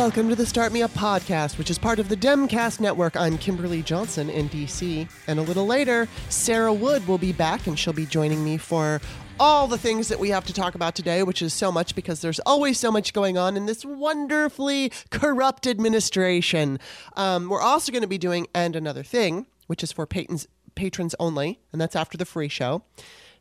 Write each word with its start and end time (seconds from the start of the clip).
Welcome 0.00 0.30
to 0.30 0.34
the 0.34 0.46
Start 0.46 0.72
Me 0.72 0.82
Up 0.82 0.92
podcast, 0.92 1.58
which 1.58 1.68
is 1.68 1.78
part 1.78 1.98
of 1.98 2.08
the 2.08 2.16
Demcast 2.16 2.80
network. 2.80 3.18
I'm 3.18 3.36
Kimberly 3.36 3.82
Johnson 3.82 4.30
in 4.30 4.48
DC. 4.48 5.06
And 5.26 5.38
a 5.38 5.42
little 5.42 5.66
later, 5.66 6.08
Sarah 6.30 6.72
Wood 6.72 7.06
will 7.06 7.18
be 7.18 7.32
back 7.32 7.66
and 7.66 7.78
she'll 7.78 7.92
be 7.92 8.06
joining 8.06 8.42
me 8.42 8.56
for 8.56 9.02
all 9.38 9.66
the 9.66 9.76
things 9.76 10.08
that 10.08 10.18
we 10.18 10.30
have 10.30 10.46
to 10.46 10.54
talk 10.54 10.74
about 10.74 10.94
today, 10.94 11.22
which 11.22 11.42
is 11.42 11.52
so 11.52 11.70
much 11.70 11.94
because 11.94 12.22
there's 12.22 12.40
always 12.40 12.78
so 12.78 12.90
much 12.90 13.12
going 13.12 13.36
on 13.36 13.58
in 13.58 13.66
this 13.66 13.84
wonderfully 13.84 14.90
corrupt 15.10 15.66
administration. 15.66 16.78
Um, 17.14 17.50
we're 17.50 17.60
also 17.60 17.92
going 17.92 18.00
to 18.00 18.08
be 18.08 18.16
doing 18.16 18.46
And 18.54 18.74
Another 18.74 19.02
Thing, 19.02 19.48
which 19.66 19.82
is 19.82 19.92
for 19.92 20.06
patrons, 20.06 20.48
patrons 20.74 21.14
only, 21.20 21.60
and 21.72 21.80
that's 21.80 21.94
after 21.94 22.16
the 22.16 22.24
free 22.24 22.48
show. 22.48 22.84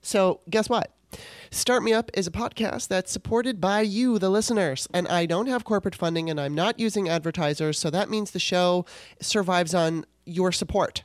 So, 0.02 0.42
guess 0.50 0.68
what? 0.68 0.92
Start 1.52 1.84
Me 1.84 1.94
Up 1.94 2.12
is 2.14 2.28
a 2.28 2.32
podcast 2.32 2.88
that's 2.88 3.12
supported 3.12 3.60
by 3.60 3.82
you, 3.82 4.20
the 4.20 4.30
listeners. 4.30 4.88
And 4.94 5.08
I 5.08 5.26
don't 5.26 5.48
have 5.48 5.64
corporate 5.64 5.96
funding 5.96 6.30
and 6.30 6.40
I'm 6.40 6.54
not 6.54 6.80
using 6.80 7.10
advertisers. 7.10 7.80
So 7.80 7.90
that 7.90 8.10
means 8.10 8.32
the 8.32 8.40
show 8.40 8.86
survives 9.20 9.74
on 9.74 10.06
your 10.26 10.52
support. 10.52 11.04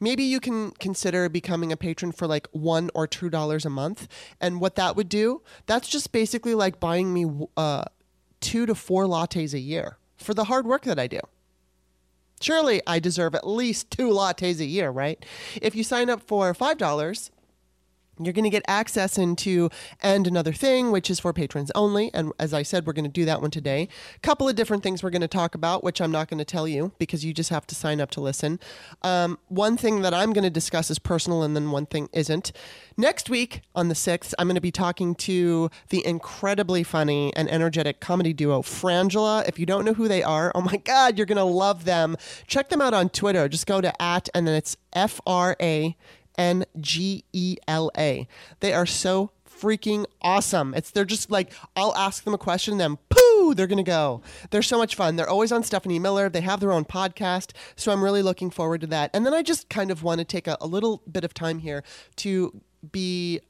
Maybe 0.00 0.22
you 0.22 0.40
can 0.40 0.72
consider 0.72 1.28
becoming 1.28 1.72
a 1.72 1.76
patron 1.76 2.12
for 2.12 2.26
like 2.26 2.48
one 2.52 2.90
or 2.94 3.06
two 3.06 3.28
dollars 3.30 3.64
a 3.64 3.70
month. 3.70 4.08
And 4.40 4.60
what 4.60 4.76
that 4.76 4.96
would 4.96 5.08
do, 5.08 5.42
that's 5.66 5.88
just 5.88 6.12
basically 6.12 6.54
like 6.54 6.80
buying 6.80 7.12
me 7.12 7.26
uh, 7.56 7.84
two 8.40 8.66
to 8.66 8.74
four 8.74 9.04
lattes 9.04 9.54
a 9.54 9.58
year 9.58 9.98
for 10.16 10.34
the 10.34 10.44
hard 10.44 10.66
work 10.66 10.82
that 10.84 10.98
I 10.98 11.06
do. 11.06 11.20
Surely 12.40 12.82
I 12.86 12.98
deserve 12.98 13.34
at 13.34 13.46
least 13.46 13.90
two 13.90 14.10
lattes 14.10 14.60
a 14.60 14.64
year, 14.64 14.90
right? 14.90 15.24
If 15.62 15.74
you 15.74 15.84
sign 15.84 16.10
up 16.10 16.20
for 16.20 16.52
$5, 16.52 17.30
you're 18.18 18.32
going 18.32 18.44
to 18.44 18.50
get 18.50 18.62
access 18.68 19.18
into 19.18 19.68
and 20.02 20.26
another 20.26 20.52
thing 20.52 20.90
which 20.90 21.10
is 21.10 21.18
for 21.18 21.32
patrons 21.32 21.70
only 21.74 22.12
and 22.14 22.32
as 22.38 22.54
i 22.54 22.62
said 22.62 22.86
we're 22.86 22.92
going 22.92 23.04
to 23.04 23.10
do 23.10 23.24
that 23.24 23.40
one 23.40 23.50
today. 23.50 23.88
A 24.16 24.20
couple 24.20 24.48
of 24.48 24.54
different 24.54 24.82
things 24.82 25.02
we're 25.02 25.10
going 25.10 25.22
to 25.22 25.28
talk 25.28 25.54
about 25.54 25.82
which 25.82 26.00
i'm 26.00 26.10
not 26.10 26.28
going 26.28 26.38
to 26.38 26.44
tell 26.44 26.68
you 26.68 26.92
because 26.98 27.24
you 27.24 27.32
just 27.32 27.50
have 27.50 27.66
to 27.66 27.74
sign 27.74 28.00
up 28.00 28.10
to 28.12 28.20
listen. 28.20 28.60
Um, 29.02 29.38
one 29.48 29.76
thing 29.76 30.02
that 30.02 30.14
i'm 30.14 30.32
going 30.32 30.44
to 30.44 30.50
discuss 30.50 30.90
is 30.90 30.98
personal 30.98 31.42
and 31.42 31.56
then 31.56 31.70
one 31.70 31.86
thing 31.86 32.08
isn't. 32.12 32.52
Next 32.96 33.28
week 33.28 33.62
on 33.74 33.88
the 33.88 33.94
6th 33.94 34.34
i'm 34.38 34.46
going 34.46 34.54
to 34.54 34.60
be 34.60 34.70
talking 34.70 35.14
to 35.16 35.70
the 35.88 36.04
incredibly 36.06 36.82
funny 36.82 37.34
and 37.34 37.50
energetic 37.50 38.00
comedy 38.00 38.32
duo 38.32 38.62
frangela. 38.62 39.46
If 39.48 39.58
you 39.58 39.66
don't 39.66 39.84
know 39.84 39.94
who 39.94 40.08
they 40.08 40.22
are 40.22 40.52
oh 40.54 40.60
my 40.60 40.76
god 40.76 41.18
you're 41.18 41.26
going 41.26 41.36
to 41.36 41.44
love 41.44 41.84
them. 41.84 42.16
Check 42.46 42.68
them 42.68 42.80
out 42.80 42.94
on 42.94 43.08
twitter. 43.08 43.48
Just 43.48 43.66
go 43.66 43.80
to 43.80 44.02
at 44.02 44.28
and 44.34 44.46
then 44.46 44.54
it's 44.54 44.76
f-r-a 44.92 45.96
N 46.36 46.64
G 46.80 47.24
E 47.32 47.56
L 47.68 47.90
A. 47.96 48.26
They 48.60 48.72
are 48.72 48.86
so 48.86 49.30
freaking 49.48 50.04
awesome. 50.20 50.74
It's 50.74 50.90
they're 50.90 51.04
just 51.04 51.30
like 51.30 51.52
I'll 51.76 51.94
ask 51.94 52.24
them 52.24 52.34
a 52.34 52.38
question, 52.38 52.72
and 52.72 52.80
then 52.80 52.98
pooh, 53.08 53.54
they're 53.54 53.66
gonna 53.66 53.82
go. 53.82 54.22
They're 54.50 54.62
so 54.62 54.78
much 54.78 54.94
fun. 54.94 55.16
They're 55.16 55.28
always 55.28 55.52
on 55.52 55.62
Stephanie 55.62 55.98
Miller. 55.98 56.28
They 56.28 56.40
have 56.42 56.60
their 56.60 56.72
own 56.72 56.84
podcast, 56.84 57.52
so 57.76 57.92
I'm 57.92 58.02
really 58.02 58.22
looking 58.22 58.50
forward 58.50 58.80
to 58.82 58.86
that. 58.88 59.10
And 59.14 59.24
then 59.24 59.34
I 59.34 59.42
just 59.42 59.68
kind 59.68 59.90
of 59.90 60.02
want 60.02 60.18
to 60.18 60.24
take 60.24 60.46
a, 60.46 60.56
a 60.60 60.66
little 60.66 61.02
bit 61.10 61.24
of 61.24 61.34
time 61.34 61.58
here 61.58 61.82
to 62.16 62.60
be 62.92 63.40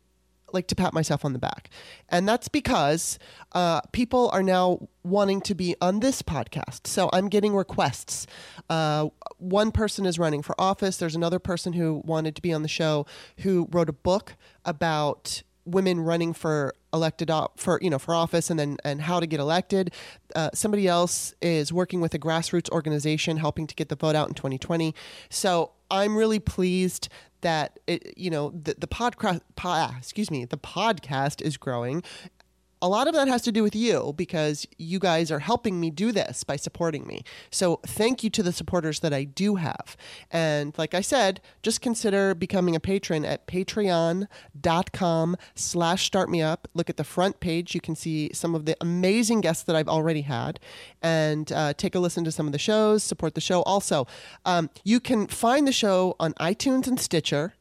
like 0.54 0.68
to 0.68 0.74
pat 0.74 0.94
myself 0.94 1.24
on 1.24 1.32
the 1.32 1.38
back. 1.38 1.68
And 2.08 2.26
that's 2.28 2.48
because 2.48 3.18
uh, 3.52 3.80
people 3.92 4.30
are 4.32 4.42
now 4.42 4.88
wanting 5.02 5.40
to 5.42 5.54
be 5.54 5.74
on 5.80 6.00
this 6.00 6.22
podcast. 6.22 6.86
So 6.86 7.10
I'm 7.12 7.28
getting 7.28 7.54
requests. 7.54 8.26
Uh, 8.70 9.08
one 9.44 9.70
person 9.70 10.06
is 10.06 10.18
running 10.18 10.42
for 10.42 10.58
office. 10.58 10.96
There's 10.96 11.14
another 11.14 11.38
person 11.38 11.74
who 11.74 12.02
wanted 12.04 12.34
to 12.36 12.42
be 12.42 12.52
on 12.52 12.62
the 12.62 12.68
show 12.68 13.06
who 13.38 13.68
wrote 13.70 13.88
a 13.88 13.92
book 13.92 14.36
about 14.64 15.42
women 15.66 16.00
running 16.00 16.32
for 16.32 16.74
elected 16.92 17.30
op- 17.30 17.58
for 17.58 17.78
you 17.82 17.90
know 17.90 17.98
for 17.98 18.14
office 18.14 18.50
and 18.50 18.58
then 18.58 18.76
and 18.84 19.02
how 19.02 19.20
to 19.20 19.26
get 19.26 19.40
elected. 19.40 19.92
Uh, 20.34 20.50
somebody 20.54 20.86
else 20.86 21.34
is 21.42 21.72
working 21.72 22.00
with 22.00 22.14
a 22.14 22.18
grassroots 22.18 22.70
organization 22.70 23.36
helping 23.36 23.66
to 23.66 23.74
get 23.74 23.88
the 23.88 23.96
vote 23.96 24.14
out 24.14 24.28
in 24.28 24.34
2020. 24.34 24.94
So 25.30 25.72
I'm 25.90 26.16
really 26.16 26.38
pleased 26.38 27.08
that 27.42 27.78
it, 27.86 28.16
you 28.16 28.30
know 28.30 28.50
the 28.50 28.74
the 28.78 28.86
podcast 28.86 29.40
po- 29.54 29.90
excuse 29.98 30.30
me 30.30 30.44
the 30.46 30.56
podcast 30.56 31.42
is 31.42 31.56
growing 31.56 32.02
a 32.84 32.88
lot 32.88 33.08
of 33.08 33.14
that 33.14 33.28
has 33.28 33.40
to 33.40 33.50
do 33.50 33.62
with 33.62 33.74
you 33.74 34.12
because 34.14 34.68
you 34.76 34.98
guys 34.98 35.32
are 35.32 35.38
helping 35.38 35.80
me 35.80 35.88
do 35.88 36.12
this 36.12 36.44
by 36.44 36.54
supporting 36.54 37.06
me. 37.06 37.24
So 37.50 37.80
thank 37.86 38.22
you 38.22 38.28
to 38.28 38.42
the 38.42 38.52
supporters 38.52 39.00
that 39.00 39.14
I 39.14 39.24
do 39.24 39.54
have. 39.54 39.96
And 40.30 40.76
like 40.76 40.92
I 40.92 41.00
said, 41.00 41.40
just 41.62 41.80
consider 41.80 42.34
becoming 42.34 42.76
a 42.76 42.80
patron 42.80 43.24
at 43.24 43.46
patreon.com 43.46 45.36
slash 45.54 46.10
startmeup. 46.10 46.58
Look 46.74 46.90
at 46.90 46.98
the 46.98 47.04
front 47.04 47.40
page. 47.40 47.74
You 47.74 47.80
can 47.80 47.96
see 47.96 48.30
some 48.34 48.54
of 48.54 48.66
the 48.66 48.76
amazing 48.82 49.40
guests 49.40 49.64
that 49.64 49.74
I've 49.74 49.88
already 49.88 50.20
had 50.20 50.60
and 51.00 51.50
uh, 51.52 51.72
take 51.72 51.94
a 51.94 51.98
listen 51.98 52.22
to 52.24 52.32
some 52.32 52.44
of 52.44 52.52
the 52.52 52.58
shows, 52.58 53.02
support 53.02 53.34
the 53.34 53.40
show. 53.40 53.62
Also, 53.62 54.06
um, 54.44 54.68
you 54.84 55.00
can 55.00 55.26
find 55.26 55.66
the 55.66 55.72
show 55.72 56.16
on 56.20 56.34
iTunes 56.34 56.86
and 56.86 57.00
Stitcher 57.00 57.54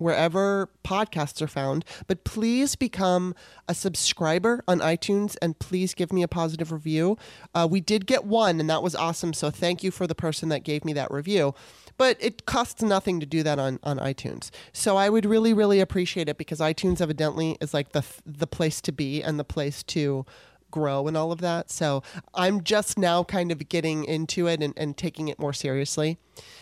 wherever 0.00 0.70
podcasts 0.84 1.40
are 1.42 1.46
found. 1.46 1.84
But 2.06 2.24
please 2.24 2.74
become 2.74 3.34
a 3.68 3.74
subscriber 3.74 4.64
on 4.66 4.80
iTunes 4.80 5.36
and 5.40 5.58
please 5.58 5.94
give 5.94 6.12
me 6.12 6.22
a 6.22 6.28
positive 6.28 6.72
review. 6.72 7.18
Uh, 7.54 7.68
we 7.70 7.80
did 7.80 8.06
get 8.06 8.24
one, 8.24 8.58
and 8.58 8.68
that 8.70 8.82
was 8.82 8.94
awesome. 8.94 9.32
So 9.32 9.50
thank 9.50 9.84
you 9.84 9.90
for 9.90 10.06
the 10.06 10.14
person 10.14 10.48
that 10.48 10.64
gave 10.64 10.84
me 10.84 10.92
that 10.94 11.10
review. 11.10 11.54
But 11.96 12.16
it 12.18 12.46
costs 12.46 12.82
nothing 12.82 13.20
to 13.20 13.26
do 13.26 13.42
that 13.42 13.58
on, 13.58 13.78
on 13.82 13.98
iTunes. 13.98 14.50
So 14.72 14.96
I 14.96 15.10
would 15.10 15.26
really, 15.26 15.52
really 15.52 15.80
appreciate 15.80 16.30
it 16.30 16.38
because 16.38 16.58
iTunes 16.58 17.00
evidently 17.00 17.58
is 17.60 17.74
like 17.74 17.92
the, 17.92 18.04
the 18.24 18.46
place 18.46 18.80
to 18.82 18.92
be 18.92 19.22
and 19.22 19.38
the 19.38 19.44
place 19.44 19.82
to 19.82 20.24
grow 20.70 21.06
and 21.08 21.16
all 21.16 21.32
of 21.32 21.40
that. 21.40 21.70
So 21.70 22.02
I'm 22.34 22.62
just 22.62 22.98
now 22.98 23.24
kind 23.24 23.52
of 23.52 23.68
getting 23.68 24.04
into 24.04 24.46
it 24.46 24.62
and, 24.62 24.72
and 24.76 24.96
taking 24.96 25.28
it 25.28 25.38
more 25.38 25.52
seriously. 25.52 26.18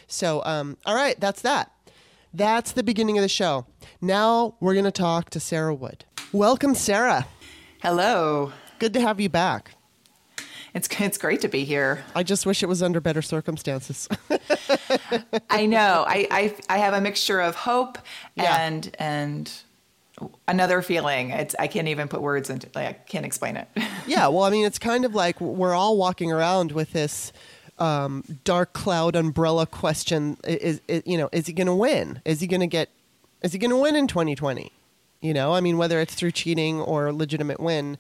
So, 0.06 0.42
um, 0.44 0.76
all 0.86 0.94
right, 0.94 1.18
that's 1.20 1.42
that. 1.42 1.70
That's 2.32 2.72
the 2.72 2.82
beginning 2.82 3.18
of 3.18 3.22
the 3.22 3.28
show. 3.28 3.66
Now 4.00 4.54
we're 4.60 4.74
going 4.74 4.84
to 4.84 4.90
talk 4.90 5.30
to 5.30 5.40
Sarah 5.40 5.74
Wood. 5.74 6.04
Welcome, 6.32 6.74
Sarah. 6.74 7.26
Hello. 7.82 8.52
Good 8.78 8.92
to 8.94 9.00
have 9.00 9.20
you 9.20 9.28
back. 9.28 9.72
It's 10.74 10.88
it's 11.00 11.16
great 11.18 11.40
to 11.40 11.48
be 11.48 11.64
here. 11.64 12.04
I 12.14 12.22
just 12.22 12.44
wish 12.44 12.62
it 12.62 12.66
was 12.66 12.82
under 12.82 13.00
better 13.00 13.22
circumstances. 13.22 14.06
I 15.50 15.64
know. 15.66 16.04
I, 16.06 16.28
I 16.30 16.56
I 16.68 16.78
have 16.78 16.92
a 16.92 17.00
mixture 17.00 17.40
of 17.40 17.54
hope 17.56 17.98
Yeah. 18.36 18.60
and 18.60 18.94
and 18.98 19.50
another 20.46 20.82
feeling. 20.82 21.30
It's 21.30 21.56
I 21.58 21.66
can't 21.68 21.88
even 21.88 22.06
put 22.08 22.20
words 22.20 22.50
into 22.50 22.68
like 22.74 22.86
I 22.86 22.92
can't 22.92 23.24
explain 23.24 23.56
it. 23.56 23.68
yeah, 24.06 24.28
well, 24.28 24.42
I 24.44 24.50
mean, 24.50 24.66
it's 24.66 24.78
kind 24.78 25.04
of 25.06 25.14
like 25.14 25.40
we're 25.40 25.74
all 25.74 25.96
walking 25.96 26.30
around 26.30 26.72
with 26.72 26.92
this 26.92 27.32
um, 27.78 28.24
dark 28.44 28.72
cloud 28.72 29.16
umbrella 29.16 29.66
question: 29.66 30.36
is, 30.44 30.80
is 30.88 31.02
you 31.06 31.18
know, 31.18 31.28
is 31.32 31.46
he 31.46 31.52
going 31.52 31.66
to 31.66 31.74
win? 31.74 32.20
Is 32.24 32.40
he 32.40 32.46
going 32.46 32.60
to 32.60 32.66
get? 32.66 32.90
Is 33.42 33.52
he 33.52 33.58
going 33.58 33.70
to 33.70 33.76
win 33.76 33.96
in 33.96 34.06
2020? 34.06 34.72
You 35.20 35.34
know, 35.34 35.54
I 35.54 35.60
mean, 35.60 35.78
whether 35.78 36.00
it's 36.00 36.14
through 36.14 36.32
cheating 36.32 36.80
or 36.80 37.12
legitimate 37.12 37.60
win, 37.60 37.98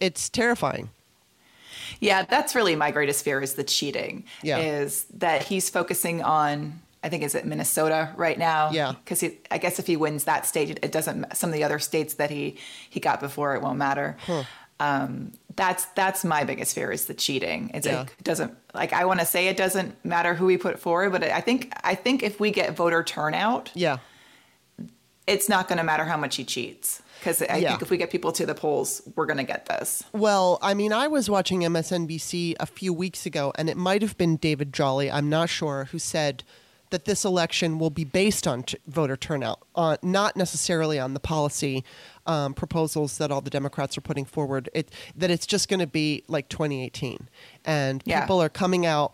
it's 0.00 0.28
terrifying. 0.28 0.90
Yeah, 2.00 2.24
that's 2.24 2.54
really 2.54 2.76
my 2.76 2.90
greatest 2.90 3.24
fear 3.24 3.40
is 3.40 3.54
the 3.54 3.64
cheating. 3.64 4.24
Yeah. 4.42 4.58
Is 4.58 5.04
that 5.14 5.42
he's 5.42 5.68
focusing 5.68 6.22
on 6.22 6.80
I 7.02 7.08
think 7.08 7.22
is 7.22 7.34
it 7.34 7.46
Minnesota 7.46 8.12
right 8.16 8.38
now? 8.38 8.70
Yeah. 8.70 8.92
Because 9.04 9.24
I 9.50 9.58
guess 9.58 9.78
if 9.78 9.86
he 9.86 9.96
wins 9.96 10.24
that 10.24 10.46
state, 10.46 10.78
it 10.82 10.92
doesn't. 10.92 11.36
Some 11.36 11.50
of 11.50 11.54
the 11.54 11.64
other 11.64 11.78
states 11.78 12.14
that 12.14 12.30
he 12.30 12.56
he 12.90 13.00
got 13.00 13.20
before, 13.20 13.54
it 13.54 13.62
won't 13.62 13.78
matter. 13.78 14.16
Um, 14.80 15.32
that's 15.58 15.84
that's 15.96 16.24
my 16.24 16.44
biggest 16.44 16.74
fear 16.74 16.90
is 16.92 17.04
the 17.06 17.14
cheating. 17.14 17.70
It's 17.74 17.86
Yeah. 17.86 17.98
like 17.98 18.14
it 18.18 18.24
doesn't 18.24 18.56
like 18.72 18.92
I 18.94 19.04
want 19.04 19.18
to 19.20 19.26
say 19.26 19.48
it 19.48 19.56
doesn't 19.58 20.02
matter 20.04 20.32
who 20.34 20.46
we 20.46 20.56
put 20.56 20.78
forward, 20.78 21.10
but 21.12 21.22
I 21.24 21.40
think 21.42 21.72
I 21.82 21.94
think 21.96 22.22
if 22.22 22.38
we 22.40 22.50
get 22.52 22.74
voter 22.76 23.02
turnout, 23.02 23.70
Yeah, 23.74 23.98
it's 25.26 25.48
not 25.48 25.68
going 25.68 25.78
to 25.78 25.84
matter 25.84 26.04
how 26.04 26.16
much 26.16 26.36
he 26.36 26.44
cheats. 26.44 27.02
Because 27.18 27.42
I 27.42 27.56
Yeah. 27.56 27.70
think 27.70 27.82
if 27.82 27.90
we 27.90 27.96
get 27.96 28.10
people 28.10 28.30
to 28.32 28.46
the 28.46 28.54
polls, 28.54 29.02
we're 29.16 29.26
going 29.26 29.38
to 29.38 29.42
get 29.44 29.66
this. 29.66 30.04
Well, 30.12 30.58
I 30.62 30.72
mean, 30.74 30.92
I 30.92 31.08
was 31.08 31.28
watching 31.28 31.64
MSNBC 31.64 32.54
a 32.60 32.66
few 32.66 32.92
weeks 32.94 33.26
ago, 33.26 33.52
and 33.56 33.68
it 33.68 33.76
might 33.76 34.02
have 34.02 34.16
been 34.16 34.36
David 34.36 34.72
Jolly, 34.72 35.10
I'm 35.10 35.28
not 35.28 35.48
sure, 35.50 35.88
who 35.90 35.98
said 35.98 36.44
that 36.90 37.04
this 37.04 37.24
election 37.24 37.78
will 37.78 37.90
be 37.90 38.04
based 38.04 38.46
on 38.46 38.62
t- 38.62 38.78
voter 38.86 39.16
turnout, 39.16 39.60
uh, 39.74 39.96
not 40.02 40.36
necessarily 40.36 40.98
on 40.98 41.14
the 41.14 41.20
policy 41.20 41.84
um, 42.26 42.54
proposals 42.54 43.18
that 43.18 43.30
all 43.30 43.40
the 43.40 43.50
Democrats 43.50 43.96
are 43.96 44.00
putting 44.02 44.24
forward. 44.24 44.68
It, 44.74 44.90
that 45.16 45.30
it's 45.30 45.46
just 45.46 45.68
going 45.68 45.80
to 45.80 45.86
be 45.86 46.22
like 46.28 46.48
2018, 46.48 47.28
and 47.64 48.02
Yeah. 48.06 48.20
people 48.20 48.40
are 48.42 48.48
coming 48.48 48.86
out. 48.86 49.12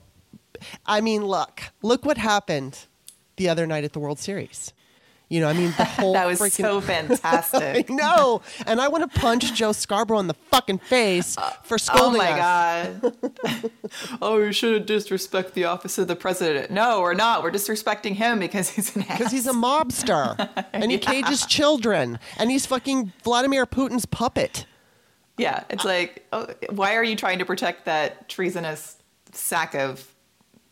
I 0.86 1.00
mean, 1.00 1.24
look, 1.24 1.62
look 1.82 2.04
what 2.04 2.16
happened 2.18 2.86
the 3.36 3.48
other 3.48 3.66
night 3.66 3.84
at 3.84 3.92
the 3.92 3.98
World 4.00 4.18
Series. 4.18 4.72
You 5.30 5.40
know, 5.40 5.48
I 5.48 5.54
mean, 5.54 5.72
the 5.76 5.84
whole 5.96 6.12
That 6.12 6.26
was 6.26 6.38
freaking 6.38 6.62
so 6.62 6.80
fantastic. 6.80 7.88
no. 7.90 8.42
And 8.66 8.80
I 8.80 8.88
want 8.88 9.10
to 9.10 9.20
punch 9.20 9.54
Joe 9.54 9.72
Scarborough 9.72 10.18
in 10.18 10.26
the 10.26 10.34
fucking 10.34 10.78
face 10.78 11.36
uh, 11.38 11.50
for 11.62 11.74
oh 11.74 11.78
scolding 11.78 12.20
us. 12.20 12.28
Oh 13.02 13.10
my 13.10 13.10
us. 13.10 13.14
god! 13.42 13.70
oh, 14.22 14.38
you 14.38 14.52
shouldn't 14.52 14.86
disrespect 14.86 15.54
the 15.54 15.64
office 15.64 15.98
of 15.98 16.08
the 16.08 16.16
president. 16.16 16.70
No, 16.70 17.00
we're 17.00 17.14
not. 17.14 17.42
We're 17.42 17.50
disrespecting 17.50 18.12
him 18.14 18.38
because 18.38 18.68
he's 18.70 18.94
an. 18.94 19.02
Because 19.02 19.32
he's 19.32 19.46
a 19.46 19.52
mobster 19.52 20.48
and 20.72 20.90
he 20.90 20.98
cages 20.98 21.46
children 21.46 22.18
and 22.36 22.50
he's 22.50 22.66
fucking 22.66 23.12
Vladimir 23.22 23.66
Putin's 23.66 24.06
puppet. 24.06 24.66
yeah. 25.38 25.64
It's 25.70 25.84
like, 25.84 26.26
oh, 26.32 26.46
why 26.70 26.94
are 26.96 27.04
you 27.04 27.16
trying 27.16 27.38
to 27.38 27.44
protect 27.44 27.86
that 27.86 28.28
treasonous 28.28 28.96
sack 29.32 29.74
of 29.74 30.13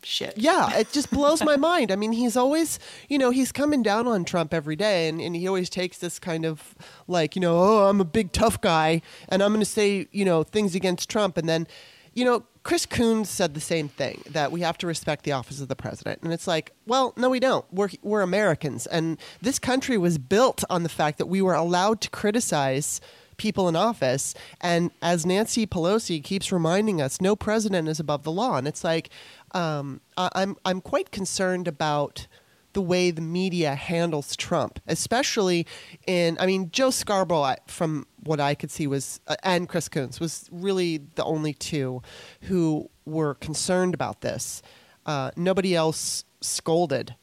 shit? 0.04 0.34
Yeah, 0.36 0.76
it 0.76 0.92
just 0.92 1.10
blows 1.10 1.42
my 1.42 1.56
mind. 1.72 1.90
I 1.90 1.96
mean, 1.96 2.12
he's 2.12 2.36
always, 2.36 2.78
you 3.08 3.18
know, 3.18 3.30
he's 3.30 3.52
coming 3.52 3.82
down 3.82 4.06
on 4.06 4.24
Trump 4.24 4.52
every 4.54 4.76
day 4.76 5.08
and, 5.08 5.20
and 5.20 5.34
he 5.34 5.46
always 5.46 5.70
takes 5.70 5.98
this 5.98 6.18
kind 6.18 6.44
of 6.44 6.74
like, 7.08 7.34
you 7.36 7.40
know, 7.40 7.58
oh, 7.58 7.88
I'm 7.88 8.00
a 8.00 8.04
big 8.04 8.32
tough 8.32 8.60
guy 8.60 9.02
and 9.28 9.42
I'm 9.42 9.50
going 9.50 9.60
to 9.60 9.66
say, 9.66 10.08
you 10.12 10.24
know, 10.24 10.42
things 10.42 10.74
against 10.74 11.08
Trump. 11.08 11.36
And 11.36 11.48
then, 11.48 11.66
you 12.14 12.24
know, 12.24 12.44
Chris 12.62 12.86
Coons 12.86 13.28
said 13.28 13.54
the 13.54 13.60
same 13.60 13.88
thing 13.88 14.22
that 14.30 14.52
we 14.52 14.60
have 14.60 14.78
to 14.78 14.86
respect 14.86 15.24
the 15.24 15.32
office 15.32 15.60
of 15.60 15.68
the 15.68 15.74
president. 15.74 16.22
And 16.22 16.32
it's 16.32 16.46
like, 16.46 16.72
well, 16.86 17.12
no, 17.16 17.28
we 17.28 17.40
don't. 17.40 17.64
We're, 17.72 17.90
we're 18.02 18.22
Americans. 18.22 18.86
And 18.86 19.18
this 19.40 19.58
country 19.58 19.98
was 19.98 20.18
built 20.18 20.62
on 20.70 20.84
the 20.84 20.88
fact 20.88 21.18
that 21.18 21.26
we 21.26 21.42
were 21.42 21.54
allowed 21.54 22.00
to 22.02 22.10
criticize 22.10 23.00
people 23.36 23.68
in 23.68 23.74
office. 23.74 24.34
And 24.60 24.92
as 25.00 25.26
Nancy 25.26 25.66
Pelosi 25.66 26.22
keeps 26.22 26.52
reminding 26.52 27.02
us, 27.02 27.20
no 27.20 27.34
president 27.34 27.88
is 27.88 27.98
above 27.98 28.22
the 28.22 28.30
law. 28.30 28.56
And 28.56 28.68
it's 28.68 28.84
like, 28.84 29.10
um, 29.54 30.00
I, 30.16 30.30
I'm, 30.34 30.56
I'm 30.64 30.80
quite 30.80 31.10
concerned 31.10 31.68
about 31.68 32.26
the 32.72 32.80
way 32.80 33.10
the 33.10 33.20
media 33.20 33.74
handles 33.74 34.36
Trump, 34.36 34.80
especially 34.86 35.66
in, 36.06 36.36
I 36.40 36.46
mean, 36.46 36.70
Joe 36.70 36.90
Scarborough, 36.90 37.56
from 37.66 38.06
what 38.24 38.40
I 38.40 38.54
could 38.54 38.70
see, 38.70 38.86
was, 38.86 39.20
uh, 39.28 39.36
and 39.42 39.68
Chris 39.68 39.88
Coons, 39.88 40.20
was 40.20 40.48
really 40.50 40.98
the 41.14 41.24
only 41.24 41.52
two 41.52 42.02
who 42.42 42.88
were 43.04 43.34
concerned 43.34 43.94
about 43.94 44.20
this. 44.20 44.62
Uh, 45.04 45.30
nobody 45.36 45.74
else 45.74 46.24
scolded. 46.40 47.14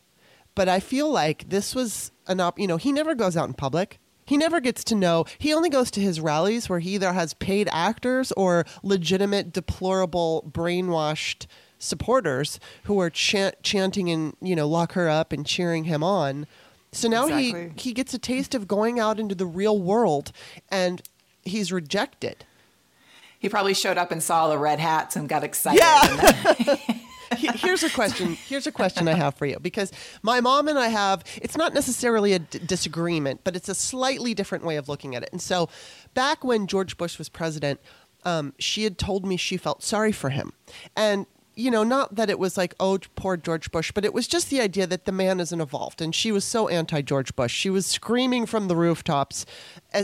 But 0.55 0.67
I 0.67 0.79
feel 0.79 1.11
like 1.11 1.49
this 1.49 1.73
was 1.73 2.11
an 2.27 2.39
op, 2.39 2.59
you 2.59 2.67
know, 2.67 2.77
he 2.77 2.91
never 2.91 3.15
goes 3.15 3.37
out 3.37 3.47
in 3.47 3.53
public. 3.53 3.99
He 4.25 4.37
never 4.37 4.59
gets 4.59 4.83
to 4.85 4.95
know. 4.95 5.25
He 5.39 5.53
only 5.53 5.69
goes 5.69 5.89
to 5.91 6.01
his 6.01 6.21
rallies 6.21 6.69
where 6.69 6.79
he 6.79 6.93
either 6.95 7.13
has 7.13 7.33
paid 7.33 7.67
actors 7.71 8.31
or 8.33 8.65
legitimate, 8.83 9.51
deplorable, 9.51 10.47
brainwashed 10.51 11.47
supporters 11.79 12.59
who 12.83 12.99
are 12.99 13.09
chant- 13.09 13.61
chanting 13.63 14.09
and 14.09 14.35
you 14.41 14.55
know 14.55 14.67
lock 14.67 14.91
her 14.93 15.09
up 15.09 15.31
and 15.33 15.45
cheering 15.45 15.85
him 15.85 16.03
on. 16.03 16.45
So 16.91 17.07
now 17.07 17.25
Exactly. 17.27 17.71
he 17.75 17.89
he 17.89 17.93
gets 17.93 18.13
a 18.13 18.19
taste 18.19 18.53
of 18.53 18.67
going 18.67 18.99
out 18.99 19.19
into 19.19 19.33
the 19.35 19.45
real 19.45 19.79
world, 19.79 20.31
and 20.69 21.01
he's 21.43 21.71
rejected. 21.71 22.45
He 23.39 23.47
probably 23.47 23.73
showed 23.73 23.97
up 23.97 24.11
and 24.11 24.21
saw 24.21 24.49
the 24.49 24.57
red 24.57 24.79
hats 24.79 25.15
and 25.15 25.29
got 25.29 25.43
excited. 25.43 25.79
Yeah. 25.79 26.07
And 26.09 26.19
then- 26.65 26.77
He- 27.37 27.47
here's 27.47 27.83
a 27.83 27.91
question 27.91 28.33
here's 28.47 28.65
a 28.65 28.71
question 28.71 29.07
i 29.07 29.13
have 29.13 29.35
for 29.35 29.45
you 29.45 29.59
because 29.61 29.91
my 30.23 30.41
mom 30.41 30.67
and 30.67 30.79
i 30.79 30.87
have 30.87 31.23
it's 31.39 31.55
not 31.55 31.75
necessarily 31.75 32.33
a 32.33 32.39
d- 32.39 32.57
disagreement 32.65 33.41
but 33.43 33.55
it's 33.55 33.69
a 33.69 33.75
slightly 33.75 34.33
different 34.33 34.65
way 34.65 34.77
of 34.77 34.89
looking 34.89 35.15
at 35.15 35.21
it 35.21 35.29
and 35.31 35.39
so 35.39 35.69
back 36.15 36.43
when 36.43 36.65
george 36.65 36.97
bush 36.97 37.19
was 37.19 37.29
president 37.29 37.79
um, 38.25 38.53
she 38.57 38.83
had 38.83 38.97
told 38.97 39.27
me 39.27 39.37
she 39.37 39.57
felt 39.57 39.83
sorry 39.83 40.11
for 40.11 40.31
him 40.31 40.53
and 40.95 41.27
you 41.59 41.69
know 41.69 41.83
not 41.83 42.15
that 42.15 42.29
it 42.29 42.39
was 42.39 42.57
like 42.57 42.73
oh 42.79 42.97
poor 43.15 43.35
george 43.35 43.71
bush 43.71 43.91
but 43.91 44.05
it 44.05 44.13
was 44.13 44.27
just 44.27 44.49
the 44.49 44.61
idea 44.61 44.87
that 44.87 45.05
the 45.05 45.11
man 45.11 45.39
isn't 45.39 45.61
evolved 45.61 46.01
and 46.01 46.15
she 46.15 46.31
was 46.31 46.45
so 46.45 46.67
anti 46.67 47.01
george 47.01 47.35
bush 47.35 47.53
she 47.53 47.69
was 47.69 47.85
screaming 47.85 48.45
from 48.45 48.67
the 48.67 48.75
rooftops 48.75 49.45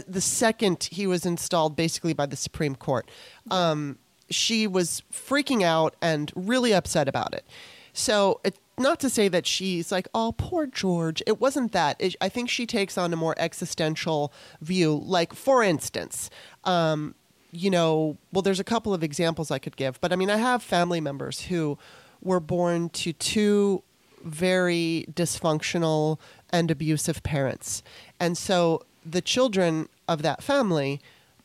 the 0.07 0.21
second 0.21 0.89
he 0.91 1.07
was 1.07 1.25
installed 1.25 1.75
basically 1.75 2.13
by 2.13 2.25
the 2.25 2.35
supreme 2.35 2.75
court 2.75 3.09
um, 3.51 3.97
she 4.29 4.67
was 4.67 5.03
freaking 5.11 5.63
out 5.63 5.95
and 6.01 6.31
really 6.35 6.73
upset 6.73 7.07
about 7.07 7.33
it. 7.33 7.45
So, 7.93 8.41
it, 8.43 8.59
not 8.77 8.99
to 9.01 9.09
say 9.09 9.29
that 9.29 9.47
she's 9.47 9.91
like, 9.91 10.07
oh, 10.13 10.33
poor 10.37 10.67
George. 10.67 11.23
It 11.25 11.39
wasn't 11.39 11.71
that. 11.71 11.95
It, 11.99 12.15
I 12.19 12.27
think 12.27 12.49
she 12.49 12.65
takes 12.65 12.97
on 12.97 13.13
a 13.13 13.15
more 13.15 13.35
existential 13.37 14.33
view. 14.59 15.01
Like, 15.05 15.33
for 15.33 15.63
instance, 15.63 16.29
um, 16.65 17.15
you 17.55 17.69
know, 17.69 18.17
well, 18.31 18.41
there's 18.41 18.59
a 18.59 18.65
couple 18.65 18.93
of 18.93 19.03
examples 19.03 19.51
I 19.51 19.59
could 19.59 19.77
give, 19.77 19.99
but 20.01 20.11
I 20.11 20.15
mean, 20.15 20.29
I 20.29 20.37
have 20.37 20.61
family 20.61 21.01
members 21.01 21.41
who 21.41 21.77
were 22.21 22.39
born 22.39 22.89
to 22.89 23.13
two 23.13 23.83
very 24.23 25.05
dysfunctional 25.11 26.19
and 26.49 26.71
abusive 26.71 27.23
parents. 27.23 27.83
And 28.19 28.37
so 28.37 28.83
the 29.05 29.21
children 29.21 29.87
of 30.07 30.21
that 30.23 30.43
family 30.43 30.99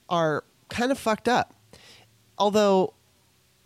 are 0.09 0.45
kind 0.69 0.91
of 0.91 0.99
fucked 0.99 1.29
up 1.29 1.55
although 2.41 2.95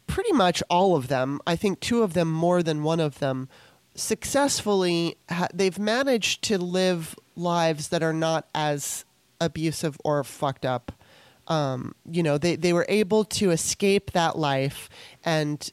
pretty 0.06 0.32
much 0.32 0.62
all 0.69 0.97
of 0.97 1.08
them, 1.08 1.40
I 1.47 1.56
think 1.56 1.81
two 1.81 2.02
of 2.02 2.12
them 2.12 2.31
more 2.31 2.62
than 2.62 2.82
one 2.82 3.00
of 3.00 3.20
them, 3.20 3.49
successfully 3.94 5.17
ha- 5.31 5.49
they've 5.55 5.79
managed 5.79 6.43
to 6.43 6.58
live 6.58 7.17
lives 7.37 7.88
that 7.88 8.02
are 8.02 8.12
not 8.12 8.49
as 8.55 9.05
abusive 9.40 9.97
or 10.05 10.23
fucked 10.25 10.67
up. 10.67 10.93
Um, 11.46 11.94
you 12.11 12.23
know, 12.23 12.38
they, 12.38 12.56
they 12.56 12.73
were 12.73 12.87
able 12.88 13.25
to 13.25 13.50
escape 13.50 14.12
that 14.12 14.38
life 14.38 14.88
and 15.25 15.70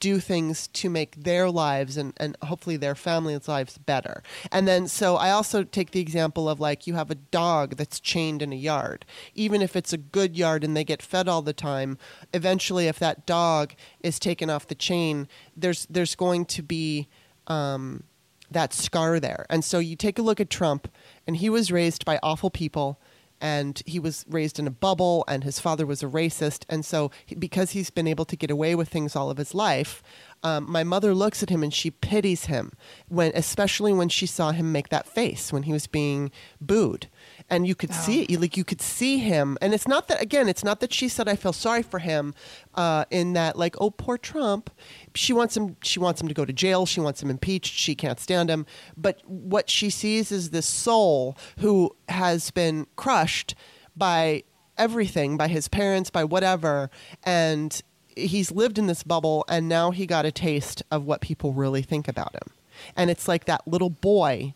do 0.00 0.18
things 0.18 0.68
to 0.68 0.88
make 0.88 1.24
their 1.24 1.50
lives 1.50 1.96
and, 1.96 2.12
and 2.16 2.36
hopefully 2.42 2.76
their 2.76 2.94
families' 2.94 3.48
lives 3.48 3.78
better. 3.78 4.22
And 4.50 4.66
then, 4.66 4.88
so 4.88 5.16
I 5.16 5.30
also 5.30 5.62
take 5.62 5.90
the 5.90 6.00
example 6.00 6.48
of 6.48 6.60
like 6.60 6.86
you 6.86 6.94
have 6.94 7.10
a 7.10 7.16
dog 7.16 7.76
that's 7.76 8.00
chained 8.00 8.42
in 8.42 8.52
a 8.52 8.56
yard. 8.56 9.04
Even 9.34 9.62
if 9.62 9.76
it's 9.76 9.92
a 9.92 9.98
good 9.98 10.36
yard 10.36 10.64
and 10.64 10.76
they 10.76 10.84
get 10.84 11.02
fed 11.02 11.28
all 11.28 11.42
the 11.42 11.52
time, 11.52 11.98
eventually, 12.32 12.86
if 12.86 12.98
that 12.98 13.26
dog 13.26 13.74
is 14.00 14.18
taken 14.18 14.50
off 14.50 14.66
the 14.66 14.74
chain, 14.74 15.28
there's 15.56 15.86
there's 15.86 16.14
going 16.14 16.44
to 16.46 16.62
be 16.62 17.08
um, 17.46 18.04
that 18.50 18.72
scar 18.72 19.20
there. 19.20 19.46
And 19.50 19.64
so 19.64 19.78
you 19.78 19.96
take 19.96 20.18
a 20.18 20.22
look 20.22 20.40
at 20.40 20.50
Trump, 20.50 20.88
and 21.26 21.36
he 21.36 21.50
was 21.50 21.72
raised 21.72 22.04
by 22.04 22.18
awful 22.22 22.50
people 22.50 23.00
and 23.40 23.82
he 23.86 23.98
was 23.98 24.24
raised 24.28 24.58
in 24.58 24.66
a 24.66 24.70
bubble 24.70 25.24
and 25.28 25.44
his 25.44 25.60
father 25.60 25.86
was 25.86 26.02
a 26.02 26.06
racist. 26.06 26.64
And 26.68 26.84
so 26.84 27.10
because 27.38 27.72
he's 27.72 27.90
been 27.90 28.06
able 28.06 28.24
to 28.26 28.36
get 28.36 28.50
away 28.50 28.74
with 28.74 28.88
things 28.88 29.16
all 29.16 29.30
of 29.30 29.38
his 29.38 29.54
life 29.54 30.02
um, 30.44 30.70
my 30.70 30.84
mother 30.84 31.14
looks 31.14 31.42
at 31.42 31.48
him 31.48 31.62
and 31.62 31.72
she 31.72 31.90
pities 31.90 32.44
him 32.44 32.72
when 33.08 33.32
especially 33.34 33.92
when 33.92 34.10
she 34.10 34.26
saw 34.26 34.52
him 34.52 34.70
make 34.70 34.90
that 34.90 35.08
face 35.08 35.52
when 35.52 35.62
he 35.64 35.72
was 35.72 35.86
being 35.86 36.30
booed 36.60 37.08
and 37.50 37.66
you 37.66 37.74
could 37.74 37.92
see 37.92 38.22
it 38.22 38.30
you, 38.30 38.38
like 38.38 38.56
you 38.56 38.64
could 38.64 38.80
see 38.80 39.18
him. 39.18 39.58
And 39.60 39.74
it's 39.74 39.86
not 39.86 40.08
that 40.08 40.20
again 40.20 40.48
it's 40.48 40.64
not 40.64 40.80
that 40.80 40.92
she 40.92 41.08
said 41.08 41.28
i 41.28 41.36
feel 41.36 41.52
sorry 41.52 41.82
for 41.82 41.98
him 41.98 42.34
uh, 42.74 43.04
in 43.10 43.34
that 43.34 43.56
like 43.56 43.76
oh 43.80 43.90
poor 43.90 44.18
trump. 44.18 44.70
She 45.14 45.32
wants 45.32 45.56
him 45.56 45.76
she 45.82 45.98
wants 45.98 46.20
him 46.20 46.28
to 46.28 46.34
go 46.34 46.44
to 46.44 46.52
jail. 46.52 46.86
She 46.86 47.00
wants 47.00 47.22
him 47.22 47.30
impeached. 47.30 47.74
She 47.74 47.94
can't 47.94 48.18
stand 48.18 48.50
him. 48.50 48.66
But 48.96 49.20
what 49.26 49.68
she 49.70 49.90
sees 49.90 50.32
is 50.32 50.50
this 50.50 50.66
soul 50.66 51.36
who 51.58 51.94
has 52.08 52.50
been 52.50 52.86
crushed 52.96 53.54
by 53.96 54.44
everything 54.76 55.36
by 55.36 55.48
his 55.48 55.68
parents 55.68 56.10
by 56.10 56.24
whatever. 56.24 56.90
And 57.22 57.80
he's 58.16 58.50
lived 58.50 58.78
in 58.78 58.86
this 58.86 59.02
bubble 59.02 59.44
and 59.48 59.68
now 59.68 59.90
he 59.90 60.06
got 60.06 60.24
a 60.24 60.32
taste 60.32 60.82
of 60.90 61.04
what 61.04 61.20
people 61.20 61.52
really 61.52 61.82
think 61.82 62.08
about 62.08 62.34
him. 62.34 62.52
And 62.96 63.10
it's 63.10 63.28
like 63.28 63.44
that 63.44 63.66
little 63.68 63.90
boy 63.90 64.54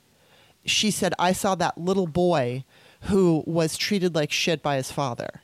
she 0.65 0.91
said 0.91 1.15
i 1.19 1.33
saw 1.33 1.55
that 1.55 1.79
little 1.79 2.07
boy 2.07 2.65
who 3.03 3.43
was 3.47 3.77
treated 3.77 4.15
like 4.15 4.33
shit 4.33 4.63
by 4.63 4.77
his 4.77 4.91
father 4.91 5.43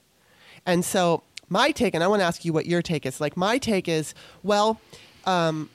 and 0.66 0.84
so 0.84 1.22
my 1.48 1.70
take, 1.70 1.94
and 1.94 2.02
I 2.02 2.08
want 2.08 2.20
to 2.20 2.24
ask 2.24 2.44
you 2.44 2.52
what 2.52 2.66
your 2.66 2.82
take 2.82 3.06
is. 3.06 3.20
Like 3.20 3.36
my 3.36 3.58
take 3.58 3.88
is, 3.88 4.14
well, 4.42 4.80
um, 5.24 5.68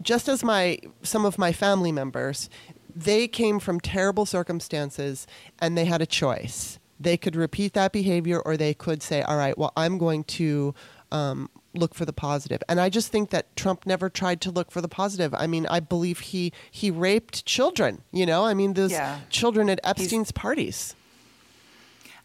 just 0.00 0.28
as 0.28 0.44
my 0.44 0.78
some 1.02 1.24
of 1.24 1.38
my 1.38 1.52
family 1.52 1.92
members, 1.92 2.48
they 2.94 3.28
came 3.28 3.58
from 3.58 3.80
terrible 3.80 4.26
circumstances 4.26 5.26
and 5.58 5.76
they 5.76 5.84
had 5.84 6.02
a 6.02 6.06
choice. 6.06 6.78
They 6.98 7.16
could 7.16 7.34
repeat 7.34 7.72
that 7.74 7.92
behavior, 7.92 8.40
or 8.40 8.56
they 8.56 8.74
could 8.74 9.02
say, 9.02 9.22
"All 9.22 9.36
right, 9.36 9.56
well, 9.56 9.72
I'm 9.76 9.98
going 9.98 10.24
to." 10.24 10.74
Um, 11.10 11.50
look 11.74 11.94
for 11.94 12.04
the 12.04 12.12
positive. 12.12 12.62
And 12.68 12.80
I 12.80 12.88
just 12.88 13.10
think 13.10 13.30
that 13.30 13.54
Trump 13.56 13.86
never 13.86 14.10
tried 14.10 14.40
to 14.42 14.50
look 14.50 14.70
for 14.70 14.80
the 14.80 14.88
positive. 14.88 15.34
I 15.34 15.46
mean, 15.46 15.66
I 15.66 15.80
believe 15.80 16.20
he 16.20 16.52
he 16.70 16.90
raped 16.90 17.44
children. 17.46 18.02
You 18.12 18.26
know, 18.26 18.44
I 18.44 18.54
mean, 18.54 18.74
those 18.74 18.92
Yeah. 18.92 19.20
children 19.30 19.68
at 19.70 19.80
Epstein's 19.84 20.32
parties. 20.32 20.94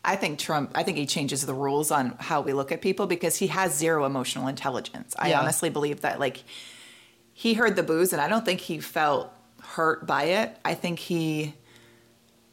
I 0.05 0.15
think 0.15 0.39
Trump, 0.39 0.71
I 0.73 0.83
think 0.83 0.97
he 0.97 1.05
changes 1.05 1.45
the 1.45 1.53
rules 1.53 1.91
on 1.91 2.15
how 2.19 2.39
we 2.41 2.53
look 2.53 2.71
at 2.71 2.81
people 2.81 3.07
because 3.07 3.37
he 3.37 3.47
has 3.47 3.75
zero 3.75 4.05
emotional 4.05 4.47
intelligence. 4.47 5.13
I 5.19 5.29
Yeah. 5.29 5.41
honestly 5.41 5.69
believe 5.69 6.01
that, 6.01 6.19
like, 6.19 6.43
he 7.33 7.55
heard 7.55 7.75
the 7.75 7.83
boos 7.83 8.13
and 8.13 8.21
I 8.21 8.29
don't 8.29 8.45
think 8.45 8.61
he 8.61 8.79
felt 8.79 9.29
hurt 9.61 10.07
by 10.07 10.23
it. 10.23 10.57
I 10.63 10.75
think 10.75 10.99
he, 10.99 11.55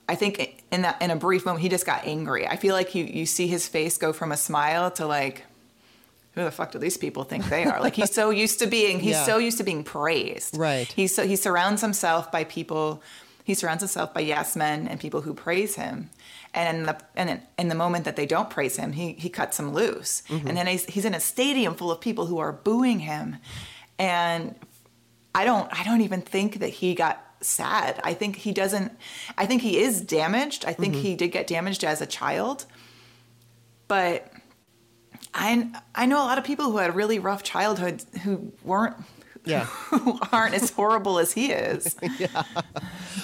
I 0.08 0.16
think 0.16 0.64
in 0.72 0.82
that, 0.82 1.00
in 1.00 1.10
a 1.12 1.16
brief 1.16 1.44
moment, 1.46 1.62
he 1.62 1.68
just 1.68 1.86
got 1.86 2.04
angry. 2.04 2.46
I 2.46 2.56
feel 2.56 2.74
like 2.74 2.94
you, 2.94 3.04
you 3.04 3.24
see 3.24 3.46
his 3.46 3.68
face 3.68 3.98
go 3.98 4.12
from 4.12 4.32
a 4.32 4.36
smile 4.36 4.90
to 4.92 5.06
like, 5.06 5.44
who 6.34 6.42
the 6.42 6.50
fuck 6.50 6.72
do 6.72 6.78
these 6.78 6.96
people 6.96 7.24
think 7.24 7.48
they 7.48 7.64
are? 7.64 7.80
Like 7.80 7.94
he's 7.94 8.12
so 8.12 8.30
used 8.44 8.58
to 8.58 8.66
being, 8.66 8.98
he's 9.00 9.12
Yeah. 9.12 9.24
so 9.24 9.38
used 9.38 9.58
to 9.58 9.64
being 9.64 9.84
praised. 9.84 10.56
Right. 10.56 10.90
He's 10.90 11.14
so, 11.14 11.26
he 11.26 11.36
surrounds 11.36 11.80
himself 11.80 12.32
by 12.32 12.44
people. 12.44 13.02
He 13.44 13.54
surrounds 13.54 13.82
himself 13.82 14.12
by 14.12 14.20
yes 14.20 14.56
men 14.56 14.88
and 14.88 14.98
people 14.98 15.20
who 15.20 15.34
praise 15.34 15.76
him. 15.76 16.10
And 16.54 16.78
in 16.78 16.86
the 16.86 16.96
and 17.16 17.30
in, 17.30 17.42
in 17.58 17.68
the 17.68 17.74
moment 17.74 18.04
that 18.04 18.16
they 18.16 18.26
don't 18.26 18.48
praise 18.48 18.76
him, 18.76 18.92
he 18.92 19.12
he 19.12 19.28
cuts 19.28 19.56
them 19.56 19.72
loose. 19.72 20.22
Mm-hmm. 20.28 20.48
And 20.48 20.56
then 20.56 20.66
he's, 20.66 20.84
he's 20.86 21.04
in 21.04 21.14
a 21.14 21.20
stadium 21.20 21.74
full 21.74 21.90
of 21.90 22.00
people 22.00 22.26
who 22.26 22.38
are 22.38 22.52
booing 22.52 23.00
him. 23.00 23.36
And 23.98 24.54
I 25.34 25.44
don't 25.44 25.68
I 25.78 25.84
don't 25.84 26.00
even 26.00 26.20
think 26.20 26.60
that 26.60 26.68
he 26.70 26.94
got 26.94 27.24
sad. 27.40 28.00
I 28.02 28.14
think 28.14 28.36
he 28.36 28.52
doesn't 28.52 28.92
I 29.36 29.46
think 29.46 29.62
he 29.62 29.78
is 29.78 30.00
damaged. 30.00 30.64
I 30.64 30.72
think 30.72 30.94
mm-hmm. 30.94 31.02
he 31.02 31.16
did 31.16 31.28
get 31.32 31.46
damaged 31.46 31.84
as 31.84 32.00
a 32.00 32.06
child. 32.06 32.66
But 33.88 34.32
I 35.34 35.68
I 35.94 36.06
know 36.06 36.18
a 36.18 36.26
lot 36.26 36.38
of 36.38 36.44
people 36.44 36.70
who 36.70 36.78
had 36.78 36.94
really 36.94 37.18
rough 37.18 37.42
childhoods 37.42 38.06
who 38.22 38.52
weren't 38.62 38.96
Yeah. 39.44 39.64
who 39.90 40.18
aren't 40.32 40.54
as 40.54 40.70
horrible 40.70 41.18
as 41.18 41.32
he 41.32 41.52
is. 41.52 41.96
yeah. 42.18 42.44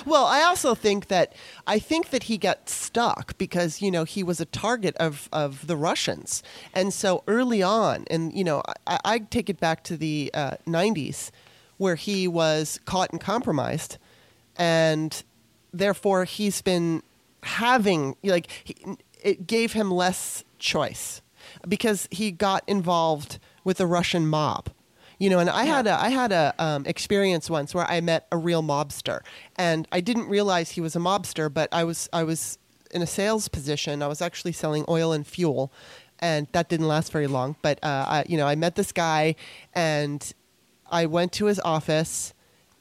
Well, 0.04 0.26
I 0.26 0.42
also 0.42 0.74
think 0.74 1.08
that 1.08 1.32
I 1.66 1.78
think 1.78 2.10
that 2.10 2.24
he 2.24 2.36
got 2.36 2.68
stuck 2.68 3.38
because 3.38 3.80
you 3.80 3.90
know 3.90 4.04
he 4.04 4.22
was 4.22 4.40
a 4.40 4.44
target 4.44 4.96
of 4.96 5.28
of 5.32 5.66
the 5.66 5.76
Russians, 5.76 6.42
and 6.74 6.92
so 6.92 7.22
early 7.26 7.62
on, 7.62 8.04
and 8.10 8.32
you 8.34 8.44
know 8.44 8.62
I, 8.86 8.98
I 9.04 9.18
take 9.20 9.48
it 9.48 9.60
back 9.60 9.82
to 9.84 9.96
the 9.96 10.30
uh, 10.34 10.56
'90s, 10.66 11.30
where 11.78 11.94
he 11.96 12.28
was 12.28 12.80
caught 12.84 13.10
and 13.12 13.20
compromised, 13.20 13.96
and 14.56 15.22
therefore 15.72 16.24
he's 16.24 16.60
been 16.62 17.02
having 17.42 18.16
like 18.24 18.48
he, 18.64 18.74
it 19.22 19.46
gave 19.46 19.72
him 19.72 19.90
less 19.90 20.44
choice 20.58 21.22
because 21.68 22.08
he 22.10 22.30
got 22.30 22.62
involved 22.66 23.38
with 23.64 23.78
the 23.78 23.86
Russian 23.86 24.26
mob. 24.26 24.70
You 25.18 25.28
know, 25.28 25.38
and 25.38 25.50
I 25.50 25.64
had 25.64 25.86
a 25.86 25.92
I 25.92 26.08
had 26.08 26.32
a 26.32 26.54
um, 26.58 26.86
experience 26.86 27.50
once 27.50 27.74
where 27.74 27.84
I 27.86 28.00
met 28.00 28.26
a 28.32 28.38
real 28.38 28.62
mobster, 28.62 29.20
and 29.56 29.86
I 29.92 30.00
didn't 30.00 30.28
realize 30.28 30.70
he 30.70 30.80
was 30.80 30.96
a 30.96 30.98
mobster, 30.98 31.52
but 31.52 31.68
I 31.72 31.84
was 31.84 32.08
I 32.10 32.24
was 32.24 32.58
in 32.90 33.02
a 33.02 33.06
sales 33.06 33.46
position. 33.46 34.02
I 34.02 34.06
was 34.06 34.22
actually 34.22 34.52
selling 34.52 34.84
oil 34.88 35.12
and 35.12 35.26
fuel, 35.26 35.70
and 36.20 36.46
that 36.52 36.70
didn't 36.70 36.88
last 36.88 37.12
very 37.12 37.26
long. 37.26 37.56
But 37.60 37.78
uh, 37.84 38.04
I, 38.08 38.24
you 38.28 38.38
know, 38.38 38.46
I 38.46 38.54
met 38.54 38.76
this 38.76 38.92
guy, 38.92 39.34
and 39.74 40.32
I 40.90 41.04
went 41.04 41.32
to 41.32 41.46
his 41.46 41.60
office, 41.60 42.32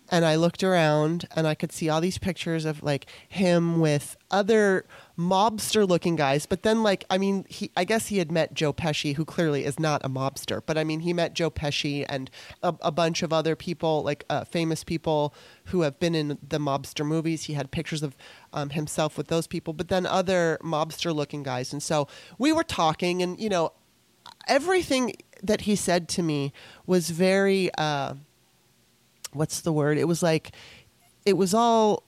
and 0.09 0.23
I 0.23 0.35
looked 0.35 0.63
around, 0.63 1.27
and 1.35 1.45
I 1.45 1.55
could 1.55 1.73
see 1.73 1.89
all 1.89 1.99
these 1.99 2.17
pictures 2.17 2.63
of 2.63 2.81
like 2.81 3.05
him 3.27 3.81
with 3.81 4.15
other 4.31 4.85
mobster 5.19 5.85
looking 5.87 6.15
guys 6.15 6.45
but 6.45 6.63
then 6.63 6.81
like 6.81 7.03
i 7.09 7.17
mean 7.17 7.45
he 7.49 7.69
i 7.75 7.83
guess 7.83 8.07
he 8.07 8.19
had 8.19 8.31
met 8.31 8.53
joe 8.53 8.71
pesci 8.71 9.15
who 9.15 9.25
clearly 9.25 9.65
is 9.65 9.77
not 9.77 9.99
a 10.05 10.09
mobster 10.09 10.61
but 10.65 10.77
i 10.77 10.83
mean 10.83 11.01
he 11.01 11.11
met 11.11 11.33
joe 11.33 11.49
pesci 11.51 12.05
and 12.07 12.31
a, 12.63 12.73
a 12.81 12.91
bunch 12.91 13.21
of 13.21 13.33
other 13.33 13.55
people 13.55 14.01
like 14.01 14.23
uh, 14.29 14.45
famous 14.45 14.83
people 14.83 15.33
who 15.65 15.81
have 15.81 15.99
been 15.99 16.15
in 16.15 16.37
the 16.47 16.57
mobster 16.57 17.05
movies 17.05 17.43
he 17.43 17.53
had 17.53 17.69
pictures 17.69 18.01
of 18.01 18.15
um, 18.53 18.69
himself 18.69 19.17
with 19.17 19.27
those 19.27 19.45
people 19.45 19.73
but 19.73 19.89
then 19.89 20.05
other 20.05 20.57
mobster 20.63 21.13
looking 21.13 21.43
guys 21.43 21.73
and 21.73 21.83
so 21.83 22.07
we 22.37 22.53
were 22.53 22.63
talking 22.63 23.21
and 23.21 23.39
you 23.41 23.49
know 23.49 23.73
everything 24.47 25.13
that 25.43 25.61
he 25.61 25.75
said 25.75 26.07
to 26.07 26.23
me 26.23 26.53
was 26.85 27.09
very 27.09 27.69
uh, 27.77 28.13
what's 29.33 29.61
the 29.61 29.73
word? 29.73 29.97
It 29.97 30.07
was 30.07 30.23
like 30.23 30.51
it 31.25 31.33
was 31.33 31.53
all 31.53 32.03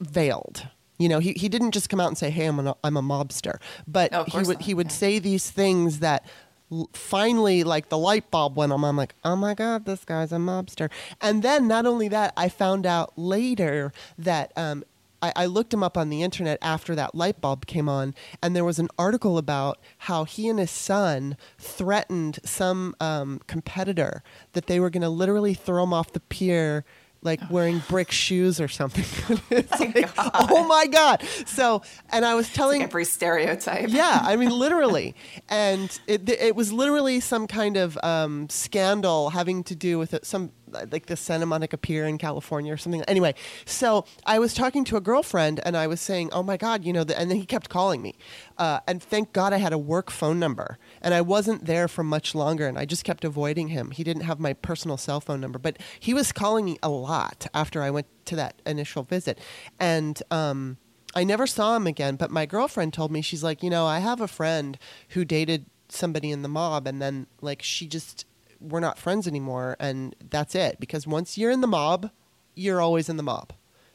veiled. 0.00 0.68
You 1.00 1.08
know, 1.08 1.18
he, 1.18 1.32
he 1.32 1.48
didn't 1.48 1.72
just 1.72 1.88
come 1.88 1.98
out 1.98 2.08
and 2.08 2.18
say, 2.18 2.30
"Hey, 2.30 2.46
I'm 2.46 2.60
a, 2.66 2.76
I'm 2.84 2.96
a 2.96 3.02
mobster," 3.02 3.56
but 3.88 4.12
No, 4.12 4.24
he 4.24 4.36
would 4.38 4.58
not. 4.58 4.62
he 4.62 4.74
would 4.74 4.92
say 4.92 5.18
these 5.18 5.50
things 5.50 6.00
that 6.00 6.24
l- 6.70 6.90
finally, 6.92 7.64
like 7.64 7.88
the 7.88 7.96
light 7.98 8.30
bulb 8.30 8.54
went 8.56 8.70
on. 8.72 8.84
I'm 8.84 8.96
like, 8.98 9.14
"Oh 9.24 9.34
my 9.34 9.54
god, 9.54 9.86
this 9.86 10.04
guy's 10.04 10.30
a 10.30 10.36
mobster!" 10.36 10.90
And 11.20 11.42
then 11.42 11.66
not 11.66 11.86
only 11.86 12.08
that, 12.08 12.34
I 12.36 12.50
found 12.50 12.84
out 12.84 13.12
later 13.18 13.92
that 14.18 14.52
um, 14.56 14.84
I, 15.22 15.32
I 15.36 15.46
looked 15.46 15.72
him 15.72 15.82
up 15.82 15.96
on 15.96 16.10
the 16.10 16.22
internet 16.22 16.58
after 16.60 16.94
that 16.94 17.14
light 17.14 17.40
bulb 17.40 17.64
came 17.66 17.88
on, 17.88 18.14
and 18.42 18.54
there 18.54 18.64
was 18.64 18.78
an 18.78 18.88
article 18.98 19.38
about 19.38 19.78
how 20.08 20.24
he 20.24 20.48
and 20.48 20.58
his 20.58 20.70
son 20.70 21.36
threatened 21.58 22.40
some 22.44 22.94
um, 23.00 23.40
competitor 23.46 24.22
that 24.52 24.66
they 24.66 24.78
were 24.78 24.90
going 24.90 25.02
to 25.02 25.08
literally 25.08 25.54
throw 25.54 25.82
him 25.84 25.94
off 25.94 26.12
the 26.12 26.20
pier. 26.20 26.84
Like 27.22 27.40
wearing 27.50 27.82
brick 27.88 28.10
shoes 28.10 28.60
or 28.60 28.68
something. 28.68 29.04
It's 29.50 29.78
like, 29.80 30.10
oh 30.16 30.64
my 30.66 30.86
god! 30.86 31.22
So, 31.44 31.82
and 32.08 32.24
I 32.24 32.34
was 32.34 32.50
telling 32.52 32.82
Every 32.82 33.04
stereotype. 33.04 33.90
yeah, 33.90 34.20
I 34.22 34.36
mean, 34.36 34.50
literally, 34.64 35.14
and 35.48 35.90
it 36.06 36.28
it 36.30 36.56
was 36.56 36.72
literally 36.72 37.20
some 37.20 37.46
kind 37.46 37.76
of 37.76 37.98
um, 38.02 38.48
scandal 38.48 39.30
having 39.30 39.62
to 39.64 39.74
do 39.76 39.98
with 39.98 40.18
some 40.22 40.52
like 40.90 41.06
the 41.06 41.16
Santa 41.16 41.46
Monica 41.46 41.76
Pier 41.76 42.06
in 42.06 42.18
California 42.18 42.72
or 42.72 42.76
something. 42.76 43.02
Anyway, 43.02 43.34
so 43.64 44.04
I 44.26 44.38
was 44.38 44.54
talking 44.54 44.84
to 44.84 44.96
a 44.96 45.00
girlfriend 45.00 45.60
and 45.64 45.76
I 45.76 45.86
was 45.86 46.00
saying, 46.00 46.30
"Oh 46.32 46.42
my 46.42 46.56
God, 46.56 46.84
you 46.84 46.92
know," 46.92 47.04
the, 47.04 47.18
and 47.18 47.30
then 47.30 47.38
he 47.38 47.46
kept 47.46 47.68
calling 47.68 48.02
me, 48.02 48.16
uh, 48.58 48.80
and 48.86 49.02
thank 49.02 49.32
God 49.32 49.52
I 49.52 49.58
had 49.58 49.72
a 49.72 49.78
work 49.78 50.10
phone 50.10 50.38
number, 50.38 50.78
and 51.02 51.14
I 51.14 51.20
wasn't 51.20 51.66
there 51.66 51.88
for 51.88 52.04
much 52.04 52.34
longer, 52.34 52.66
and 52.66 52.78
I 52.78 52.84
just 52.84 53.04
kept 53.04 53.24
avoiding 53.24 53.68
him. 53.68 53.90
He 53.90 54.04
didn't 54.04 54.22
have 54.22 54.40
my 54.40 54.52
personal 54.52 54.96
cell 54.96 55.20
phone 55.20 55.40
number, 55.40 55.58
but 55.58 55.78
he 55.98 56.14
was 56.14 56.32
calling 56.32 56.64
me 56.64 56.78
a 56.82 56.88
lot 56.88 57.46
after 57.54 57.82
I 57.82 57.90
went 57.90 58.06
to 58.26 58.36
that 58.36 58.60
initial 58.66 59.02
visit, 59.02 59.38
and. 59.78 60.22
Um, 60.30 60.78
I 61.12 61.24
never 61.24 61.44
saw 61.44 61.74
him 61.74 61.88
again, 61.88 62.14
but 62.14 62.30
my 62.30 62.46
girlfriend 62.46 62.92
told 62.92 63.10
me 63.10 63.20
she's 63.20 63.42
like, 63.42 63.64
you 63.64 63.68
know, 63.68 63.84
I 63.84 63.98
have 63.98 64.20
a 64.20 64.28
friend 64.28 64.78
who 65.08 65.24
dated 65.24 65.66
somebody 65.88 66.30
in 66.30 66.42
the 66.42 66.48
mob 66.48 66.86
and 66.86 67.00
then 67.00 67.26
like 67.40 67.62
she 67.62 67.86
just 67.86 68.24
we're 68.60 68.80
not 68.80 68.98
friends 68.98 69.26
anymore 69.26 69.76
and 69.80 70.14
that's 70.30 70.54
it 70.54 70.78
because 70.80 71.06
once 71.06 71.38
you're 71.38 71.50
in 71.50 71.60
the 71.60 71.66
mob, 71.66 72.10
you're 72.54 72.80
always 72.80 73.08
in 73.08 73.16
the 73.16 73.22
mob. 73.22 73.52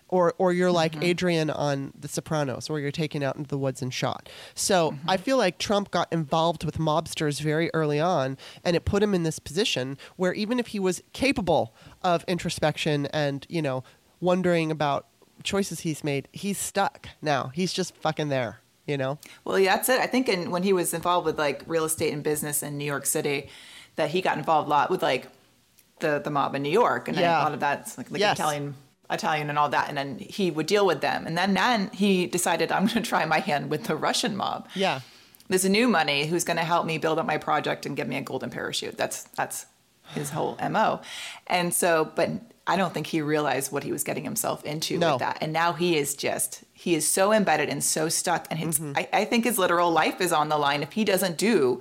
Or 0.08 0.36
or 0.38 0.54
you're 0.54 0.72
like 0.72 0.92
mm-hmm. 0.92 1.04
Adrian 1.04 1.50
on 1.50 1.92
The 2.00 2.08
Sopranos 2.08 2.70
where 2.70 2.80
you're 2.80 2.92
taken 2.92 3.24
out 3.24 3.38
into 3.38 3.50
the 3.50 3.58
woods 3.58 3.82
and 3.82 3.92
shot. 3.92 4.30
So, 4.54 4.92
mm-hmm. 4.92 5.10
I 5.10 5.18
feel 5.18 5.38
like 5.38 5.58
Trump 5.58 5.90
got 5.90 6.08
involved 6.14 6.64
with 6.64 6.78
mobsters 6.78 7.42
very 7.42 7.72
early 7.74 8.00
on 8.00 8.38
and 8.64 8.76
it 8.76 8.86
put 8.86 9.02
him 9.02 9.16
in 9.16 9.24
this 9.24 9.40
position 9.40 9.98
where 10.16 10.32
even 10.34 10.60
if 10.60 10.68
he 10.68 10.80
was 10.80 11.02
capable 11.14 11.74
of 12.04 12.24
introspection 12.28 13.08
and, 13.08 13.48
you 13.50 13.64
know, 13.64 13.84
wondering 14.22 14.70
about 14.70 15.08
choices 15.44 15.82
he's 15.82 16.04
made, 16.04 16.28
he's 16.32 16.58
stuck 16.58 17.10
now. 17.22 17.52
He's 17.54 17.74
just 17.74 17.96
fucking 17.98 18.30
there, 18.30 18.60
you 18.86 18.98
know? 18.98 19.18
Well, 19.44 19.58
yeah, 19.58 19.76
that's 19.76 19.90
it. 19.90 20.00
I 20.00 20.08
think 20.08 20.30
in, 20.30 20.52
when 20.52 20.64
he 20.64 20.74
was 20.74 20.94
involved 20.94 21.26
with 21.26 21.40
like 21.40 21.64
real 21.66 21.86
estate 21.86 22.14
and 22.14 22.24
business 22.24 22.62
in 22.62 22.78
New 22.78 22.86
York 22.86 23.06
City, 23.06 23.50
that 23.96 24.10
he 24.10 24.22
got 24.22 24.38
involved 24.38 24.68
a 24.68 24.70
lot 24.70 24.90
with 24.90 25.02
like 25.04 25.28
the 26.00 26.20
the 26.20 26.30
mob 26.30 26.56
in 26.56 26.62
New 26.64 26.70
York, 26.72 27.08
and 27.08 27.18
Yeah. 27.18 27.42
a 27.42 27.44
lot 27.44 27.54
of 27.54 27.60
that's 27.60 27.98
like, 27.98 28.12
like 28.12 28.20
Yes. 28.20 28.38
Italian 28.38 28.76
Italian 29.10 29.50
and 29.50 29.58
all 29.60 29.70
that. 29.70 29.88
And 29.88 29.98
then 29.98 30.18
he 30.20 30.50
would 30.52 30.66
deal 30.66 30.86
with 30.86 31.02
them, 31.02 31.28
and 31.28 31.38
then 31.38 31.54
then 31.54 31.90
he 31.94 32.26
decided 32.28 32.72
I'm 32.72 32.86
going 32.88 33.02
to 33.04 33.10
try 33.10 33.24
my 33.26 33.40
hand 33.40 33.70
with 33.70 33.86
the 33.86 33.96
Russian 33.96 34.36
mob. 34.36 34.68
Yeah. 34.76 35.02
There's 35.48 35.64
a 35.66 35.70
new 35.70 35.88
money 35.88 36.26
who's 36.26 36.44
going 36.44 36.58
to 36.58 36.64
help 36.64 36.88
me 36.88 36.98
build 36.98 37.20
up 37.20 37.26
my 37.28 37.38
project 37.38 37.86
and 37.86 37.96
give 37.96 38.08
me 38.08 38.18
a 38.18 38.22
golden 38.22 38.50
parachute. 38.50 38.98
That's 38.98 39.24
that's 39.36 39.68
his 40.14 40.32
whole 40.32 40.58
mo. 40.70 41.02
And 41.48 41.74
so, 41.74 42.12
but 42.16 42.30
I 42.68 42.76
don't 42.78 42.94
think 42.96 43.06
he 43.08 43.22
realized 43.22 43.72
what 43.72 43.84
he 43.84 43.92
was 43.92 44.04
getting 44.04 44.24
himself 44.24 44.64
into 44.66 44.98
No. 44.98 45.14
with 45.14 45.20
that. 45.20 45.38
And 45.42 45.54
now 45.54 45.74
he 45.74 45.98
is 45.98 46.16
just 46.16 46.64
he 46.74 46.96
is 46.96 47.08
so 47.08 47.32
embedded 47.32 47.70
and 47.70 47.84
so 47.84 48.10
stuck. 48.10 48.48
And 48.50 48.58
his, 48.60 48.80
Mm-hmm. 48.80 48.94
I, 48.98 49.08
I 49.22 49.26
think 49.26 49.46
his 49.46 49.60
literal 49.60 49.92
life 49.92 50.20
is 50.20 50.32
on 50.34 50.50
the 50.50 50.58
line 50.58 50.82
if 50.82 50.94
he 50.94 51.04
doesn't 51.06 51.38
do 51.38 51.80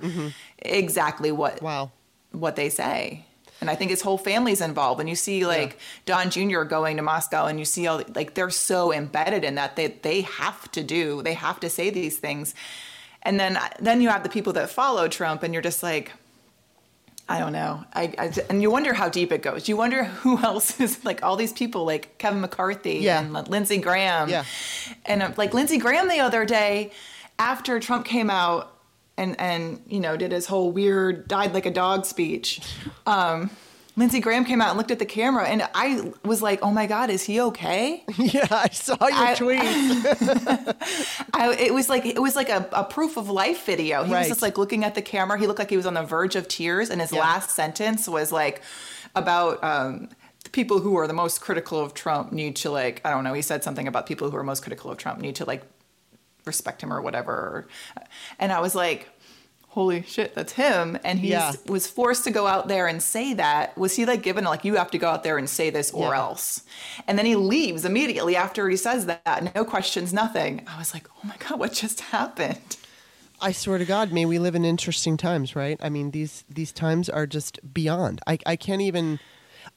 exactly 0.59 1.31
what 1.31 1.61
Wow. 1.61 1.91
What 2.39 2.55
they 2.55 2.69
say. 2.69 3.25
And 3.61 3.69
I 3.69 3.75
think 3.75 3.89
his 3.89 4.01
whole 4.01 4.17
family's 4.17 4.59
involved. 4.61 4.99
And 4.99 5.07
you 5.09 5.15
see 5.15 5.45
like 5.45 5.79
Don 6.05 6.29
Jr. 6.29 6.63
going 6.63 6.97
to 6.97 7.03
Moscow 7.03 7.45
and 7.45 7.57
you 7.57 7.65
see 7.65 7.87
all 7.87 8.01
like 8.13 8.33
they're 8.33 8.49
so 8.49 8.91
embedded 8.93 9.43
in 9.43 9.55
that 9.55 9.75
they 9.75 9.87
they 9.87 10.21
have 10.21 10.69
to 10.71 10.83
do, 10.83 11.21
they 11.23 11.33
have 11.33 11.59
to 11.61 11.69
say 11.69 11.89
these 11.89 12.17
things. 12.17 12.53
And 13.23 13.39
then 13.39 13.57
then 13.79 14.01
you 14.01 14.09
have 14.09 14.23
the 14.23 14.29
people 14.29 14.53
that 14.53 14.69
follow 14.69 15.07
Trump 15.07 15.41
and 15.41 15.53
you're 15.53 15.63
just 15.63 15.81
like 15.83 16.11
I 17.27 17.39
don't 17.39 17.53
know. 17.53 17.83
I, 17.91 18.13
I 18.19 18.31
and 18.51 18.61
you 18.61 18.69
wonder 18.69 18.93
how 18.93 19.09
deep 19.09 19.31
it 19.31 19.41
goes. 19.41 19.67
You 19.67 19.77
wonder 19.77 20.03
who 20.03 20.37
else 20.43 20.79
is 20.79 21.03
like 21.03 21.23
all 21.23 21.35
these 21.37 21.53
people 21.53 21.83
like 21.85 22.17
Kevin 22.19 22.41
McCarthy 22.41 22.95
Yeah. 22.99 23.19
and 23.21 23.33
Lindsey 23.47 23.77
Graham. 23.77 24.29
Yeah. 24.29 24.43
And 25.05 25.23
uh, 25.23 25.31
like 25.37 25.53
Lindsey 25.53 25.77
Graham 25.79 26.07
the 26.07 26.19
other 26.19 26.45
day 26.45 26.91
after 27.39 27.79
Trump 27.79 28.05
came 28.05 28.29
out 28.29 28.71
and 29.17 29.39
and 29.39 29.81
you 29.87 29.99
know 29.99 30.17
did 30.17 30.31
his 30.31 30.45
whole 30.45 30.71
weird 30.71 31.27
died 31.27 31.53
like 31.53 31.65
a 31.65 31.71
dog 31.71 32.05
speech. 32.05 32.61
Um, 33.05 33.49
Lindsey 33.97 34.19
Graham 34.19 34.43
came 34.43 34.61
out 34.61 34.69
and 34.71 34.77
looked 34.77 34.91
at 34.91 34.99
the 34.99 35.05
camera, 35.05 35.45
and 35.47 35.65
I 35.73 36.11
was 36.25 36.41
like, 36.41 36.59
"Oh 36.61 36.71
my 36.71 36.85
God, 36.85 37.09
is 37.09 37.23
he 37.23 37.39
okay?" 37.39 38.03
yeah, 38.17 38.45
I 38.51 38.67
saw 38.69 38.97
your 38.99 39.13
I- 39.13 39.35
tweet. 39.35 39.61
I, 41.33 41.55
it 41.59 41.73
was 41.73 41.89
like 41.89 42.05
it 42.05 42.21
was 42.21 42.35
like 42.35 42.49
a, 42.49 42.67
a 42.73 42.83
proof 42.83 43.17
of 43.17 43.29
life 43.29 43.65
video. 43.65 44.03
He 44.03 44.11
Right. 44.11 44.19
was 44.19 44.27
just 44.27 44.41
like 44.41 44.57
looking 44.57 44.83
at 44.83 44.95
the 44.95 45.01
camera. 45.01 45.39
He 45.39 45.47
looked 45.47 45.59
like 45.59 45.69
he 45.69 45.77
was 45.77 45.85
on 45.85 45.93
the 45.93 46.03
verge 46.03 46.35
of 46.35 46.47
tears, 46.47 46.89
and 46.89 46.99
his 47.01 47.11
Yeah. 47.11 47.21
last 47.21 47.51
sentence 47.51 48.07
was 48.07 48.31
like 48.31 48.61
about 49.15 49.63
um, 49.63 50.09
the 50.43 50.49
people 50.49 50.79
who 50.79 50.97
are 50.97 51.07
the 51.07 51.13
most 51.13 51.39
critical 51.39 51.79
of 51.79 51.93
Trump 51.93 52.31
need 52.31 52.55
to 52.57 52.69
like 52.71 53.01
I 53.05 53.11
don't 53.11 53.23
know. 53.23 53.33
He 53.33 53.41
said 53.41 53.63
something 53.63 53.87
about 53.87 54.07
people 54.07 54.29
who 54.29 54.35
are 54.37 54.43
most 54.43 54.61
critical 54.61 54.91
of 54.91 54.97
Trump 54.97 55.19
need 55.19 55.35
to 55.37 55.45
like 55.45 55.63
respect 56.45 56.81
him 56.81 56.93
or 56.93 57.01
whatever. 57.01 57.67
And 58.39 58.51
I 58.51 58.59
was 58.59 58.75
like. 58.75 59.09
Holy 59.69 60.03
shit, 60.03 60.33
that's 60.35 60.53
him. 60.53 60.97
And 61.03 61.19
he 61.19 61.31
Yeah. 61.31 61.51
was 61.67 61.85
forced 61.85 62.23
to 62.23 62.31
go 62.31 62.47
out 62.47 62.69
there 62.69 62.87
and 62.87 63.03
say 63.03 63.33
that. 63.33 63.77
Was 63.77 63.93
he 63.93 64.05
like 64.05 64.21
given, 64.21 64.45
like, 64.45 64.63
you 64.63 64.75
have 64.75 64.89
to 64.91 64.97
go 64.97 65.09
out 65.09 65.23
there 65.23 65.37
and 65.37 65.49
say 65.49 65.69
this 65.69 65.91
or 65.91 66.11
Yeah. 66.13 66.19
else? 66.19 66.61
And 67.07 67.19
then 67.19 67.25
he 67.25 67.35
leaves 67.35 67.83
immediately 67.83 68.37
after 68.37 68.69
he 68.69 68.77
says 68.77 69.05
that. 69.07 69.53
No 69.53 69.65
questions, 69.65 70.13
nothing. 70.13 70.65
I 70.65 70.79
was 70.79 70.93
like, 70.93 71.09
oh 71.17 71.27
my 71.27 71.35
God, 71.39 71.59
what 71.59 71.73
just 71.73 71.99
happened? 71.99 72.77
I 73.41 73.51
swear 73.51 73.77
to 73.77 73.83
God, 73.83 74.13
may 74.13 74.25
we 74.25 74.39
live 74.39 74.55
in 74.55 74.63
interesting 74.63 75.17
times, 75.17 75.57
right? 75.57 75.77
I 75.83 75.89
mean, 75.89 76.11
these 76.11 76.45
these 76.49 76.71
times 76.71 77.09
are 77.09 77.27
just 77.27 77.59
beyond. 77.73 78.21
I, 78.25 78.39
I 78.45 78.55
can't 78.55 78.81
even, 78.81 79.19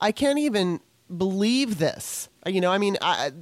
I 0.01 0.13
can't 0.13 0.39
even 0.39 0.79
believe 1.17 1.79
this. 1.79 2.29
You 2.47 2.61
know, 2.61 2.71
I 2.71 2.79
mean, 2.79 2.99
I 3.03 3.33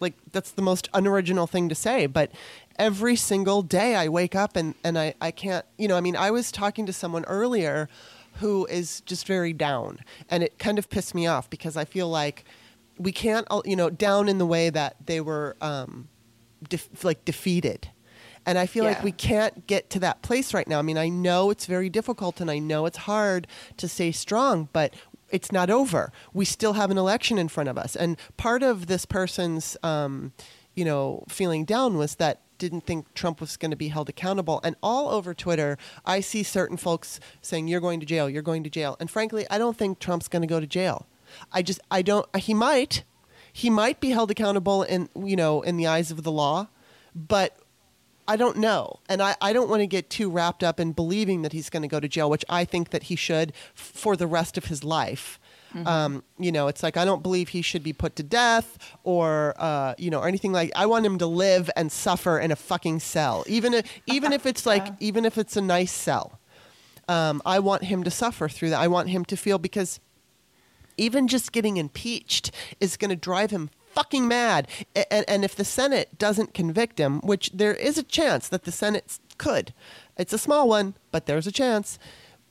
like 0.00 0.14
that's 0.32 0.50
the 0.50 0.62
most 0.62 0.88
unoriginal 0.92 1.46
thing 1.46 1.68
to 1.68 1.76
say, 1.76 2.06
but 2.06 2.32
every 2.80 3.14
single 3.14 3.62
day 3.62 3.94
I 3.94 4.08
wake 4.08 4.34
up 4.34 4.56
and 4.56 4.74
and 4.82 4.98
I 4.98 5.14
I 5.20 5.30
can't. 5.30 5.64
You 5.78 5.86
know, 5.88 5.96
I 5.96 6.00
mean, 6.00 6.16
I 6.16 6.30
was 6.30 6.50
talking 6.50 6.86
to 6.86 6.92
someone 6.92 7.24
earlier 7.26 7.88
who 8.40 8.66
is 8.66 9.00
just 9.02 9.26
very 9.26 9.52
down, 9.52 9.98
and 10.30 10.42
it 10.42 10.58
kind 10.58 10.78
of 10.78 10.88
pissed 10.88 11.14
me 11.14 11.26
off 11.26 11.48
because 11.50 11.76
I 11.76 11.84
feel 11.84 12.08
like 12.08 12.44
we 12.98 13.12
can't, 13.12 13.46
all- 13.50 13.62
you 13.66 13.76
know, 13.76 13.90
down 13.90 14.28
in 14.28 14.38
the 14.38 14.46
way 14.46 14.70
that 14.70 14.96
they 15.06 15.20
were 15.20 15.56
um, 15.60 16.08
def- 16.68 17.04
like 17.04 17.24
defeated. 17.24 17.90
And 18.46 18.56
I 18.58 18.66
feel 18.66 18.84
like 18.84 19.02
we 19.04 19.12
can't 19.12 19.66
get 19.66 19.90
to 19.90 19.98
that 20.00 20.22
place 20.22 20.54
right 20.54 20.66
now. 20.66 20.78
I 20.78 20.82
mean, 20.82 20.96
I 20.96 21.08
know 21.10 21.50
it's 21.50 21.66
very 21.66 21.90
difficult 21.90 22.40
and 22.40 22.50
I 22.50 22.58
know 22.58 22.86
it's 22.86 22.96
hard 22.98 23.46
to 23.76 23.86
stay 23.86 24.12
strong, 24.12 24.68
but 24.72 24.94
it's 25.30 25.52
not 25.52 25.68
over. 25.68 26.10
We 26.32 26.46
still 26.46 26.72
have 26.72 26.90
an 26.90 26.96
election 26.98 27.36
in 27.38 27.48
front 27.48 27.68
of 27.68 27.76
us. 27.76 27.94
And 27.96 28.16
part 28.38 28.62
of 28.62 28.86
this 28.86 29.04
person's, 29.04 29.76
um, 29.82 30.32
you 30.74 30.86
know, 30.86 31.24
feeling 31.28 31.66
down 31.66 31.98
was 31.98 32.14
that 32.16 32.40
didn't 32.60 32.82
think 32.82 33.12
Trump 33.14 33.40
was 33.40 33.56
going 33.56 33.72
to 33.72 33.76
be 33.76 33.88
held 33.88 34.08
accountable. 34.08 34.60
And 34.62 34.76
all 34.82 35.08
over 35.08 35.34
Twitter, 35.34 35.76
I 36.04 36.20
see 36.20 36.44
certain 36.44 36.76
folks 36.76 37.18
saying, 37.42 37.66
you're 37.66 37.80
going 37.80 37.98
to 37.98 38.06
jail, 38.06 38.30
you're 38.30 38.42
going 38.42 38.62
to 38.62 38.70
jail. 38.70 38.96
And 39.00 39.10
frankly, 39.10 39.46
I 39.50 39.58
don't 39.58 39.76
think 39.76 39.98
Trump's 39.98 40.28
going 40.28 40.42
to 40.42 40.46
go 40.46 40.60
to 40.60 40.66
jail. 40.66 41.06
I 41.52 41.62
just, 41.62 41.80
I 41.90 42.02
don't, 42.02 42.26
he 42.36 42.54
might, 42.54 43.02
he 43.52 43.70
might 43.70 43.98
be 43.98 44.10
held 44.10 44.30
accountable 44.30 44.82
in, 44.82 45.08
you 45.16 45.36
know, 45.36 45.62
in 45.62 45.76
the 45.76 45.86
eyes 45.86 46.10
of 46.10 46.22
the 46.22 46.30
law, 46.30 46.68
but 47.14 47.56
I 48.28 48.36
don't 48.36 48.58
know. 48.58 49.00
And 49.08 49.20
I, 49.20 49.34
I 49.40 49.52
don't 49.52 49.68
want 49.68 49.80
to 49.80 49.86
get 49.86 50.10
too 50.10 50.30
wrapped 50.30 50.62
up 50.62 50.78
in 50.78 50.92
believing 50.92 51.42
that 51.42 51.52
he's 51.52 51.70
going 51.70 51.82
to 51.82 51.88
go 51.88 51.98
to 51.98 52.08
jail, 52.08 52.30
which 52.30 52.44
I 52.48 52.64
think 52.64 52.90
that 52.90 53.04
he 53.04 53.16
should 53.16 53.52
for 53.74 54.16
the 54.16 54.26
rest 54.26 54.56
of 54.56 54.66
his 54.66 54.84
life. 54.84 55.40
Um, 55.86 56.22
you 56.38 56.50
know, 56.50 56.66
it's 56.68 56.82
like 56.82 56.96
I 56.96 57.04
don't 57.04 57.22
believe 57.22 57.50
he 57.50 57.62
should 57.62 57.82
be 57.82 57.92
put 57.92 58.16
to 58.16 58.22
death 58.22 58.76
or 59.04 59.54
uh, 59.58 59.94
you 59.98 60.10
know 60.10 60.18
or 60.20 60.26
anything 60.28 60.52
like. 60.52 60.72
I 60.74 60.86
want 60.86 61.06
him 61.06 61.18
to 61.18 61.26
live 61.26 61.70
and 61.76 61.92
suffer 61.92 62.38
in 62.40 62.50
a 62.50 62.56
fucking 62.56 63.00
cell, 63.00 63.44
even 63.46 63.74
if 63.74 63.86
even 64.06 64.32
if 64.32 64.46
it's 64.46 64.66
like 64.66 64.86
even 65.00 65.24
if 65.24 65.38
it's 65.38 65.56
a 65.56 65.60
nice 65.62 65.92
cell. 65.92 66.38
Um, 67.08 67.42
I 67.44 67.58
want 67.58 67.84
him 67.84 68.04
to 68.04 68.10
suffer 68.10 68.48
through 68.48 68.70
that. 68.70 68.80
I 68.80 68.86
want 68.86 69.08
him 69.08 69.24
to 69.26 69.36
feel 69.36 69.58
because 69.58 69.98
even 70.96 71.26
just 71.28 71.50
getting 71.52 71.76
impeached 71.76 72.52
is 72.78 72.96
going 72.96 73.08
to 73.10 73.16
drive 73.16 73.50
him 73.50 73.70
fucking 73.92 74.28
mad. 74.28 74.68
And, 75.10 75.24
and 75.26 75.44
if 75.44 75.56
the 75.56 75.64
Senate 75.64 76.18
doesn't 76.18 76.54
convict 76.54 76.98
him, 76.98 77.20
which 77.22 77.50
there 77.52 77.74
is 77.74 77.98
a 77.98 78.02
chance 78.04 78.48
that 78.48 78.62
the 78.64 78.70
Senate 78.72 79.18
could, 79.38 79.72
it's 80.16 80.32
a 80.32 80.38
small 80.38 80.68
one, 80.68 80.94
but 81.10 81.26
there's 81.26 81.46
a 81.48 81.52
chance. 81.52 81.98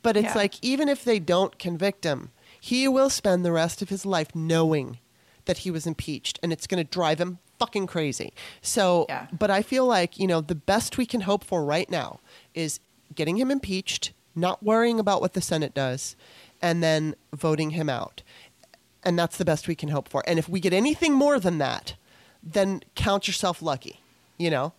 But 0.01 0.17
it's 0.17 0.29
Yeah. 0.29 0.33
like, 0.35 0.55
even 0.61 0.89
if 0.89 1.03
they 1.05 1.19
don't 1.19 1.57
convict 1.59 2.03
him, 2.03 2.31
he 2.59 2.87
will 2.87 3.09
spend 3.09 3.43
the 3.45 3.51
rest 3.51 3.81
of 3.81 3.89
his 3.89 4.05
life 4.05 4.35
knowing 4.35 4.99
that 5.45 5.59
he 5.59 5.71
was 5.71 5.87
impeached, 5.87 6.39
and 6.43 6.51
it's 6.53 6.67
going 6.67 6.83
to 6.83 6.89
drive 6.89 7.19
him 7.19 7.39
fucking 7.57 7.87
crazy. 7.87 8.33
So, 8.61 9.05
Yeah. 9.09 9.27
but 9.37 9.49
I 9.51 9.61
feel 9.61 9.85
like, 9.85 10.19
you 10.19 10.27
know, 10.27 10.41
the 10.41 10.55
best 10.55 10.97
we 10.97 11.05
can 11.05 11.21
hope 11.21 11.43
for 11.43 11.63
right 11.65 11.89
now 11.89 12.19
is 12.53 12.79
getting 13.15 13.37
him 13.37 13.49
impeached, 13.51 14.13
not 14.35 14.63
worrying 14.63 14.99
about 14.99 15.21
what 15.21 15.33
the 15.33 15.41
Senate 15.41 15.73
does, 15.73 16.15
and 16.61 16.83
then 16.83 17.15
voting 17.33 17.71
him 17.71 17.89
out. 17.89 18.21
And 19.03 19.17
that's 19.17 19.37
the 19.37 19.45
best 19.45 19.67
we 19.67 19.75
can 19.75 19.89
hope 19.89 20.07
for. 20.09 20.23
And 20.27 20.37
if 20.37 20.47
we 20.47 20.59
get 20.59 20.73
anything 20.73 21.13
more 21.13 21.39
than 21.39 21.57
that, 21.57 21.95
then 22.43 22.81
count 22.95 23.27
yourself 23.27 23.61
lucky, 23.61 24.01
you 24.37 24.49
know? 24.49 24.73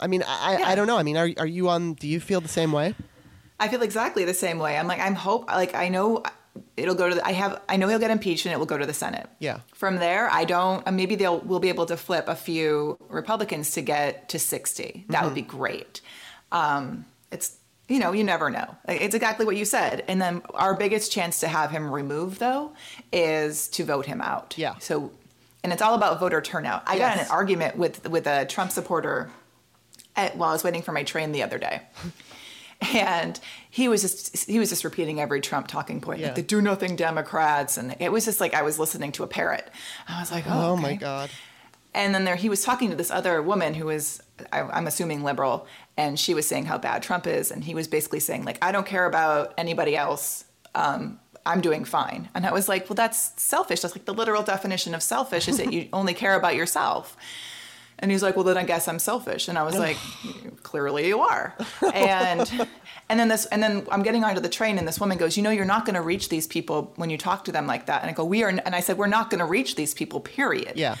I 0.00 0.06
mean, 0.06 0.22
I, 0.26 0.56
I, 0.56 0.72
I 0.72 0.74
don't 0.74 0.86
know. 0.86 0.98
I 0.98 1.02
mean, 1.02 1.16
are, 1.16 1.30
are 1.38 1.46
you 1.46 1.68
on, 1.68 1.94
do 1.94 2.08
you 2.08 2.18
feel 2.18 2.40
the 2.40 2.48
same 2.48 2.72
way? 2.72 2.94
I 3.60 3.68
feel 3.68 3.82
exactly 3.82 4.24
the 4.24 4.34
same 4.34 4.58
way. 4.58 4.76
I'm 4.76 4.88
like, 4.88 5.00
I'm 5.00 5.14
hope, 5.14 5.46
like, 5.46 5.74
I 5.74 5.88
know 5.88 6.22
it'll 6.76 6.94
go 6.94 7.08
to 7.08 7.14
the, 7.14 7.26
I 7.26 7.32
have, 7.32 7.60
I 7.68 7.76
know 7.76 7.88
he'll 7.88 7.98
get 7.98 8.10
impeached 8.10 8.46
and 8.46 8.52
it 8.52 8.58
will 8.58 8.66
go 8.66 8.78
to 8.78 8.86
the 8.86 8.94
Senate. 8.94 9.28
Yeah. 9.38 9.60
From 9.74 9.96
there, 9.96 10.30
I 10.30 10.44
don't, 10.44 10.86
uh, 10.86 10.92
maybe 10.92 11.14
they'll, 11.14 11.40
we'll 11.40 11.60
be 11.60 11.68
able 11.68 11.86
to 11.86 11.96
flip 11.96 12.28
a 12.28 12.34
few 12.34 12.98
Republicans 13.08 13.72
to 13.72 13.82
get 13.82 14.28
to 14.30 14.38
60. 14.38 15.06
That 15.08 15.24
would 15.24 15.34
be 15.34 15.42
great. 15.42 16.00
Um, 16.50 17.06
it's, 17.30 17.56
you 17.88 17.98
know, 17.98 18.12
you 18.12 18.24
never 18.24 18.48
know. 18.48 18.76
It's 18.88 19.14
exactly 19.14 19.44
what 19.44 19.56
you 19.56 19.64
said. 19.64 20.04
And 20.08 20.20
then 20.20 20.42
our 20.54 20.74
biggest 20.74 21.12
chance 21.12 21.40
to 21.40 21.48
have 21.48 21.70
him 21.70 21.90
removed, 21.90 22.40
though, 22.40 22.72
is 23.12 23.68
to 23.68 23.84
vote 23.84 24.06
him 24.06 24.20
out. 24.20 24.54
Yeah. 24.56 24.78
So, 24.78 25.10
and 25.62 25.72
it's 25.72 25.82
all 25.82 25.94
about 25.94 26.18
voter 26.18 26.40
turnout. 26.40 26.82
I 26.86 26.98
got 26.98 27.14
in 27.16 27.24
an 27.24 27.30
argument 27.30 27.76
with 27.76 28.08
with 28.08 28.26
a 28.26 28.46
Trump 28.46 28.72
supporter 28.72 29.30
at, 30.16 30.36
while 30.36 30.50
I 30.50 30.52
was 30.52 30.64
waiting 30.64 30.82
for 30.82 30.92
my 30.92 31.02
train 31.02 31.32
the 31.32 31.42
other 31.42 31.58
day. 31.58 31.82
And 32.94 33.38
he 33.70 33.88
was 33.88 34.02
just 34.02 34.48
he 34.48 34.58
was 34.58 34.68
just 34.70 34.84
repeating 34.84 35.20
every 35.20 35.40
Trump 35.40 35.68
talking 35.68 36.00
point, 36.00 36.20
Yeah. 36.20 36.26
like 36.26 36.34
the 36.36 36.42
do 36.42 36.60
nothing 36.60 36.96
Democrats, 36.96 37.76
and 37.76 37.94
it 38.00 38.10
was 38.10 38.24
just 38.24 38.40
like 38.40 38.54
I 38.54 38.62
was 38.62 38.78
listening 38.78 39.12
to 39.12 39.22
a 39.22 39.26
parrot. 39.26 39.70
I 40.08 40.20
was 40.20 40.32
like, 40.32 40.44
oh, 40.48 40.70
Oh, 40.72 40.76
my. 40.76 40.94
God. 40.96 41.30
And 41.94 42.14
then 42.14 42.24
there 42.24 42.36
he 42.36 42.48
was 42.48 42.64
talking 42.64 42.90
to 42.90 42.96
this 42.96 43.10
other 43.10 43.42
woman 43.42 43.74
who 43.74 43.84
was, 43.86 44.22
I, 44.50 44.62
I'm 44.62 44.86
assuming, 44.86 45.22
liberal, 45.24 45.66
and 45.96 46.18
she 46.18 46.32
was 46.34 46.46
saying 46.48 46.64
how 46.64 46.78
bad 46.78 47.02
Trump 47.02 47.26
is, 47.26 47.50
and 47.50 47.62
he 47.62 47.74
was 47.74 47.86
basically 47.86 48.20
saying 48.20 48.44
like, 48.44 48.58
I 48.64 48.72
don't 48.72 48.86
care 48.86 49.04
about 49.06 49.52
anybody 49.58 49.94
else. 49.96 50.44
Um, 50.74 51.20
I'm 51.44 51.60
doing 51.60 51.84
fine. 51.84 52.28
And 52.34 52.46
I 52.46 52.52
was 52.52 52.68
like, 52.68 52.88
well, 52.88 52.94
that's 52.94 53.40
selfish. 53.40 53.80
That's 53.80 53.94
like 53.94 54.06
the 54.06 54.14
literal 54.14 54.42
definition 54.42 54.94
of 54.94 55.02
selfish 55.02 55.48
is 55.48 55.58
that 55.58 55.72
you 55.72 55.88
only 55.92 56.14
care 56.14 56.34
about 56.34 56.54
yourself. 56.56 57.16
And 58.02 58.10
he's 58.10 58.22
like, 58.22 58.34
well, 58.36 58.44
then 58.44 58.58
I 58.58 58.64
guess 58.64 58.88
I'm 58.88 58.98
selfish. 58.98 59.46
And 59.48 59.56
I 59.56 59.62
was 59.62 59.78
like, 59.78 59.96
clearly 60.62 61.06
you 61.06 61.20
are. 61.20 61.54
And 61.94 62.68
and 63.08 63.18
then 63.20 63.28
this 63.28 63.46
and 63.46 63.62
then 63.62 63.86
I'm 63.90 64.02
getting 64.02 64.24
onto 64.24 64.40
the 64.40 64.48
train 64.48 64.76
and 64.78 64.86
this 64.88 64.98
woman 65.00 65.18
goes, 65.18 65.36
you 65.36 65.42
know, 65.42 65.50
you're 65.50 65.64
not 65.64 65.84
going 65.86 65.94
to 65.94 66.02
reach 66.02 66.28
these 66.28 66.46
people 66.48 66.92
when 66.96 67.10
you 67.10 67.16
talk 67.16 67.44
to 67.44 67.52
them 67.52 67.66
like 67.66 67.86
that. 67.86 68.02
And 68.02 68.10
I 68.10 68.12
go, 68.12 68.24
we 68.24 68.42
are. 68.42 68.48
And 68.48 68.74
I 68.74 68.80
said, 68.80 68.98
we're 68.98 69.06
not 69.06 69.30
going 69.30 69.38
to 69.38 69.44
reach 69.46 69.76
these 69.76 69.94
people. 69.94 70.18
Period. 70.20 70.72
Yeah. 70.76 70.96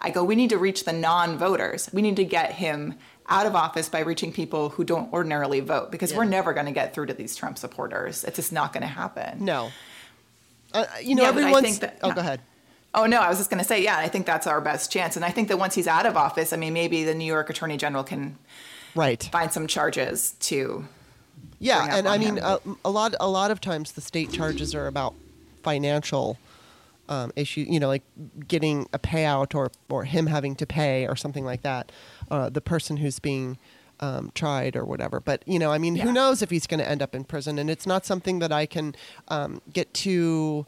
I 0.00 0.10
go, 0.10 0.24
we 0.24 0.34
need 0.34 0.50
to 0.50 0.58
reach 0.58 0.84
the 0.84 0.92
non-voters. 0.94 1.90
We 1.92 2.00
need 2.02 2.16
to 2.16 2.24
get 2.24 2.52
him 2.52 2.94
out 3.28 3.44
of 3.46 3.54
office 3.54 3.88
by 3.88 4.00
reaching 4.00 4.32
people 4.32 4.70
who 4.70 4.84
don't 4.84 5.12
ordinarily 5.12 5.60
vote 5.60 5.90
because 5.90 6.14
we're 6.14 6.24
never 6.24 6.52
going 6.54 6.66
to 6.66 6.72
get 6.72 6.94
through 6.94 7.06
to 7.06 7.14
these 7.14 7.34
Trump 7.36 7.58
supporters. 7.58 8.24
It's 8.24 8.36
just 8.36 8.52
not 8.52 8.72
going 8.72 8.82
to 8.82 8.86
happen. 8.88 9.44
No. 9.44 9.70
Uh, 10.72 10.84
you 11.02 11.14
know, 11.14 11.22
Yeah, 11.24 11.28
everyone's. 11.28 11.62
think 11.66 11.80
that- 11.80 11.98
oh, 12.02 12.08
yeah. 12.08 12.14
go 12.14 12.20
ahead. 12.20 12.40
Oh 12.96 13.04
no, 13.06 13.20
I 13.20 13.28
was 13.28 13.36
just 13.38 13.50
going 13.50 13.62
to 13.62 13.68
say, 13.68 13.82
yeah, 13.82 13.98
I 13.98 14.08
think 14.08 14.24
that's 14.24 14.46
our 14.46 14.60
best 14.60 14.90
chance. 14.90 15.16
And 15.16 15.24
I 15.24 15.30
think 15.30 15.48
that 15.48 15.58
once 15.58 15.74
he's 15.74 15.86
out 15.86 16.06
of 16.06 16.16
office, 16.16 16.52
I 16.52 16.56
mean, 16.56 16.72
maybe 16.72 17.04
the 17.04 17.14
New 17.14 17.26
York 17.26 17.50
Attorney 17.50 17.76
General 17.76 18.02
can 18.02 18.38
Right. 18.94 19.22
find 19.30 19.52
some 19.52 19.66
charges 19.66 20.32
to. 20.40 20.86
Yeah, 21.58 21.96
and 21.96 22.08
I 22.08 22.16
mean, 22.18 22.38
a, 22.38 22.58
a 22.84 22.90
lot 22.90 23.14
a 23.20 23.28
lot 23.28 23.50
of 23.50 23.60
times 23.60 23.92
the 23.92 24.00
state 24.00 24.32
charges 24.32 24.74
are 24.74 24.86
about 24.86 25.14
financial 25.62 26.38
um, 27.08 27.32
issue. 27.36 27.66
You 27.68 27.78
know, 27.80 27.88
like 27.88 28.02
getting 28.48 28.88
a 28.92 28.98
payout 28.98 29.54
or 29.54 29.70
or 29.90 30.04
him 30.04 30.26
having 30.26 30.54
to 30.56 30.66
pay 30.66 31.06
or 31.06 31.16
something 31.16 31.44
like 31.44 31.62
that. 31.62 31.92
Uh, 32.30 32.48
the 32.48 32.60
person 32.60 32.96
who's 32.98 33.18
being 33.18 33.58
um, 34.00 34.30
tried 34.34 34.76
or 34.76 34.84
whatever. 34.84 35.20
But 35.20 35.42
you 35.46 35.58
know, 35.58 35.72
I 35.72 35.78
mean, 35.78 35.96
who 35.96 36.12
knows 36.12 36.42
if 36.42 36.50
he's 36.50 36.66
going 36.66 36.80
to 36.80 36.88
end 36.88 37.02
up 37.02 37.14
in 37.14 37.24
prison? 37.24 37.58
And 37.58 37.68
it's 37.70 37.86
not 37.86 38.04
something 38.06 38.38
that 38.40 38.52
I 38.52 38.66
can 38.66 38.94
um, 39.28 39.60
get 39.72 39.92
too. 39.94 40.66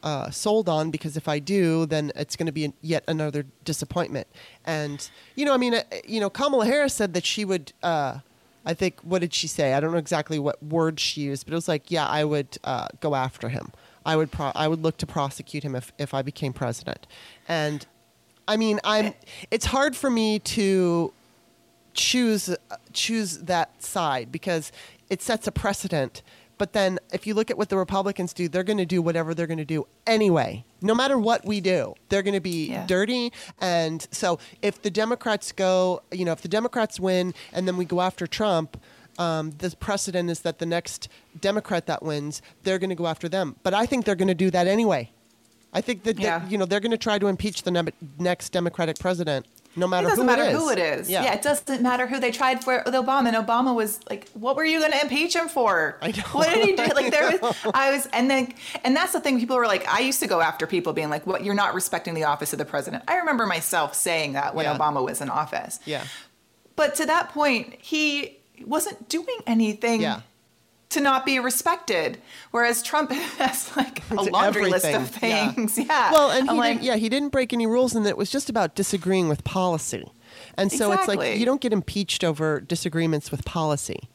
Uh, 0.00 0.30
sold 0.30 0.68
on 0.68 0.92
because 0.92 1.16
if 1.16 1.26
I 1.26 1.40
do, 1.40 1.84
then 1.84 2.12
it's 2.14 2.36
going 2.36 2.46
to 2.46 2.52
be 2.52 2.72
yet 2.82 3.02
another 3.08 3.44
disappointment. 3.64 4.28
And 4.64 5.10
you 5.34 5.44
know, 5.44 5.52
I 5.52 5.56
mean, 5.56 5.74
uh, 5.74 5.82
you 6.06 6.20
know, 6.20 6.30
Kamala 6.30 6.66
Harris 6.66 6.94
said 6.94 7.14
that 7.14 7.26
she 7.26 7.44
would. 7.44 7.72
Uh, 7.82 8.18
I 8.64 8.74
think 8.74 9.00
what 9.00 9.20
did 9.20 9.34
she 9.34 9.48
say? 9.48 9.72
I 9.72 9.80
don't 9.80 9.92
know 9.92 9.98
exactly 9.98 10.38
what 10.38 10.62
word 10.62 11.00
she 11.00 11.22
used, 11.22 11.46
but 11.46 11.52
it 11.52 11.56
was 11.56 11.68
like, 11.68 11.90
yeah, 11.90 12.06
I 12.06 12.22
would 12.22 12.58
uh, 12.62 12.88
go 13.00 13.14
after 13.14 13.48
him. 13.48 13.72
I 14.04 14.14
would 14.14 14.30
pro- 14.30 14.52
I 14.54 14.68
would 14.68 14.82
look 14.82 14.98
to 14.98 15.06
prosecute 15.06 15.64
him 15.64 15.74
if 15.74 15.92
if 15.98 16.14
I 16.14 16.22
became 16.22 16.52
president. 16.52 17.06
And 17.48 17.86
I 18.46 18.56
mean, 18.56 18.80
I'm. 18.84 19.14
It's 19.50 19.66
hard 19.66 19.96
for 19.96 20.10
me 20.10 20.38
to 20.38 21.12
choose 21.92 22.48
uh, 22.48 22.76
choose 22.92 23.38
that 23.38 23.82
side 23.82 24.30
because 24.32 24.72
it 25.10 25.20
sets 25.20 25.46
a 25.46 25.52
precedent. 25.52 26.22
But 26.58 26.72
then, 26.72 26.98
if 27.12 27.26
you 27.26 27.34
look 27.34 27.50
at 27.50 27.56
what 27.56 27.68
the 27.68 27.76
Republicans 27.76 28.32
do, 28.32 28.48
they're 28.48 28.64
going 28.64 28.78
to 28.78 28.86
do 28.86 29.00
whatever 29.00 29.32
they're 29.34 29.46
going 29.46 29.58
to 29.58 29.64
do 29.64 29.86
anyway. 30.06 30.64
No 30.82 30.94
matter 30.94 31.16
what 31.16 31.44
we 31.46 31.60
do, 31.60 31.94
they're 32.08 32.22
going 32.22 32.34
to 32.34 32.40
be 32.40 32.70
Yeah. 32.70 32.84
dirty. 32.86 33.32
And 33.60 34.06
so, 34.10 34.38
if 34.60 34.82
the 34.82 34.90
Democrats 34.90 35.52
go, 35.52 36.02
you 36.12 36.24
know, 36.24 36.32
if 36.32 36.42
the 36.42 36.48
Democrats 36.48 36.98
win 37.00 37.32
and 37.52 37.66
then 37.66 37.76
we 37.76 37.84
go 37.84 38.00
after 38.00 38.26
Trump, 38.26 38.76
um, 39.18 39.52
the 39.58 39.74
precedent 39.78 40.30
is 40.30 40.40
that 40.40 40.58
the 40.58 40.66
next 40.66 41.08
Democrat 41.40 41.86
that 41.86 42.02
wins, 42.02 42.42
they're 42.64 42.78
going 42.78 42.90
to 42.90 42.96
go 42.96 43.06
after 43.06 43.28
them. 43.28 43.56
But 43.62 43.74
I 43.74 43.86
think 43.86 44.04
they're 44.04 44.14
going 44.14 44.28
to 44.28 44.34
do 44.34 44.50
that 44.50 44.66
anyway. 44.66 45.10
I 45.72 45.80
think 45.80 46.04
that, 46.04 46.18
Yeah. 46.18 46.46
you 46.48 46.56
know 46.56 46.64
they're 46.64 46.80
going 46.80 46.92
to 46.92 46.96
try 46.98 47.18
to 47.18 47.26
impeach 47.26 47.62
the 47.62 47.70
ne- 47.70 47.92
next 48.18 48.50
Democratic 48.52 48.98
president, 48.98 49.46
no 49.76 49.86
It 49.86 49.88
matter 49.90 50.08
doesn't 50.08 50.22
who 50.22 50.26
matter 50.26 50.42
it 50.42 50.52
is. 50.54 50.58
who 50.58 50.70
it 50.70 50.78
is. 50.78 51.10
Yeah. 51.10 51.24
Yeah. 51.24 51.34
it 51.34 51.42
doesn't 51.42 51.82
matter 51.82 52.06
who 52.06 52.18
they 52.18 52.30
tried 52.30 52.64
for 52.64 52.82
with 52.84 52.94
Obama. 52.94 53.28
And 53.32 53.36
Obama 53.46 53.74
was 53.74 54.00
like, 54.10 54.28
"What 54.32 54.56
were 54.56 54.64
you 54.64 54.80
going 54.80 54.92
to 54.92 55.00
impeach 55.02 55.34
him 55.36 55.48
for? 55.48 55.98
I 56.02 56.08
know. 56.08 56.22
What 56.32 56.48
did 56.52 56.64
he 56.66 56.72
do?" 56.76 56.84
Like 56.94 57.10
there 57.12 57.38
was, 57.42 57.56
I 57.74 57.90
was, 57.92 58.06
and 58.12 58.30
then, 58.30 58.52
and 58.84 58.96
that's 58.96 59.12
the 59.12 59.20
thing. 59.20 59.38
People 59.38 59.56
were 59.56 59.66
like, 59.66 59.86
I 59.88 60.00
used 60.00 60.20
to 60.20 60.26
go 60.26 60.40
after 60.40 60.66
people 60.66 60.92
being 60.92 61.10
like, 61.10 61.26
"What? 61.26 61.44
You're 61.44 61.54
not 61.54 61.74
respecting 61.74 62.14
the 62.14 62.24
office 62.24 62.52
of 62.52 62.58
the 62.58 62.64
president." 62.64 63.04
I 63.08 63.16
remember 63.16 63.46
myself 63.46 63.94
saying 63.94 64.32
that 64.32 64.54
when 64.54 64.64
Yeah. 64.64 64.76
Obama 64.76 65.04
was 65.04 65.20
in 65.20 65.30
office. 65.30 65.78
Yeah. 65.84 66.04
But 66.76 66.94
to 66.96 67.06
that 67.06 67.30
point, 67.30 67.74
he 67.80 68.38
wasn't 68.64 69.08
doing 69.08 69.38
anything. 69.46 70.00
Yeah. 70.00 70.20
To 70.90 71.00
not 71.00 71.26
be 71.26 71.38
respected, 71.38 72.18
whereas 72.50 72.82
Trump 72.82 73.10
has 73.12 73.76
like 73.76 74.02
a 74.10 74.22
laundry 74.22 74.70
list 74.70 74.86
of 74.86 74.94
everything. 74.94 75.30
Yeah. 75.30 75.52
things. 75.52 75.78
Yeah. 75.88 76.12
Well, 76.12 76.30
and 76.30 76.48
he 76.50 76.56
like, 76.56 76.72
didn't, 76.76 76.84
yeah, 76.84 76.96
he 76.96 77.08
didn't 77.08 77.28
break 77.28 77.52
any 77.52 77.66
rules, 77.66 77.94
and 77.94 78.06
it 78.06 78.16
was 78.16 78.30
just 78.30 78.48
about 78.48 78.74
disagreeing 78.74 79.28
with 79.28 79.44
policy. 79.44 80.10
And 80.54 80.72
so 80.72 80.92
it's 80.92 81.06
like 81.08 81.38
you 81.38 81.44
don't 81.44 81.60
get 81.60 81.72
impeached 81.72 82.24
over 82.24 82.60
disagreements 82.60 83.30
with 83.30 83.44
policy. 83.44 84.08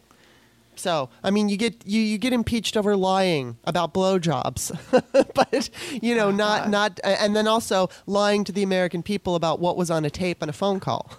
So 0.75 1.09
I 1.23 1.31
mean, 1.31 1.49
you 1.49 1.57
get 1.57 1.85
you, 1.85 2.01
you 2.01 2.17
get 2.17 2.33
impeached 2.33 2.75
over 2.75 2.95
lying 2.95 3.57
about 3.65 3.93
blowjobs, 3.93 4.75
but 5.33 5.69
you 6.01 6.15
know, 6.15 6.31
not 6.31 6.69
not, 6.69 6.99
and 7.03 7.35
then 7.35 7.47
also 7.47 7.89
lying 8.07 8.43
to 8.45 8.51
the 8.51 8.63
American 8.63 9.03
people 9.03 9.35
about 9.35 9.59
what 9.59 9.77
was 9.77 9.91
on 9.91 10.05
a 10.05 10.09
tape 10.09 10.41
and 10.41 10.49
a 10.49 10.53
phone 10.53 10.79
call. 10.79 11.11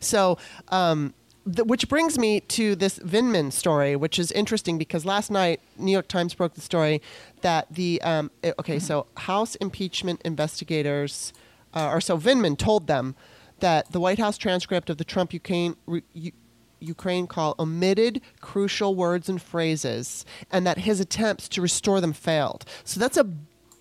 so. 0.00 0.38
Um, 0.68 1.14
th- 1.54 1.66
which 1.66 1.88
brings 1.88 2.18
me 2.18 2.40
to 2.40 2.74
this 2.74 2.98
Vindman 2.98 3.52
story, 3.52 3.96
which 3.96 4.18
is 4.18 4.32
interesting 4.32 4.78
because 4.78 5.04
last 5.04 5.30
night 5.30 5.60
New 5.76 5.92
York 5.92 6.08
Times 6.08 6.34
broke 6.34 6.54
the 6.54 6.60
story 6.60 7.00
that 7.42 7.66
the 7.70 8.00
um, 8.02 8.30
eh, 8.42 8.52
okay, 8.58 8.78
so 8.78 9.06
House 9.16 9.54
impeachment 9.56 10.20
investigators, 10.24 11.32
uh, 11.74 11.88
or 11.88 12.00
so 12.00 12.18
Vindman 12.18 12.56
told 12.56 12.86
them 12.86 13.14
that 13.60 13.92
the 13.92 14.00
White 14.00 14.18
House 14.18 14.38
transcript 14.38 14.90
of 14.90 14.96
the 14.96 15.04
Trump 15.04 15.32
Ukraine 15.32 15.76
re- 15.86 16.02
U- 16.14 16.32
Ukraine 16.80 17.26
call 17.26 17.54
omitted 17.58 18.22
crucial 18.40 18.94
words 18.94 19.28
and 19.28 19.40
phrases, 19.40 20.24
and 20.50 20.66
that 20.66 20.78
his 20.78 20.98
attempts 21.00 21.48
to 21.50 21.60
restore 21.60 22.00
them 22.00 22.12
failed. 22.12 22.64
So 22.84 22.98
that's 22.98 23.16
a 23.16 23.24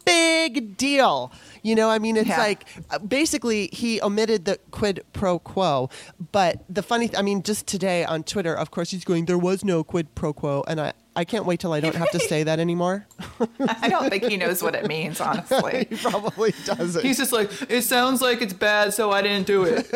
big 0.09 0.77
deal. 0.77 1.31
You 1.61 1.75
know, 1.75 1.89
I 1.89 1.99
mean, 1.99 2.15
it's 2.17 2.27
Yeah. 2.29 2.37
like 2.49 2.65
uh, 2.89 2.99
basically 2.99 3.69
he 3.71 4.01
omitted 4.01 4.45
the 4.45 4.57
quid 4.71 5.03
pro 5.13 5.39
quo. 5.39 5.89
But 6.31 6.63
the 6.69 6.81
funny, 6.81 7.07
th- 7.09 7.19
I 7.19 7.21
mean, 7.21 7.43
just 7.43 7.67
today 7.67 8.03
on 8.05 8.23
Twitter, 8.23 8.53
of 8.55 8.71
course, 8.71 8.91
he's 8.91 9.03
going, 9.03 9.25
there 9.25 9.37
was 9.49 9.63
no 9.63 9.83
quid 9.83 10.07
pro 10.15 10.31
quo. 10.33 10.63
And 10.67 10.79
I, 10.79 10.93
I 11.19 11.25
can't 11.25 11.45
wait 11.45 11.59
till 11.59 11.73
I 11.73 11.81
don't 11.81 11.97
have 11.97 12.11
to 12.11 12.19
say 12.19 12.43
that 12.43 12.59
anymore. 12.61 13.05
I 13.81 13.89
don't 13.89 14.09
think 14.09 14.23
he 14.23 14.37
knows 14.37 14.63
what 14.63 14.73
it 14.73 14.87
means, 14.87 15.19
honestly. 15.19 15.85
he 15.89 15.97
probably 15.97 16.53
doesn't. 16.63 17.03
He's 17.03 17.17
just 17.17 17.33
like, 17.33 17.51
it 17.69 17.81
sounds 17.81 18.21
like 18.21 18.41
it's 18.41 18.53
bad, 18.53 18.93
so 18.93 19.11
I 19.11 19.21
didn't 19.21 19.45
do 19.45 19.65
it. 19.65 19.91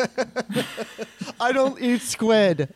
I 1.40 1.50
don't 1.50 1.80
eat 1.80 2.02
squid. 2.02 2.74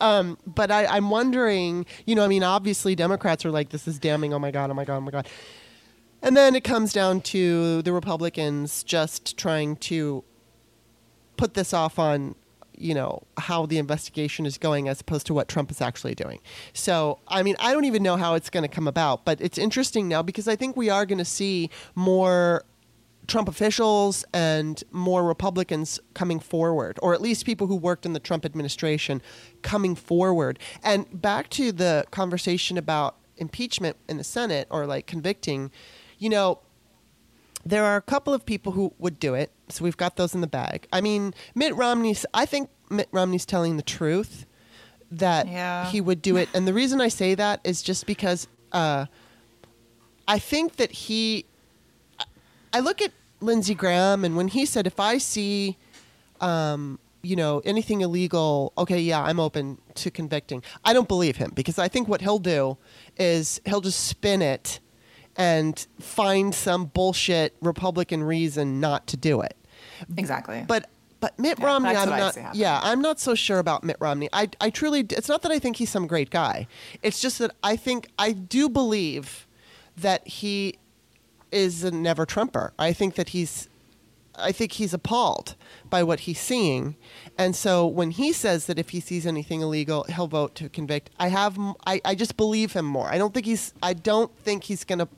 um, 0.00 0.38
but 0.46 0.70
I, 0.70 0.86
I'm 0.86 1.10
wondering, 1.10 1.86
you 2.06 2.14
know, 2.14 2.22
I 2.22 2.28
mean, 2.28 2.44
obviously 2.44 2.94
Democrats 2.94 3.44
are 3.44 3.50
like, 3.50 3.70
this 3.70 3.88
is 3.88 3.98
damning. 3.98 4.32
Oh 4.32 4.38
my 4.38 4.52
God, 4.52 4.70
oh 4.70 4.74
my 4.74 4.84
God, 4.84 4.98
oh 4.98 5.00
my 5.00 5.10
God. 5.10 5.26
And 6.22 6.36
then 6.36 6.54
it 6.54 6.62
comes 6.62 6.92
down 6.92 7.20
to 7.22 7.82
the 7.82 7.92
Republicans 7.92 8.84
just 8.84 9.36
trying 9.36 9.74
to 9.78 10.22
put 11.36 11.54
this 11.54 11.74
off 11.74 11.98
on, 11.98 12.36
you 12.76 12.94
know, 12.94 13.22
how 13.38 13.66
the 13.66 13.78
investigation 13.78 14.46
is 14.46 14.58
going 14.58 14.88
as 14.88 15.00
opposed 15.00 15.26
to 15.26 15.34
what 15.34 15.48
Trump 15.48 15.70
is 15.70 15.80
actually 15.80 16.14
doing. 16.14 16.40
So, 16.72 17.18
I 17.28 17.42
mean, 17.42 17.56
I 17.58 17.72
don't 17.72 17.84
even 17.84 18.02
know 18.02 18.16
how 18.16 18.34
it's 18.34 18.50
going 18.50 18.62
to 18.62 18.68
come 18.68 18.88
about, 18.88 19.24
but 19.24 19.40
it's 19.40 19.58
interesting 19.58 20.08
now 20.08 20.22
because 20.22 20.48
I 20.48 20.56
think 20.56 20.76
we 20.76 20.90
are 20.90 21.06
going 21.06 21.18
to 21.18 21.24
see 21.24 21.70
more 21.94 22.64
Trump 23.26 23.48
officials 23.48 24.24
and 24.34 24.82
more 24.92 25.24
Republicans 25.24 25.98
coming 26.14 26.40
forward, 26.40 26.98
or 27.02 27.14
at 27.14 27.20
least 27.20 27.46
people 27.46 27.66
who 27.66 27.76
worked 27.76 28.04
in 28.04 28.12
the 28.12 28.20
Trump 28.20 28.44
administration 28.44 29.22
coming 29.62 29.94
forward. 29.94 30.58
And 30.82 31.06
back 31.22 31.48
to 31.50 31.72
the 31.72 32.04
conversation 32.10 32.76
about 32.76 33.16
impeachment 33.36 33.96
in 34.08 34.18
the 34.18 34.24
Senate 34.24 34.68
or 34.70 34.86
like 34.86 35.06
convicting, 35.06 35.70
you 36.18 36.28
know, 36.28 36.60
there 37.64 37.84
are 37.84 37.96
a 37.96 38.02
couple 38.02 38.34
of 38.34 38.44
people 38.44 38.72
who 38.72 38.92
would 38.98 39.18
do 39.18 39.34
it. 39.34 39.50
So 39.68 39.82
we've 39.84 39.96
got 39.96 40.16
those 40.16 40.34
in 40.34 40.40
the 40.40 40.46
bag. 40.46 40.86
I 40.92 41.00
mean, 41.00 41.34
Mitt 41.54 41.74
Romney's, 41.74 42.26
I 42.34 42.46
think 42.46 42.68
Mitt 42.90 43.08
Romney's 43.12 43.46
telling 43.46 43.76
the 43.76 43.82
truth 43.82 44.46
that 45.10 45.48
Yeah. 45.48 45.90
he 45.90 46.00
would 46.00 46.20
do 46.22 46.36
it. 46.36 46.48
And 46.54 46.66
the 46.66 46.74
reason 46.74 47.00
I 47.00 47.08
say 47.08 47.34
that 47.34 47.60
is 47.64 47.82
just 47.82 48.06
because 48.06 48.46
uh, 48.72 49.06
I 50.28 50.38
think 50.38 50.76
that 50.76 50.90
he, 50.92 51.46
I 52.72 52.80
look 52.80 53.00
at 53.00 53.12
Lindsey 53.40 53.74
Graham, 53.74 54.24
and 54.24 54.36
when 54.36 54.48
he 54.48 54.66
said, 54.66 54.86
if 54.86 54.98
I 54.98 55.18
see, 55.18 55.76
um, 56.40 56.98
you 57.22 57.36
know, 57.36 57.60
anything 57.64 58.00
illegal, 58.00 58.72
okay, 58.76 58.98
yeah, 59.00 59.22
I'm 59.22 59.38
open 59.40 59.78
to 59.94 60.10
convicting. 60.10 60.62
I 60.84 60.92
don't 60.92 61.08
believe 61.08 61.36
him 61.36 61.52
because 61.54 61.78
I 61.78 61.88
think 61.88 62.08
what 62.08 62.20
he'll 62.20 62.38
do 62.38 62.76
is 63.16 63.60
he'll 63.64 63.80
just 63.80 64.00
spin 64.06 64.42
it 64.42 64.80
and 65.36 65.86
find 66.00 66.54
some 66.54 66.86
bullshit 66.86 67.56
Republican 67.60 68.22
reason 68.22 68.80
not 68.80 69.06
to 69.08 69.16
do 69.16 69.40
it. 69.40 69.56
Exactly. 70.16 70.64
But 70.66 70.88
but 71.20 71.38
Mitt 71.38 71.58
Yeah, 71.58 71.64
Romney, 71.64 71.96
I'm 71.96 72.10
not. 72.10 72.54
Yeah, 72.54 72.80
I'm 72.82 73.00
not 73.00 73.18
so 73.18 73.34
sure 73.34 73.58
about 73.58 73.82
Mitt 73.82 73.96
Romney. 73.98 74.28
I 74.32 74.50
I 74.60 74.70
truly. 74.70 75.00
It's 75.00 75.28
not 75.28 75.42
that 75.42 75.52
I 75.52 75.58
think 75.58 75.76
he's 75.76 75.90
some 75.90 76.06
great 76.06 76.30
guy. 76.30 76.66
It's 77.02 77.20
just 77.20 77.38
that 77.38 77.52
I 77.62 77.76
think 77.76 78.08
I 78.18 78.32
do 78.32 78.68
believe 78.68 79.46
that 79.96 80.26
he 80.26 80.78
is 81.50 81.84
a 81.84 81.90
never 81.90 82.26
Trumper. 82.26 82.74
I 82.78 82.92
think 82.92 83.14
that 83.14 83.30
he's. 83.30 83.68
I 84.36 84.50
think 84.50 84.72
he's 84.72 84.92
appalled 84.92 85.54
by 85.88 86.02
what 86.02 86.20
he's 86.20 86.40
seeing, 86.40 86.96
and 87.38 87.54
so 87.54 87.86
when 87.86 88.10
he 88.10 88.32
says 88.32 88.66
that 88.66 88.80
if 88.80 88.90
he 88.90 88.98
sees 88.98 89.26
anything 89.26 89.60
illegal, 89.60 90.04
he'll 90.08 90.26
vote 90.26 90.56
to 90.56 90.68
convict. 90.68 91.08
I 91.20 91.28
have. 91.28 91.56
I, 91.86 92.00
I 92.04 92.16
just 92.16 92.36
believe 92.36 92.72
him 92.72 92.84
more. 92.84 93.06
I 93.08 93.16
don't 93.16 93.32
think 93.32 93.46
he's. 93.46 93.72
I 93.82 93.92
don't 93.94 94.36
think 94.38 94.64
he's 94.64 94.82
gonna 94.82 95.08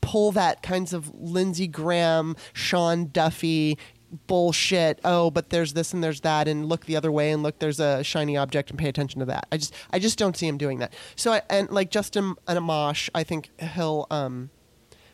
pull 0.00 0.32
that 0.32 0.62
kinds 0.62 0.92
of 0.92 1.14
Lindsey 1.14 1.66
Graham, 1.66 2.36
Sean 2.52 3.06
Duffy 3.06 3.78
bullshit. 4.26 5.00
Oh, 5.04 5.30
but 5.30 5.50
there's 5.50 5.72
this 5.74 5.92
and 5.92 6.02
there's 6.02 6.20
that, 6.22 6.48
and 6.48 6.66
look 6.66 6.86
the 6.86 6.96
other 6.96 7.12
way, 7.12 7.30
and 7.30 7.42
look 7.42 7.58
there's 7.58 7.80
a 7.80 8.02
shiny 8.02 8.36
object, 8.36 8.70
and 8.70 8.78
pay 8.78 8.88
attention 8.88 9.20
to 9.20 9.26
that. 9.26 9.46
I 9.52 9.56
just 9.56 9.74
I 9.92 9.98
just 9.98 10.18
don't 10.18 10.36
see 10.36 10.46
him 10.46 10.58
doing 10.58 10.78
that. 10.78 10.92
So 11.16 11.32
I, 11.32 11.42
and 11.48 11.70
like 11.70 11.90
Justin 11.90 12.34
Amash, 12.46 13.08
I 13.14 13.24
think 13.24 13.50
he'll 13.74 14.06
um, 14.10 14.50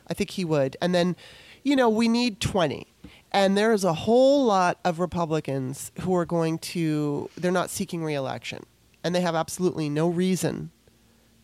I 0.09 0.14
think 0.14 0.31
he 0.31 0.44
would, 0.44 0.77
and 0.81 0.94
then 0.94 1.16
you 1.62 1.77
know 1.77 1.88
we 1.88 2.09
need 2.09 2.40
twenty. 2.40 2.87
And 3.33 3.55
there 3.55 3.75
is 3.75 3.85
a 3.85 3.92
whole 3.92 4.46
lot 4.46 4.79
of 4.83 4.99
Republicans 4.99 5.92
who 6.01 6.14
are 6.16 6.25
going 6.25 6.59
to, 6.59 7.29
they're 7.37 7.53
not 7.53 7.68
seeking 7.68 8.03
reelection. 8.03 8.64
And 9.05 9.14
they 9.14 9.20
have 9.20 9.35
absolutely 9.35 9.90
no 9.90 10.09
reason 10.09 10.70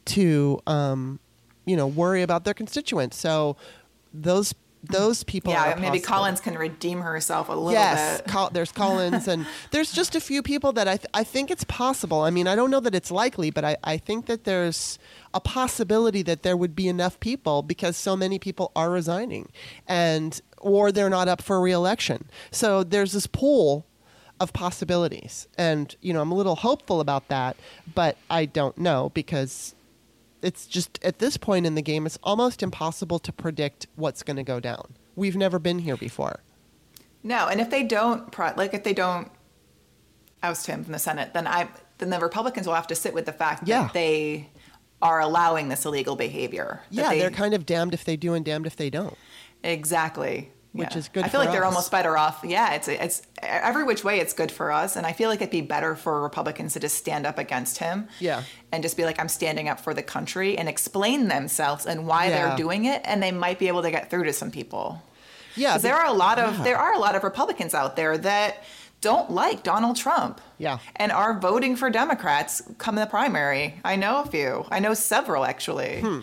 to 0.06 0.60
um, 0.66 1.20
you 1.64 1.76
know 1.76 1.86
worry 1.86 2.22
about 2.22 2.44
their 2.44 2.54
constituents. 2.54 3.16
So 3.16 3.56
those 4.12 4.54
those 4.84 5.22
people. 5.22 5.52
yeah, 5.52 5.76
maybe 5.78 5.98
possible. 6.00 6.06
Collins 6.16 6.40
can 6.40 6.58
redeem 6.58 7.02
herself 7.02 7.48
a 7.48 7.52
little 7.52 7.70
Yes, 7.70 8.20
bit. 8.20 8.26
Col- 8.30 8.50
there's 8.50 8.72
Collins, 8.72 9.28
and 9.28 9.46
there's 9.70 9.92
just 9.92 10.16
a 10.16 10.20
few 10.20 10.42
people 10.42 10.72
that 10.72 10.88
I 10.88 10.96
th- 10.96 11.06
I 11.14 11.22
think 11.22 11.52
it's 11.52 11.62
possible. 11.64 12.22
I 12.22 12.30
mean, 12.30 12.48
I 12.48 12.56
don't 12.56 12.68
know 12.70 12.80
that 12.80 12.92
it's 12.92 13.12
likely, 13.12 13.50
but 13.50 13.64
I, 13.64 13.76
I 13.84 13.96
think 13.96 14.26
that 14.26 14.42
there's 14.42 14.98
a 15.32 15.38
possibility 15.40 16.22
that 16.22 16.42
there 16.42 16.56
would 16.56 16.74
be 16.74 16.88
enough 16.88 17.20
people 17.20 17.62
because 17.62 17.96
so 17.96 18.16
many 18.16 18.40
people 18.40 18.72
are 18.74 18.90
resigning, 18.90 19.52
and 19.86 20.40
or 20.58 20.90
they're 20.90 21.08
not 21.10 21.28
up 21.28 21.42
for 21.42 21.60
reelection. 21.60 22.24
So 22.50 22.82
there's 22.82 23.12
this 23.12 23.28
pool 23.28 23.86
of 24.40 24.52
possibilities, 24.52 25.46
and 25.56 25.94
you 26.00 26.12
know 26.12 26.20
I'm 26.22 26.32
a 26.32 26.34
little 26.34 26.56
hopeful 26.56 26.98
about 26.98 27.28
that, 27.28 27.56
but 27.94 28.16
I 28.28 28.46
don't 28.46 28.76
know 28.78 29.12
because 29.14 29.76
it's 30.42 30.66
just 30.66 30.98
at 31.02 31.18
this 31.18 31.36
point 31.36 31.66
in 31.66 31.74
the 31.74 31.82
game, 31.82 32.04
it's 32.06 32.18
almost 32.22 32.62
impossible 32.62 33.18
to 33.20 33.32
predict 33.32 33.86
what's 33.96 34.22
going 34.22 34.36
to 34.36 34.42
go 34.42 34.60
down. 34.60 34.94
We've 35.16 35.36
never 35.36 35.58
been 35.58 35.78
here 35.80 35.96
before. 35.96 36.40
No, 37.22 37.46
and 37.48 37.60
if 37.60 37.70
they 37.70 37.82
don't, 37.84 38.36
like 38.56 38.74
if 38.74 38.82
they 38.84 38.92
don't 38.94 39.30
oust 40.42 40.66
him 40.66 40.82
from 40.82 40.92
the 40.92 40.98
Senate, 40.98 41.32
then 41.34 41.46
I 41.46 41.68
then 41.98 42.10
the 42.10 42.18
Republicans 42.18 42.66
will 42.66 42.74
have 42.74 42.88
to 42.88 42.96
sit 42.96 43.14
with 43.14 43.26
the 43.26 43.32
fact 43.32 43.68
Yeah. 43.68 43.82
that 43.84 43.92
they 43.92 44.48
are 45.00 45.20
allowing 45.20 45.68
this 45.68 45.84
illegal 45.84 46.16
behavior. 46.16 46.80
Yeah, 46.90 47.10
they, 47.10 47.18
they're 47.20 47.30
kind 47.30 47.54
of 47.54 47.64
damned 47.66 47.94
if 47.94 48.04
they 48.04 48.16
do 48.16 48.34
and 48.34 48.44
damned 48.44 48.66
if 48.66 48.74
they 48.76 48.90
don't. 48.90 49.16
exactly. 49.62 50.50
Which 50.72 50.92
Yeah. 50.92 50.98
is 50.98 51.08
good. 51.08 51.24
I 51.24 51.28
feel 51.28 51.40
like 51.40 51.50
they're 51.52 51.64
almost 51.64 51.90
better 51.90 52.16
off. 52.16 52.40
Yeah, 52.44 52.72
it's 52.72 52.88
it's 52.88 53.22
every 53.42 53.84
which 53.84 54.04
way 54.04 54.20
it's 54.20 54.32
good 54.32 54.50
for 54.50 54.72
us, 54.72 54.96
and 54.96 55.06
I 55.06 55.12
feel 55.12 55.28
like 55.28 55.40
it'd 55.40 55.50
be 55.50 55.60
better 55.60 55.94
for 55.96 56.22
Republicans 56.22 56.72
to 56.74 56.80
just 56.80 56.96
stand 56.96 57.26
up 57.26 57.38
against 57.38 57.78
him. 57.78 58.08
Yeah. 58.20 58.42
and 58.74 58.82
just 58.82 58.96
be 58.96 59.04
like, 59.04 59.20
I'm 59.20 59.28
standing 59.28 59.68
up 59.68 59.80
for 59.80 59.92
the 59.92 60.02
country, 60.02 60.56
and 60.56 60.66
explain 60.68 61.28
themselves 61.28 61.84
and 61.84 62.06
why 62.06 62.28
Yeah. 62.28 62.48
they're 62.48 62.56
doing 62.56 62.86
it, 62.86 63.02
and 63.04 63.22
they 63.22 63.30
might 63.30 63.58
be 63.58 63.68
able 63.68 63.82
to 63.82 63.90
get 63.90 64.08
through 64.08 64.24
to 64.24 64.32
some 64.32 64.50
people. 64.50 65.02
Yeah, 65.56 65.72
'Cause 65.72 65.82
there 65.82 65.94
are 65.94 66.06
a 66.06 66.12
lot 66.14 66.38
of 66.38 66.64
there 66.64 66.78
are 66.78 66.94
a 66.94 66.98
lot 66.98 67.14
of 67.14 67.22
Republicans 67.22 67.74
out 67.74 67.96
there 67.96 68.16
that 68.16 68.64
don't 69.02 69.30
like 69.30 69.62
Donald 69.62 69.96
Trump. 69.96 70.40
Yeah. 70.58 70.78
and 70.96 71.10
are 71.12 71.34
voting 71.38 71.74
for 71.76 71.90
Democrats 71.90 72.62
come 72.78 72.94
the 72.94 73.04
primary. 73.04 73.78
I 73.84 73.96
know 73.96 74.22
a 74.22 74.26
few. 74.26 74.64
I 74.70 74.78
know 74.78 74.94
several 74.94 75.44
actually. 75.44 75.98
A 75.98 76.04
lot 76.04 76.12
Hmm. 76.12 76.20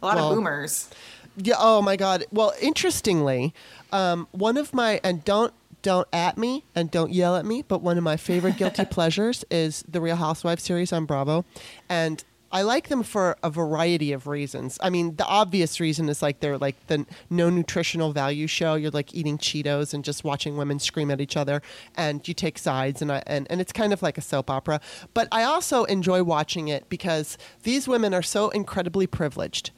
Well, 0.00 0.28
of 0.30 0.34
boomers. 0.36 0.88
Yeah. 1.36 1.54
Oh 1.58 1.82
my 1.82 1.96
God. 1.96 2.24
Well, 2.30 2.52
interestingly, 2.60 3.52
um, 3.92 4.26
one 4.32 4.56
of 4.56 4.74
my 4.74 5.00
and 5.04 5.24
don't 5.24 5.52
don't 5.82 6.08
at 6.12 6.38
me 6.38 6.64
and 6.74 6.90
don't 6.90 7.12
yell 7.12 7.36
at 7.36 7.44
me, 7.44 7.62
but 7.62 7.82
one 7.82 7.98
of 7.98 8.04
my 8.04 8.16
favorite 8.16 8.56
guilty 8.56 8.84
pleasures 8.90 9.44
is 9.50 9.84
the 9.88 10.00
Real 10.00 10.16
Housewives 10.16 10.62
series 10.62 10.92
on 10.92 11.06
Bravo, 11.06 11.44
and 11.88 12.24
I 12.52 12.62
like 12.62 12.88
them 12.88 13.02
for 13.02 13.38
a 13.42 13.48
variety 13.48 14.12
of 14.12 14.26
reasons. 14.26 14.78
I 14.82 14.90
mean, 14.90 15.16
the 15.16 15.24
obvious 15.24 15.80
reason 15.80 16.10
is 16.10 16.20
like 16.20 16.40
they're 16.40 16.58
like 16.58 16.76
the 16.86 17.06
no 17.30 17.48
nutritional 17.48 18.12
value 18.12 18.46
show. 18.46 18.74
You're 18.74 18.90
like 18.90 19.14
eating 19.14 19.38
Cheetos 19.38 19.94
and 19.94 20.04
just 20.04 20.22
watching 20.22 20.58
women 20.58 20.78
scream 20.78 21.10
at 21.10 21.20
each 21.20 21.36
other, 21.36 21.62
and 21.96 22.26
you 22.28 22.34
take 22.34 22.58
sides, 22.58 23.00
and 23.00 23.10
I, 23.10 23.22
and 23.26 23.46
and 23.50 23.60
it's 23.60 23.72
kind 23.72 23.92
of 23.92 24.02
like 24.02 24.18
a 24.18 24.22
soap 24.22 24.50
opera. 24.50 24.80
But 25.14 25.28
I 25.32 25.44
also 25.44 25.84
enjoy 25.84 26.22
watching 26.22 26.68
it 26.68 26.88
because 26.90 27.38
these 27.62 27.88
women 27.88 28.12
are 28.12 28.22
so 28.22 28.50
incredibly 28.50 29.06
privileged 29.06 29.70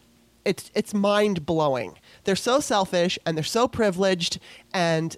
it's 0.45 0.71
it's 0.75 0.95
mind 0.95 1.47
blowing. 1.47 1.99
They're 2.25 2.37
so 2.37 2.61
selfish 2.61 3.19
and 3.25 3.37
they're 3.37 3.45
so 3.45 3.69
privileged, 3.69 4.39
and 4.73 5.17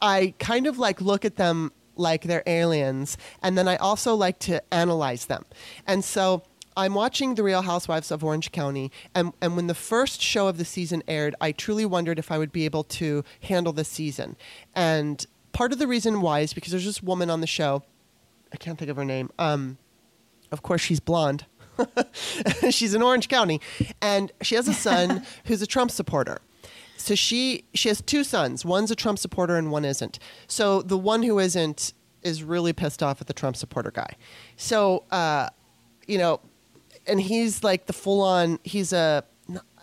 I 0.00 0.34
kind 0.38 0.66
of 0.66 0.78
like 0.78 1.00
look 1.00 1.24
at 1.24 1.36
them 1.36 1.72
like 1.96 2.22
they're 2.22 2.42
aliens, 2.46 3.16
and 3.42 3.56
then 3.56 3.68
I 3.68 3.76
also 3.76 4.14
like 4.14 4.38
to 4.40 4.62
analyze 4.72 5.26
them. 5.26 5.44
And 5.86 6.04
so 6.04 6.42
I'm 6.76 6.94
watching 6.94 7.34
The 7.34 7.42
Real 7.42 7.62
Housewives 7.62 8.10
of 8.10 8.24
Orange 8.24 8.50
County, 8.52 8.90
and 9.14 9.32
and 9.40 9.56
when 9.56 9.66
the 9.66 9.74
first 9.74 10.20
show 10.20 10.48
of 10.48 10.58
the 10.58 10.64
season 10.64 11.02
aired, 11.06 11.34
I 11.40 11.52
truly 11.52 11.84
wondered 11.84 12.18
if 12.18 12.30
I 12.32 12.38
would 12.38 12.52
be 12.52 12.64
able 12.64 12.84
to 12.84 13.24
handle 13.42 13.72
the 13.72 13.84
season. 13.84 14.36
And 14.74 15.24
part 15.52 15.72
of 15.72 15.78
the 15.78 15.86
reason 15.86 16.20
why 16.20 16.40
is 16.40 16.52
because 16.52 16.72
there's 16.72 16.84
this 16.84 17.02
woman 17.02 17.30
on 17.30 17.40
the 17.40 17.46
show. 17.46 17.82
I 18.52 18.56
can't 18.56 18.78
think 18.78 18.90
of 18.90 18.96
her 18.96 19.04
name. 19.04 19.30
Um, 19.38 19.78
of 20.50 20.62
course, 20.62 20.82
she's 20.82 21.00
blonde. 21.00 21.46
she's 22.70 22.94
in 22.94 23.02
Orange 23.02 23.28
County, 23.28 23.60
and 24.00 24.32
she 24.42 24.54
has 24.54 24.68
a 24.68 24.74
son 24.74 25.24
who's 25.46 25.62
a 25.62 25.66
Trump 25.66 25.90
supporter. 25.90 26.40
So 26.96 27.14
she 27.14 27.64
she 27.74 27.88
has 27.88 28.00
two 28.00 28.22
sons. 28.22 28.64
One's 28.64 28.90
a 28.90 28.96
Trump 28.96 29.18
supporter 29.18 29.56
and 29.56 29.70
one 29.70 29.84
isn't. 29.84 30.18
So 30.46 30.82
the 30.82 30.98
one 30.98 31.24
who 31.24 31.38
isn't 31.38 31.92
is 32.22 32.44
really 32.44 32.72
pissed 32.72 33.02
off 33.02 33.20
at 33.20 33.26
the 33.26 33.32
Trump 33.32 33.56
supporter 33.56 33.90
guy. 33.90 34.14
So 34.56 35.04
uh, 35.10 35.48
you 36.06 36.18
know, 36.18 36.40
and 37.06 37.20
he's 37.20 37.64
like 37.64 37.86
the 37.86 37.92
full 37.92 38.20
on. 38.20 38.60
He's 38.62 38.92
a 38.92 39.24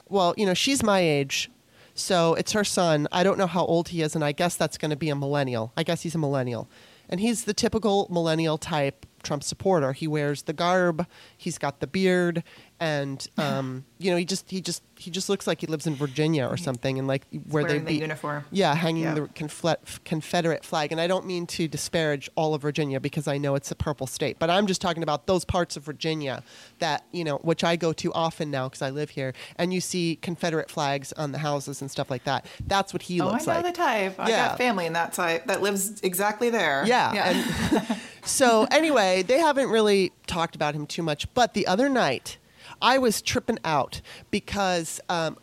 well, 0.07 0.33
you 0.37 0.45
know, 0.45 0.53
she's 0.53 0.81
my 0.81 0.99
age. 0.99 1.49
So 1.93 2.33
it's 2.35 2.53
her 2.53 2.63
son. 2.63 3.07
I 3.11 3.23
don't 3.23 3.37
know 3.37 3.47
how 3.47 3.65
old 3.65 3.89
he 3.89 4.01
is, 4.01 4.15
and 4.15 4.23
I 4.23 4.31
guess 4.31 4.55
that's 4.55 4.77
going 4.77 4.91
to 4.91 4.97
be 4.97 5.09
a 5.09 5.15
millennial. 5.15 5.73
I 5.75 5.83
guess 5.83 6.01
he's 6.03 6.15
a 6.15 6.17
millennial. 6.17 6.69
And 7.09 7.19
he's 7.19 7.43
the 7.43 7.53
typical 7.53 8.07
millennial 8.09 8.57
type 8.57 9.05
Trump 9.23 9.43
supporter. 9.43 9.93
He 9.93 10.07
wears 10.07 10.43
the 10.43 10.53
garb, 10.53 11.05
he's 11.37 11.57
got 11.57 11.79
the 11.79 11.87
beard, 11.87 12.43
and 12.79 13.27
um, 13.37 13.85
you 13.97 14.11
know, 14.11 14.17
he 14.17 14.25
just 14.25 14.49
he 14.49 14.61
just 14.61 14.83
he 14.97 15.09
just 15.11 15.29
looks 15.29 15.47
like 15.47 15.61
he 15.61 15.67
lives 15.67 15.87
in 15.87 15.95
Virginia 15.95 16.45
or 16.47 16.57
something, 16.57 16.99
and 16.99 17.07
like 17.07 17.23
where 17.49 17.63
they 17.63 17.79
the 17.79 17.85
be 17.85 17.93
uniform. 17.95 18.43
Yeah, 18.51 18.75
hanging 18.75 19.03
Yeah. 19.03 19.13
the 19.13 19.21
confle- 19.21 19.77
Confederate 20.03 20.65
flag. 20.65 20.91
And 20.91 20.99
I 20.99 21.07
don't 21.07 21.25
mean 21.25 21.45
to 21.47 21.67
disparage 21.67 22.29
all 22.35 22.53
of 22.53 22.61
Virginia 22.61 22.99
because 22.99 23.27
I 23.27 23.37
know 23.37 23.55
it's 23.55 23.71
a 23.71 23.75
purple 23.75 24.07
state, 24.07 24.37
but 24.39 24.49
I'm 24.49 24.67
just 24.67 24.81
talking 24.81 25.03
about 25.03 25.25
those 25.27 25.45
parts 25.45 25.77
of 25.77 25.83
Virginia 25.83 26.43
that, 26.79 27.05
you 27.11 27.23
know, 27.23 27.37
which 27.37 27.63
I 27.63 27.75
go 27.77 27.93
to 27.93 28.11
often 28.13 28.51
now 28.51 28.67
because 28.67 28.81
I 28.81 28.89
live 28.89 29.11
here. 29.11 29.33
And 29.55 29.73
you 29.73 29.79
see 29.81 30.17
Confederate 30.21 30.69
flags 30.69 31.13
on 31.13 31.31
the 31.31 31.37
houses 31.39 31.81
and 31.81 31.89
stuff 31.89 32.09
like 32.09 32.25
that. 32.25 32.45
That's 32.67 32.91
what 32.93 33.03
he 33.03 33.21
Oh, 33.21 33.29
I 33.29 33.37
know 33.39 33.43
like. 33.45 33.63
the 33.65 33.71
type. 33.71 34.15
I 34.19 34.29
Yeah. 34.29 34.47
got 34.49 34.57
family 34.57 34.85
in 34.85 34.93
that 34.93 35.13
type 35.13 35.47
that 35.47 35.61
lives 35.61 36.01
exactly 36.01 36.49
there. 36.49 36.83
Yeah. 36.85 37.13
And 37.31 37.97
so 38.25 38.67
anyway, 38.71 39.23
they 39.23 39.39
haven't 39.39 39.69
really 39.69 40.11
talked 40.27 40.55
about 40.55 40.75
him 40.75 40.85
too 40.85 41.03
much. 41.03 41.33
But 41.33 41.53
the 41.53 41.67
other 41.67 41.87
night, 41.89 42.37
I 42.81 42.97
was 42.97 43.21
tripping 43.21 43.59
out 43.63 44.01
because 44.31 44.99
um, 45.09 45.37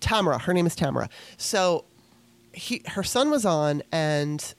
Tamara, 0.00 0.38
her 0.38 0.52
name 0.52 0.66
is 0.66 0.74
Tamara. 0.74 1.08
So 1.36 1.84
he, 2.52 2.82
her 2.88 3.02
son 3.02 3.30
was 3.30 3.44
on, 3.44 3.82
and 3.92 4.54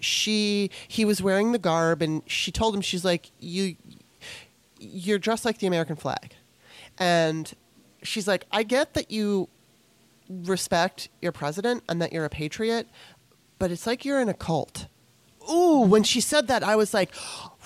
she, 0.00 0.70
he 0.88 1.04
was 1.04 1.22
wearing 1.22 1.52
the 1.52 1.58
garb, 1.58 2.02
and 2.02 2.22
she 2.26 2.50
told 2.50 2.74
him, 2.74 2.80
she's 2.80 3.04
like, 3.04 3.30
you, 3.38 3.76
you're 4.78 5.18
dressed 5.18 5.44
like 5.44 5.58
the 5.58 5.66
American 5.66 5.96
flag, 5.96 6.34
and 6.98 7.52
she's 8.02 8.28
like, 8.28 8.46
I 8.52 8.62
get 8.62 8.94
that 8.94 9.10
you 9.10 9.48
respect 10.28 11.08
your 11.20 11.32
president 11.32 11.84
and 11.88 12.00
that 12.00 12.12
you're 12.12 12.24
a 12.24 12.30
patriot, 12.30 12.88
but 13.58 13.70
it's 13.70 13.86
like 13.86 14.04
you're 14.04 14.20
in 14.20 14.28
a 14.28 14.34
cult. 14.34 14.86
Ooh, 15.50 15.80
when 15.80 16.02
she 16.02 16.20
said 16.20 16.48
that, 16.48 16.62
I 16.62 16.76
was 16.76 16.94
like, 16.94 17.10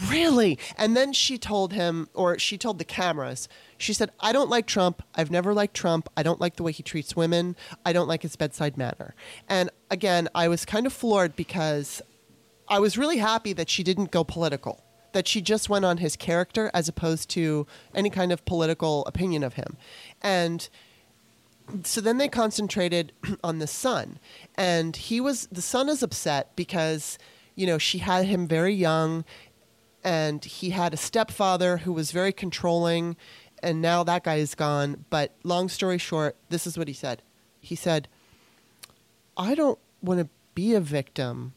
really? 0.08 0.58
And 0.76 0.96
then 0.96 1.12
she 1.12 1.38
told 1.38 1.72
him, 1.72 2.08
or 2.14 2.38
she 2.38 2.58
told 2.58 2.78
the 2.78 2.84
cameras, 2.84 3.48
she 3.76 3.92
said, 3.92 4.10
I 4.20 4.32
don't 4.32 4.50
like 4.50 4.66
Trump. 4.66 5.02
I've 5.14 5.30
never 5.30 5.54
liked 5.54 5.74
Trump. 5.74 6.08
I 6.16 6.22
don't 6.22 6.40
like 6.40 6.56
the 6.56 6.62
way 6.62 6.72
he 6.72 6.82
treats 6.82 7.14
women. 7.14 7.56
I 7.84 7.92
don't 7.92 8.08
like 8.08 8.22
his 8.22 8.36
bedside 8.36 8.76
manner. 8.76 9.14
And 9.48 9.70
again, 9.90 10.28
I 10.34 10.48
was 10.48 10.64
kind 10.64 10.86
of 10.86 10.92
floored 10.92 11.36
because 11.36 12.02
I 12.68 12.80
was 12.80 12.98
really 12.98 13.18
happy 13.18 13.52
that 13.54 13.70
she 13.70 13.82
didn't 13.82 14.10
go 14.10 14.24
political, 14.24 14.82
that 15.12 15.28
she 15.28 15.40
just 15.40 15.68
went 15.68 15.84
on 15.84 15.98
his 15.98 16.16
character 16.16 16.70
as 16.74 16.88
opposed 16.88 17.30
to 17.30 17.66
any 17.94 18.10
kind 18.10 18.32
of 18.32 18.44
political 18.44 19.04
opinion 19.06 19.42
of 19.42 19.54
him. 19.54 19.76
And 20.20 20.68
so 21.84 22.00
then 22.00 22.18
they 22.18 22.28
concentrated 22.28 23.12
on 23.44 23.58
the 23.58 23.66
son 23.66 24.18
and 24.54 24.96
he 24.96 25.20
was 25.20 25.48
the 25.52 25.62
son 25.62 25.88
is 25.88 26.02
upset 26.02 26.54
because 26.56 27.18
you 27.58 27.66
know 27.66 27.76
she 27.76 27.98
had 27.98 28.24
him 28.24 28.46
very 28.46 28.72
young 28.72 29.24
and 30.04 30.44
he 30.44 30.70
had 30.70 30.94
a 30.94 30.96
stepfather 30.96 31.78
who 31.78 31.92
was 31.92 32.12
very 32.12 32.32
controlling 32.32 33.16
and 33.62 33.82
now 33.82 34.04
that 34.04 34.22
guy 34.22 34.36
is 34.36 34.54
gone 34.54 35.04
but 35.10 35.34
long 35.42 35.68
story 35.68 35.98
short 35.98 36.36
this 36.50 36.66
is 36.66 36.78
what 36.78 36.86
he 36.86 36.94
said 36.94 37.20
he 37.60 37.74
said 37.74 38.06
i 39.36 39.56
don't 39.56 39.78
want 40.00 40.20
to 40.20 40.28
be 40.54 40.72
a 40.72 40.80
victim 40.80 41.52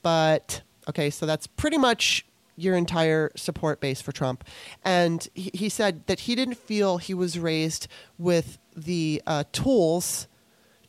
but 0.00 0.62
okay 0.88 1.10
so 1.10 1.26
that's 1.26 1.48
pretty 1.48 1.76
much 1.76 2.24
your 2.54 2.76
entire 2.76 3.30
support 3.36 3.80
base 3.80 4.02
for 4.02 4.10
Trump. 4.10 4.42
And 4.84 5.28
he, 5.32 5.52
he 5.54 5.68
said 5.68 6.04
that 6.08 6.20
he 6.20 6.34
didn't 6.34 6.56
feel 6.56 6.98
he 6.98 7.14
was 7.14 7.38
raised 7.38 7.86
with 8.18 8.58
the 8.76 9.22
uh, 9.28 9.44
tools 9.52 10.26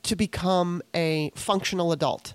to 0.01 0.15
become 0.15 0.81
a 0.95 1.31
functional 1.35 1.91
adult. 1.91 2.33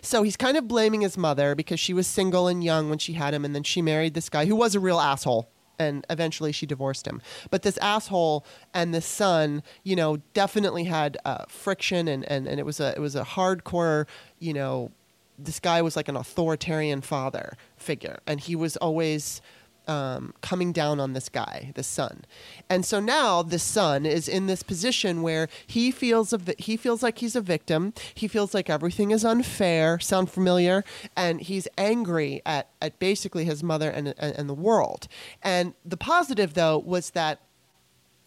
So 0.00 0.22
he's 0.22 0.36
kind 0.36 0.56
of 0.56 0.68
blaming 0.68 1.00
his 1.02 1.16
mother 1.16 1.54
because 1.54 1.80
she 1.80 1.94
was 1.94 2.06
single 2.06 2.48
and 2.48 2.62
young 2.62 2.88
when 2.90 2.98
she 2.98 3.14
had 3.14 3.34
him, 3.34 3.44
and 3.44 3.54
then 3.54 3.62
she 3.62 3.82
married 3.82 4.14
this 4.14 4.28
guy 4.28 4.46
who 4.46 4.56
was 4.56 4.74
a 4.74 4.80
real 4.80 5.00
asshole. 5.00 5.50
And 5.80 6.04
eventually 6.10 6.50
she 6.50 6.66
divorced 6.66 7.06
him. 7.06 7.22
But 7.50 7.62
this 7.62 7.78
asshole 7.78 8.44
and 8.74 8.92
this 8.92 9.06
son, 9.06 9.62
you 9.84 9.94
know, 9.94 10.16
definitely 10.34 10.84
had 10.84 11.16
uh, 11.24 11.44
friction, 11.48 12.08
and, 12.08 12.24
and, 12.24 12.48
and 12.48 12.58
it 12.58 12.66
was 12.66 12.80
a 12.80 12.94
it 12.96 12.98
was 12.98 13.14
a 13.14 13.22
hardcore, 13.22 14.06
you 14.40 14.52
know, 14.52 14.90
this 15.38 15.60
guy 15.60 15.80
was 15.80 15.94
like 15.94 16.08
an 16.08 16.16
authoritarian 16.16 17.00
father 17.00 17.56
figure, 17.76 18.18
and 18.26 18.40
he 18.40 18.56
was 18.56 18.76
always 18.78 19.40
um, 19.88 20.34
coming 20.42 20.72
down 20.72 21.00
on 21.00 21.14
this 21.14 21.28
guy, 21.28 21.72
the 21.74 21.82
son. 21.82 22.24
And 22.68 22.84
so 22.84 23.00
now 23.00 23.42
the 23.42 23.58
son 23.58 24.06
is 24.06 24.28
in 24.28 24.46
this 24.46 24.62
position 24.62 25.22
where 25.22 25.48
he 25.66 25.90
feels 25.90 26.32
a 26.32 26.38
vi- 26.38 26.54
he 26.58 26.76
feels 26.76 27.02
like 27.02 27.18
he's 27.18 27.34
a 27.34 27.40
victim. 27.40 27.94
He 28.14 28.28
feels 28.28 28.54
like 28.54 28.68
everything 28.70 29.10
is 29.10 29.24
unfair. 29.24 29.98
Sound 29.98 30.30
familiar? 30.30 30.84
And 31.16 31.40
he's 31.40 31.66
angry 31.76 32.42
at 32.44 32.68
at 32.80 32.98
basically 32.98 33.44
his 33.44 33.62
mother 33.62 33.90
and 33.90 34.14
and, 34.18 34.36
and 34.36 34.48
the 34.48 34.54
world. 34.54 35.08
And 35.42 35.74
the 35.84 35.96
positive 35.96 36.54
though 36.54 36.78
was 36.78 37.10
that 37.10 37.40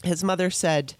his 0.03 0.23
mother 0.23 0.49
said. 0.49 0.95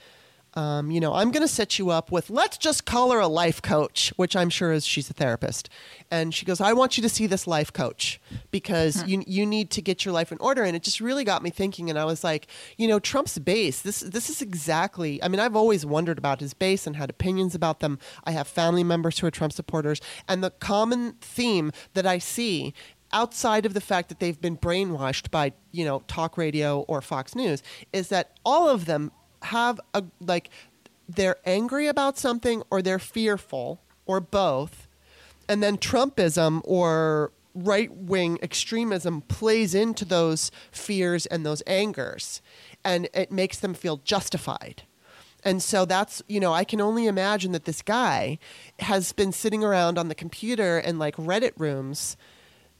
Um, 0.53 0.91
you 0.91 0.99
know, 0.99 1.13
I'm 1.13 1.31
going 1.31 1.43
to 1.43 1.47
set 1.47 1.79
you 1.79 1.91
up 1.91 2.11
with, 2.11 2.29
let's 2.29 2.57
just 2.57 2.85
call 2.85 3.11
her 3.11 3.19
a 3.19 3.27
life 3.27 3.61
coach, 3.61 4.11
which 4.17 4.35
I'm 4.35 4.49
sure 4.49 4.73
is 4.73 4.85
she's 4.85 5.09
a 5.09 5.13
therapist. 5.13 5.69
And 6.09 6.33
she 6.33 6.45
goes, 6.45 6.59
I 6.59 6.73
want 6.73 6.97
you 6.97 7.03
to 7.03 7.09
see 7.09 7.25
this 7.25 7.47
life 7.47 7.71
coach 7.71 8.19
because 8.51 9.05
you, 9.07 9.23
you 9.25 9.45
need 9.45 9.69
to 9.71 9.81
get 9.81 10.03
your 10.03 10.13
life 10.13 10.31
in 10.31 10.37
order. 10.39 10.63
And 10.63 10.75
it 10.75 10.83
just 10.83 10.99
really 10.99 11.23
got 11.23 11.41
me 11.41 11.51
thinking. 11.51 11.89
And 11.89 11.97
I 11.97 12.03
was 12.03 12.23
like, 12.23 12.47
you 12.77 12.87
know, 12.87 12.99
Trump's 12.99 13.39
base, 13.39 13.81
this, 13.81 14.01
this 14.01 14.29
is 14.29 14.41
exactly, 14.41 15.23
I 15.23 15.29
mean, 15.29 15.39
I've 15.39 15.55
always 15.55 15.85
wondered 15.85 16.17
about 16.17 16.41
his 16.41 16.53
base 16.53 16.85
and 16.85 16.97
had 16.97 17.09
opinions 17.09 17.55
about 17.55 17.79
them. 17.79 17.97
I 18.25 18.31
have 18.31 18.47
family 18.47 18.83
members 18.83 19.19
who 19.19 19.27
are 19.27 19.31
Trump 19.31 19.53
supporters. 19.53 20.01
And 20.27 20.43
the 20.43 20.51
common 20.51 21.13
theme 21.21 21.71
that 21.93 22.05
I 22.05 22.17
see 22.17 22.73
outside 23.13 23.65
of 23.65 23.73
the 23.73 23.81
fact 23.81 24.09
that 24.09 24.19
they've 24.19 24.39
been 24.39 24.57
brainwashed 24.57 25.29
by 25.31 25.51
you 25.71 25.83
know 25.83 26.01
talk 26.07 26.37
radio 26.37 26.81
or 26.81 27.01
Fox 27.01 27.35
News 27.35 27.61
is 27.91 28.07
that 28.07 28.37
all 28.45 28.69
of 28.69 28.85
them 28.85 29.11
have 29.43 29.79
a 29.93 30.03
like 30.19 30.49
they're 31.07 31.37
angry 31.45 31.87
about 31.87 32.17
something 32.17 32.63
or 32.69 32.81
they're 32.81 32.99
fearful 32.99 33.81
or 34.05 34.19
both. 34.19 34.87
And 35.49 35.61
then 35.61 35.77
Trumpism 35.77 36.61
or 36.63 37.31
right 37.53 37.93
wing 37.93 38.39
extremism 38.41 39.21
plays 39.21 39.75
into 39.75 40.05
those 40.05 40.51
fears 40.71 41.25
and 41.25 41.45
those 41.45 41.61
angers 41.61 42.41
and 42.83 43.09
it 43.13 43.31
makes 43.31 43.59
them 43.59 43.73
feel 43.73 43.97
justified. 43.97 44.83
And 45.43 45.61
so 45.61 45.85
that's, 45.85 46.21
you 46.27 46.39
know, 46.39 46.53
I 46.53 46.63
can 46.63 46.79
only 46.79 47.07
imagine 47.07 47.51
that 47.51 47.65
this 47.65 47.81
guy 47.81 48.37
has 48.79 49.11
been 49.11 49.31
sitting 49.31 49.63
around 49.63 49.97
on 49.97 50.07
the 50.07 50.15
computer 50.15 50.77
and 50.77 50.99
like 50.99 51.15
Reddit 51.17 51.53
rooms 51.57 52.15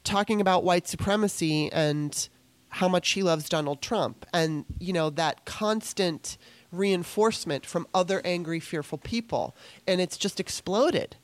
talking 0.04 0.40
about 0.40 0.64
white 0.64 0.86
supremacy 0.86 1.70
and 1.72 2.28
how 2.72 2.88
much 2.88 3.10
he 3.10 3.22
loves 3.22 3.48
Donald 3.48 3.82
Trump 3.82 4.24
and, 4.32 4.64
you 4.78 4.94
know, 4.94 5.10
that 5.10 5.44
constant 5.44 6.38
reinforcement 6.70 7.66
from 7.66 7.86
other 7.92 8.22
angry, 8.24 8.60
fearful 8.60 8.96
people. 8.96 9.54
And 9.86 10.00
it's 10.00 10.16
just 10.16 10.40
exploded, 10.40 11.16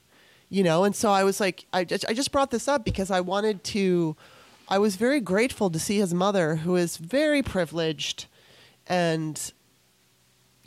you 0.51 0.63
know? 0.63 0.85
And 0.85 0.95
so 0.95 1.11
I 1.11 1.25
was 1.25 1.41
like, 1.41 1.65
I 1.73 1.85
just, 1.85 2.05
I 2.07 2.13
just 2.13 2.33
brought 2.33 2.51
this 2.51 2.69
up 2.69 2.85
because 2.85 3.11
I 3.11 3.21
wanted 3.21 3.65
to, 3.65 4.15
I 4.69 4.79
was 4.79 4.97
very 4.97 5.21
grateful 5.21 5.71
to 5.71 5.79
see 5.79 5.97
his 5.97 6.13
mother, 6.13 6.57
who 6.57 6.77
is 6.77 6.99
very 6.99 7.43
privileged 7.43 8.27
and 8.87 9.53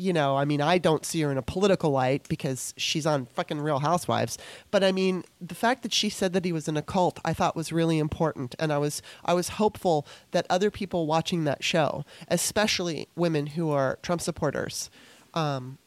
you 0.02 0.14
know, 0.14 0.36
I 0.36 0.46
mean, 0.46 0.62
I 0.62 0.80
don't 0.80 1.06
see 1.06 1.22
her 1.22 1.32
in 1.32 1.38
a 1.38 1.44
political 1.44 1.92
light 1.92 2.28
because 2.28 2.74
she's 2.76 3.06
on 3.06 3.28
fucking 3.28 3.62
Real 3.62 3.80
Housewives. 3.80 4.38
But 4.72 4.84
I 4.84 4.92
mean, 4.92 5.24
the 5.40 5.54
fact 5.56 5.84
that 5.84 5.94
she 5.94 6.10
said 6.10 6.34
that 6.34 6.44
he 6.44 6.52
was 6.52 6.68
in 6.68 6.76
a 6.76 6.82
cult, 6.82 7.20
I 7.24 7.34
thought 7.34 7.56
was 7.56 7.72
really 7.72 8.00
important, 8.00 8.56
and 8.58 8.74
I 8.74 8.80
was 8.80 9.02
I 9.24 9.34
was 9.34 9.50
hopeful 9.50 10.08
that 10.32 10.48
other 10.50 10.72
people 10.72 11.06
watching 11.06 11.44
that 11.44 11.64
show, 11.64 12.04
especially 12.28 13.08
women 13.16 13.48
who 13.48 13.70
are 13.70 14.00
Trump 14.02 14.22
supporters, 14.22 14.90
um, 15.36 15.78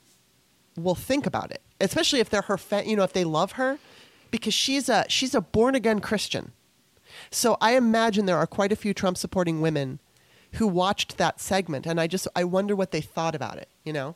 will 0.77 0.95
think 0.95 1.27
about 1.27 1.51
it, 1.51 1.63
especially 1.81 2.21
if 2.21 2.31
they're 2.31 2.43
her, 2.43 2.57
fa- 2.57 2.87
you 2.87 2.95
know, 2.97 3.03
if 3.03 3.13
they 3.13 3.25
love 3.25 3.53
her, 3.53 3.79
because 4.31 4.55
she's 4.55 4.89
a 4.89 5.05
she's 5.09 5.35
a 5.35 5.41
born 5.41 5.75
again 5.75 5.99
Christian. 5.99 6.53
So 7.31 7.57
I 7.61 7.77
imagine 7.77 8.27
there 8.27 8.39
are 8.39 8.47
quite 8.47 8.73
a 8.73 8.77
few 8.77 8.95
Trump 8.95 9.17
supporting 9.17 9.61
women 9.61 9.99
who 10.55 10.67
watched 10.67 11.17
that 11.17 11.41
segment 11.41 11.87
and 11.87 12.01
I 12.01 12.07
just 12.07 12.29
I 12.35 12.45
wonder 12.45 12.77
what 12.77 12.91
they 12.91 13.01
thought 13.01 13.35
about 13.35 13.59
it, 13.59 13.69
you 13.85 13.93
know? 13.93 14.15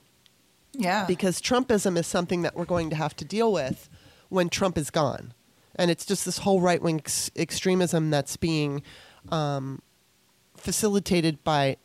Yeah. 0.72 1.05
Because 1.07 1.40
Trumpism 1.40 1.96
is 1.98 2.07
something 2.07 2.42
that 2.42 2.55
we're 2.55 2.64
going 2.64 2.90
to 2.90 2.96
have 2.96 3.16
to 3.16 3.24
deal 3.24 3.53
with 3.53 3.88
when 4.29 4.48
Trump 4.48 4.79
is 4.79 4.90
gone. 4.90 5.33
And 5.74 5.90
it's 5.90 6.05
just 6.05 6.24
this 6.24 6.38
whole 6.38 6.61
right 6.61 6.83
wing 6.83 6.98
ex- 6.98 7.31
extremism 7.37 8.11
that's 8.11 8.37
being 8.37 8.83
um, 9.31 9.81
facilitated 10.57 11.42
by, 11.44 11.77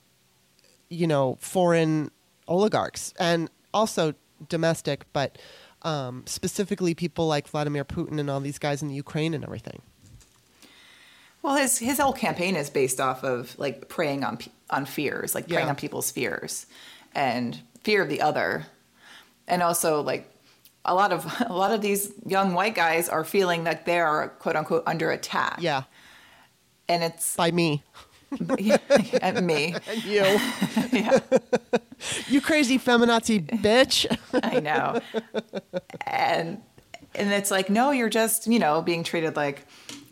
you 0.90 1.08
know, 1.08 1.38
foreign 1.40 2.12
oligarchs 2.48 3.14
and 3.20 3.50
also 3.74 4.14
domestic, 4.50 5.06
but 5.14 5.38
um, 5.84 6.24
specifically 6.26 6.94
people 6.94 7.28
like 7.28 7.48
Vladimir 7.48 7.86
Putin 7.86 8.20
and 8.20 8.30
all 8.30 8.40
these 8.40 8.60
guys 8.60 8.82
in 8.82 8.88
the 8.88 8.96
Ukraine 8.96 9.34
and 9.34 9.44
everything. 9.44 9.82
Well, 11.44 11.56
his 11.58 11.78
his 11.78 12.00
whole 12.00 12.14
campaign 12.14 12.56
is 12.56 12.70
based 12.72 13.00
off 13.00 13.24
of 13.24 13.58
like 13.60 13.90
preying 13.90 14.24
on 14.24 14.40
on 14.70 14.86
fears, 14.86 15.36
like 15.36 15.48
preying 15.48 15.66
Yeah. 15.66 15.70
on 15.70 15.76
people's 15.76 16.10
fears 16.10 16.66
and 17.14 17.60
fear 17.84 18.02
of 18.02 18.10
the 18.10 18.22
other, 18.22 18.66
and 19.48 19.62
also 19.62 20.02
like 20.02 20.30
a 20.86 20.96
lot 20.96 21.12
of 21.12 21.26
a 21.46 21.54
lot 21.54 21.72
of 21.74 21.82
these 21.82 22.12
young 22.26 22.54
white 22.54 22.76
guys 22.76 23.10
are 23.10 23.24
feeling 23.26 23.66
that 23.66 23.86
they 23.86 24.00
are 24.00 24.30
quote 24.30 24.56
unquote 24.56 24.84
under 24.88 25.12
attack. 25.12 25.58
Yeah, 25.60 25.84
and 26.88 27.04
it's 27.04 27.36
by 27.36 27.52
me. 27.52 27.84
and 29.22 29.46
me. 29.46 29.76
And 29.88 30.04
you. 30.06 30.40
Yeah, 30.92 31.20
you 32.28 32.42
crazy 32.42 32.80
feminazi 32.80 33.46
bitch. 33.62 34.08
I 34.42 34.60
know. 34.60 35.00
And 36.08 36.62
and 37.16 37.32
it's 37.32 37.52
like 37.52 37.70
no, 37.70 37.92
you're 37.92 38.10
just 38.10 38.48
you 38.48 38.60
know 38.60 38.82
being 38.82 39.04
treated 39.04 39.36
like 39.36 39.68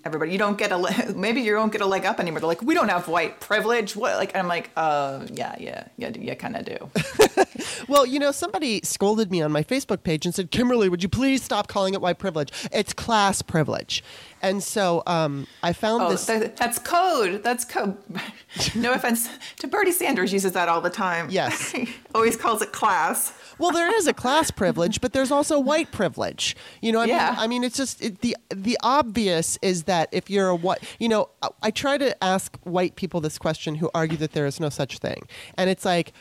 everybody. 0.05 0.31
You 0.31 0.37
don't 0.37 0.57
get 0.57 0.71
a 0.71 1.13
maybe 1.15 1.41
you 1.41 1.53
don't 1.53 1.71
get 1.71 1.81
a 1.81 1.85
leg 1.85 2.05
up 2.05 2.19
anymore. 2.19 2.39
They're 2.39 2.47
like 2.47 2.61
we 2.61 2.73
don't 2.73 2.89
have 2.89 3.07
white 3.07 3.39
privilege. 3.39 3.95
What 3.95 4.15
like 4.17 4.35
I'm 4.35 4.47
like 4.47 4.71
uh 4.75 5.25
yeah 5.31 5.55
yeah 5.59 5.87
yeah 5.97 6.09
you 6.09 6.35
kind 6.35 6.55
of 6.55 6.65
do. 6.65 6.89
Well, 7.87 8.05
you 8.05 8.19
know, 8.19 8.31
somebody 8.31 8.81
scolded 8.83 9.31
me 9.31 9.41
on 9.41 9.51
my 9.51 9.63
Facebook 9.63 10.03
page 10.03 10.25
and 10.25 10.33
said, 10.33 10.51
Kimberly, 10.51 10.89
would 10.89 11.03
you 11.03 11.09
please 11.09 11.43
stop 11.43 11.67
calling 11.67 11.93
it 11.93 12.01
white 12.01 12.19
privilege? 12.19 12.51
It's 12.71 12.93
class 12.93 13.41
privilege. 13.41 14.03
And 14.41 14.63
so 14.63 15.03
um, 15.07 15.47
I 15.63 15.73
found 15.73 16.03
Oh, 16.03 16.09
this. 16.11 16.25
th- 16.25 16.51
that's 16.55 16.79
code. 16.79 17.43
That's 17.43 17.63
code. 17.63 17.97
no 18.75 18.91
offense 18.93 19.29
to 19.59 19.67
Bernie 19.67 19.91
Sanders 19.91 20.33
uses 20.33 20.51
that 20.53 20.67
all 20.67 20.81
the 20.81 20.89
time. 20.89 21.27
Yes. 21.29 21.73
Always 22.15 22.35
calls 22.35 22.61
it 22.61 22.71
class. 22.71 23.33
well, 23.59 23.71
there 23.71 23.95
is 23.95 24.07
a 24.07 24.13
class 24.13 24.49
privilege, 24.63 24.99
but 25.01 25.13
there's 25.13 25.31
also 25.31 25.59
white 25.59 25.91
privilege. 25.91 26.55
You 26.81 26.91
know, 26.91 26.99
I 26.99 27.05
Yeah. 27.05 27.29
mean, 27.31 27.39
I 27.39 27.47
mean, 27.47 27.63
it's 27.63 27.77
just 27.77 28.01
it, 28.01 28.21
the 28.21 28.35
the 28.49 28.77
obvious 28.83 29.57
is 29.61 29.83
that 29.83 30.09
if 30.11 30.29
you're 30.29 30.49
a 30.49 30.55
white, 30.55 30.79
you 30.99 31.07
know, 31.07 31.29
I, 31.41 31.49
I 31.63 31.71
try 31.71 31.97
to 31.97 32.23
ask 32.23 32.57
white 32.63 32.95
people 32.95 33.21
this 33.21 33.37
question 33.37 33.75
who 33.75 33.89
argue 33.93 34.17
that 34.17 34.33
there 34.33 34.45
is 34.47 34.59
no 34.59 34.69
such 34.69 34.97
thing, 34.99 35.21
and 35.57 35.69
it's 35.69 35.85
like. 35.85 36.13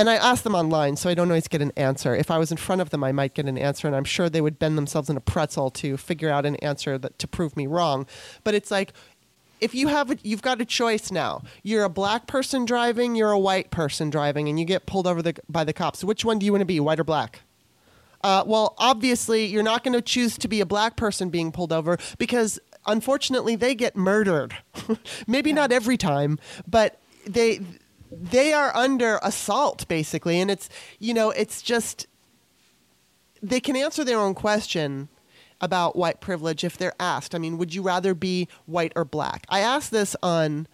And 0.00 0.08
I 0.08 0.14
ask 0.14 0.44
them 0.44 0.54
online, 0.54 0.96
so 0.96 1.10
I 1.10 1.14
don't 1.14 1.28
always 1.28 1.46
get 1.46 1.60
an 1.60 1.72
answer. 1.76 2.16
If 2.16 2.30
I 2.30 2.38
was 2.38 2.50
in 2.50 2.56
front 2.56 2.80
of 2.80 2.88
them, 2.88 3.04
I 3.04 3.12
might 3.12 3.34
get 3.34 3.44
an 3.44 3.58
answer, 3.58 3.86
and 3.86 3.94
I'm 3.94 4.04
sure 4.04 4.30
they 4.30 4.40
would 4.40 4.58
bend 4.58 4.78
themselves 4.78 5.10
in 5.10 5.16
a 5.18 5.20
pretzel 5.20 5.68
to 5.72 5.98
figure 5.98 6.30
out 6.30 6.46
an 6.46 6.56
answer 6.56 6.96
that 6.96 7.18
to 7.18 7.28
prove 7.28 7.54
me 7.54 7.66
wrong. 7.66 8.06
But 8.42 8.54
it's 8.54 8.70
like, 8.70 8.94
if 9.60 9.74
you 9.74 9.88
have 9.88 10.10
a, 10.10 10.16
you've 10.22 10.40
got 10.40 10.58
a 10.58 10.64
choice 10.64 11.10
now. 11.10 11.42
You're 11.62 11.84
a 11.84 11.90
black 11.90 12.26
person 12.26 12.64
driving, 12.64 13.14
you're 13.14 13.30
a 13.30 13.38
white 13.38 13.70
person 13.70 14.08
driving, 14.08 14.48
and 14.48 14.58
you 14.58 14.64
get 14.64 14.86
pulled 14.86 15.06
over 15.06 15.20
the, 15.20 15.34
by 15.50 15.64
the 15.64 15.74
cops. 15.74 16.02
Which 16.02 16.24
one 16.24 16.38
do 16.38 16.46
you 16.46 16.52
want 16.52 16.62
to 16.62 16.66
be, 16.66 16.80
white 16.80 16.98
or 16.98 17.04
black? 17.04 17.42
Uh, 18.22 18.42
well, 18.46 18.76
obviously, 18.78 19.44
you're 19.44 19.62
not 19.62 19.84
going 19.84 19.92
to 19.92 20.00
choose 20.00 20.38
to 20.38 20.48
be 20.48 20.62
a 20.62 20.66
black 20.66 20.96
person 20.96 21.28
being 21.28 21.52
pulled 21.52 21.74
over 21.74 21.98
because, 22.16 22.58
unfortunately, 22.86 23.54
they 23.54 23.74
get 23.74 23.96
murdered. 23.96 24.56
Maybe 25.26 25.52
not 25.52 25.72
every 25.72 25.98
time, 25.98 26.38
but 26.66 26.98
they 27.26 27.60
they 28.10 28.52
are 28.52 28.74
under 28.76 29.18
assault 29.22 29.86
basically, 29.88 30.40
and 30.40 30.50
it's 30.50 30.68
you 30.98 31.14
know 31.14 31.30
it's 31.30 31.62
just 31.62 32.06
they 33.42 33.60
can 33.60 33.76
answer 33.76 34.04
their 34.04 34.18
own 34.18 34.34
question 34.34 35.08
about 35.60 35.96
white 35.96 36.20
privilege 36.20 36.64
if 36.64 36.76
they're 36.76 36.94
asked. 36.98 37.34
I 37.34 37.38
mean, 37.38 37.58
would 37.58 37.74
you 37.74 37.82
rather 37.82 38.14
be 38.14 38.48
white 38.66 38.92
or 38.96 39.04
black? 39.04 39.44
I 39.48 39.60
asked 39.60 39.90
this 39.90 40.16
on 40.22 40.66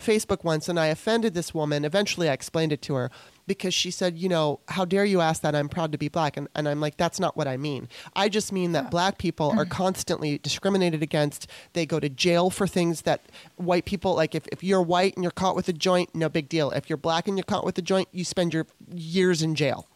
Facebook 0.00 0.44
once 0.44 0.68
and 0.68 0.80
I 0.80 0.86
offended 0.86 1.34
this 1.34 1.52
woman. 1.52 1.84
Eventually, 1.84 2.28
I 2.28 2.32
explained 2.32 2.72
it 2.72 2.82
to 2.82 2.94
her 2.94 3.10
because 3.50 3.74
she 3.74 3.90
said, 3.90 4.16
You 4.16 4.28
know, 4.28 4.60
how 4.68 4.84
dare 4.84 5.04
you 5.04 5.20
ask 5.20 5.42
that? 5.42 5.56
I'm 5.56 5.68
proud 5.68 5.90
to 5.90 5.98
be 5.98 6.06
black. 6.06 6.36
And, 6.36 6.46
and 6.54 6.68
I'm 6.68 6.80
like, 6.80 6.96
That's 6.96 7.18
not 7.18 7.36
what 7.36 7.48
I 7.48 7.56
mean. 7.56 7.88
I 8.14 8.28
just 8.28 8.52
mean 8.52 8.70
that 8.72 8.92
black 8.92 9.18
people 9.18 9.52
are 9.58 9.64
constantly 9.64 10.38
discriminated 10.38 11.02
against. 11.02 11.48
They 11.72 11.84
go 11.84 11.98
to 11.98 12.08
jail 12.08 12.50
for 12.50 12.68
things 12.68 13.02
that 13.02 13.22
white 13.56 13.86
people, 13.86 14.14
like 14.14 14.36
if, 14.36 14.46
if 14.52 14.62
you're 14.62 14.80
white 14.80 15.16
and 15.16 15.24
you're 15.24 15.32
caught 15.32 15.56
with 15.56 15.68
a 15.68 15.72
joint, 15.72 16.14
no 16.14 16.28
big 16.28 16.48
deal. 16.48 16.70
If 16.70 16.88
you're 16.88 16.96
black 16.96 17.26
and 17.26 17.36
you're 17.36 17.42
caught 17.42 17.64
with 17.64 17.76
a 17.76 17.82
joint, 17.82 18.06
you 18.12 18.24
spend 18.24 18.54
your 18.54 18.68
years 18.94 19.42
in 19.42 19.56
jail. 19.56 19.88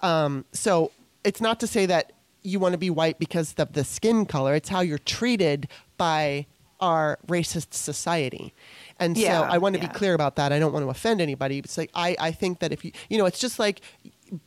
Um, 0.00 0.46
so 0.52 0.90
it's 1.22 1.42
not 1.42 1.60
to 1.60 1.66
say 1.66 1.84
that 1.84 2.12
you 2.42 2.58
want 2.58 2.72
to 2.72 2.78
be 2.78 2.88
white 2.88 3.18
because 3.18 3.52
of 3.58 3.74
the 3.74 3.84
skin 3.84 4.24
color. 4.24 4.54
It's 4.54 4.70
how 4.70 4.80
you're 4.80 4.96
treated 4.96 5.68
by 5.98 6.46
our 6.80 7.18
racist 7.26 7.74
society. 7.74 8.54
And 8.98 9.16
so 9.16 9.26
I 9.26 9.58
want 9.58 9.74
to 9.74 9.80
yeah. 9.80 9.88
be 9.88 9.94
clear 9.94 10.14
about 10.14 10.36
that. 10.36 10.52
I 10.52 10.58
don't 10.58 10.72
want 10.72 10.84
to 10.84 10.88
offend 10.88 11.20
anybody. 11.20 11.58
It's 11.58 11.76
like 11.76 11.90
I, 11.94 12.16
I 12.18 12.30
think 12.30 12.60
that 12.60 12.72
if 12.72 12.84
you 12.84 12.92
you 13.10 13.18
know, 13.18 13.26
it's 13.26 13.38
just 13.38 13.58
like 13.58 13.80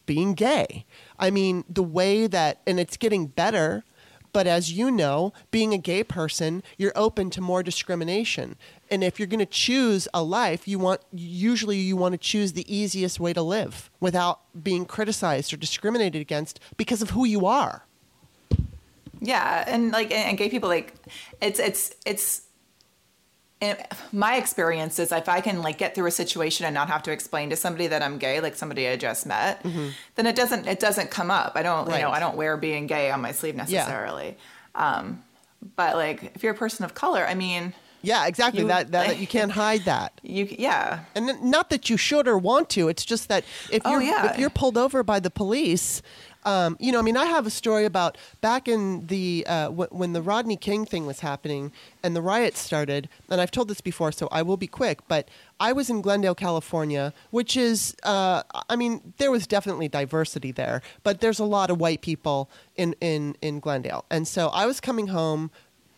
being 0.06 0.34
gay. 0.34 0.86
I 1.18 1.30
mean, 1.30 1.64
the 1.70 1.84
way 1.84 2.28
that 2.28 2.62
and 2.66 2.80
it's 2.80 2.98
getting 2.98 3.28
better, 3.28 3.84
but 4.34 4.48
as 4.48 4.72
you 4.72 4.92
know, 4.92 5.34
being 5.52 5.74
a 5.74 5.78
gay 5.78 6.04
person, 6.04 6.64
you're 6.78 6.92
open 6.96 7.30
to 7.32 7.42
more 7.42 7.64
discrimination. 7.64 8.56
And 8.92 9.04
if 9.04 9.20
you're 9.20 9.28
going 9.28 9.40
to 9.40 9.46
choose 9.46 10.08
a 10.14 10.24
life, 10.24 10.68
you 10.68 10.80
want 10.80 11.02
usually 11.12 11.78
you 11.78 11.96
want 11.96 12.14
to 12.14 12.18
choose 12.18 12.54
the 12.54 12.74
easiest 12.74 13.20
way 13.20 13.34
to 13.34 13.42
live 13.42 13.90
without 14.00 14.42
being 14.62 14.86
criticized 14.86 15.54
or 15.54 15.58
discriminated 15.58 16.22
against 16.22 16.60
because 16.78 17.02
of 17.02 17.12
who 17.12 17.26
you 17.26 17.46
are. 17.46 17.86
Yeah, 19.22 19.64
and 19.68 19.92
like 19.92 20.12
and 20.12 20.38
gay 20.38 20.50
people 20.50 20.70
like 20.70 20.94
it's 21.42 21.60
it's 21.60 21.94
it's 22.06 22.44
in 23.62 23.76
my 24.14 24.36
experience 24.38 25.00
is 25.00 25.12
if 25.12 25.28
I 25.28 25.42
can 25.42 25.62
like 25.62 25.78
get 25.78 25.94
through 25.94 26.06
a 26.08 26.12
situation 26.12 26.66
and 26.66 26.74
not 26.74 26.88
have 26.90 27.04
to 27.04 27.12
explain 27.12 27.50
to 27.50 27.56
somebody 27.58 27.88
that 27.88 28.02
I'm 28.02 28.18
gay, 28.18 28.40
like 28.40 28.56
somebody 28.56 28.88
I 28.88 28.96
just 28.96 29.26
met, 29.26 29.62
then 30.16 30.26
it 30.26 30.36
doesn't 30.36 30.68
it 30.68 30.80
doesn't 30.80 31.12
come 31.12 31.30
up. 31.30 31.54
I 31.56 31.64
don't 31.64 31.86
you 31.88 31.92
know 31.94 31.98
Mm-hmm. 32.08 32.14
I 32.16 32.20
don't 32.20 32.38
wear 32.38 32.56
being 32.58 32.88
gay 32.88 33.12
on 33.12 33.22
my 33.22 33.32
sleeve 33.34 33.56
necessarily. 33.56 34.38
Um, 34.76 35.24
but 35.76 35.96
like 35.96 36.32
if 36.36 36.44
you're 36.44 36.54
a 36.54 36.58
person 36.58 36.86
of 36.86 36.94
color, 36.94 37.26
I 37.28 37.36
mean, 37.36 37.74
Yeah, 38.02 38.28
exactly. 38.28 38.62
You- 38.62 38.68
that, 38.70 38.92
that 38.94 39.20
you 39.20 39.28
can't 39.38 39.52
hide 39.52 39.84
that. 39.86 40.14
you 40.24 40.48
yeah 40.58 41.04
And 41.16 41.42
not 41.44 41.70
that 41.70 41.90
you 41.90 41.98
should 41.98 42.30
or 42.30 42.38
want 42.38 42.70
to. 42.70 42.88
It's 42.88 43.04
just 43.04 43.28
that 43.28 43.44
if 43.70 43.82
Oh, 43.84 43.92
you're 43.92 44.02
yeah. 44.04 44.32
if 44.32 44.40
you're 44.40 44.50
pulled 44.50 44.78
over 44.78 45.04
by 45.04 45.20
the 45.20 45.30
police, 45.30 46.02
Um, 46.46 46.78
you 46.80 46.92
know, 46.92 47.00
I 47.00 47.02
mean, 47.02 47.18
I 47.18 47.26
have 47.26 47.46
a 47.46 47.50
story 47.50 47.86
about 47.86 48.18
back 48.42 48.68
in 48.68 49.08
the 49.08 49.46
uh, 49.48 49.66
w- 49.66 49.90
when 49.92 50.14
the 50.14 50.22
Rodney 50.22 50.56
King 50.56 50.86
thing 50.86 51.06
was 51.06 51.20
happening 51.20 51.72
and 52.02 52.16
the 52.16 52.22
riots 52.22 52.60
started. 52.60 53.10
And 53.30 53.42
I've 53.42 53.52
told 53.52 53.68
this 53.68 53.82
before, 53.82 54.12
so 54.12 54.28
I 54.32 54.42
will 54.42 54.58
be 54.58 54.68
quick. 54.68 55.00
But 55.08 55.28
I 55.60 55.74
was 55.74 55.90
in 55.90 56.02
Glendale, 56.02 56.36
California, 56.36 57.14
which 57.32 57.58
is, 57.58 57.96
uh, 58.04 58.44
I 58.70 58.76
mean, 58.76 59.14
there 59.18 59.32
was 59.32 59.46
definitely 59.48 59.90
diversity 59.90 60.52
there, 60.52 60.82
but 61.04 61.20
there's 61.20 61.40
a 61.40 61.46
lot 61.46 61.70
of 61.70 61.80
white 61.80 62.02
people 62.02 62.50
in 62.76 62.96
in 63.02 63.36
in 63.42 63.60
Glendale. 63.60 64.06
And 64.10 64.28
so 64.28 64.48
I 64.50 64.66
was 64.66 64.80
coming 64.80 65.08
home 65.08 65.52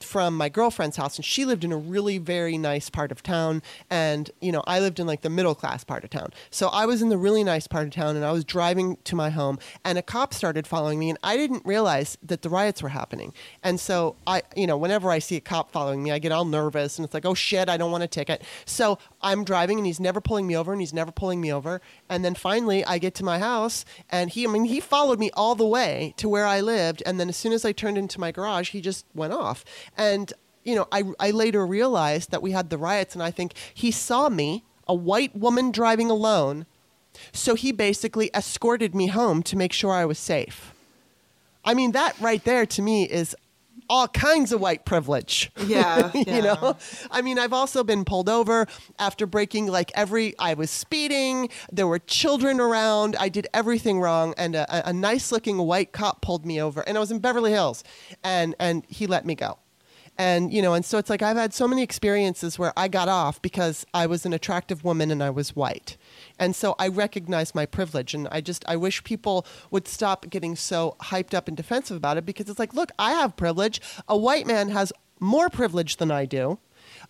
from 0.03 0.35
my 0.35 0.49
girlfriend's 0.49 0.97
house 0.97 1.17
and 1.17 1.25
she 1.25 1.45
lived 1.45 1.63
in 1.63 1.71
a 1.71 1.77
really 1.77 2.17
very 2.17 2.57
nice 2.57 2.89
part 2.89 3.11
of 3.11 3.23
town. 3.23 3.61
And 3.89 4.29
you 4.41 4.51
know 4.51 4.63
i 4.67 4.79
lived 4.79 4.99
in 4.99 5.07
like 5.07 5.21
the 5.21 5.29
middle 5.29 5.55
class 5.55 5.83
part 5.83 6.03
of 6.03 6.09
town. 6.09 6.31
So 6.49 6.67
i 6.69 6.85
was 6.85 7.01
in 7.01 7.09
the 7.09 7.17
really 7.17 7.43
nice 7.43 7.67
part 7.67 7.87
of 7.87 7.93
town 7.93 8.15
and 8.15 8.25
i 8.25 8.31
was 8.31 8.43
driving 8.43 8.97
to 9.03 9.15
my 9.15 9.29
home 9.29 9.59
and 9.83 9.97
a 9.97 10.01
cop 10.01 10.33
started 10.33 10.67
following 10.67 10.99
me 10.99 11.09
and 11.09 11.19
i 11.23 11.37
didn't 11.37 11.65
realize 11.65 12.17
that 12.23 12.41
the 12.41 12.49
riots 12.49 12.81
were 12.81 12.89
happening. 12.89 13.33
And 13.63 13.79
so 13.79 14.15
i 14.27 14.41
you 14.55 14.67
know 14.67 14.77
whenever 14.77 15.09
i 15.09 15.19
see 15.19 15.35
a 15.35 15.41
cop 15.41 15.71
following 15.71 16.03
me 16.03 16.11
i 16.11 16.19
get 16.19 16.31
all 16.31 16.45
nervous 16.45 16.97
and 16.97 17.05
it's 17.05 17.13
like 17.13 17.25
oh 17.25 17.33
shit 17.33 17.69
i 17.69 17.77
don't 17.77 17.91
want 17.91 18.03
a 18.03 18.07
ticket. 18.07 18.43
So 18.65 18.97
i'm 19.21 19.43
driving 19.43 19.77
and 19.77 19.85
he's 19.85 19.99
never 19.99 20.21
pulling 20.21 20.47
me 20.47 20.55
over 20.55 20.71
and 20.71 20.81
he's 20.81 20.93
never 20.93 21.11
pulling 21.11 21.41
me 21.41 21.51
over. 21.51 21.81
And 22.09 22.23
then 22.25 22.35
finally 22.35 22.83
i 22.85 22.97
get 22.97 23.15
to 23.15 23.23
my 23.23 23.39
house 23.39 23.85
and 24.09 24.29
he 24.29 24.45
i 24.45 24.49
mean 24.49 24.65
he 24.65 24.79
followed 24.79 25.19
me 25.19 25.29
all 25.33 25.55
the 25.55 25.65
way 25.65 26.13
to 26.17 26.29
where 26.29 26.45
i 26.45 26.61
lived. 26.61 27.03
And 27.05 27.19
then 27.19 27.29
as 27.29 27.37
soon 27.37 27.53
as 27.53 27.65
i 27.65 27.71
turned 27.71 27.97
into 27.97 28.19
my 28.19 28.31
garage 28.31 28.71
he 28.71 28.81
just 28.81 29.05
went 29.13 29.33
off 29.33 29.63
and, 29.97 30.33
you 30.63 30.75
know, 30.75 30.87
I, 30.91 31.03
I 31.19 31.31
later 31.31 31.65
realized 31.65 32.31
that 32.31 32.41
we 32.41 32.51
had 32.51 32.69
the 32.69 32.77
riots, 32.77 33.15
and 33.15 33.23
I 33.23 33.31
think 33.31 33.53
he 33.73 33.91
saw 33.91 34.29
me, 34.29 34.63
a 34.87 34.93
white 34.93 35.35
woman 35.35 35.71
driving 35.71 36.09
alone. 36.09 36.65
So 37.31 37.55
he 37.55 37.71
basically 37.71 38.29
escorted 38.33 38.95
me 38.95 39.07
home 39.07 39.43
to 39.43 39.55
make 39.55 39.73
sure 39.73 39.91
I 39.91 40.05
was 40.05 40.19
safe. 40.19 40.73
I 41.63 41.73
mean, 41.73 41.91
that 41.91 42.19
right 42.19 42.43
there 42.43 42.65
to 42.65 42.81
me 42.81 43.03
is 43.03 43.35
all 43.89 44.07
kinds 44.07 44.51
of 44.51 44.61
white 44.61 44.85
privilege. 44.85 45.51
Yeah, 45.71 46.11
you 46.13 46.23
yeah. 46.27 46.39
know? 46.41 46.77
I 47.11 47.21
mean, 47.21 47.37
I've 47.39 47.53
also 47.53 47.83
been 47.83 48.03
pulled 48.03 48.27
over 48.27 48.67
after 48.99 49.25
breaking 49.25 49.67
like 49.67 49.91
every, 49.95 50.33
I 50.39 50.53
was 50.55 50.69
speeding, 50.69 51.49
there 51.71 51.87
were 51.87 51.99
children 51.99 52.59
around, 52.59 53.15
I 53.17 53.29
did 53.29 53.47
everything 53.53 54.01
wrong, 54.01 54.33
and 54.37 54.55
a, 54.55 54.89
a 54.89 54.91
nice 54.91 55.31
looking 55.31 55.57
white 55.57 55.91
cop 55.91 56.21
pulled 56.21 56.45
me 56.45 56.61
over, 56.61 56.81
and 56.81 56.97
I 56.97 56.99
was 56.99 57.11
in 57.11 57.19
Beverly 57.19 57.51
Hills, 57.51 57.83
and, 58.23 58.55
and 58.59 58.83
he 58.87 59.07
let 59.07 59.25
me 59.25 59.35
go. 59.35 59.59
And, 60.21 60.53
you 60.53 60.61
know, 60.61 60.75
and 60.75 60.85
so 60.85 60.99
it's 60.99 61.09
like 61.09 61.23
I've 61.23 61.35
had 61.35 61.51
so 61.51 61.67
many 61.67 61.81
experiences 61.81 62.59
where 62.59 62.73
I 62.77 62.87
got 62.89 63.09
off 63.09 63.41
because 63.41 63.87
I 63.91 64.05
was 64.05 64.23
an 64.23 64.33
attractive 64.33 64.83
woman 64.83 65.09
and 65.09 65.23
I 65.23 65.31
was 65.31 65.55
white. 65.55 65.97
And 66.37 66.55
so 66.55 66.75
I 66.77 66.89
recognize 66.89 67.55
my 67.55 67.65
privilege. 67.65 68.13
And 68.13 68.27
I 68.31 68.39
just, 68.39 68.63
I 68.67 68.75
wish 68.75 69.03
people 69.03 69.47
would 69.71 69.87
stop 69.87 70.29
getting 70.29 70.55
so 70.55 70.95
hyped 71.05 71.33
up 71.33 71.47
and 71.47 71.57
defensive 71.57 71.97
about 71.97 72.17
it 72.17 72.25
because 72.27 72.49
it's 72.49 72.59
like, 72.59 72.75
look, 72.75 72.91
I 72.99 73.13
have 73.13 73.35
privilege. 73.35 73.81
A 74.07 74.15
white 74.15 74.45
man 74.45 74.69
has 74.69 74.93
more 75.19 75.49
privilege 75.49 75.97
than 75.97 76.11
I 76.11 76.25
do. 76.25 76.59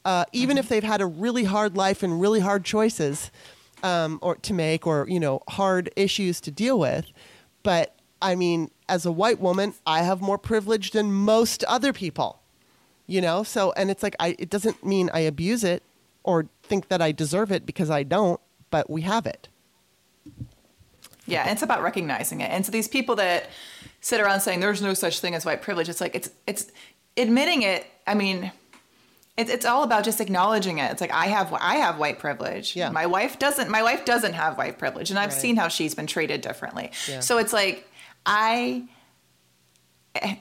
Uh, 0.05 0.24
even 0.32 0.57
if 0.57 0.70
they've 0.70 0.82
had 0.82 1.01
a 1.01 1.05
really 1.05 1.43
hard 1.43 1.76
life 1.76 2.03
and 2.03 2.22
really 2.22 2.39
hard 2.39 2.64
choices 2.64 3.30
um, 3.84 4.20
or 4.22 4.36
to 4.36 4.53
make 4.53 4.88
or, 4.88 5.05
you 5.09 5.20
know, 5.20 5.41
hard 5.49 5.91
issues 5.97 6.39
to 6.39 6.49
deal 6.49 6.80
with. 6.80 7.12
But 7.62 7.93
I 8.22 8.36
mean, 8.36 8.72
as 8.88 9.05
a 9.05 9.12
white 9.12 9.41
woman, 9.41 9.74
I 9.86 10.03
have 10.03 10.22
more 10.22 10.38
privilege 10.38 10.91
than 10.91 11.12
most 11.12 11.66
other 11.66 11.91
people 11.91 12.41
you 13.12 13.22
know 13.22 13.43
so 13.43 13.72
and 13.74 13.91
it's 13.91 14.03
like 14.03 14.16
i 14.20 14.30
it 14.39 14.49
doesn't 14.49 14.78
mean 14.86 15.09
i 15.14 15.20
abuse 15.20 15.64
it 15.64 15.82
or 16.24 16.47
think 16.64 16.88
that 16.88 17.01
i 17.01 17.12
deserve 17.12 17.51
it 17.51 17.66
because 17.66 17.89
i 17.89 18.03
don't 18.03 18.39
but 18.70 18.89
we 18.89 19.01
have 19.01 19.26
it 19.26 19.47
Yeah, 21.28 21.49
it's 21.51 21.62
about 21.62 21.82
recognizing 21.84 22.41
it. 22.41 22.49
And 22.51 22.66
so 22.66 22.72
these 22.72 22.88
people 22.88 23.16
that 23.18 23.41
sit 24.01 24.20
around 24.20 24.39
saying 24.41 24.59
there's 24.59 24.82
no 24.82 24.93
such 24.93 25.20
thing 25.20 25.34
as 25.36 25.45
white 25.45 25.62
privilege, 25.62 25.88
it's 25.88 26.01
like 26.01 26.16
it's 26.16 26.30
it's 26.47 26.64
admitting 27.16 27.62
it. 27.62 27.86
I 28.07 28.16
mean, 28.16 28.51
it's 29.38 29.49
it's 29.55 29.66
all 29.66 29.84
about 29.84 30.03
just 30.03 30.20
acknowledging 30.20 30.80
it. 30.80 30.91
It's 30.91 30.99
like 30.99 31.14
I 31.14 31.28
have 31.28 31.53
I 31.53 31.76
have 31.86 31.99
white 31.99 32.18
privilege. 32.20 32.76
Yeah. 32.76 32.89
My 32.89 33.05
wife 33.05 33.38
doesn't. 33.39 33.70
My 33.70 33.84
wife 33.84 34.03
doesn't 34.03 34.34
have 34.34 34.57
white 34.57 34.78
privilege, 34.80 35.09
and 35.12 35.20
I've 35.20 35.30
Right. 35.32 35.41
seen 35.41 35.55
how 35.62 35.68
she's 35.70 35.93
been 35.95 36.07
treated 36.07 36.41
differently. 36.41 36.91
Yeah. 37.07 37.22
So 37.22 37.38
it's 37.38 37.53
like 37.53 37.88
I. 38.26 38.84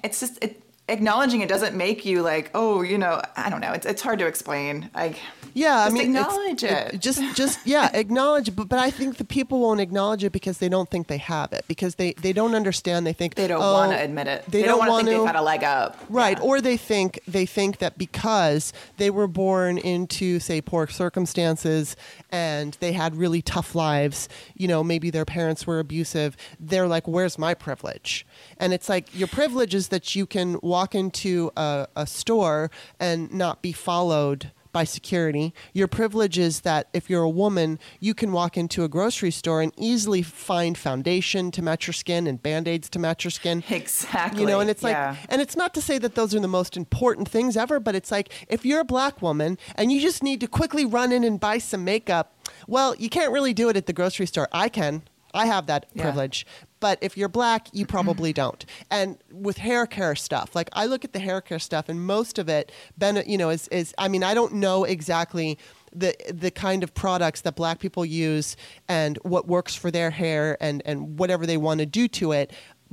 It's 0.02 0.18
just 0.18 0.42
it, 0.42 0.60
acknowledging 0.91 1.41
it 1.41 1.49
doesn't 1.49 1.76
make 1.76 2.05
you 2.05 2.22
like 2.22 2.51
oh 2.55 2.82
you 2.82 2.99
know 2.99 3.20
I 3.36 3.49
don't 3.51 3.61
know. 3.61 3.72
It's 3.72 3.86
it's 3.86 4.03
hard 4.03 4.18
to 4.18 4.26
explain. 4.26 4.91
Like 4.95 5.16
yeah 5.53 5.84
i 5.84 5.91
mean 5.91 6.14
acknowledge 6.16 6.62
it. 6.62 7.01
just 7.01 7.20
just 7.34 7.59
yeah 7.66 7.91
acknowledge 7.93 8.47
it 8.47 8.53
but, 8.53 8.68
but 8.68 8.78
i 8.78 8.88
think 8.88 9.16
the 9.16 9.24
people 9.24 9.59
won't 9.59 9.80
acknowledge 9.80 10.22
it 10.22 10.30
because 10.30 10.59
they 10.59 10.68
don't 10.68 10.88
think 10.91 11.09
they 11.09 11.16
have 11.18 11.53
it 11.53 11.64
because 11.66 11.97
they 11.97 12.12
they 12.12 12.32
don't 12.32 12.55
understand 12.55 13.05
they 13.05 13.12
think 13.12 13.34
they 13.34 13.49
don't 13.49 13.61
oh, 13.61 13.72
want 13.72 13.91
to 13.91 14.01
admit 14.01 14.28
it. 14.28 14.45
they 14.47 14.61
They, 14.61 14.66
don't 14.68 14.78
don't, 14.78 14.88
want 14.88 15.07
to 15.07 15.11
think 15.11 15.18
they've 15.18 15.26
had 15.26 15.36
a 15.36 15.43
leg 15.43 15.64
up. 15.64 15.99
Right, 16.09 16.38
Yeah. 16.38 16.45
or 16.45 16.61
they 16.61 16.76
think 16.76 17.20
they 17.26 17.47
think 17.47 17.78
that 17.78 17.99
because 17.99 18.72
they 18.97 19.11
were 19.11 19.26
born 19.26 19.76
into 19.78 20.38
say 20.38 20.61
poor 20.61 20.86
circumstances 20.86 21.97
and 22.30 22.76
they 22.80 22.93
had 22.93 23.16
really 23.16 23.43
tough 23.43 23.74
lives, 23.74 24.28
you 24.55 24.68
know, 24.68 24.84
maybe 24.84 25.11
their 25.11 25.24
parents 25.24 25.66
were 25.66 25.80
abusive, 25.80 26.36
they're 26.61 26.86
like 26.86 27.09
where's 27.09 27.38
my 27.38 27.55
privilege? 27.55 28.24
And 28.59 28.72
it's 28.72 28.88
like 28.88 29.12
your 29.18 29.28
privilege 29.28 29.74
is 29.74 29.88
that 29.88 30.14
you 30.14 30.26
can 30.26 30.59
walk 30.62 30.79
into 30.94 31.50
a, 31.56 31.86
a 31.96 32.06
store 32.06 32.70
and 32.98 33.32
not 33.32 33.62
be 33.62 33.72
followed 33.72 34.50
by 34.72 34.84
security. 34.84 35.52
Your 35.72 35.88
privilege 35.88 36.38
is 36.38 36.60
that 36.60 36.86
if 36.92 37.10
you're 37.10 37.24
a 37.24 37.28
woman, 37.28 37.80
you 37.98 38.14
can 38.14 38.30
walk 38.30 38.56
into 38.56 38.84
a 38.84 38.88
grocery 38.88 39.32
store 39.32 39.60
and 39.62 39.72
easily 39.76 40.22
find 40.22 40.78
foundation 40.78 41.50
to 41.50 41.60
match 41.60 41.88
your 41.88 41.92
skin 41.94 42.28
and 42.28 42.40
band-aids 42.40 42.88
to 42.90 43.00
match 43.00 43.24
your 43.24 43.32
skin. 43.32 43.64
Exactly. 43.68 44.42
You 44.42 44.46
know, 44.46 44.60
and 44.60 44.70
it's 44.70 44.84
like, 44.84 44.92
Yeah. 44.92 45.16
and 45.28 45.42
it's 45.42 45.56
not 45.56 45.74
to 45.74 45.80
say 45.82 45.98
that 45.98 46.14
those 46.14 46.36
are 46.36 46.40
the 46.40 46.46
most 46.46 46.76
important 46.76 47.28
things 47.28 47.56
ever, 47.56 47.80
but 47.80 47.96
it's 47.96 48.12
like 48.12 48.28
if 48.48 48.64
you're 48.64 48.78
a 48.80 48.84
black 48.84 49.20
woman 49.20 49.58
and 49.74 49.90
you 49.90 50.00
just 50.00 50.22
need 50.22 50.40
to 50.40 50.46
quickly 50.46 50.84
run 50.86 51.10
in 51.10 51.24
and 51.24 51.40
buy 51.40 51.58
some 51.58 51.82
makeup, 51.84 52.32
well, 52.68 52.94
you 52.96 53.08
can't 53.08 53.32
really 53.32 53.52
do 53.52 53.68
it 53.70 53.76
at 53.76 53.86
the 53.86 53.92
grocery 53.92 54.26
store. 54.26 54.46
I 54.52 54.68
can. 54.68 55.02
I 55.34 55.46
have 55.46 55.66
that 55.66 55.86
Yeah. 55.94 56.02
privilege. 56.04 56.46
But 56.80 56.98
if 57.02 57.16
you're 57.16 57.28
black, 57.28 57.68
you 57.72 57.86
probably 57.86 58.32
don't. 58.32 58.64
And 58.90 59.18
with 59.30 59.58
hair 59.58 59.86
care 59.86 60.16
stuff, 60.16 60.56
like 60.56 60.70
I 60.72 60.86
look 60.86 61.04
at 61.04 61.12
the 61.12 61.18
hair 61.18 61.40
care 61.40 61.58
stuff, 61.58 61.88
and 61.88 62.04
most 62.04 62.38
of 62.38 62.48
it, 62.48 62.72
ben, 62.96 63.22
you 63.26 63.38
know, 63.38 63.50
is, 63.50 63.68
is 63.68 63.94
I 63.98 64.08
mean, 64.08 64.24
I 64.24 64.34
don't 64.34 64.54
know 64.54 64.84
exactly 64.84 65.58
the 65.92 66.16
the 66.32 66.50
kind 66.50 66.82
of 66.82 66.94
products 66.94 67.42
that 67.42 67.56
black 67.56 67.80
people 67.80 68.04
use 68.04 68.56
and 68.88 69.18
what 69.22 69.46
works 69.46 69.74
for 69.74 69.90
their 69.90 70.10
hair 70.10 70.56
and 70.60 70.82
and 70.86 71.18
whatever 71.18 71.46
they 71.46 71.56
want 71.56 71.80
to 71.80 71.86
do 71.86 72.08
to 72.08 72.32
it. 72.32 72.52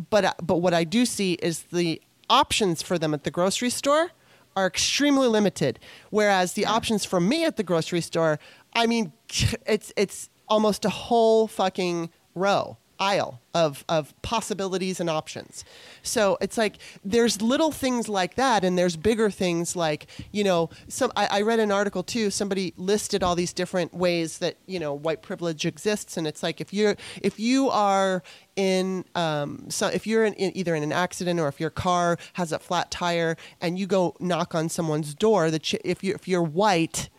But 0.10 0.26
uh, 0.26 0.34
but 0.44 0.58
what 0.58 0.74
I 0.74 0.84
do 0.84 1.06
see 1.06 1.34
is 1.34 1.64
the 1.64 2.02
options 2.30 2.82
for 2.82 2.98
them 3.00 3.14
at 3.14 3.24
the 3.24 3.32
grocery 3.32 3.70
store 3.70 4.12
are 4.56 4.68
extremely 4.68 5.28
limited. 5.28 5.80
Whereas 6.10 6.54
the 6.54 6.66
options 6.66 7.06
for 7.06 7.20
me 7.20 7.46
at 7.46 7.56
the 7.56 7.64
grocery 7.64 8.02
store, 8.02 8.40
I 8.74 8.86
mean, 8.86 9.14
it's 9.66 9.94
it's 9.96 10.30
almost 10.50 10.84
a 10.84 10.90
whole 10.90 11.48
fucking 11.48 12.10
row 12.36 12.78
aisle 13.00 13.42
of 13.54 13.84
of 13.90 14.14
possibilities 14.22 15.00
and 15.00 15.10
options. 15.10 15.64
So 16.04 16.38
it's 16.42 16.58
like 16.58 16.78
there's 17.04 17.42
little 17.42 17.72
things 17.72 18.08
like 18.10 18.36
that, 18.36 18.64
and 18.64 18.78
there's 18.78 18.96
bigger 18.96 19.30
things 19.30 19.76
like 19.76 20.08
you 20.32 20.44
know. 20.44 20.70
Some 20.88 21.12
I, 21.16 21.28
I 21.32 21.42
read 21.42 21.60
an 21.60 21.72
article 21.72 22.04
too. 22.04 22.30
Somebody 22.30 22.74
listed 22.78 23.24
all 23.24 23.36
these 23.36 23.54
different 23.54 23.94
ways 23.94 24.40
that 24.40 24.58
you 24.66 24.80
know 24.80 24.94
white 24.94 25.22
privilege 25.22 25.66
exists, 25.66 26.18
and 26.18 26.28
it's 26.28 26.44
like 26.44 26.62
if 26.62 26.74
you're 26.74 26.96
if 27.22 27.40
you 27.40 27.70
are 27.70 28.24
in 28.56 29.06
um, 29.16 29.70
so 29.70 29.88
if 29.88 30.06
you're 30.06 30.26
in, 30.26 30.34
in 30.34 30.56
either 30.58 30.76
in 30.76 30.84
an 30.84 30.92
accident 30.92 31.40
or 31.40 31.48
if 31.48 31.60
your 31.60 31.70
car 31.70 32.18
has 32.34 32.52
a 32.52 32.60
flat 32.60 32.92
tire 32.92 33.38
and 33.62 33.80
you 33.80 33.86
go 33.86 34.16
knock 34.20 34.56
on 34.56 34.70
someone's 34.70 35.14
door, 35.14 35.50
that 35.52 35.74
if 35.86 36.04
you 36.04 36.14
if 36.14 36.28
you're 36.28 36.44
white, 36.44 37.10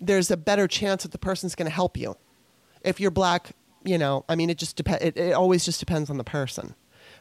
there's 0.00 0.30
a 0.30 0.36
better 0.36 0.66
chance 0.66 1.02
that 1.02 1.12
the 1.12 1.18
person's 1.18 1.54
going 1.54 1.68
to 1.68 1.74
help 1.74 1.96
you. 1.96 2.16
If 2.82 2.98
you're 2.98 3.10
black, 3.10 3.50
you 3.84 3.98
know, 3.98 4.24
I 4.28 4.34
mean, 4.34 4.50
it 4.50 4.58
just 4.58 4.76
depends. 4.76 5.02
It, 5.04 5.16
it 5.16 5.32
always 5.32 5.64
just 5.64 5.80
depends 5.80 6.10
on 6.10 6.16
the 6.18 6.24
person. 6.24 6.74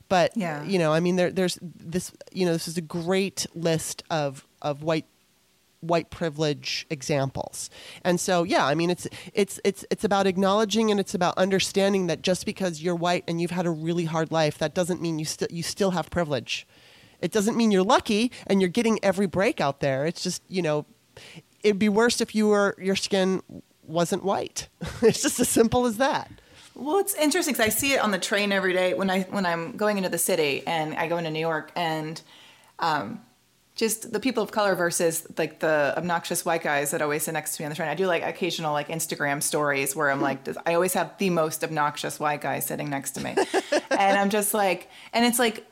But 0.08 0.36
Yeah. 0.36 0.64
you 0.64 0.80
know, 0.80 0.92
I 0.94 1.00
mean, 1.00 1.16
there, 1.18 1.32
there's 1.32 1.58
this. 1.62 2.12
You 2.32 2.46
know, 2.46 2.54
this 2.54 2.68
is 2.68 2.78
a 2.78 2.82
great 2.82 3.46
list 3.54 4.04
of 4.10 4.46
of 4.62 4.82
white 4.84 5.06
white 5.82 6.10
privilege 6.10 6.86
examples. 6.90 7.70
And 8.04 8.20
so, 8.20 8.44
yeah, 8.44 8.66
I 8.66 8.76
mean, 8.76 8.90
it's 8.90 9.08
it's 9.34 9.60
it's 9.64 9.86
it's 9.90 10.04
about 10.04 10.28
acknowledging 10.28 10.92
and 10.92 11.00
it's 11.00 11.14
about 11.14 11.38
understanding 11.38 12.08
that 12.08 12.22
just 12.22 12.46
because 12.46 12.82
you're 12.82 12.96
white 12.96 13.24
and 13.28 13.40
you've 13.40 13.52
had 13.52 13.66
a 13.66 13.70
really 13.72 14.06
hard 14.06 14.32
life, 14.32 14.58
that 14.58 14.74
doesn't 14.74 15.02
mean 15.02 15.20
you 15.20 15.26
still 15.26 15.48
you 15.52 15.64
still 15.64 15.92
have 15.92 16.10
privilege. 16.10 16.68
It 17.22 17.32
doesn't 17.32 17.56
mean 17.56 17.72
you're 17.72 17.84
lucky 17.84 18.32
and 18.48 18.62
you're 18.62 18.70
getting 18.70 18.98
every 19.04 19.28
break 19.28 19.60
out 19.62 19.80
there. 19.82 20.06
It's 20.06 20.24
just, 20.24 20.42
you 20.48 20.62
know, 20.62 20.86
it'd 21.64 21.78
be 21.80 21.90
worse 21.90 22.22
if 22.22 22.34
you 22.34 22.48
were 22.48 22.76
your 22.78 22.96
skin 22.96 23.42
wasn't 23.86 24.24
white. 24.24 24.70
it's 25.02 25.22
just 25.22 25.40
as 25.40 25.50
simple 25.50 25.86
as 25.86 25.98
that. 25.98 26.30
Well, 26.80 27.00
it's 27.00 27.14
interesting 27.14 27.54
because 27.54 27.66
I 27.66 27.70
see 27.70 27.94
it 27.94 28.00
on 28.00 28.12
the 28.12 28.18
train 28.18 28.54
every 28.54 28.72
day 28.72 28.94
when 28.94 29.10
I 29.10 29.24
when 29.24 29.46
I'm 29.46 29.76
going 29.76 29.98
into 29.98 30.10
the 30.10 30.18
city 30.18 30.64
and 30.66 30.96
I 30.96 31.10
go 31.10 31.18
into 31.18 31.30
New 31.30 31.40
York 31.40 31.74
and 31.76 32.22
um, 32.80 33.20
just 33.76 34.14
the 34.14 34.20
people 34.20 34.42
of 34.44 34.52
color 34.52 34.76
versus 34.76 35.28
like 35.38 35.60
the 35.60 35.94
obnoxious 35.98 36.46
white 36.46 36.64
guys 36.64 36.92
that 36.92 37.02
always 37.02 37.24
sit 37.24 37.34
next 37.34 37.58
to 37.58 37.62
me 37.62 37.66
on 37.66 37.70
the 37.70 37.76
train. 37.76 37.90
I 37.90 37.96
do 37.96 38.08
like 38.08 38.24
occasional 38.24 38.72
like 38.72 38.88
Instagram 38.88 39.44
stories 39.44 39.94
where 39.94 40.10
I'm 40.10 40.22
like, 40.22 40.48
I 40.66 40.74
always 40.74 40.94
have 40.94 41.18
the 41.18 41.30
most 41.30 41.66
obnoxious 41.66 42.18
white 42.18 42.40
guy 42.40 42.60
sitting 42.60 42.90
next 42.90 43.12
to 43.12 43.22
me, 43.22 43.36
and 43.92 44.18
I'm 44.18 44.30
just 44.30 44.54
like, 44.54 44.90
and 45.12 45.26
it's 45.26 45.38
like 45.38 45.66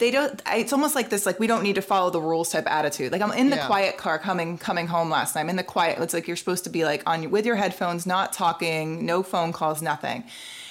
they 0.00 0.10
don't 0.10 0.42
it's 0.48 0.72
almost 0.72 0.94
like 0.96 1.08
this 1.10 1.24
like 1.26 1.38
we 1.38 1.46
don't 1.46 1.62
need 1.62 1.76
to 1.76 1.82
follow 1.82 2.10
the 2.10 2.20
rules 2.20 2.50
type 2.50 2.68
attitude 2.68 3.12
like 3.12 3.22
i'm 3.22 3.30
in 3.32 3.50
the 3.50 3.56
Yeah. 3.56 3.66
quiet 3.66 3.96
car 3.96 4.18
coming 4.18 4.58
coming 4.58 4.88
home 4.88 5.08
last 5.10 5.34
night 5.36 5.42
i'm 5.42 5.48
in 5.50 5.56
the 5.56 5.62
quiet 5.62 5.98
it's 6.00 6.12
like 6.14 6.26
you're 6.26 6.36
supposed 6.36 6.64
to 6.64 6.70
be 6.70 6.84
like 6.84 7.02
on 7.08 7.30
with 7.30 7.46
your 7.46 7.56
headphones 7.56 8.06
not 8.06 8.32
talking 8.32 9.06
no 9.06 9.22
phone 9.22 9.52
calls 9.52 9.80
nothing 9.82 10.24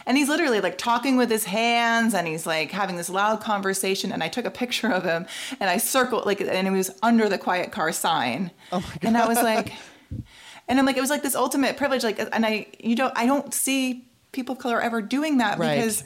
and 0.05 0.17
he's 0.17 0.27
literally 0.27 0.59
like 0.59 0.77
talking 0.77 1.15
with 1.15 1.30
his 1.30 1.45
hands 1.45 2.13
and 2.13 2.27
he's 2.27 2.45
like 2.47 2.71
having 2.71 2.97
this 2.97 3.09
loud 3.09 3.39
conversation 3.39 4.11
and 4.11 4.23
i 4.23 4.27
took 4.27 4.45
a 4.45 4.51
picture 4.51 4.91
of 4.91 5.03
him 5.03 5.25
and 5.59 5.69
i 5.69 5.77
circled 5.77 6.25
like 6.25 6.41
and 6.41 6.67
it 6.67 6.71
was 6.71 6.89
under 7.01 7.30
the 7.30 7.38
quiet 7.38 7.71
car 7.71 7.91
sign 7.93 8.51
oh 8.71 8.80
my 8.82 8.86
God. 8.88 8.99
and 9.03 9.17
i 9.17 9.27
was 9.27 9.38
like 9.38 9.73
and 10.67 10.80
i'm 10.80 10.86
like 10.86 10.97
it 10.97 11.01
was 11.01 11.09
like 11.11 11.21
this 11.23 11.36
ultimate 11.36 11.77
privilege 11.77 12.03
like 12.03 12.19
and 12.34 12.45
i 12.45 12.65
you 12.80 12.95
don't 12.95 13.13
i 13.15 13.25
don't 13.25 13.53
see 13.53 14.05
people 14.32 14.53
of 14.53 14.59
color 14.59 14.82
ever 14.82 15.01
doing 15.01 15.38
that 15.38 15.57
Right. 15.59 15.75
because 15.75 16.03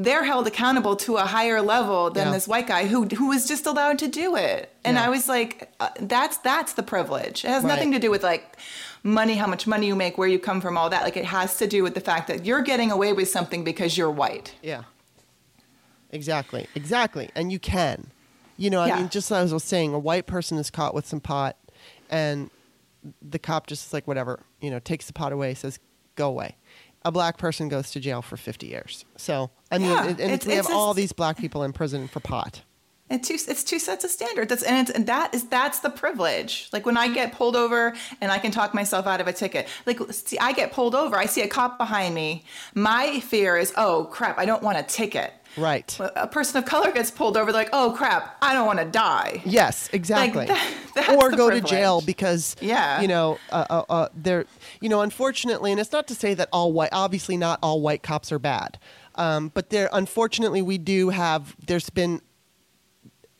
they're 0.00 0.22
held 0.22 0.46
accountable 0.46 0.94
to 0.94 1.16
a 1.16 1.24
higher 1.24 1.60
level 1.60 2.08
than 2.10 2.28
Yeah. 2.28 2.32
this 2.32 2.46
white 2.46 2.68
guy 2.68 2.86
who 2.86 3.04
who 3.06 3.26
was 3.28 3.46
just 3.48 3.66
allowed 3.66 3.98
to 3.98 4.06
do 4.08 4.36
it. 4.36 4.72
And 4.84 4.96
Yeah. 4.96 5.04
I 5.06 5.08
was 5.08 5.28
like, 5.28 5.70
uh, 5.80 5.88
that's 6.00 6.36
that's 6.38 6.74
the 6.74 6.84
privilege. 6.84 7.44
It 7.44 7.48
has 7.48 7.64
Right. 7.64 7.70
nothing 7.74 7.90
to 7.92 7.98
do 7.98 8.08
with 8.10 8.22
like 8.22 8.56
money, 9.02 9.34
how 9.34 9.48
much 9.48 9.66
money 9.66 9.88
you 9.88 9.96
make, 9.96 10.16
where 10.16 10.28
you 10.28 10.38
come 10.38 10.60
from, 10.60 10.78
all 10.78 10.88
that. 10.90 11.02
Like 11.02 11.16
it 11.16 11.24
has 11.24 11.56
to 11.58 11.66
do 11.66 11.82
with 11.82 11.94
the 11.94 12.00
fact 12.00 12.28
that 12.28 12.46
you're 12.46 12.62
getting 12.62 12.90
away 12.92 13.12
with 13.12 13.28
something 13.28 13.64
because 13.64 13.98
you're 13.98 14.10
white. 14.10 14.54
Yeah. 14.62 14.84
Exactly. 16.10 16.66
Exactly. 16.74 17.30
And 17.34 17.50
you 17.52 17.58
can. 17.58 18.10
You 18.56 18.70
know, 18.70 18.80
I 18.80 18.86
Yeah. 18.88 18.96
mean, 19.00 19.08
just 19.08 19.30
as 19.30 19.52
I 19.52 19.54
was 19.54 19.64
saying, 19.64 19.94
a 19.94 19.98
white 19.98 20.26
person 20.26 20.58
is 20.58 20.70
caught 20.70 20.94
with 20.94 21.06
some 21.06 21.20
pot, 21.20 21.56
and 22.10 22.50
the 23.22 23.38
cop 23.38 23.66
just 23.66 23.86
is 23.86 23.92
like, 23.92 24.06
whatever, 24.08 24.40
you 24.60 24.70
know, 24.70 24.78
takes 24.80 25.06
the 25.06 25.12
pot 25.12 25.32
away, 25.32 25.54
says, 25.54 25.78
go 26.16 26.28
away. 26.28 26.56
A 27.04 27.12
black 27.12 27.38
person 27.38 27.68
goes 27.68 27.90
to 27.92 28.00
jail 28.00 28.22
for 28.22 28.36
50 28.36 28.66
years. 28.66 29.04
So, 29.16 29.50
I 29.70 29.78
mean, 29.78 29.90
Yeah, 29.90 30.00
and, 30.06 30.20
and 30.20 30.32
it's- 30.32 30.46
we 30.46 30.54
have 30.54 30.66
it's 30.66 30.74
all 30.74 30.94
these 30.94 31.12
black 31.12 31.38
people 31.38 31.62
in 31.62 31.72
prison 31.72 32.08
for 32.08 32.20
pot. 32.20 32.62
It's 33.10 33.26
two, 33.26 33.34
it's 33.50 33.64
two 33.64 33.78
sets 33.78 34.04
of 34.04 34.10
standards. 34.10 34.50
That's 34.50 34.62
and, 34.62 34.86
it's, 34.86 34.94
and 34.94 35.06
that 35.06 35.34
is 35.34 35.44
that's 35.48 35.78
the 35.78 35.88
privilege. 35.88 36.68
Like 36.74 36.84
when 36.84 36.98
I 36.98 37.08
get 37.08 37.32
pulled 37.32 37.56
over 37.56 37.94
and 38.20 38.30
I 38.30 38.38
can 38.38 38.50
talk 38.50 38.74
myself 38.74 39.06
out 39.06 39.22
of 39.22 39.26
a 39.26 39.32
ticket. 39.32 39.66
Like 39.86 39.98
see, 40.10 40.38
I 40.38 40.52
get 40.52 40.72
pulled 40.72 40.94
over. 40.94 41.16
I 41.16 41.24
see 41.24 41.40
a 41.40 41.48
cop 41.48 41.78
behind 41.78 42.14
me. 42.14 42.44
My 42.74 43.20
fear 43.20 43.56
is, 43.56 43.72
oh 43.78 44.08
crap, 44.10 44.38
I 44.38 44.44
don't 44.44 44.62
want 44.62 44.76
a 44.76 44.82
ticket. 44.82 45.32
Right. 45.58 45.98
A 46.16 46.26
person 46.26 46.58
of 46.58 46.64
color 46.64 46.92
gets 46.92 47.10
pulled 47.10 47.36
over. 47.36 47.52
They're 47.52 47.62
like, 47.62 47.70
oh 47.72 47.92
crap, 47.96 48.36
I 48.40 48.54
don't 48.54 48.66
want 48.66 48.78
to 48.78 48.84
die. 48.84 49.42
Yes, 49.44 49.90
exactly. 49.92 50.46
that- 50.46 50.74
that's 50.94 51.08
or 51.10 51.30
go 51.32 51.50
to 51.50 51.60
jail 51.60 52.00
because 52.00 52.56
Yeah. 52.60 53.00
you 53.00 53.08
know, 53.08 53.38
uh, 53.50 53.66
uh, 53.68 53.82
uh, 53.88 54.08
they're 54.14 54.46
you 54.80 54.88
know, 54.88 55.00
unfortunately, 55.00 55.70
and 55.72 55.80
it's 55.80 55.92
not 55.92 56.06
to 56.08 56.14
say 56.14 56.34
that 56.34 56.48
all 56.52 56.72
white, 56.72 56.90
obviously, 56.92 57.36
not 57.36 57.58
all 57.62 57.80
white 57.80 58.02
cops 58.02 58.30
are 58.32 58.38
bad, 58.38 58.78
um, 59.16 59.50
but 59.52 59.70
there, 59.70 59.88
unfortunately, 59.92 60.62
we 60.62 60.78
do 60.78 61.08
have. 61.10 61.56
There's 61.66 61.90
been, 61.90 62.20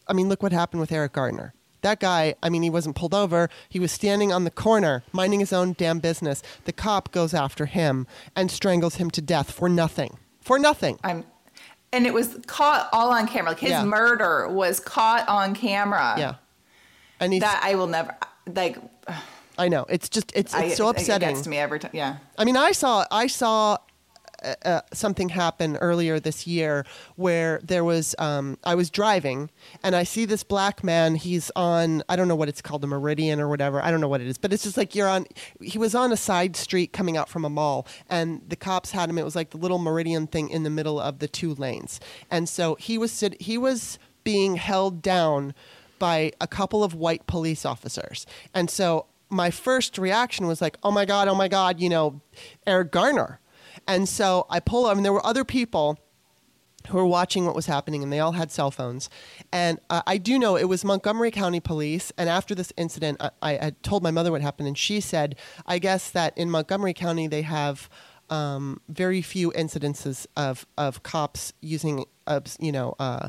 I 0.07 0.13
mean, 0.13 0.29
look 0.29 0.43
what 0.43 0.53
happened 0.53 0.81
with 0.81 0.91
Eric 0.93 1.13
Gardner. 1.13 1.55
That 1.83 2.01
guy, 2.01 2.35
I 2.43 2.49
mean, 2.49 2.63
he 2.63 2.71
wasn't 2.71 2.97
pulled 2.97 3.15
over. 3.15 3.49
He 3.69 3.79
was 3.79 3.93
standing 3.93 4.33
on 4.33 4.43
the 4.43 4.51
corner, 4.51 5.05
minding 5.13 5.39
his 5.39 5.53
own 5.53 5.75
damn 5.79 6.01
business. 6.01 6.43
The 6.65 6.73
cop 6.73 7.13
goes 7.13 7.33
after 7.35 7.67
him 7.67 8.07
and 8.35 8.51
strangles 8.51 8.97
him 8.97 9.11
to 9.13 9.23
death 9.23 9.53
for 9.53 9.69
nothing. 9.69 10.19
For 10.41 10.59
nothing. 10.59 10.99
I'm, 11.05 11.25
and 11.93 12.07
it 12.07 12.13
was 12.15 12.39
caught 12.47 12.89
all 12.93 13.11
on 13.11 13.27
camera. 13.27 13.51
Like 13.51 13.61
his 13.61 13.71
Yeah. 13.71 13.85
murder 13.85 14.49
was 14.49 14.81
caught 14.81 15.29
on 15.29 15.55
camera. 15.55 16.15
Yeah. 16.19 16.35
And 17.21 17.33
he's, 17.33 17.43
That 17.43 17.61
I 17.65 17.75
will 17.75 17.87
never 17.87 18.17
like. 18.55 18.79
I 19.59 19.69
know. 19.69 19.87
It's 19.89 20.09
just, 20.09 20.31
it's, 20.37 20.55
it's 20.55 20.55
I, 20.55 20.69
so 20.69 20.89
It 20.89 20.99
upsetting. 20.99 21.29
gets 21.31 21.41
to 21.43 21.49
me 21.51 21.59
every 21.59 21.81
time. 21.81 21.91
Yeah. 21.93 22.19
I 22.39 22.45
mean, 22.45 22.57
I 22.57 22.73
saw 22.73 23.05
I 23.11 23.27
saw 23.27 23.79
uh, 24.43 24.55
uh, 24.65 24.81
something 24.93 25.31
happen 25.31 25.77
earlier 25.79 26.21
this 26.21 26.47
year 26.47 26.85
where 27.17 27.61
there 27.63 27.85
was 27.85 28.15
um, 28.19 28.59
I 28.65 28.75
was 28.75 28.91
driving 28.91 29.51
and 29.83 29.97
I 29.97 30.05
see 30.05 30.25
this 30.25 30.43
black 30.43 30.85
man. 30.85 31.17
He's 31.17 31.51
on 31.57 32.03
I 32.09 32.17
don't 32.17 32.29
know 32.29 32.37
what 32.37 32.49
it's 32.49 32.63
called, 32.63 32.83
the 32.83 32.87
Meridian 32.87 33.41
or 33.41 33.49
whatever. 33.49 33.83
I 33.83 33.91
don't 33.91 34.01
know 34.01 34.09
what 34.09 34.21
it 34.21 34.27
is, 34.27 34.39
but 34.39 34.53
it's 34.53 34.63
just 34.63 34.77
like 34.77 34.95
you're 34.95 35.09
on. 35.09 35.27
He 35.61 35.79
was 35.79 35.95
on 35.95 36.13
a 36.13 36.17
side 36.17 36.57
street 36.57 36.93
coming 36.93 37.17
out 37.17 37.29
from 37.29 37.45
a 37.45 37.51
mall, 37.51 37.87
and 38.09 38.43
the 38.49 38.57
cops 38.57 38.93
had 38.93 39.11
him. 39.11 39.19
It 39.19 39.25
was 39.25 39.37
like 39.37 39.51
the 39.51 39.59
little 39.59 39.79
Meridian 39.79 40.27
thing 40.27 40.49
in 40.51 40.63
the 40.63 40.71
middle 40.71 41.01
of 41.01 41.19
the 41.19 41.29
two 41.29 41.55
lanes, 41.55 42.01
and 42.31 42.49
so 42.49 42.75
he 42.77 42.99
was 42.99 43.13
sit- 43.13 43.41
he 43.41 43.59
was 43.59 43.99
being 44.25 44.57
held 44.57 45.03
down 45.03 45.55
by 45.99 46.33
a 46.41 46.47
couple 46.47 46.85
of 46.85 46.95
white 46.95 47.27
police 47.27 47.65
officers, 47.65 48.27
and 48.55 48.71
so 48.71 49.07
my 49.31 49.51
first 49.51 49.99
reaction 49.99 50.47
was 50.47 50.61
like, 50.61 50.79
"Oh 50.83 50.91
my 50.91 51.05
god, 51.05 51.29
oh 51.29 51.35
my 51.35 51.49
god," 51.49 51.81
you 51.81 51.89
know, 51.89 52.21
Eric 52.67 52.93
Garner. 52.93 53.41
And 53.87 54.09
so 54.09 54.47
I 54.51 54.61
pull 54.61 54.87
over, 54.87 54.97
and 54.97 55.05
there 55.05 55.13
were 55.13 55.25
other 55.25 55.45
people 55.45 55.99
who 56.89 56.97
were 56.97 57.07
watching 57.07 57.45
what 57.45 57.55
was 57.55 57.67
happening, 57.67 58.03
and 58.03 58.13
they 58.13 58.21
all 58.21 58.33
had 58.33 58.51
cell 58.51 58.71
phones. 58.71 59.11
And 59.53 59.79
uh, 59.91 60.03
I 60.07 60.17
do 60.17 60.39
know 60.39 60.57
it 60.57 60.65
was 60.65 60.85
Montgomery 60.85 61.31
County 61.31 61.61
Police. 61.61 62.13
And 62.17 62.29
after 62.29 62.55
this 62.55 62.73
incident, 62.77 63.19
I, 63.21 63.31
I 63.43 63.53
had 63.55 63.83
told 63.83 64.03
my 64.03 64.11
mother 64.11 64.33
what 64.33 64.41
happened, 64.41 64.69
and 64.69 64.79
she 64.79 65.01
said, 65.01 65.37
I 65.67 65.79
guess 65.79 66.11
that 66.11 66.37
in 66.37 66.51
Montgomery 66.51 66.95
County 66.95 67.27
they 67.27 67.43
have 67.43 67.89
um, 68.31 68.81
very 68.89 69.23
few 69.23 69.53
incidences 69.53 70.27
of 70.37 70.67
of 70.77 71.03
cops 71.03 71.53
using, 71.61 72.05
uh, 72.27 72.41
you 72.59 72.73
know. 72.73 72.95
Uh, 72.99 73.29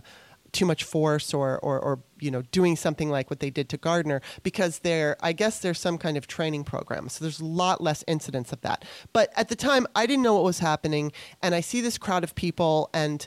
too 0.51 0.65
much 0.65 0.83
force 0.83 1.33
or, 1.33 1.59
or, 1.59 1.79
or 1.79 1.99
you 2.19 2.31
know 2.31 2.41
doing 2.51 2.75
something 2.75 3.09
like 3.09 3.29
what 3.29 3.39
they 3.39 3.49
did 3.49 3.69
to 3.69 3.77
Gardner 3.77 4.21
because 4.43 4.79
there 4.79 5.17
I 5.21 5.33
guess 5.33 5.59
there's 5.59 5.79
some 5.79 5.97
kind 5.97 6.17
of 6.17 6.27
training 6.27 6.63
program. 6.63 7.09
So 7.09 7.23
there's 7.23 7.39
a 7.39 7.45
lot 7.45 7.81
less 7.81 8.03
incidents 8.07 8.51
of 8.51 8.61
that. 8.61 8.85
But 9.13 9.31
at 9.35 9.49
the 9.49 9.55
time 9.55 9.87
I 9.95 10.05
didn't 10.05 10.23
know 10.23 10.35
what 10.35 10.43
was 10.43 10.59
happening 10.59 11.11
and 11.41 11.55
I 11.55 11.61
see 11.61 11.81
this 11.81 11.97
crowd 11.97 12.23
of 12.23 12.35
people 12.35 12.89
and 12.93 13.25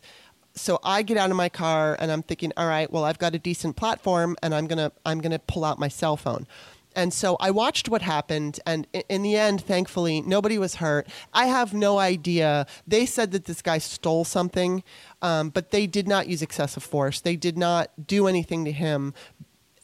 so 0.55 0.79
I 0.85 1.03
get 1.03 1.17
out 1.17 1.31
of 1.31 1.37
my 1.37 1.49
car 1.49 1.97
and 1.99 2.13
I'm 2.13 2.23
thinking 2.23 2.53
all 2.57 2.67
right 2.67 2.91
well 2.91 3.05
I've 3.05 3.19
got 3.19 3.35
a 3.35 3.39
decent 3.39 3.77
platform 3.77 4.37
and 4.43 4.55
I'm 4.55 4.67
gonna 4.67 4.93
I'm 5.07 5.21
gonna 5.21 5.39
pull 5.39 5.65
out 5.65 5.79
my 5.79 5.89
cell 5.89 6.17
phone 6.17 6.47
and 6.95 7.13
so 7.13 7.37
I 7.41 7.51
watched 7.51 7.89
what 7.89 8.03
happened, 8.03 8.61
and 8.67 8.87
in 9.09 9.23
the 9.23 9.37
end, 9.37 9.61
thankfully, 9.61 10.21
nobody 10.21 10.59
was 10.59 10.77
hurt. 10.77 11.09
I 11.33 11.47
have 11.47 11.73
no 11.75 11.99
idea. 11.99 12.67
They 12.87 13.07
said 13.07 13.33
that 13.33 13.45
this 13.45 13.63
guy 13.63 13.79
stole 13.79 14.25
something, 14.25 14.83
um, 15.21 15.51
but 15.51 15.71
they 15.71 15.87
did 15.87 16.07
not 16.09 16.29
use 16.29 16.43
excessive 16.43 16.83
force. 16.83 17.21
They 17.21 17.37
did 17.37 17.57
not 17.57 17.91
do 18.07 18.27
anything 18.27 18.65
to 18.65 18.73
him. 18.73 19.15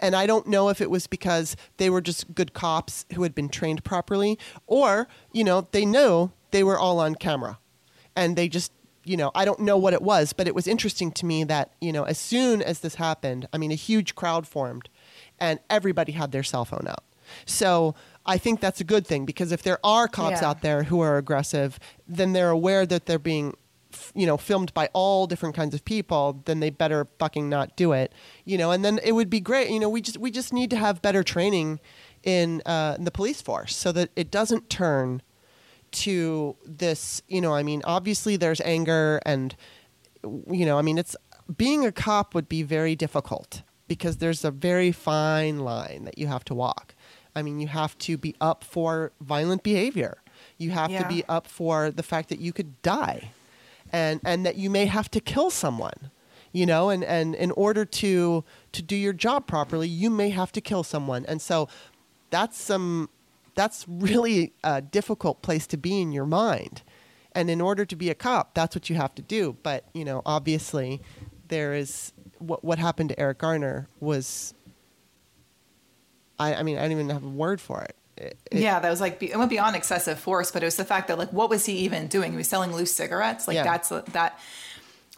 And 0.00 0.14
I 0.14 0.26
don't 0.26 0.46
know 0.46 0.68
if 0.68 0.80
it 0.80 0.90
was 0.90 1.06
because 1.06 1.56
they 1.76 1.90
were 1.90 2.00
just 2.00 2.34
good 2.34 2.52
cops 2.52 3.04
who 3.14 3.24
had 3.24 3.34
been 3.34 3.48
trained 3.48 3.82
properly, 3.84 4.38
or, 4.66 5.08
you 5.32 5.42
know, 5.42 5.66
they 5.72 5.84
knew 5.84 6.30
they 6.50 6.62
were 6.62 6.78
all 6.78 7.00
on 7.00 7.14
camera 7.14 7.58
and 8.16 8.36
they 8.36 8.48
just 8.48 8.72
you 9.04 9.16
know 9.16 9.30
i 9.34 9.44
don't 9.44 9.60
know 9.60 9.76
what 9.76 9.94
it 9.94 10.02
was 10.02 10.32
but 10.32 10.46
it 10.46 10.54
was 10.54 10.66
interesting 10.66 11.10
to 11.10 11.24
me 11.24 11.44
that 11.44 11.72
you 11.80 11.92
know 11.92 12.04
as 12.04 12.18
soon 12.18 12.60
as 12.60 12.80
this 12.80 12.96
happened 12.96 13.48
i 13.52 13.58
mean 13.58 13.70
a 13.70 13.76
huge 13.76 14.14
crowd 14.14 14.46
formed 14.46 14.88
and 15.40 15.58
everybody 15.70 16.12
had 16.12 16.32
their 16.32 16.42
cell 16.42 16.64
phone 16.64 16.86
out. 16.88 17.04
So 17.46 17.94
i 18.26 18.36
think 18.36 18.60
that's 18.60 18.80
a 18.80 18.84
good 18.84 19.06
thing 19.06 19.24
because 19.24 19.52
if 19.52 19.62
there 19.62 19.78
are 19.82 20.06
cops 20.06 20.42
Yeah. 20.42 20.48
out 20.50 20.60
there 20.60 20.82
who 20.84 21.00
are 21.00 21.16
aggressive 21.16 21.78
then 22.06 22.32
they're 22.34 22.50
aware 22.50 22.84
that 22.84 23.06
they're 23.06 23.18
being 23.18 23.54
you 24.14 24.26
know 24.26 24.36
filmed 24.36 24.72
by 24.74 24.90
all 24.92 25.26
different 25.26 25.54
kinds 25.54 25.74
of 25.74 25.82
people 25.84 26.42
then 26.44 26.60
they 26.60 26.68
better 26.68 27.06
fucking 27.18 27.48
not 27.48 27.74
do 27.76 27.92
it 27.92 28.12
you 28.44 28.58
know? 28.58 28.70
And 28.70 28.84
then 28.84 28.98
it 29.02 29.12
would 29.12 29.30
be 29.30 29.40
great 29.40 29.70
you 29.70 29.80
know 29.80 29.88
we 29.88 30.00
just 30.02 30.18
we 30.18 30.30
just 30.30 30.52
need 30.52 30.68
to 30.70 30.76
have 30.76 31.00
better 31.00 31.22
training 31.22 31.80
in, 32.22 32.60
uh, 32.66 32.96
in 32.98 33.04
the 33.04 33.10
police 33.10 33.40
force 33.40 33.74
so 33.74 33.92
that 33.92 34.10
it 34.16 34.30
doesn't 34.30 34.68
turn 34.68 35.22
to 35.90 36.56
this 36.66 37.22
you 37.28 37.40
know 37.40 37.54
i 37.54 37.62
mean 37.62 37.80
obviously 37.84 38.36
there's 38.36 38.60
anger 38.62 39.20
and 39.24 39.56
you 40.50 40.66
know 40.66 40.78
i 40.78 40.82
mean 40.82 40.98
it's 40.98 41.16
being 41.56 41.86
a 41.86 41.92
cop 41.92 42.34
would 42.34 42.48
be 42.48 42.62
very 42.62 42.94
difficult 42.94 43.62
because 43.88 44.18
there's 44.18 44.44
a 44.44 44.50
very 44.50 44.92
fine 44.92 45.58
line 45.60 46.04
that 46.04 46.18
you 46.18 46.26
have 46.26 46.44
to 46.44 46.54
walk. 46.54 46.94
I 47.34 47.42
mean 47.42 47.60
you 47.60 47.68
have 47.68 47.96
to 47.98 48.16
be 48.16 48.34
up 48.40 48.64
for 48.64 49.12
violent 49.20 49.62
behavior. 49.62 50.18
You 50.56 50.70
have 50.70 50.90
to 50.90 51.08
be 51.08 51.24
up 51.28 51.46
for 51.46 51.90
the 51.90 52.02
fact 52.02 52.28
that 52.28 52.40
you 52.40 52.52
could 52.52 52.80
die 52.82 53.30
and 53.92 54.20
and 54.24 54.44
that 54.46 54.56
you 54.56 54.70
may 54.70 54.86
have 54.86 55.10
to 55.10 55.20
kill 55.20 55.50
someone 55.50 56.10
you 56.52 56.66
know 56.66 56.90
and 56.90 57.04
and 57.04 57.34
in 57.34 57.50
order 57.52 57.84
to 57.84 58.44
to 58.72 58.82
do 58.82 58.96
your 58.96 59.12
job 59.12 59.46
properly 59.46 59.88
you 59.88 60.10
may 60.10 60.30
have 60.30 60.52
to 60.52 60.60
kill 60.60 60.82
someone. 60.82 61.24
And 61.26 61.40
so 61.40 61.68
that's 62.30 62.58
some 62.58 63.08
that's 63.54 63.84
really 63.88 64.52
a 64.62 64.80
difficult 64.80 65.42
place 65.42 65.66
to 65.68 65.76
be 65.76 66.00
in 66.00 66.12
your 66.12 66.26
mind. 66.26 66.82
And 67.32 67.50
in 67.50 67.60
order 67.60 67.84
to 67.84 67.96
be 67.96 68.10
a 68.10 68.14
cop 68.14 68.54
that's 68.54 68.74
what 68.74 68.88
you 68.88 68.96
have 68.96 69.14
to 69.16 69.22
do. 69.22 69.56
But 69.62 69.84
you 69.92 70.04
know 70.04 70.22
obviously 70.24 71.00
there 71.48 71.74
is 71.74 72.12
what 72.38 72.62
what 72.64 72.78
happened 72.78 73.08
to 73.10 73.18
Eric 73.20 73.38
Garner 73.38 73.88
was 74.00 74.54
I, 76.38 76.54
I 76.54 76.62
mean 76.62 76.78
I 76.78 76.82
don't 76.82 76.92
even 76.92 77.10
have 77.10 77.24
a 77.24 77.28
word 77.28 77.60
for 77.60 77.82
it, 77.82 77.96
It- 78.16 78.38
it- 78.50 78.58
yeah, 78.60 78.78
that 78.80 78.90
was 78.90 79.00
like 79.00 79.22
it 79.22 79.36
went 79.36 79.50
beyond 79.50 79.76
excessive 79.76 80.18
force, 80.18 80.50
but 80.50 80.62
it 80.62 80.66
was 80.66 80.76
the 80.76 80.84
fact 80.84 81.08
that 81.08 81.18
like 81.18 81.32
what 81.32 81.50
was 81.50 81.66
he 81.66 81.74
even 81.78 82.06
doing? 82.08 82.32
He 82.32 82.36
was 82.38 82.48
selling 82.48 82.72
loose 82.74 82.92
cigarettes. 82.94 83.46
Like 83.48 83.56
Yeah. 83.56 83.64
that's 83.64 83.88
that. 83.88 84.38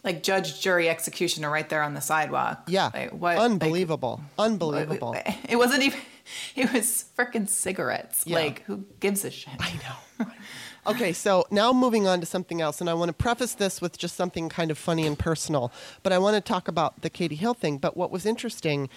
like 0.03 0.23
judge, 0.23 0.61
jury, 0.61 0.89
executioner 0.89 1.49
right 1.51 1.69
there 1.69 1.83
on 1.83 1.93
the 1.93 2.01
sidewalk. 2.01 2.63
Yeah. 2.67 2.89
Like, 2.91 3.11
what? 3.11 3.37
Unbelievable. 3.37 4.19
Unbelievable. 4.39 5.15
It 5.47 5.57
wasn't 5.57 5.83
even. 5.83 5.99
It 6.55 6.71
was 6.71 7.05
freaking 7.17 7.47
cigarettes. 7.49 8.23
Yeah. 8.25 8.37
Like, 8.37 8.63
who 8.63 8.85
gives 9.01 9.25
a 9.25 9.31
shit? 9.31 9.53
I 9.59 9.73
know. 9.83 10.25
Okay, 10.87 11.13
so 11.13 11.45
now 11.51 11.71
moving 11.73 12.07
on 12.07 12.19
to 12.21 12.25
something 12.25 12.59
else, 12.59 12.81
and 12.81 12.89
I 12.89 12.93
want 12.95 13.09
to 13.09 13.13
preface 13.13 13.53
this 13.53 13.81
with 13.81 13.97
just 13.97 14.15
something 14.15 14.49
kind 14.49 14.71
of 14.71 14.77
funny 14.77 15.05
and 15.05 15.17
personal, 15.17 15.71
but 16.01 16.11
I 16.11 16.17
want 16.17 16.35
to 16.35 16.41
talk 16.41 16.67
about 16.67 17.01
the 17.01 17.09
Katie 17.09 17.35
Hill 17.35 17.53
thing. 17.53 17.77
But 17.77 17.95
what 17.95 18.09
was 18.09 18.25
interesting, 18.25 18.89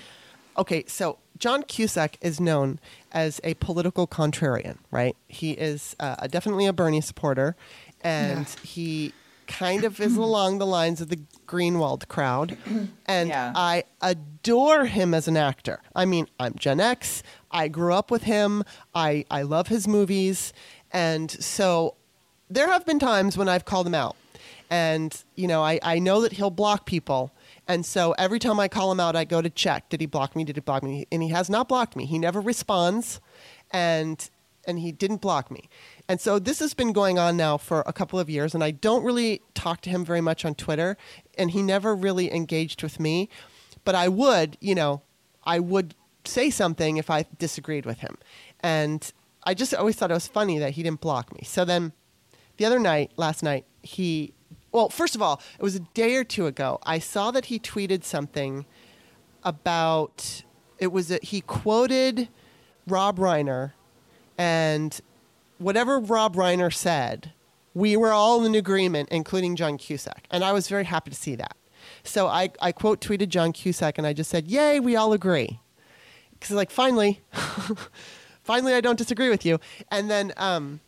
okay, 0.56 0.84
so 0.86 1.18
John 1.38 1.62
Cusack 1.62 2.16
is 2.22 2.40
known 2.40 2.78
as 3.12 3.38
a 3.44 3.54
political 3.54 4.06
contrarian, 4.06 4.78
right? 4.90 5.14
He 5.28 5.52
is 5.52 5.94
uh, 6.00 6.26
definitely 6.28 6.64
a 6.66 6.72
Bernie 6.72 7.02
supporter, 7.02 7.54
and 8.02 8.48
he 8.62 9.12
kind 9.46 9.84
of 9.84 10.00
is 10.00 10.16
along 10.28 10.56
the 10.58 10.66
lines 10.66 11.02
of 11.02 11.08
the 11.10 11.20
Greenwald 11.46 12.08
crowd, 12.08 12.56
and 13.06 13.28
Yeah. 13.28 13.52
I 13.54 13.84
adore 14.00 14.86
him 14.86 15.12
as 15.12 15.28
an 15.28 15.36
actor. 15.36 15.82
I 15.94 16.06
mean, 16.06 16.28
I'm 16.40 16.54
Gen 16.54 16.80
X. 16.80 17.22
I 17.50 17.68
grew 17.68 17.92
up 17.92 18.10
with 18.10 18.22
him. 18.22 18.64
I, 18.94 19.26
I 19.30 19.42
love 19.42 19.68
his 19.68 19.86
movies. 19.86 20.52
And 20.94 21.30
so 21.30 21.96
there 22.48 22.68
have 22.68 22.86
been 22.86 22.98
times 22.98 23.36
when 23.36 23.48
I've 23.48 23.66
called 23.66 23.86
him 23.86 23.94
out. 23.94 24.16
And, 24.70 25.22
you 25.34 25.46
know, 25.46 25.62
I, 25.62 25.78
I 25.82 25.98
know 25.98 26.22
that 26.22 26.32
he'll 26.32 26.50
block 26.50 26.86
people. 26.86 27.32
And 27.68 27.84
so 27.84 28.12
every 28.12 28.38
time 28.38 28.58
I 28.58 28.68
call 28.68 28.90
him 28.90 29.00
out, 29.00 29.16
I 29.16 29.24
go 29.24 29.42
to 29.42 29.50
check. 29.50 29.88
Did 29.88 30.00
he 30.00 30.06
block 30.06 30.34
me? 30.34 30.44
Did 30.44 30.56
he 30.56 30.60
block 30.60 30.82
me? 30.82 31.06
And 31.12 31.22
he 31.22 31.28
has 31.30 31.50
not 31.50 31.68
blocked 31.68 31.96
me. 31.96 32.06
He 32.06 32.18
never 32.18 32.40
responds. 32.40 33.20
And 33.72 34.30
and 34.66 34.78
he 34.78 34.92
didn't 34.92 35.20
block 35.20 35.50
me. 35.50 35.68
And 36.08 36.18
so 36.18 36.38
this 36.38 36.58
has 36.60 36.72
been 36.72 36.94
going 36.94 37.18
on 37.18 37.36
now 37.36 37.58
for 37.58 37.82
a 37.86 37.92
couple 37.92 38.18
of 38.18 38.30
years, 38.30 38.54
and 38.54 38.64
I 38.64 38.70
don't 38.70 39.04
really 39.04 39.42
talk 39.52 39.82
to 39.82 39.90
him 39.90 40.06
very 40.06 40.22
much 40.22 40.44
on 40.46 40.54
Twitter, 40.54 40.96
and 41.36 41.50
he 41.50 41.62
never 41.62 41.94
really 41.94 42.32
engaged 42.32 42.82
with 42.82 42.98
me. 42.98 43.28
But 43.84 43.94
I 43.94 44.08
would, 44.08 44.56
you 44.60 44.74
know, 44.74 45.02
I 45.44 45.58
would 45.58 45.94
say 46.24 46.48
something 46.48 46.96
if 46.96 47.10
I 47.10 47.26
disagreed 47.38 47.84
with 47.84 47.98
him. 47.98 48.16
And 48.60 49.12
I 49.44 49.54
just 49.54 49.74
always 49.74 49.96
thought 49.96 50.10
it 50.10 50.14
was 50.14 50.26
funny 50.26 50.58
that 50.58 50.72
he 50.72 50.82
didn't 50.82 51.00
block 51.00 51.32
me. 51.34 51.42
So 51.44 51.64
then 51.64 51.92
the 52.56 52.64
other 52.64 52.78
night, 52.78 53.12
last 53.16 53.42
night, 53.42 53.66
he, 53.82 54.34
well, 54.72 54.88
first 54.88 55.14
of 55.14 55.22
all, 55.22 55.40
it 55.58 55.62
was 55.62 55.74
a 55.74 55.80
day 55.80 56.16
or 56.16 56.24
two 56.24 56.46
ago, 56.46 56.78
I 56.84 56.98
saw 56.98 57.30
that 57.30 57.46
he 57.46 57.58
tweeted 57.58 58.04
something 58.04 58.64
about, 59.42 60.42
it 60.78 60.88
was, 60.88 61.10
a, 61.10 61.18
he 61.22 61.40
quoted 61.40 62.28
Rob 62.86 63.18
Reiner 63.18 63.72
and 64.38 65.00
whatever 65.58 65.98
Rob 65.98 66.36
Reiner 66.36 66.72
said, 66.72 67.32
we 67.74 67.96
were 67.96 68.12
all 68.12 68.44
in 68.44 68.54
agreement, 68.54 69.08
including 69.10 69.56
John 69.56 69.78
Cusack. 69.78 70.26
And 70.30 70.44
I 70.44 70.52
was 70.52 70.68
very 70.68 70.84
happy 70.84 71.10
to 71.10 71.16
see 71.16 71.34
that. 71.36 71.56
So 72.02 72.28
I, 72.28 72.50
I 72.60 72.72
quote 72.72 73.00
tweeted 73.00 73.28
John 73.28 73.52
Cusack 73.52 73.98
and 73.98 74.06
I 74.06 74.12
just 74.12 74.30
said, 74.30 74.46
Yay, 74.46 74.80
we 74.80 74.96
all 74.96 75.12
agree. 75.12 75.60
Because, 76.32 76.52
like, 76.52 76.70
finally, 76.70 77.20
finally, 78.44 78.74
I 78.74 78.80
don't 78.80 78.96
disagree 78.98 79.30
with 79.30 79.44
you. 79.44 79.58
And 79.90 80.08
then, 80.10 80.32
um, 80.36 80.80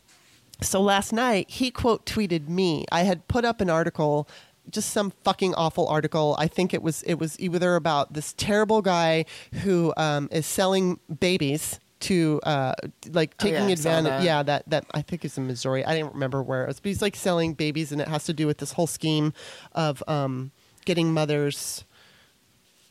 so 0.62 0.80
last 0.80 1.12
night, 1.12 1.50
he 1.50 1.70
quote 1.70 2.06
tweeted 2.06 2.48
me. 2.48 2.84
I 2.92 3.02
had 3.02 3.26
put 3.28 3.44
up 3.44 3.60
an 3.60 3.68
article 3.68 4.28
just 4.70 4.90
some 4.90 5.12
fucking 5.22 5.54
awful 5.54 5.86
article. 5.86 6.34
I 6.38 6.48
think 6.48 6.74
it 6.74 6.82
was 6.82 7.02
it 7.04 7.14
was 7.14 7.38
either 7.38 7.76
about 7.76 8.14
this 8.14 8.32
terrible 8.32 8.82
guy 8.82 9.24
who 9.62 9.92
um, 9.96 10.28
is 10.32 10.46
selling 10.46 10.98
babies 11.20 11.78
to 12.00 12.40
uh, 12.42 12.74
like 13.12 13.34
Oh, 13.40 13.46
yeah, 13.46 13.52
taking 13.52 13.70
advantage. 13.72 14.10
that. 14.10 14.22
Yeah, 14.22 14.42
that 14.42 14.68
that 14.68 14.84
I 14.92 15.02
think 15.02 15.24
is 15.24 15.38
in 15.38 15.46
Missouri. 15.46 15.84
I 15.84 15.94
didn't 15.94 16.14
remember 16.14 16.42
where 16.42 16.64
it 16.64 16.68
was, 16.68 16.80
but 16.80 16.88
he's 16.88 17.02
like 17.02 17.16
selling 17.16 17.54
babies, 17.54 17.92
and 17.92 18.00
it 18.00 18.08
has 18.08 18.24
to 18.24 18.32
do 18.32 18.46
with 18.46 18.58
this 18.58 18.72
whole 18.72 18.86
scheme 18.88 19.32
of 19.72 20.02
um, 20.08 20.50
getting 20.84 21.12
mothers 21.12 21.84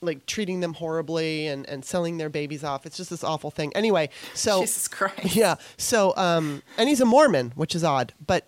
like 0.06 0.26
treating 0.26 0.60
them 0.60 0.74
horribly 0.74 1.48
and, 1.48 1.68
and 1.68 1.84
selling 1.84 2.18
their 2.18 2.30
babies 2.30 2.64
off. 2.64 2.86
It's 2.86 2.98
just 2.98 3.10
this 3.10 3.24
awful 3.24 3.52
thing. 3.52 3.72
Anyway, 3.76 4.10
so 4.34 4.60
Jesus 4.62 4.88
Christ. 4.88 5.36
yeah. 5.36 5.56
So 5.78 6.14
um, 6.18 6.62
and 6.78 6.90
he's 6.90 7.02
a 7.02 7.06
Mormon, 7.06 7.52
which 7.56 7.76
is 7.76 7.84
odd, 7.84 8.14
but 8.26 8.48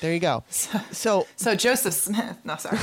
there 0.00 0.12
you 0.12 0.20
go. 0.20 0.44
So 0.48 1.26
So 1.36 1.54
Joseph 1.54 1.94
Smith. 1.94 2.38
No, 2.44 2.56
sorry. 2.56 2.78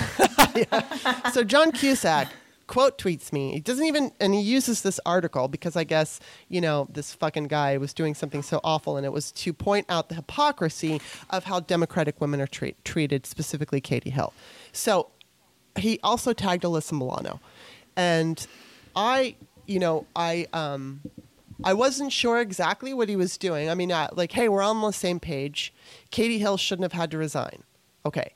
so 1.34 1.44
John 1.44 1.72
Cusack 1.72 2.30
quote 2.68 2.98
tweets 2.98 3.32
me. 3.32 3.54
He 3.54 3.60
doesn't 3.60 3.86
even, 3.86 4.12
and 4.20 4.34
he 4.34 4.42
uses 4.42 4.82
this 4.82 5.00
article 5.06 5.48
because 5.48 5.76
I 5.76 5.84
guess, 5.84 6.20
you 6.50 6.62
know, 6.62 6.88
this 6.92 7.14
fucking 7.14 7.46
guy 7.46 7.78
was 7.78 7.94
doing 7.94 8.16
something 8.16 8.42
so 8.42 8.60
awful, 8.64 8.98
and 8.98 9.06
it 9.06 9.12
was 9.12 9.32
to 9.34 9.54
point 9.54 9.86
out 9.90 10.10
the 10.10 10.16
hypocrisy 10.16 11.02
of 11.30 11.44
how 11.44 11.60
Democratic 11.60 12.20
women 12.20 12.42
are 12.42 12.48
treat, 12.48 12.84
treated, 12.84 13.26
specifically 13.26 13.82
Katie 13.82 14.10
Hill. 14.10 14.34
So 14.72 15.10
he 15.78 16.00
also 16.04 16.34
tagged 16.34 16.64
Alyssa 16.64 16.94
Milano. 16.94 17.40
And 17.96 18.46
I, 18.96 19.36
you 19.66 19.80
know, 19.80 20.06
I, 20.16 20.48
um, 20.54 21.02
I 21.64 21.74
wasn't 21.74 22.12
sure 22.12 22.40
exactly 22.40 22.94
what 22.94 23.10
he 23.10 23.16
was 23.16 23.38
doing. 23.38 23.70
I 23.70 23.76
mean, 23.76 23.92
uh, 23.92 24.10
like, 24.14 24.32
hey, 24.34 24.50
we're 24.50 24.62
on 24.62 24.82
the 24.82 24.92
same 24.92 25.20
page. 25.20 25.74
Katie 26.12 26.40
Hill 26.40 26.58
shouldn't 26.58 26.84
have 26.84 27.00
had 27.00 27.12
to 27.12 27.18
resign. 27.18 27.64
Okay. 28.06 28.34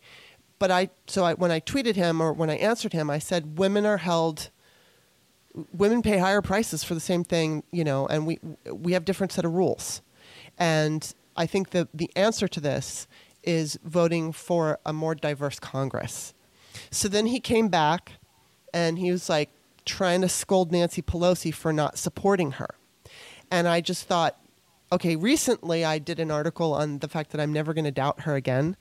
But 0.59 0.71
I, 0.71 0.89
so 1.07 1.23
I, 1.23 1.33
when 1.33 1.51
I 1.51 1.59
tweeted 1.59 1.95
him 1.95 2.21
or 2.21 2.33
when 2.33 2.49
I 2.49 2.55
answered 2.55 2.93
him, 2.93 3.09
I 3.09 3.19
said, 3.19 3.59
women 3.59 3.85
are 3.85 3.97
held, 3.97 4.49
women 5.73 6.01
pay 6.01 6.17
higher 6.17 6.41
prices 6.41 6.83
for 6.83 6.93
the 6.93 6.99
same 6.99 7.23
thing, 7.23 7.63
you 7.71 7.83
know, 7.83 8.07
and 8.07 8.25
we, 8.25 8.39
we 8.71 8.93
have 8.93 9.05
different 9.05 9.33
set 9.33 9.45
of 9.45 9.53
rules. 9.53 10.01
And 10.57 11.13
I 11.35 11.45
think 11.45 11.71
that 11.71 11.89
the 11.93 12.09
answer 12.15 12.47
to 12.47 12.59
this 12.59 13.07
is 13.43 13.77
voting 13.83 14.31
for 14.31 14.79
a 14.85 14.93
more 14.93 15.13
diverse 15.13 15.59
Congress. 15.59 16.33
So 16.91 17.07
then 17.07 17.27
he 17.27 17.39
came 17.39 17.67
back 17.69 18.13
and 18.73 18.99
he 18.99 19.11
was 19.11 19.29
like 19.29 19.49
trying 19.85 20.21
to 20.21 20.29
scold 20.29 20.71
Nancy 20.71 21.01
Pelosi 21.01 21.53
for 21.53 21.73
not 21.73 21.97
supporting 21.97 22.51
her. 22.51 22.75
And 23.49 23.67
I 23.67 23.81
just 23.81 24.07
thought, 24.07 24.37
okay, 24.91 25.15
recently 25.15 25.83
I 25.83 25.99
did 25.99 26.19
an 26.19 26.31
article 26.31 26.73
on 26.73 26.99
the 26.99 27.07
fact 27.07 27.31
that 27.31 27.41
I'm 27.41 27.53
never 27.53 27.73
going 27.73 27.85
to 27.85 27.91
doubt 27.91 28.21
her 28.21 28.35
again. 28.35 28.77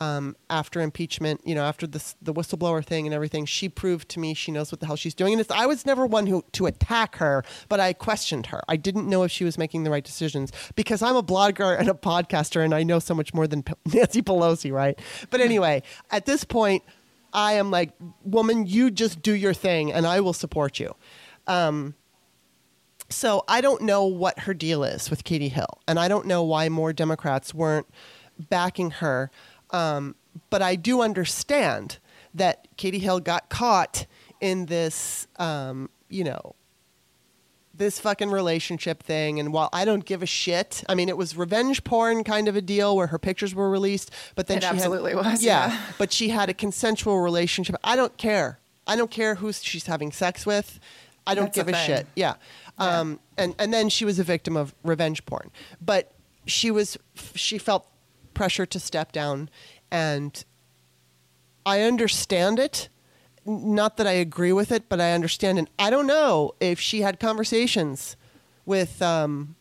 Um, 0.00 0.36
after 0.48 0.80
impeachment, 0.80 1.40
you 1.44 1.56
know, 1.56 1.64
after 1.64 1.84
this, 1.84 2.14
the 2.22 2.32
whistleblower 2.32 2.84
thing 2.84 3.04
and 3.06 3.12
everything, 3.12 3.46
she 3.46 3.68
proved 3.68 4.08
to 4.10 4.20
me 4.20 4.32
she 4.32 4.52
knows 4.52 4.70
what 4.70 4.78
the 4.78 4.86
hell 4.86 4.94
she's 4.94 5.14
doing. 5.14 5.32
And 5.32 5.44
I 5.50 5.66
was 5.66 5.84
never 5.84 6.06
one 6.06 6.28
who 6.28 6.44
to 6.52 6.66
attack 6.66 7.16
her, 7.16 7.42
but 7.68 7.80
I 7.80 7.94
questioned 7.94 8.46
her. 8.46 8.60
I 8.68 8.76
didn't 8.76 9.08
know 9.08 9.24
if 9.24 9.32
she 9.32 9.42
was 9.42 9.58
making 9.58 9.82
the 9.82 9.90
right 9.90 10.04
decisions 10.04 10.52
because 10.76 11.02
I'm 11.02 11.16
a 11.16 11.22
blogger 11.22 11.76
and 11.76 11.88
a 11.88 11.94
podcaster, 11.94 12.64
and 12.64 12.72
I 12.72 12.84
know 12.84 13.00
so 13.00 13.12
much 13.12 13.34
more 13.34 13.48
than 13.48 13.64
Nancy 13.92 14.22
Pelosi, 14.22 14.72
right? 14.72 14.96
But 15.30 15.40
anyway, 15.40 15.82
at 16.12 16.26
this 16.26 16.44
point, 16.44 16.84
I 17.32 17.54
am 17.54 17.70
like, 17.70 17.92
woman, 18.22 18.66
you 18.66 18.90
just 18.90 19.22
do 19.22 19.32
your 19.32 19.54
thing, 19.54 19.92
and 19.92 20.06
I 20.06 20.20
will 20.20 20.32
support 20.32 20.78
you. 20.80 20.94
Um, 21.46 21.94
so 23.08 23.44
I 23.48 23.60
don't 23.60 23.82
know 23.82 24.04
what 24.04 24.40
her 24.40 24.54
deal 24.54 24.84
is 24.84 25.10
with 25.10 25.24
Katie 25.24 25.48
Hill, 25.48 25.80
and 25.86 25.98
I 25.98 26.08
don't 26.08 26.26
know 26.26 26.42
why 26.42 26.68
more 26.68 26.92
Democrats 26.92 27.54
weren't 27.54 27.86
backing 28.38 28.90
her. 28.92 29.30
Um, 29.70 30.14
but 30.50 30.62
I 30.62 30.76
do 30.76 31.00
understand 31.02 31.98
that 32.34 32.68
Katie 32.76 32.98
Hill 32.98 33.20
got 33.20 33.48
caught 33.48 34.06
in 34.40 34.66
this, 34.66 35.26
um, 35.36 35.90
you 36.08 36.24
know, 36.24 36.54
this 37.78 37.98
fucking 37.98 38.30
relationship 38.30 39.02
thing. 39.02 39.40
And 39.40 39.52
while 39.52 39.68
I 39.72 39.84
don't 39.84 40.04
give 40.04 40.22
a 40.22 40.26
shit, 40.26 40.84
I 40.88 40.94
mean, 40.94 41.08
it 41.08 41.16
was 41.16 41.36
revenge 41.36 41.84
porn 41.84 42.24
kind 42.24 42.48
of 42.48 42.56
a 42.56 42.60
deal 42.60 42.96
where 42.96 43.06
her 43.08 43.18
pictures 43.18 43.54
were 43.54 43.70
released, 43.70 44.10
but 44.34 44.46
then 44.48 44.58
It 44.58 44.62
she 44.64 44.68
absolutely 44.68 45.12
had, 45.14 45.24
was, 45.24 45.42
Yeah, 45.42 45.68
yeah. 45.68 45.80
but 45.98 46.12
she 46.12 46.28
had 46.28 46.48
a 46.48 46.54
consensual 46.54 47.20
relationship. 47.20 47.76
I 47.82 47.96
don't 47.96 48.16
care. 48.16 48.58
I 48.86 48.96
don't 48.96 49.10
care 49.10 49.36
who 49.36 49.52
she's 49.52 49.86
having 49.86 50.12
sex 50.12 50.44
with. 50.44 50.78
I 51.26 51.34
don't 51.34 51.46
That's 51.46 51.56
give 51.56 51.68
a 51.68 51.72
thing. 51.72 51.86
shit. 51.86 52.06
Yeah. 52.16 52.34
Um, 52.78 53.20
and, 53.36 53.54
and 53.58 53.72
then 53.72 53.88
she 53.88 54.04
was 54.04 54.18
a 54.18 54.24
victim 54.24 54.56
of 54.56 54.74
revenge 54.82 55.24
porn. 55.26 55.50
But 55.80 56.12
she 56.46 56.70
was, 56.70 56.96
she 57.34 57.58
felt 57.58 57.86
pressure 58.34 58.66
to 58.66 58.78
step 58.80 59.12
down. 59.12 59.50
And 59.90 60.44
I 61.66 61.82
understand 61.82 62.58
it. 62.58 62.88
Not 63.44 63.96
that 63.96 64.06
I 64.06 64.12
agree 64.12 64.52
with 64.52 64.72
it, 64.72 64.88
but 64.88 65.00
I 65.00 65.12
understand. 65.12 65.58
And 65.58 65.68
I 65.78 65.90
don't 65.90 66.06
know 66.06 66.54
if 66.60 66.80
she 66.80 67.00
had 67.00 67.18
conversations 67.20 68.16
with 68.66 69.00
um, 69.00 69.56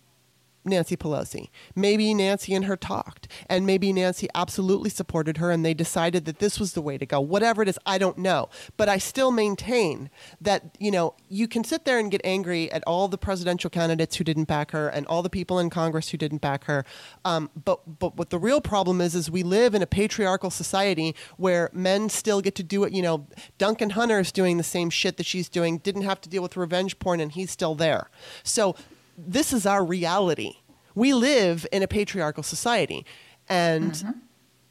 Nancy 0.67 0.95
Pelosi. 0.95 1.49
Maybe 1.75 2.13
Nancy 2.13 2.53
and 2.53 2.65
her 2.65 2.77
talked, 2.77 3.27
and 3.49 3.65
maybe 3.65 3.93
Nancy 3.93 4.27
absolutely 4.35 4.89
supported 4.89 5.37
her, 5.37 5.51
and 5.51 5.65
they 5.65 5.73
decided 5.73 6.25
that 6.25 6.39
this 6.39 6.59
was 6.59 6.73
the 6.73 6.81
way 6.81 6.97
to 6.97 7.05
go. 7.05 7.19
Whatever 7.19 7.61
it 7.61 7.69
is, 7.69 7.79
I 7.85 7.97
don't 7.97 8.17
know. 8.17 8.49
But 8.75 8.89
I 8.89 8.97
still 8.97 9.31
maintain 9.31 10.09
that 10.41 10.77
you 10.79 10.91
know 10.91 11.13
you 11.29 11.47
can 11.47 11.63
sit 11.63 11.85
there 11.85 11.99
and 11.99 12.11
get 12.11 12.21
angry 12.23 12.71
at 12.71 12.83
all 12.85 13.07
the 13.07 13.17
presidential 13.17 13.69
candidates 13.69 14.15
who 14.15 14.23
didn't 14.23 14.45
back 14.45 14.71
her, 14.71 14.87
and 14.87 15.05
all 15.07 15.23
the 15.23 15.29
people 15.29 15.59
in 15.59 15.69
Congress 15.69 16.09
who 16.09 16.17
didn't 16.17 16.41
back 16.41 16.65
her. 16.65 16.85
Um, 17.25 17.49
but 17.65 17.99
but 17.99 18.17
what 18.17 18.29
the 18.29 18.39
real 18.39 18.61
problem 18.61 19.01
is 19.01 19.15
is 19.15 19.31
we 19.31 19.43
live 19.43 19.73
in 19.75 19.81
a 19.81 19.87
patriarchal 19.87 20.49
society 20.49 21.15
where 21.37 21.69
men 21.73 22.09
still 22.09 22.41
get 22.41 22.55
to 22.55 22.63
do 22.63 22.83
it. 22.83 22.93
You 22.93 23.01
know, 23.01 23.27
Duncan 23.57 23.91
Hunter 23.91 24.19
is 24.19 24.31
doing 24.31 24.57
the 24.57 24.63
same 24.63 24.89
shit 24.89 25.17
that 25.17 25.25
she's 25.25 25.49
doing. 25.49 25.77
Didn't 25.79 26.03
have 26.03 26.21
to 26.21 26.29
deal 26.29 26.41
with 26.41 26.57
revenge 26.57 26.99
porn, 26.99 27.19
and 27.19 27.31
he's 27.31 27.51
still 27.51 27.75
there. 27.75 28.09
So 28.43 28.75
this 29.17 29.51
is 29.51 29.65
our 29.65 29.83
reality. 29.83 30.57
We 30.95 31.13
live 31.13 31.65
in 31.71 31.83
a 31.83 31.87
patriarchal 31.87 32.43
society. 32.43 33.05
And 33.49 34.23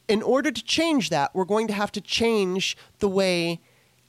in 0.09 0.23
order 0.23 0.51
to 0.51 0.65
change 0.65 1.11
that, 1.11 1.35
we're 1.35 1.45
going 1.45 1.67
to 1.69 1.73
have 1.73 1.93
to 1.93 2.01
change 2.01 2.77
the 3.01 3.09
way 3.09 3.61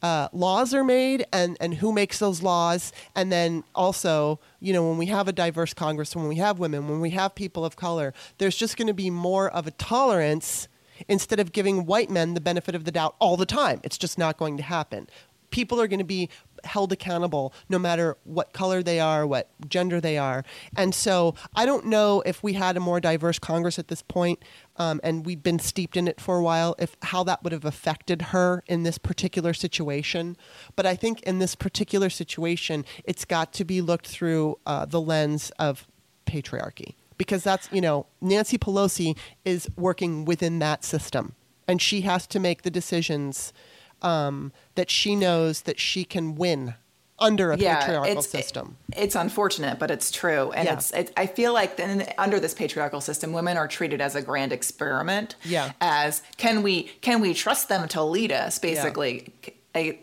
uh, 0.01 0.29
laws 0.31 0.73
are 0.73 0.83
made 0.83 1.25
and, 1.33 1.57
and 1.59 1.75
who 1.75 1.91
makes 1.91 2.19
those 2.19 2.43
laws. 2.43 2.93
And 3.15 3.31
then 3.31 3.63
also, 3.73 4.39
you 4.59 4.73
know, 4.73 4.87
when 4.87 4.97
we 4.97 5.07
have 5.07 5.27
a 5.27 5.33
diverse 5.33 5.73
Congress, 5.73 6.15
when 6.15 6.27
we 6.27 6.35
have 6.35 6.59
women, 6.59 6.87
when 6.87 7.01
we 7.01 7.11
have 7.11 7.33
people 7.33 7.65
of 7.65 7.75
color, 7.75 8.13
there's 8.37 8.55
just 8.55 8.77
going 8.77 8.87
to 8.87 8.93
be 8.93 9.09
more 9.09 9.49
of 9.49 9.65
a 9.65 9.71
tolerance 9.71 10.67
instead 11.07 11.39
of 11.39 11.51
giving 11.51 11.85
white 11.85 12.09
men 12.09 12.33
the 12.33 12.41
benefit 12.41 12.75
of 12.75 12.85
the 12.85 12.91
doubt 12.91 13.15
all 13.19 13.37
the 13.37 13.45
time. 13.45 13.79
It's 13.83 13.97
just 13.97 14.17
not 14.17 14.37
going 14.37 14.57
to 14.57 14.63
happen. 14.63 15.07
People 15.49 15.79
are 15.79 15.87
going 15.87 15.99
to 15.99 16.05
be 16.05 16.29
held 16.67 16.91
accountable 16.91 17.53
no 17.69 17.79
matter 17.79 18.17
what 18.23 18.53
color 18.53 18.83
they 18.83 18.99
are, 18.99 19.25
what 19.25 19.49
gender 19.67 19.99
they 19.99 20.17
are. 20.17 20.43
And 20.75 20.93
so 20.93 21.35
I 21.55 21.65
don't 21.65 21.85
know 21.85 22.21
if 22.25 22.43
we 22.43 22.53
had 22.53 22.77
a 22.77 22.79
more 22.79 22.99
diverse 22.99 23.39
Congress 23.39 23.79
at 23.79 23.87
this 23.87 24.01
point, 24.01 24.43
um, 24.77 24.99
and 25.03 25.25
we've 25.25 25.41
been 25.41 25.59
steeped 25.59 25.97
in 25.97 26.07
it 26.07 26.21
for 26.21 26.37
a 26.37 26.43
while, 26.43 26.75
if 26.77 26.95
how 27.01 27.23
that 27.23 27.43
would 27.43 27.53
have 27.53 27.65
affected 27.65 28.21
her 28.33 28.63
in 28.67 28.83
this 28.83 28.97
particular 28.97 29.53
situation. 29.53 30.37
But 30.75 30.85
I 30.85 30.95
think 30.95 31.21
in 31.23 31.39
this 31.39 31.55
particular 31.55 32.09
situation, 32.09 32.85
it's 33.03 33.25
got 33.25 33.53
to 33.53 33.65
be 33.65 33.81
looked 33.81 34.07
through 34.07 34.59
uh, 34.65 34.85
the 34.85 35.01
lens 35.01 35.51
of 35.57 35.87
patriarchy 36.25 36.95
because 37.17 37.43
that's 37.43 37.69
you 37.71 37.81
know 37.81 38.05
Nancy 38.21 38.57
Pelosi 38.57 39.17
is 39.43 39.67
working 39.75 40.25
within 40.25 40.59
that 40.59 40.83
system, 40.83 41.35
and 41.67 41.81
she 41.81 42.01
has 42.01 42.27
to 42.27 42.39
make 42.39 42.61
the 42.61 42.71
decisions 42.71 43.53
um, 44.01 44.51
that 44.75 44.89
she 44.89 45.15
knows 45.15 45.61
that 45.61 45.79
she 45.79 46.03
can 46.03 46.35
win 46.35 46.75
under 47.19 47.51
a 47.51 47.57
patriarchal 47.57 48.19
it's, 48.19 48.29
system. 48.29 48.77
It, 48.93 49.03
it's 49.03 49.15
unfortunate, 49.15 49.79
but 49.79 49.89
it's 49.89 50.11
true, 50.11 50.51
and 50.51 50.65
Yeah. 50.65 50.73
it's. 50.73 50.91
It, 50.91 51.13
I 51.17 51.25
feel 51.25 51.53
like 51.53 51.77
then 51.77 52.07
under 52.17 52.39
this 52.39 52.53
patriarchal 52.53 53.01
system, 53.01 53.33
women 53.33 53.57
are 53.57 53.67
treated 53.67 54.01
as 54.01 54.15
a 54.15 54.21
grand 54.21 54.53
experiment. 54.53 55.35
Yeah. 55.43 55.71
As 55.81 56.21
can 56.37 56.61
we 56.61 56.83
can 57.01 57.21
we 57.21 57.33
trust 57.33 57.69
them 57.69 57.87
to 57.89 58.03
lead 58.03 58.31
us? 58.31 58.59
Basically, 58.59 59.33
I, 59.73 59.99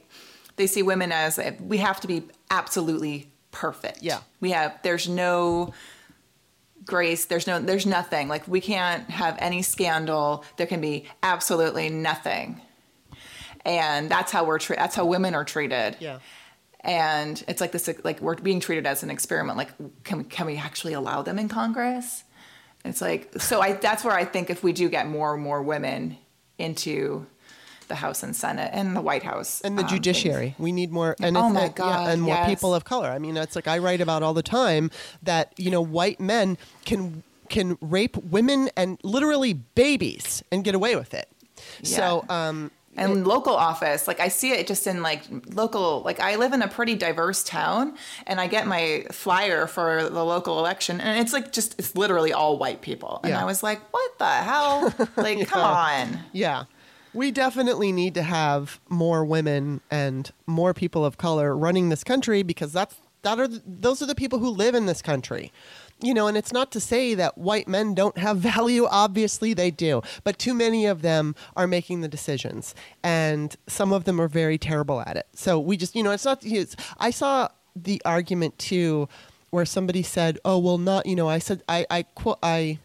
they 0.56 0.66
see 0.66 0.82
women 0.82 1.12
as 1.12 1.38
we 1.60 1.78
have 1.78 2.00
to 2.00 2.08
be 2.08 2.24
absolutely 2.50 3.28
perfect. 3.52 4.02
Yeah. 4.02 4.20
We 4.40 4.50
have. 4.50 4.78
There's 4.82 5.08
no 5.08 5.72
grace 6.86 7.24
there's 7.24 7.46
no 7.46 7.58
there's 7.58 7.86
nothing 7.86 8.28
like 8.28 8.46
we 8.46 8.60
can't 8.60 9.08
have 9.08 9.36
any 9.38 9.62
scandal 9.62 10.44
there 10.58 10.66
can 10.66 10.82
be 10.82 11.06
absolutely 11.22 11.88
nothing 11.88 12.60
and 13.64 14.10
that's 14.10 14.30
how 14.32 14.44
we're 14.44 14.58
tre- 14.58 14.76
that's 14.76 14.94
how 14.94 15.04
women 15.04 15.34
are 15.34 15.44
treated 15.44 15.96
Yeah. 16.00 16.18
and 16.80 17.42
it's 17.48 17.60
like 17.60 17.72
this 17.72 17.88
like 18.04 18.20
we're 18.20 18.34
being 18.36 18.60
treated 18.60 18.86
as 18.86 19.02
an 19.02 19.10
experiment 19.10 19.56
like 19.56 19.70
can 20.04 20.18
we 20.18 20.24
can 20.24 20.46
we 20.46 20.56
actually 20.56 20.92
allow 20.92 21.22
them 21.22 21.38
in 21.38 21.48
congress 21.48 22.24
it's 22.84 23.00
like 23.00 23.32
so 23.40 23.60
i 23.60 23.72
that's 23.72 24.04
where 24.04 24.14
i 24.14 24.24
think 24.24 24.50
if 24.50 24.62
we 24.62 24.72
do 24.72 24.88
get 24.88 25.06
more 25.06 25.34
and 25.34 25.42
more 25.42 25.62
women 25.62 26.18
into 26.58 27.26
the 27.88 27.94
house 27.96 28.22
and 28.22 28.34
senate 28.34 28.70
and 28.72 28.96
the 28.96 29.00
white 29.00 29.22
house 29.22 29.60
and 29.62 29.76
the 29.78 29.82
um, 29.82 29.88
judiciary. 29.88 30.54
We 30.58 30.72
need 30.72 30.90
more. 30.90 31.14
And 31.20 31.36
Oh 31.36 31.50
my 31.50 31.64
and- 31.64 31.68
yeah, 31.70 31.74
God, 31.76 32.10
and 32.10 32.22
more 32.22 32.34
yes. 32.34 32.48
people 32.48 32.74
of 32.74 32.84
color. 32.84 33.08
I 33.10 33.18
mean, 33.18 33.36
it's 33.36 33.54
like 33.54 33.68
I 33.68 33.76
write 33.76 34.00
about 34.00 34.22
all 34.22 34.32
the 34.32 34.42
time 34.42 34.90
that 35.22 35.52
you 35.58 35.70
know 35.70 35.82
white 35.82 36.18
men 36.18 36.56
can 36.86 37.22
can 37.50 37.76
rape 37.82 38.16
women 38.16 38.70
and 38.74 38.98
literally 39.02 39.52
babies 39.52 40.42
and 40.50 40.64
get 40.64 40.74
away 40.74 40.96
with 40.96 41.12
it. 41.12 41.28
Yeah. 41.82 41.96
So, 41.96 42.24
um, 42.30 42.70
and 42.96 43.26
local 43.26 43.54
office 43.54 44.06
like 44.06 44.20
i 44.20 44.28
see 44.28 44.52
it 44.52 44.66
just 44.66 44.86
in 44.86 45.02
like 45.02 45.22
local 45.54 46.02
like 46.02 46.20
i 46.20 46.36
live 46.36 46.52
in 46.52 46.62
a 46.62 46.68
pretty 46.68 46.94
diverse 46.94 47.42
town 47.42 47.94
and 48.26 48.40
i 48.40 48.46
get 48.46 48.66
my 48.66 49.04
flyer 49.10 49.66
for 49.66 50.08
the 50.08 50.24
local 50.24 50.58
election 50.58 51.00
and 51.00 51.18
it's 51.20 51.32
like 51.32 51.52
just 51.52 51.78
it's 51.78 51.96
literally 51.96 52.32
all 52.32 52.56
white 52.58 52.80
people. 52.82 53.20
And 53.22 53.30
Yeah. 53.30 53.42
i 53.42 53.44
was 53.44 53.62
like 53.62 53.80
what 53.92 54.18
the 54.18 54.26
hell? 54.26 54.94
Like 55.16 55.46
come 55.48 55.60
on. 55.60 56.20
Yeah, 56.32 56.64
we 57.12 57.30
definitely 57.30 57.92
need 57.92 58.14
to 58.14 58.22
have 58.22 58.80
more 58.88 59.24
women 59.24 59.80
and 59.90 60.30
more 60.46 60.74
people 60.74 61.04
of 61.04 61.16
color 61.18 61.56
running 61.56 61.88
this 61.88 62.04
country 62.04 62.42
because 62.42 62.72
that's 62.72 62.96
that 63.22 63.38
are 63.40 63.48
the, 63.48 63.62
those 63.66 64.02
are 64.02 64.06
the 64.06 64.14
people 64.14 64.38
who 64.38 64.50
live 64.50 64.74
in 64.74 64.86
this 64.86 65.00
country. 65.00 65.50
You 66.00 66.12
know, 66.12 66.26
and 66.26 66.36
it's 66.36 66.52
not 66.52 66.70
to 66.72 66.80
say 66.80 67.14
that 67.14 67.38
white 67.38 67.66
men 67.68 67.94
don't 67.94 68.18
have 68.18 68.36
value. 68.54 68.86
Obviously, 68.90 69.54
they 69.54 69.70
do. 69.70 70.02
But 70.22 70.38
too 70.38 70.52
many 70.52 70.86
of 70.86 71.02
them 71.02 71.34
are 71.56 71.66
making 71.66 72.00
the 72.02 72.08
decisions, 72.08 72.74
and 73.02 73.56
some 73.66 73.92
of 73.92 74.04
them 74.04 74.20
are 74.20 74.28
very 74.28 74.58
terrible 74.58 75.00
at 75.00 75.16
it. 75.16 75.26
So 75.34 75.58
we 75.58 75.76
just, 75.76 75.94
you 75.96 76.02
know, 76.02 76.10
it's 76.10 76.24
not. 76.24 76.44
It's, 76.44 76.76
I 76.98 77.10
saw 77.10 77.48
the 77.76 78.02
argument 78.04 78.58
too, 78.58 79.08
where 79.50 79.64
somebody 79.64 80.02
said, 80.02 80.38
"Oh, 80.44 80.58
well, 80.58 80.78
not." 80.78 81.06
You 81.06 81.16
know, 81.16 81.28
I 81.28 81.38
said, 81.38 81.62
I, 81.68 81.86
I 81.90 82.02
quote, 82.02 82.38
I 82.42 82.78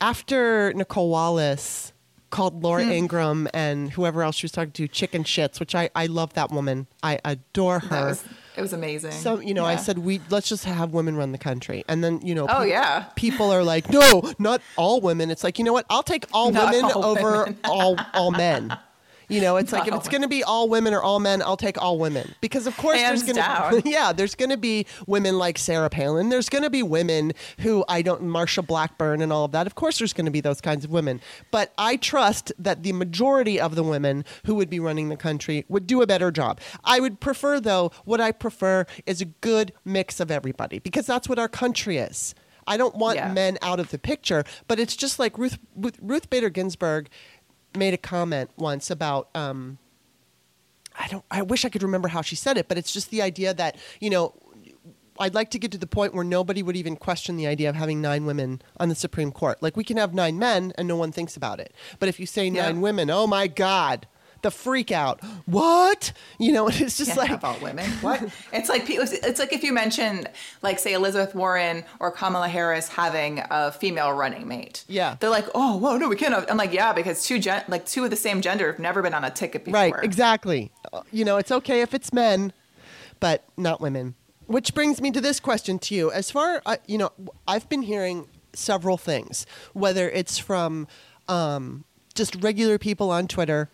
after 0.00 0.72
Nicolle 0.74 1.08
Wallace 1.10 1.92
called 2.30 2.62
Laura 2.62 2.84
Hmm. 2.84 2.90
Ingraham 2.92 3.48
and 3.52 3.90
whoever 3.92 4.22
else 4.22 4.36
she 4.36 4.44
was 4.46 4.52
talking 4.52 4.72
to 4.72 4.88
chicken 4.88 5.22
shits, 5.22 5.60
which 5.60 5.74
I, 5.74 5.90
I 5.94 6.06
love 6.06 6.32
that 6.34 6.50
woman. 6.50 6.86
I 7.02 7.18
adore 7.24 7.78
her. 7.80 7.88
that 7.88 8.04
was 8.06 8.24
it 8.56 8.60
was 8.60 8.72
amazing 8.72 9.12
so 9.12 9.40
you 9.40 9.54
know, 9.54 9.64
I 9.64 9.76
said 9.76 9.98
we 9.98 10.20
let's 10.30 10.48
just 10.48 10.64
have 10.64 10.92
women 10.92 11.16
run 11.16 11.32
the 11.32 11.38
country, 11.38 11.84
and 11.88 12.02
then 12.04 12.20
you 12.22 12.34
know, 12.34 12.46
Oh, 12.48 12.62
pe- 12.62 12.68
yeah. 12.70 13.04
people 13.16 13.50
are 13.50 13.62
like, 13.64 13.88
no, 13.90 14.32
not 14.38 14.60
all 14.76 15.00
women. 15.00 15.30
It's 15.30 15.42
like 15.44 15.58
you 15.58 15.64
know 15.64 15.72
what? 15.72 15.86
I'll 15.90 16.02
take 16.02 16.26
all 16.32 16.50
Not 16.52 16.72
women 16.74 16.90
all 16.92 17.04
over 17.04 17.30
women. 17.44 17.58
all 17.64 17.96
all 18.14 18.30
men. 18.30 18.76
You 19.32 19.40
know, 19.40 19.56
it's 19.56 19.72
like 19.72 19.88
if 19.88 19.94
it's 19.94 20.08
going 20.08 20.22
to 20.22 20.28
be 20.28 20.44
all 20.44 20.68
women 20.68 20.92
or 20.94 21.02
all 21.02 21.18
men, 21.20 21.42
I'll 21.42 21.56
take 21.56 21.80
all 21.80 21.98
women 21.98 22.34
because 22.40 22.66
of 22.66 22.76
course 22.76 22.98
Hands 22.98 23.22
there's 23.22 23.36
going 23.36 23.82
to 23.82 23.88
yeah, 23.88 24.12
there's 24.12 24.34
going 24.34 24.50
to 24.50 24.56
be 24.56 24.86
women 25.06 25.38
like 25.38 25.58
Sarah 25.58 25.88
Palin. 25.88 26.28
There's 26.28 26.48
going 26.48 26.64
to 26.64 26.70
be 26.70 26.82
women 26.82 27.32
who 27.60 27.84
I 27.88 28.02
don't 28.02 28.22
Marsha 28.22 28.66
Blackburn 28.66 29.22
and 29.22 29.32
all 29.32 29.44
of 29.46 29.52
that. 29.52 29.66
Of 29.66 29.74
course 29.74 29.98
there's 29.98 30.12
going 30.12 30.26
to 30.26 30.30
be 30.32 30.40
those 30.40 30.60
kinds 30.60 30.84
of 30.84 30.90
women. 30.90 31.20
But 31.50 31.72
I 31.78 31.96
trust 31.96 32.52
that 32.58 32.82
the 32.82 32.92
majority 32.92 33.58
of 33.58 33.74
the 33.74 33.82
women 33.82 34.24
who 34.44 34.54
would 34.56 34.68
be 34.70 34.80
running 34.80 35.08
the 35.08 35.16
country 35.16 35.64
would 35.68 35.86
do 35.86 36.02
a 36.02 36.06
better 36.06 36.30
job. 36.30 36.60
I 36.84 37.00
would 37.00 37.18
prefer 37.20 37.58
though, 37.60 37.90
what 38.04 38.20
I 38.20 38.32
prefer 38.32 38.84
is 39.06 39.20
a 39.20 39.26
good 39.26 39.72
mix 39.84 40.20
of 40.20 40.30
everybody 40.30 40.78
because 40.78 41.06
that's 41.06 41.28
what 41.28 41.38
our 41.38 41.48
country 41.48 41.96
is. 41.98 42.34
I 42.64 42.76
don't 42.76 42.94
want 42.94 43.16
Yeah. 43.16 43.32
men 43.32 43.58
out 43.60 43.80
of 43.80 43.90
the 43.90 43.98
picture, 43.98 44.44
but 44.68 44.78
it's 44.78 44.94
just 44.94 45.18
like 45.18 45.36
Ruth 45.36 45.58
Ruth, 45.74 45.98
Ruth 46.00 46.30
Bader 46.30 46.48
Ginsburg 46.48 47.08
made 47.76 47.94
a 47.94 47.98
comment 47.98 48.50
once 48.56 48.90
about 48.90 49.28
um, 49.34 49.78
I 50.98 51.08
don't 51.08 51.24
I 51.30 51.42
wish 51.42 51.64
I 51.64 51.68
could 51.68 51.82
remember 51.82 52.08
how 52.08 52.22
she 52.22 52.36
said 52.36 52.56
it, 52.58 52.68
but 52.68 52.78
it's 52.78 52.92
just 52.92 53.10
the 53.10 53.22
idea 53.22 53.54
that, 53.54 53.76
you 54.00 54.10
know, 54.10 54.34
I'd 55.18 55.34
like 55.34 55.50
to 55.50 55.58
get 55.58 55.70
to 55.72 55.78
the 55.78 55.86
point 55.86 56.14
where 56.14 56.24
nobody 56.24 56.62
would 56.62 56.76
even 56.76 56.96
question 56.96 57.36
the 57.36 57.46
idea 57.46 57.68
of 57.68 57.76
having 57.76 58.00
nine 58.00 58.24
women 58.26 58.62
on 58.78 58.88
the 58.88 58.94
Supreme 58.94 59.30
Court. 59.30 59.62
Like 59.62 59.76
we 59.76 59.84
can 59.84 59.96
have 59.96 60.14
nine 60.14 60.38
men 60.38 60.72
and 60.76 60.88
no 60.88 60.96
one 60.96 61.12
thinks 61.12 61.36
about 61.36 61.60
it. 61.60 61.72
But 61.98 62.08
if 62.08 62.18
you 62.18 62.26
say 62.26 62.46
Yeah. 62.46 62.64
nine 62.66 62.80
women, 62.80 63.10
oh 63.10 63.26
my 63.26 63.46
God, 63.46 64.06
the 64.42 64.50
freak 64.50 64.92
out. 64.92 65.22
What? 65.46 66.12
You 66.38 66.52
know, 66.52 66.68
it's 66.68 66.98
just 66.98 67.14
Can't 67.14 67.30
like 67.30 67.44
all 67.44 67.58
women. 67.60 67.90
What? 68.02 68.22
it's 68.52 68.68
like 68.68 68.84
it's 68.88 69.38
like 69.38 69.52
if 69.52 69.62
you 69.62 69.72
mention 69.72 70.26
like 70.62 70.78
say 70.78 70.92
Elizabeth 70.92 71.34
Warren 71.34 71.84
or 72.00 72.10
Kamala 72.10 72.48
Harris 72.48 72.88
having 72.88 73.42
a 73.50 73.72
female 73.72 74.12
running 74.12 74.46
mate. 74.46 74.84
Yeah. 74.88 75.16
They're 75.20 75.30
like, 75.30 75.46
oh, 75.54 75.76
whoa, 75.76 75.96
no, 75.96 76.08
we 76.08 76.16
can't. 76.16 76.34
Have. 76.34 76.46
I'm 76.50 76.56
like, 76.56 76.72
yeah, 76.72 76.92
because 76.92 77.24
two 77.24 77.38
gen- 77.38 77.64
like 77.68 77.86
two 77.86 78.04
of 78.04 78.10
the 78.10 78.16
same 78.16 78.42
gender 78.42 78.66
have 78.70 78.78
never 78.80 79.02
been 79.02 79.14
on 79.14 79.24
a 79.24 79.30
ticket 79.30 79.64
before. 79.64 79.80
Right, 79.80 79.94
exactly. 80.02 80.72
Uh, 80.92 81.02
You 81.12 81.24
know, 81.24 81.36
it's 81.36 81.52
okay 81.52 81.80
if 81.82 81.94
it's 81.94 82.12
men, 82.12 82.52
but 83.20 83.44
not 83.56 83.80
women. 83.80 84.14
Which 84.46 84.74
brings 84.74 85.00
me 85.00 85.10
to 85.12 85.20
this 85.20 85.40
question 85.40 85.78
to 85.80 85.94
you. 85.94 86.10
As 86.10 86.30
far, 86.30 86.60
uh, 86.66 86.76
you 86.86 86.98
know, 86.98 87.12
I've 87.46 87.68
been 87.68 87.82
hearing 87.82 88.26
several 88.54 88.96
things, 88.98 89.46
whether 89.72 90.10
it's 90.10 90.36
from 90.36 90.88
um, 91.28 91.84
just 92.14 92.34
regular 92.42 92.76
people 92.78 93.10
on 93.10 93.28
Twitter, 93.28 93.70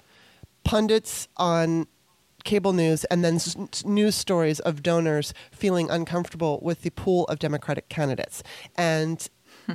pundits 0.64 1.28
on 1.36 1.86
cable 2.44 2.72
news, 2.72 3.04
and 3.04 3.24
then 3.24 3.34
s- 3.34 3.84
news 3.84 4.14
stories 4.14 4.60
of 4.60 4.82
donors 4.82 5.34
feeling 5.50 5.90
uncomfortable 5.90 6.60
with 6.62 6.82
the 6.82 6.90
pool 6.90 7.24
of 7.26 7.38
Democratic 7.38 7.88
candidates. 7.88 8.42
And 8.76 9.28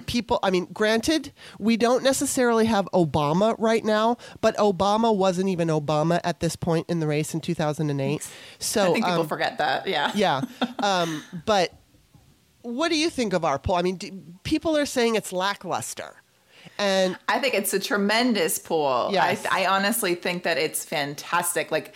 people, 0.06 0.40
I 0.42 0.50
mean, 0.50 0.68
granted, 0.74 1.34
we 1.60 1.78
don't 1.78 2.04
necessarily 2.04 2.66
have 2.66 2.88
Obama 2.94 3.56
right 3.60 3.84
now, 3.84 4.18
but 4.42 4.56
Obama 4.58 5.16
wasn't 5.16 5.50
even 5.50 5.68
Obama 5.68 6.20
at 6.24 6.40
this 6.40 6.56
point 6.56 6.90
in 6.90 7.00
the 7.00 7.08
race 7.08 7.34
in 7.34 7.42
2008. 7.42 8.28
So 8.60 8.82
I 8.82 8.94
think 8.94 9.06
people 9.06 9.22
um, 9.22 9.28
forget 9.28 9.58
that. 9.60 9.88
Yeah. 9.88 10.12
yeah. 10.16 10.42
Um, 10.84 11.24
but 11.46 11.72
what 12.62 12.90
do 12.90 12.98
you 12.98 13.10
think 13.10 13.32
of 13.32 13.46
our 13.46 13.58
poll? 13.58 13.76
I 13.76 13.82
mean, 13.84 13.96
do, 13.96 14.12
people 14.44 14.76
are 14.76 14.86
saying 14.86 15.16
it's 15.16 15.32
lackluster. 15.32 16.23
And 16.78 17.18
I 17.28 17.40
think 17.40 17.54
it's 17.54 17.74
a 17.74 17.80
tremendous 17.80 18.58
pool. 18.58 19.10
Yes. 19.12 19.46
I, 19.50 19.64
I 19.64 19.68
honestly 19.68 20.16
think 20.16 20.44
that 20.44 20.58
it's 20.58 20.84
fantastic. 20.84 21.72
Like, 21.72 21.94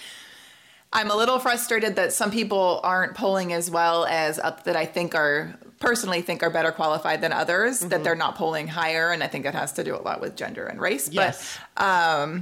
I'm 0.93 1.11
a 1.11 1.15
little 1.15 1.39
frustrated 1.39 1.95
that 1.95 2.13
some 2.13 2.32
people 2.32 2.80
aren't 2.84 3.15
polling 3.15 3.53
as 3.53 3.70
well 3.70 4.05
as 4.05 4.39
up 4.39 4.63
that 4.63 4.76
I 4.76 4.86
think 4.86 5.15
are 5.15 5.53
personally 5.80 6.22
think 6.22 6.43
are 6.43 6.49
better 6.49 6.72
qualified 6.72 7.22
than 7.22 7.34
others. 7.34 7.80
Mm-hmm. 7.80 7.89
That 7.89 8.03
they're 8.03 8.15
not 8.15 8.36
polling 8.36 8.68
higher, 8.68 9.11
and 9.11 9.24
I 9.24 9.28
think 9.28 9.45
it 9.45 9.53
has 9.53 9.74
to 9.74 9.84
do 9.84 9.95
a 9.95 10.01
lot 10.01 10.22
with 10.22 10.36
gender 10.36 10.65
and 10.65 10.80
race. 10.80 11.09
Yes. 11.11 11.57
But 11.76 12.41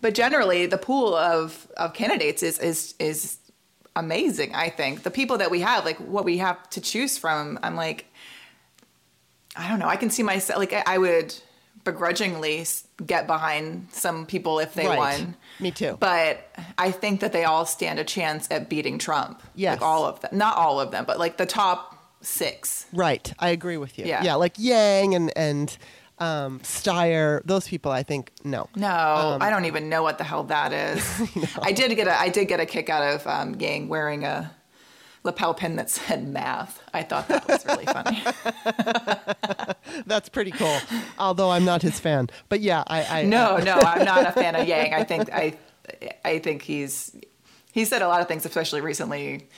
but 0.00 0.14
generally, 0.14 0.66
the 0.66 0.78
pool 0.78 1.14
of 1.14 1.66
of 1.76 1.94
candidates 1.94 2.42
is 2.42 2.58
is 2.58 2.94
is 2.98 3.38
amazing. 3.96 4.54
I 4.54 4.68
think 4.68 5.02
the 5.02 5.10
people 5.10 5.38
that 5.38 5.50
we 5.50 5.60
have, 5.60 5.84
like 5.84 5.96
what 5.98 6.24
we 6.24 6.38
have 6.38 6.68
to 6.70 6.80
choose 6.80 7.18
from, 7.18 7.58
I'm 7.62 7.76
like. 7.76 8.06
I 9.56 9.68
don't 9.68 9.78
know. 9.78 9.88
I 9.88 9.96
can 9.96 10.10
see 10.10 10.22
myself 10.22 10.58
like 10.58 10.72
I, 10.72 10.82
I 10.86 10.98
would 10.98 11.34
begrudgingly 11.84 12.66
get 13.06 13.26
behind 13.26 13.88
some 13.92 14.26
people 14.26 14.58
if 14.58 14.74
they 14.74 14.86
Right. 14.86 14.98
won. 14.98 15.36
Me 15.60 15.70
too. 15.70 15.96
But 16.00 16.50
I 16.76 16.90
think 16.90 17.20
that 17.20 17.32
they 17.32 17.44
all 17.44 17.64
stand 17.64 17.98
a 17.98 18.04
chance 18.04 18.48
at 18.50 18.68
beating 18.68 18.98
Trump. 18.98 19.42
Yes. 19.54 19.80
Like 19.80 19.82
all 19.88 20.04
of 20.04 20.20
them. 20.20 20.30
Not 20.36 20.56
all 20.56 20.80
of 20.80 20.90
them, 20.90 21.04
but 21.06 21.18
like 21.18 21.36
the 21.36 21.46
top 21.46 21.94
six. 22.22 22.86
Right. 22.92 23.32
I 23.38 23.50
agree 23.50 23.76
with 23.76 23.98
you. 23.98 24.04
Yeah. 24.04 24.22
Yeah, 24.24 24.34
like 24.34 24.54
Yang 24.58 25.14
and 25.14 25.32
and 25.36 25.78
um, 26.18 26.60
Steyer, 26.60 27.42
those 27.44 27.68
people. 27.68 27.92
I 27.92 28.02
think 28.02 28.32
no. 28.42 28.68
No, 28.74 28.88
Um, 28.88 29.42
I 29.42 29.50
don't 29.50 29.66
even 29.66 29.88
know 29.88 30.02
what 30.02 30.18
the 30.18 30.24
hell 30.24 30.44
that 30.44 30.72
is. 30.72 31.04
I 31.62 31.72
did 31.72 31.94
get 31.94 32.08
a 32.08 32.18
I 32.18 32.30
did 32.30 32.46
get 32.48 32.58
a 32.58 32.66
kick 32.66 32.88
out 32.90 33.02
of 33.02 33.26
um, 33.26 33.54
Yang 33.60 33.88
wearing 33.88 34.24
a 34.24 34.50
lapel 35.26 35.52
pin 35.52 35.76
that 35.76 35.90
said 35.90 36.26
math. 36.26 36.82
I 36.94 37.02
thought 37.02 37.28
that 37.28 37.46
was 37.46 37.66
really 37.66 37.84
funny. 37.84 38.22
That's 40.06 40.30
pretty 40.30 40.52
cool. 40.52 40.78
Although 41.18 41.50
I'm 41.50 41.64
not 41.64 41.82
his 41.82 42.00
fan, 42.00 42.30
but 42.48 42.60
yeah, 42.60 42.84
I, 42.86 43.20
I 43.20 43.22
No, 43.24 43.58
no, 43.58 43.74
I'm 43.74 44.04
not 44.04 44.26
a 44.26 44.32
fan 44.32 44.54
of 44.56 44.66
Yang. 44.66 44.94
I 44.94 45.04
think 45.04 45.30
I 45.32 45.58
I 46.24 46.38
think 46.38 46.62
he's 46.62 47.14
he 47.72 47.84
said 47.84 48.00
a 48.00 48.08
lot 48.08 48.22
of 48.22 48.28
things, 48.28 48.46
especially 48.46 48.80
recently, 48.80 49.48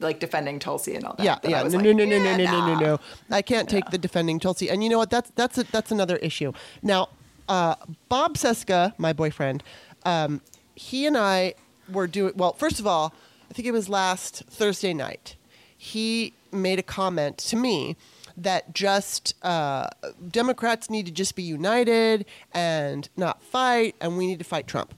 like 0.00 0.20
defending 0.20 0.58
Tulsi 0.58 0.94
and 0.94 1.04
all 1.04 1.14
that. 1.18 1.24
Yeah, 1.24 1.38
yeah. 1.42 1.62
No, 1.62 1.68
like, 1.68 1.84
no, 1.84 1.92
no, 1.92 2.04
no, 2.04 2.16
yeah, 2.16 2.36
no, 2.36 2.44
no, 2.44 2.44
no, 2.44 2.66
no, 2.66 2.74
nah. 2.74 2.80
no. 2.80 3.00
I 3.30 3.42
can't 3.42 3.68
take 3.68 3.90
the 3.90 3.98
defending 3.98 4.40
Tulsi. 4.40 4.70
And 4.70 4.82
you 4.82 4.88
know 4.88 4.98
what? 4.98 5.10
That's 5.10 5.30
that's 5.34 5.58
a, 5.58 5.64
that's 5.64 5.90
another 5.90 6.16
issue. 6.16 6.52
Now, 6.82 7.10
uh, 7.48 7.74
Bob 8.08 8.36
Cesca, 8.36 8.94
my 8.98 9.12
boyfriend, 9.12 9.62
um, 10.04 10.40
he 10.74 11.06
and 11.06 11.16
I 11.16 11.54
were 11.92 12.06
doing 12.06 12.32
well. 12.36 12.52
First 12.54 12.80
of 12.80 12.86
all, 12.86 13.12
I 13.50 13.54
think 13.54 13.66
it 13.66 13.72
was 13.72 13.88
last 13.88 14.44
Thursday 14.50 14.92
night. 14.92 15.36
He 15.76 16.34
made 16.52 16.78
a 16.78 16.82
comment 16.82 17.38
to 17.38 17.56
me 17.56 17.96
that 18.36 18.72
just 18.74 19.34
uh, 19.44 19.88
Democrats 20.28 20.88
need 20.88 21.06
to 21.06 21.12
just 21.12 21.34
be 21.34 21.42
united 21.42 22.24
and 22.52 23.08
not 23.16 23.42
fight, 23.42 23.96
and 24.00 24.16
we 24.16 24.26
need 24.26 24.38
to 24.38 24.44
fight 24.44 24.66
Trump. 24.66 24.94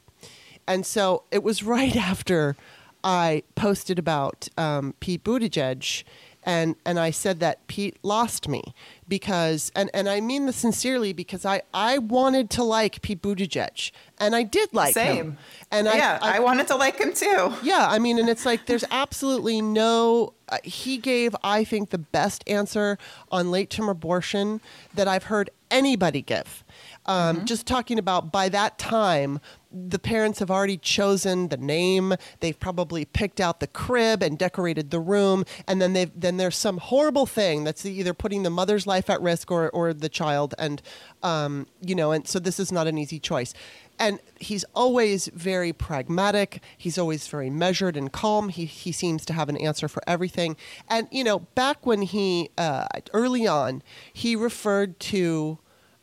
And 0.66 0.84
so 0.84 1.24
it 1.30 1.42
was 1.42 1.62
right 1.76 1.96
after 1.96 2.56
I 3.02 3.42
posted 3.54 3.98
about 3.98 4.48
um, 4.58 4.94
Pete 5.00 5.24
Buttigieg, 5.24 6.04
and 6.44 6.74
and 6.84 6.98
I 6.98 7.10
said 7.10 7.40
that 7.40 7.66
Pete 7.66 7.98
lost 8.02 8.48
me 8.48 8.62
because, 9.08 9.70
and 9.74 9.90
and 9.92 10.08
I 10.08 10.20
mean 10.20 10.46
this 10.46 10.56
sincerely 10.56 11.12
because 11.12 11.44
I 11.44 11.62
I 11.74 11.98
wanted 11.98 12.50
to 12.50 12.62
like 12.62 13.02
Pete 13.02 13.20
Buttigieg, 13.20 13.90
and 14.18 14.34
I 14.34 14.42
did 14.42 14.72
like 14.72 14.94
Same. 14.94 15.16
him, 15.16 15.38
and 15.70 15.86
yeah, 15.86 16.18
I, 16.22 16.36
I, 16.36 16.40
wanted 16.40 16.66
to 16.68 16.76
like 16.76 16.98
him 16.98 17.12
too. 17.12 17.52
yeah, 17.62 17.86
I 17.88 17.98
mean, 17.98 18.18
and 18.18 18.28
it's 18.28 18.46
like 18.46 18.66
there's 18.66 18.84
absolutely 18.90 19.60
no. 19.60 20.34
Uh, 20.48 20.58
he 20.64 20.98
gave, 20.98 21.36
I 21.44 21.62
think, 21.62 21.90
the 21.90 21.98
best 21.98 22.42
answer 22.46 22.98
on 23.30 23.50
late 23.50 23.70
term 23.70 23.88
abortion 23.88 24.60
that 24.94 25.06
I've 25.06 25.24
heard 25.24 25.50
anybody 25.70 26.22
give. 26.22 26.64
Um, 27.06 27.44
Just 27.44 27.66
talking 27.66 27.98
about 27.98 28.30
by 28.30 28.48
that 28.50 28.78
time, 28.78 29.40
the 29.72 29.98
parents 29.98 30.38
have 30.40 30.50
already 30.50 30.76
chosen 30.76 31.48
the 31.48 31.56
name. 31.56 32.14
They've 32.40 32.58
probably 32.58 33.04
picked 33.04 33.40
out 33.40 33.60
the 33.60 33.66
crib 33.66 34.22
and 34.22 34.38
decorated 34.38 34.90
the 34.90 35.00
room, 35.00 35.44
and 35.66 35.80
then 35.80 35.92
they've 35.92 36.10
then 36.14 36.36
there's 36.36 36.56
some 36.56 36.78
horrible 36.78 37.26
thing 37.26 37.64
that's 37.64 37.86
either 37.86 38.12
putting 38.12 38.42
the 38.42 38.50
mother's 38.50 38.86
life 38.86 39.08
at 39.08 39.20
risk 39.22 39.50
or 39.50 39.70
or 39.70 39.94
the 39.94 40.08
child, 40.08 40.54
and 40.58 40.82
um, 41.22 41.66
you 41.80 41.94
know, 41.94 42.12
and 42.12 42.28
so 42.28 42.38
this 42.38 42.60
is 42.60 42.70
not 42.70 42.86
an 42.86 42.98
easy 42.98 43.18
choice 43.18 43.54
and 44.00 44.18
he's 44.40 44.64
always 44.74 45.26
very 45.28 45.72
pragmatic. 45.74 46.62
He's 46.78 46.96
always 46.96 47.28
very 47.28 47.50
measured 47.50 47.96
and 47.98 48.10
calm. 48.10 48.48
He 48.48 48.64
he 48.64 48.92
seems 48.92 49.24
to 49.26 49.34
have 49.34 49.48
an 49.50 49.58
answer 49.58 49.88
for 49.88 50.02
everything. 50.06 50.56
And 50.88 51.06
you 51.12 51.22
know, 51.22 51.40
back 51.40 51.84
when 51.86 52.02
he 52.02 52.50
uh, 52.56 52.86
early 53.12 53.46
on, 53.46 53.82
he 54.12 54.34
referred 54.34 54.98
to 55.00 55.58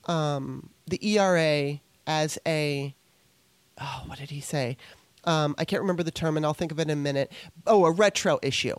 um, 0.06 0.70
the 0.88 1.00
ERA 1.18 1.80
as 2.06 2.40
a 2.48 2.96
oh, 3.80 4.04
what 4.06 4.18
did 4.18 4.30
he 4.30 4.42
say? 4.42 4.78
Um, 5.24 5.56
I 5.58 5.66
can't 5.66 5.82
remember 5.82 6.04
the 6.04 6.12
term, 6.12 6.38
and 6.38 6.46
I'll 6.46 6.54
think 6.54 6.72
of 6.72 6.80
it 6.80 6.84
in 6.84 6.90
a 6.90 6.96
minute. 6.96 7.32
Oh, 7.66 7.86
a 7.86 7.92
retro 7.92 8.40
issue. 8.42 8.76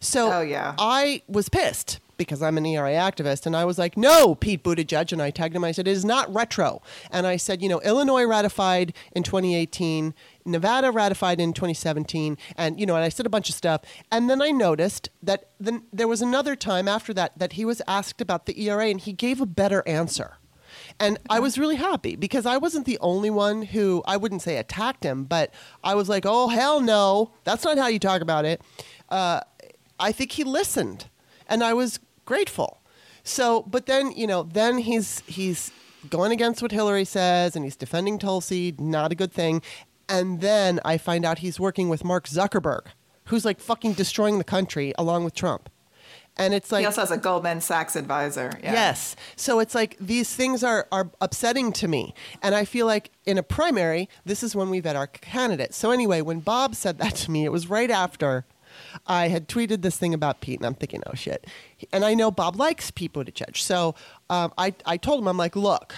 So 0.00 0.32
Oh, 0.32 0.40
yeah. 0.40 0.74
I 0.78 1.22
was 1.28 1.48
pissed 1.48 2.00
because 2.16 2.42
I'm 2.42 2.58
an 2.58 2.66
ERA 2.66 2.92
activist, 2.92 3.46
and 3.46 3.56
I 3.56 3.64
was 3.64 3.78
like, 3.78 3.96
"No, 3.96 4.34
Pete 4.34 4.62
Buttigieg," 4.62 5.10
and 5.10 5.22
I 5.22 5.30
tagged 5.30 5.56
him. 5.56 5.64
I 5.64 5.72
said, 5.72 5.88
"It 5.88 5.92
is 5.92 6.04
not 6.04 6.32
retro," 6.32 6.82
and 7.10 7.26
I 7.26 7.36
said, 7.36 7.62
"You 7.62 7.68
know, 7.70 7.80
Illinois 7.80 8.24
ratified 8.24 8.92
in 9.12 9.22
2018, 9.22 10.12
Nevada 10.44 10.90
ratified 10.90 11.40
in 11.40 11.54
2017, 11.54 12.36
and 12.58 12.78
you 12.78 12.84
know, 12.84 12.94
and 12.94 13.04
I 13.04 13.08
said 13.08 13.24
a 13.24 13.30
bunch 13.30 13.48
of 13.48 13.54
stuff, 13.54 13.80
and 14.12 14.28
then 14.28 14.42
I 14.42 14.50
noticed 14.50 15.08
that 15.22 15.48
then 15.58 15.84
there 15.94 16.08
was 16.08 16.20
another 16.20 16.56
time 16.56 16.88
after 16.88 17.14
that 17.14 17.38
that 17.38 17.54
he 17.54 17.64
was 17.64 17.80
asked 17.88 18.20
about 18.20 18.44
the 18.44 18.60
ERA, 18.60 18.90
and 18.90 19.00
he 19.00 19.14
gave 19.14 19.40
a 19.40 19.46
better 19.46 19.82
answer." 19.86 20.36
And 20.98 21.18
I 21.28 21.40
was 21.40 21.58
really 21.58 21.76
happy 21.76 22.16
because 22.16 22.46
I 22.46 22.56
wasn't 22.56 22.86
the 22.86 22.98
only 23.00 23.30
one 23.30 23.62
who 23.62 24.02
I 24.06 24.16
wouldn't 24.16 24.42
say 24.42 24.56
attacked 24.56 25.04
him, 25.04 25.24
but 25.24 25.52
I 25.84 25.94
was 25.94 26.08
like, 26.08 26.24
"Oh 26.26 26.48
hell 26.48 26.80
no, 26.80 27.32
that's 27.44 27.64
not 27.64 27.78
how 27.78 27.86
you 27.86 27.98
talk 27.98 28.20
about 28.22 28.44
it." 28.44 28.60
Uh, 29.08 29.40
I 29.98 30.12
think 30.12 30.32
he 30.32 30.44
listened, 30.44 31.08
and 31.46 31.62
I 31.62 31.74
was 31.74 32.00
grateful. 32.24 32.80
So, 33.22 33.62
but 33.62 33.86
then 33.86 34.12
you 34.12 34.26
know, 34.26 34.42
then 34.42 34.78
he's 34.78 35.20
he's 35.26 35.72
going 36.08 36.32
against 36.32 36.62
what 36.62 36.72
Hillary 36.72 37.04
says, 37.04 37.54
and 37.54 37.64
he's 37.64 37.76
defending 37.76 38.18
Tulsi, 38.18 38.74
not 38.78 39.12
a 39.12 39.14
good 39.14 39.32
thing. 39.32 39.62
And 40.08 40.40
then 40.40 40.80
I 40.84 40.98
find 40.98 41.24
out 41.24 41.38
he's 41.38 41.60
working 41.60 41.88
with 41.88 42.02
Mark 42.02 42.26
Zuckerberg, 42.26 42.86
who's 43.26 43.44
like 43.44 43.60
fucking 43.60 43.92
destroying 43.92 44.38
the 44.38 44.44
country 44.44 44.92
along 44.98 45.24
with 45.24 45.34
Trump. 45.34 45.68
And 46.40 46.54
it's 46.54 46.72
like 46.72 46.80
He 46.80 46.86
also 46.86 47.02
has 47.02 47.10
a 47.10 47.18
Goldman 47.18 47.60
Sachs 47.60 47.96
advisor. 47.96 48.50
Yeah. 48.62 48.72
Yes. 48.72 49.14
So 49.36 49.60
it's 49.60 49.74
like 49.74 49.96
these 50.00 50.34
things 50.34 50.64
are, 50.64 50.88
are 50.90 51.10
upsetting 51.20 51.72
to 51.72 51.88
me. 51.88 52.14
And 52.42 52.54
I 52.54 52.64
feel 52.64 52.86
like 52.86 53.10
in 53.26 53.36
a 53.38 53.42
primary, 53.42 54.08
this 54.24 54.42
is 54.42 54.56
when 54.56 54.70
we 54.70 54.80
vet 54.80 54.96
our 54.96 55.06
candidates. 55.06 55.76
So 55.76 55.90
anyway, 55.90 56.22
when 56.22 56.40
Bob 56.40 56.74
said 56.74 56.98
that 56.98 57.14
to 57.16 57.30
me, 57.30 57.44
it 57.44 57.52
was 57.52 57.68
right 57.68 57.90
after 57.90 58.46
I 59.06 59.28
had 59.28 59.48
tweeted 59.48 59.82
this 59.82 59.96
thing 59.96 60.14
about 60.14 60.40
Pete, 60.40 60.58
and 60.58 60.66
I'm 60.66 60.74
thinking, 60.74 61.02
oh 61.06 61.14
shit. 61.14 61.46
And 61.92 62.04
I 62.04 62.14
know 62.14 62.30
Bob 62.30 62.56
likes 62.56 62.90
Pete 62.90 63.12
Buttigieg. 63.12 63.56
So 63.56 63.94
um, 64.28 64.52
I, 64.56 64.74
I 64.86 64.96
told 64.96 65.20
him, 65.20 65.28
I'm 65.28 65.36
like, 65.36 65.56
look, 65.56 65.96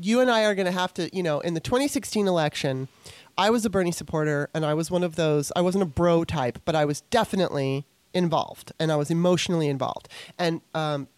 you 0.00 0.20
and 0.20 0.30
I 0.30 0.44
are 0.44 0.54
going 0.54 0.66
to 0.66 0.72
have 0.72 0.94
to, 0.94 1.14
you 1.14 1.22
know, 1.22 1.40
in 1.40 1.54
the 1.54 1.60
2016 1.60 2.26
election, 2.26 2.88
I 3.36 3.50
was 3.50 3.64
a 3.64 3.70
Bernie 3.70 3.92
supporter, 3.92 4.48
and 4.54 4.64
I 4.64 4.74
was 4.74 4.90
one 4.90 5.02
of 5.02 5.16
those, 5.16 5.52
I 5.56 5.60
wasn't 5.60 5.82
a 5.82 5.86
bro 5.86 6.24
type, 6.24 6.60
but 6.64 6.74
I 6.74 6.84
was 6.84 7.02
definitely 7.02 7.86
involved, 8.14 8.72
and 8.78 8.92
I 8.92 8.96
was 8.96 9.10
emotionally 9.10 9.68
involved. 9.68 10.08
And 10.38 10.60
um, 10.74 11.08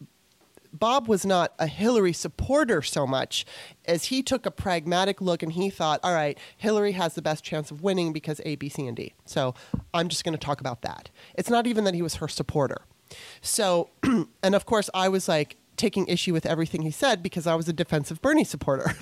Bob 0.75 1.07
was 1.07 1.25
not 1.25 1.55
a 1.59 1.69
Hillary 1.69 2.13
supporter 2.13 2.83
so 2.83 3.07
much 3.07 3.47
as 3.85 4.07
he 4.07 4.23
took 4.23 4.45
a 4.45 4.51
pragmatic 4.51 5.21
look 5.21 5.43
and 5.43 5.53
he 5.53 5.71
thought, 5.71 6.01
all 6.03 6.13
right, 6.13 6.37
Hillary 6.57 6.93
has 6.93 7.15
the 7.15 7.23
best 7.23 7.45
chance 7.45 7.71
of 7.71 7.83
winning 7.83 8.13
because 8.13 8.41
A, 8.45 8.57
B, 8.57 8.69
C, 8.69 8.87
and 8.87 8.97
D. 8.97 9.15
So 9.25 9.55
I'm 9.93 10.09
just 10.09 10.25
going 10.25 10.37
to 10.37 10.45
talk 10.45 10.61
about 10.61 10.83
that. 10.83 11.11
It's 11.35 11.49
not 11.49 11.69
even 11.69 11.85
that 11.85 11.95
he 11.95 12.03
was 12.03 12.17
her 12.17 12.27
supporter. 12.27 12.83
So, 13.41 13.91
and 14.43 14.55
of 14.55 14.67
course, 14.67 14.91
I 14.93 15.09
was 15.09 15.29
like 15.29 15.57
taking 15.77 16.07
issue 16.07 16.33
with 16.33 16.47
everything 16.47 16.83
he 16.83 16.91
said 16.91 17.23
because 17.23 17.47
I 17.47 17.55
was 17.55 17.69
a 17.69 17.73
defensive 17.73 18.23
Bernie 18.23 18.45
supporter 18.45 18.95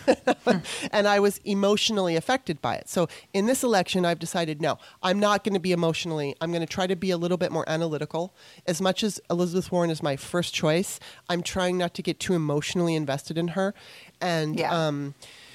and 0.91 1.07
I 1.07 1.21
was 1.21 1.39
emotionally 1.45 2.17
affected 2.17 2.61
by 2.63 2.77
it. 2.77 2.89
So 2.89 3.09
in 3.33 3.47
this 3.47 3.63
election, 3.63 4.05
I've 4.05 4.19
decided 4.19 4.61
no, 4.61 4.79
I'm 5.03 5.21
not 5.21 5.45
going 5.45 5.55
to 5.55 5.61
be 5.61 5.73
emotionally, 5.73 6.35
I'm 6.41 6.51
going 6.51 6.61
to 6.67 6.73
try 6.73 6.87
to 6.87 6.97
be 6.97 7.11
a 7.11 7.17
little 7.17 7.37
bit 7.37 7.53
more 7.53 7.69
analytical. 7.69 8.35
As 8.67 8.81
much 8.81 9.03
as 9.03 9.21
Elizabeth 9.31 9.71
Warren 9.71 9.91
is 9.91 10.03
my 10.03 10.17
first 10.17 10.55
choice, 10.55 10.99
I'm 11.29 11.43
trying 11.43 11.77
not 11.79 11.95
to 11.95 12.03
get 12.03 12.19
too 12.19 12.35
emotionally 12.35 12.95
invested 12.95 13.37
in 13.39 13.49
her. 13.49 13.75
And, 14.21 14.59
Yeah. 14.59 14.73
um, 14.87 15.15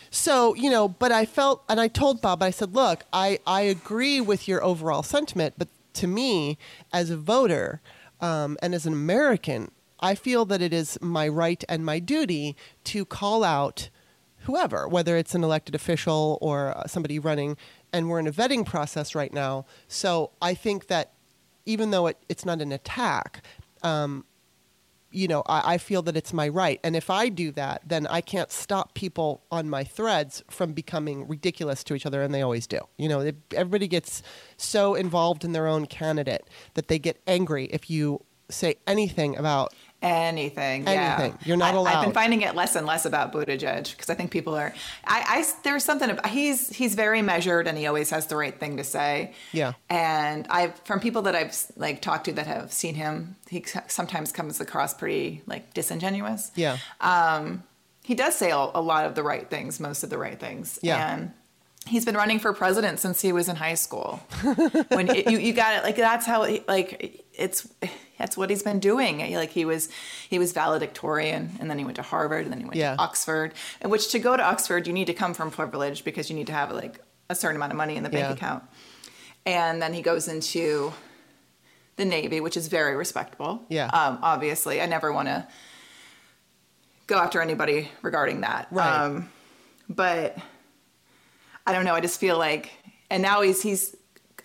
so, 0.09 0.53
you 0.55 0.69
know, 0.69 0.87
but 0.87 1.11
I 1.11 1.25
felt, 1.25 1.63
and 1.67 1.81
I 1.81 1.89
told 1.89 2.21
Bob, 2.21 2.41
I 2.41 2.49
said, 2.49 2.73
look, 2.73 3.03
I, 3.11 3.39
I 3.45 3.61
agree 3.61 4.21
with 4.21 4.47
your 4.47 4.63
overall 4.63 5.03
sentiment, 5.03 5.55
but 5.57 5.67
to 5.95 6.07
me, 6.07 6.57
as 6.93 7.09
a 7.09 7.17
voter 7.17 7.81
um, 8.21 8.57
and 8.61 8.73
as 8.73 8.85
an 8.85 8.93
American, 8.93 9.69
I 9.99 10.15
feel 10.15 10.45
that 10.45 10.61
it 10.61 10.73
is 10.73 10.97
my 11.01 11.27
right 11.27 11.63
and 11.67 11.85
my 11.85 11.99
duty 11.99 12.55
to 12.85 13.05
call 13.05 13.43
out 13.43 13.89
whoever, 14.41 14.87
whether 14.87 15.17
it's 15.17 15.35
an 15.35 15.43
elected 15.43 15.75
official 15.75 16.37
or 16.41 16.77
uh, 16.77 16.87
somebody 16.87 17.19
running. 17.19 17.57
And 17.91 18.09
we're 18.09 18.19
in 18.19 18.27
a 18.27 18.31
vetting 18.31 18.65
process 18.65 19.15
right 19.15 19.33
now. 19.33 19.65
So 19.87 20.31
I 20.41 20.53
think 20.53 20.87
that 20.87 21.13
even 21.65 21.91
though 21.91 22.07
it, 22.07 22.17
it's 22.29 22.45
not 22.45 22.61
an 22.61 22.71
attack, 22.71 23.43
um, 23.83 24.25
you 25.11 25.27
know, 25.27 25.43
I, 25.47 25.73
I 25.73 25.77
feel 25.77 26.01
that 26.03 26.17
it's 26.17 26.33
my 26.33 26.47
right. 26.47 26.79
And 26.83 26.95
if 26.95 27.09
I 27.09 27.29
do 27.29 27.51
that, 27.53 27.81
then 27.85 28.07
I 28.07 28.21
can't 28.21 28.51
stop 28.51 28.93
people 28.93 29.41
on 29.51 29.69
my 29.69 29.83
threads 29.83 30.43
from 30.49 30.73
becoming 30.73 31.27
ridiculous 31.27 31.83
to 31.85 31.95
each 31.95 32.05
other, 32.05 32.21
and 32.21 32.33
they 32.33 32.41
always 32.41 32.67
do. 32.67 32.79
You 32.97 33.09
know, 33.09 33.31
everybody 33.55 33.87
gets 33.87 34.21
so 34.57 34.95
involved 34.95 35.43
in 35.43 35.53
their 35.53 35.67
own 35.67 35.85
candidate 35.85 36.47
that 36.73 36.87
they 36.87 36.99
get 36.99 37.21
angry 37.25 37.65
if 37.65 37.89
you 37.89 38.23
say 38.49 38.75
anything 38.85 39.35
about 39.35 39.73
Anything, 39.99 40.87
Anything. 40.87 41.31
yeah. 41.31 41.37
You're 41.43 41.57
not 41.57 41.73
I, 41.73 41.95
I've 41.95 42.05
been 42.05 42.13
finding 42.13 42.41
it 42.41 42.55
less 42.55 42.75
and 42.75 42.85
less 42.85 43.05
about 43.05 43.33
Buttigieg 43.33 43.89
because 43.91 44.11
I 44.11 44.13
think 44.13 44.29
people 44.29 44.53
are. 44.55 44.71
I, 45.03 45.23
I 45.27 45.45
there's 45.63 45.83
something. 45.83 46.11
About, 46.11 46.27
he's 46.27 46.69
he's 46.69 46.93
very 46.93 47.23
measured 47.23 47.67
and 47.67 47.75
he 47.75 47.87
always 47.87 48.11
has 48.11 48.27
the 48.27 48.35
right 48.35 48.57
thing 48.57 48.77
to 48.77 48.83
say. 48.83 49.33
Yeah. 49.53 49.73
And 49.89 50.45
I've 50.51 50.77
from 50.81 50.99
people 50.99 51.23
that 51.23 51.35
I've 51.35 51.55
like 51.77 52.03
talked 52.03 52.25
to 52.25 52.33
that 52.33 52.45
have 52.45 52.71
seen 52.71 52.93
him, 52.93 53.37
he 53.49 53.65
sometimes 53.87 54.31
comes 54.31 54.61
across 54.61 54.93
pretty 54.93 55.41
like 55.47 55.73
disingenuous. 55.73 56.51
Yeah. 56.55 56.77
Um, 57.01 57.63
he 58.03 58.13
does 58.13 58.35
say 58.35 58.51
a, 58.51 58.55
a 58.55 58.81
lot 58.81 59.05
of 59.05 59.15
the 59.15 59.23
right 59.23 59.49
things, 59.49 59.79
most 59.79 60.03
of 60.03 60.11
the 60.11 60.19
right 60.19 60.39
things. 60.39 60.77
Yeah. 60.83 61.15
And 61.15 61.31
he's 61.87 62.05
been 62.05 62.15
running 62.15 62.39
for 62.39 62.53
president 62.53 62.99
since 62.99 63.19
he 63.19 63.31
was 63.31 63.49
in 63.49 63.55
high 63.55 63.73
school. 63.73 64.17
when 64.89 65.09
it, 65.09 65.29
you 65.31 65.39
you 65.39 65.53
got 65.53 65.77
it, 65.77 65.83
like 65.83 65.95
that's 65.95 66.25
how 66.27 66.43
it, 66.43 66.67
like 66.67 67.25
it's 67.33 67.67
that's 68.17 68.35
what 68.37 68.49
he's 68.49 68.63
been 68.63 68.79
doing. 68.79 69.19
Like 69.35 69.51
he 69.51 69.65
was 69.65 69.89
he 70.29 70.39
was 70.39 70.51
valedictorian, 70.53 71.57
and 71.59 71.69
then 71.69 71.77
he 71.77 71.83
went 71.85 71.95
to 71.97 72.01
Harvard, 72.01 72.43
and 72.45 72.51
then 72.51 72.59
he 72.59 72.65
went 72.65 72.75
Yeah. 72.77 72.95
to 72.95 73.01
Oxford. 73.01 73.53
And 73.81 73.91
which 73.91 74.09
to 74.11 74.19
go 74.19 74.35
to 74.37 74.43
Oxford, 74.43 74.87
you 74.87 74.93
need 74.93 75.05
to 75.07 75.13
come 75.13 75.33
from 75.33 75.51
privilege 75.51 76.03
because 76.03 76.29
you 76.29 76.35
need 76.35 76.47
to 76.47 76.53
have 76.53 76.71
like 76.71 76.99
a 77.29 77.35
certain 77.35 77.55
amount 77.57 77.71
of 77.73 77.77
money 77.77 77.95
in 77.95 78.03
the 78.03 78.09
bank 78.09 78.27
Yeah. 78.27 78.33
account. 78.33 78.63
And 79.45 79.81
then 79.81 79.93
he 79.93 80.01
goes 80.01 80.27
into 80.27 80.93
the 81.95 82.05
Navy, 82.05 82.39
which 82.41 82.57
is 82.57 82.67
very 82.67 82.95
respectable. 82.95 83.63
Yeah. 83.69 83.87
Um, 83.87 84.19
obviously, 84.21 84.81
I 84.81 84.85
never 84.85 85.11
want 85.11 85.27
to 85.29 85.47
go 87.07 87.17
after 87.17 87.41
anybody 87.41 87.89
regarding 88.01 88.41
that. 88.41 88.67
Right. 88.71 88.87
Um, 89.01 89.29
but 89.89 90.37
I 91.65 91.71
don't 91.71 91.85
know. 91.85 91.95
I 91.95 92.01
just 92.01 92.19
feel 92.19 92.37
like, 92.37 92.71
and 93.09 93.21
now 93.21 93.41
he's 93.41 93.61
he's. 93.61 93.95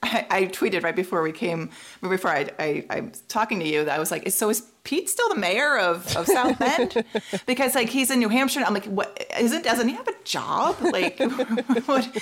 I, 0.03 0.27
I 0.31 0.43
tweeted 0.47 0.83
right 0.83 0.97
before 0.97 1.23
we 1.23 1.33
came, 1.33 1.71
before 2.01 2.31
I, 2.31 2.51
I 2.59 2.85
I'm 2.91 3.13
talking 3.29 3.61
to 3.61 3.69
you 3.69 3.85
that 3.85 3.95
I 3.95 3.99
was 3.99 4.11
like, 4.11 4.29
so 4.31 4.51
is 4.51 4.63
Pete 4.85 5.09
still 5.09 5.29
the 5.29 5.37
mayor 5.37 5.79
of, 5.79 6.17
of 6.17 6.27
South 6.27 6.59
Bend? 6.59 7.05
because 7.47 7.75
like 7.77 7.89
he's 7.89 8.11
in 8.11 8.19
New 8.19 8.29
Hampshire. 8.29 8.61
I'm 8.67 8.75
like, 8.75 8.87
what 8.87 9.25
isn't? 9.39 9.63
Doesn't 9.65 9.89
he 9.89 9.95
have 9.95 10.09
a 10.09 10.15
job? 10.25 10.77
Like, 10.81 11.19
what? 11.87 12.19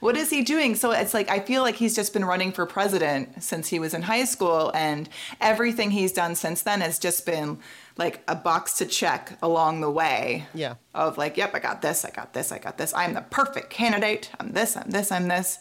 What 0.00 0.16
is 0.16 0.30
he 0.30 0.42
doing? 0.42 0.74
So 0.76 0.92
it's 0.92 1.12
like 1.14 1.28
I 1.30 1.40
feel 1.40 1.62
like 1.62 1.74
he's 1.76 1.94
just 1.94 2.12
been 2.14 2.24
running 2.24 2.52
for 2.52 2.64
president 2.66 3.42
since 3.42 3.68
he 3.68 3.78
was 3.78 3.92
in 3.94 4.02
high 4.02 4.24
school, 4.24 4.72
and 4.74 5.08
everything 5.40 5.90
he's 5.90 6.10
done 6.12 6.34
since 6.34 6.62
then 6.62 6.80
has 6.80 6.98
just 6.98 7.26
been 7.26 7.58
like 7.96 8.22
a 8.26 8.34
box 8.34 8.78
to 8.78 8.86
check 8.86 9.36
along 9.42 9.82
the 9.82 9.90
way 9.90 10.46
Yeah. 10.54 10.76
of 10.94 11.18
like, 11.18 11.36
yep, 11.36 11.54
I 11.54 11.58
got 11.58 11.82
this, 11.82 12.02
I 12.04 12.10
got 12.10 12.32
this, 12.32 12.50
I 12.50 12.58
got 12.58 12.78
this. 12.78 12.94
I'm 12.94 13.12
the 13.12 13.20
perfect 13.20 13.68
candidate. 13.68 14.30
I'm 14.40 14.52
this, 14.52 14.74
I'm 14.74 14.90
this, 14.90 15.12
I'm 15.12 15.28
this. 15.28 15.58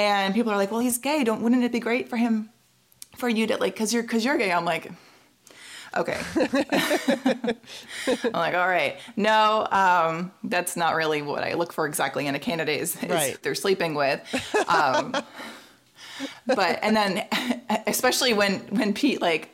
And 0.00 0.34
people 0.34 0.52
are 0.52 0.56
like, 0.56 0.70
well, 0.70 0.80
he's 0.80 0.98
gay. 0.98 1.24
Don't 1.24 1.42
wouldn't 1.42 1.62
it 1.62 1.72
be 1.72 1.80
great 1.80 2.08
for 2.08 2.16
him, 2.16 2.50
for 3.16 3.28
you 3.28 3.46
to 3.48 3.56
like, 3.58 3.76
cause 3.76 3.92
you're 3.92 4.02
cause 4.02 4.24
you're 4.24 4.38
gay. 4.38 4.50
I'm 4.52 4.64
like, 4.64 4.90
okay. 5.96 6.18
I'm 6.36 8.32
like, 8.32 8.54
all 8.54 8.68
right, 8.68 8.96
no, 9.16 9.66
um, 9.70 10.32
that's 10.44 10.76
not 10.76 10.94
really 10.94 11.22
what 11.22 11.42
I 11.42 11.54
look 11.54 11.72
for 11.72 11.86
exactly 11.86 12.26
in 12.26 12.34
a 12.34 12.38
candidate. 12.38 12.80
Is, 12.80 12.96
is 13.02 13.10
Right. 13.10 13.36
they're 13.42 13.54
sleeping 13.54 13.94
with. 13.94 14.20
Um, 14.68 15.14
but 16.46 16.78
and 16.82 16.96
then 16.96 17.26
especially 17.86 18.32
when 18.34 18.60
when 18.76 18.94
Pete 18.94 19.20
like 19.20 19.50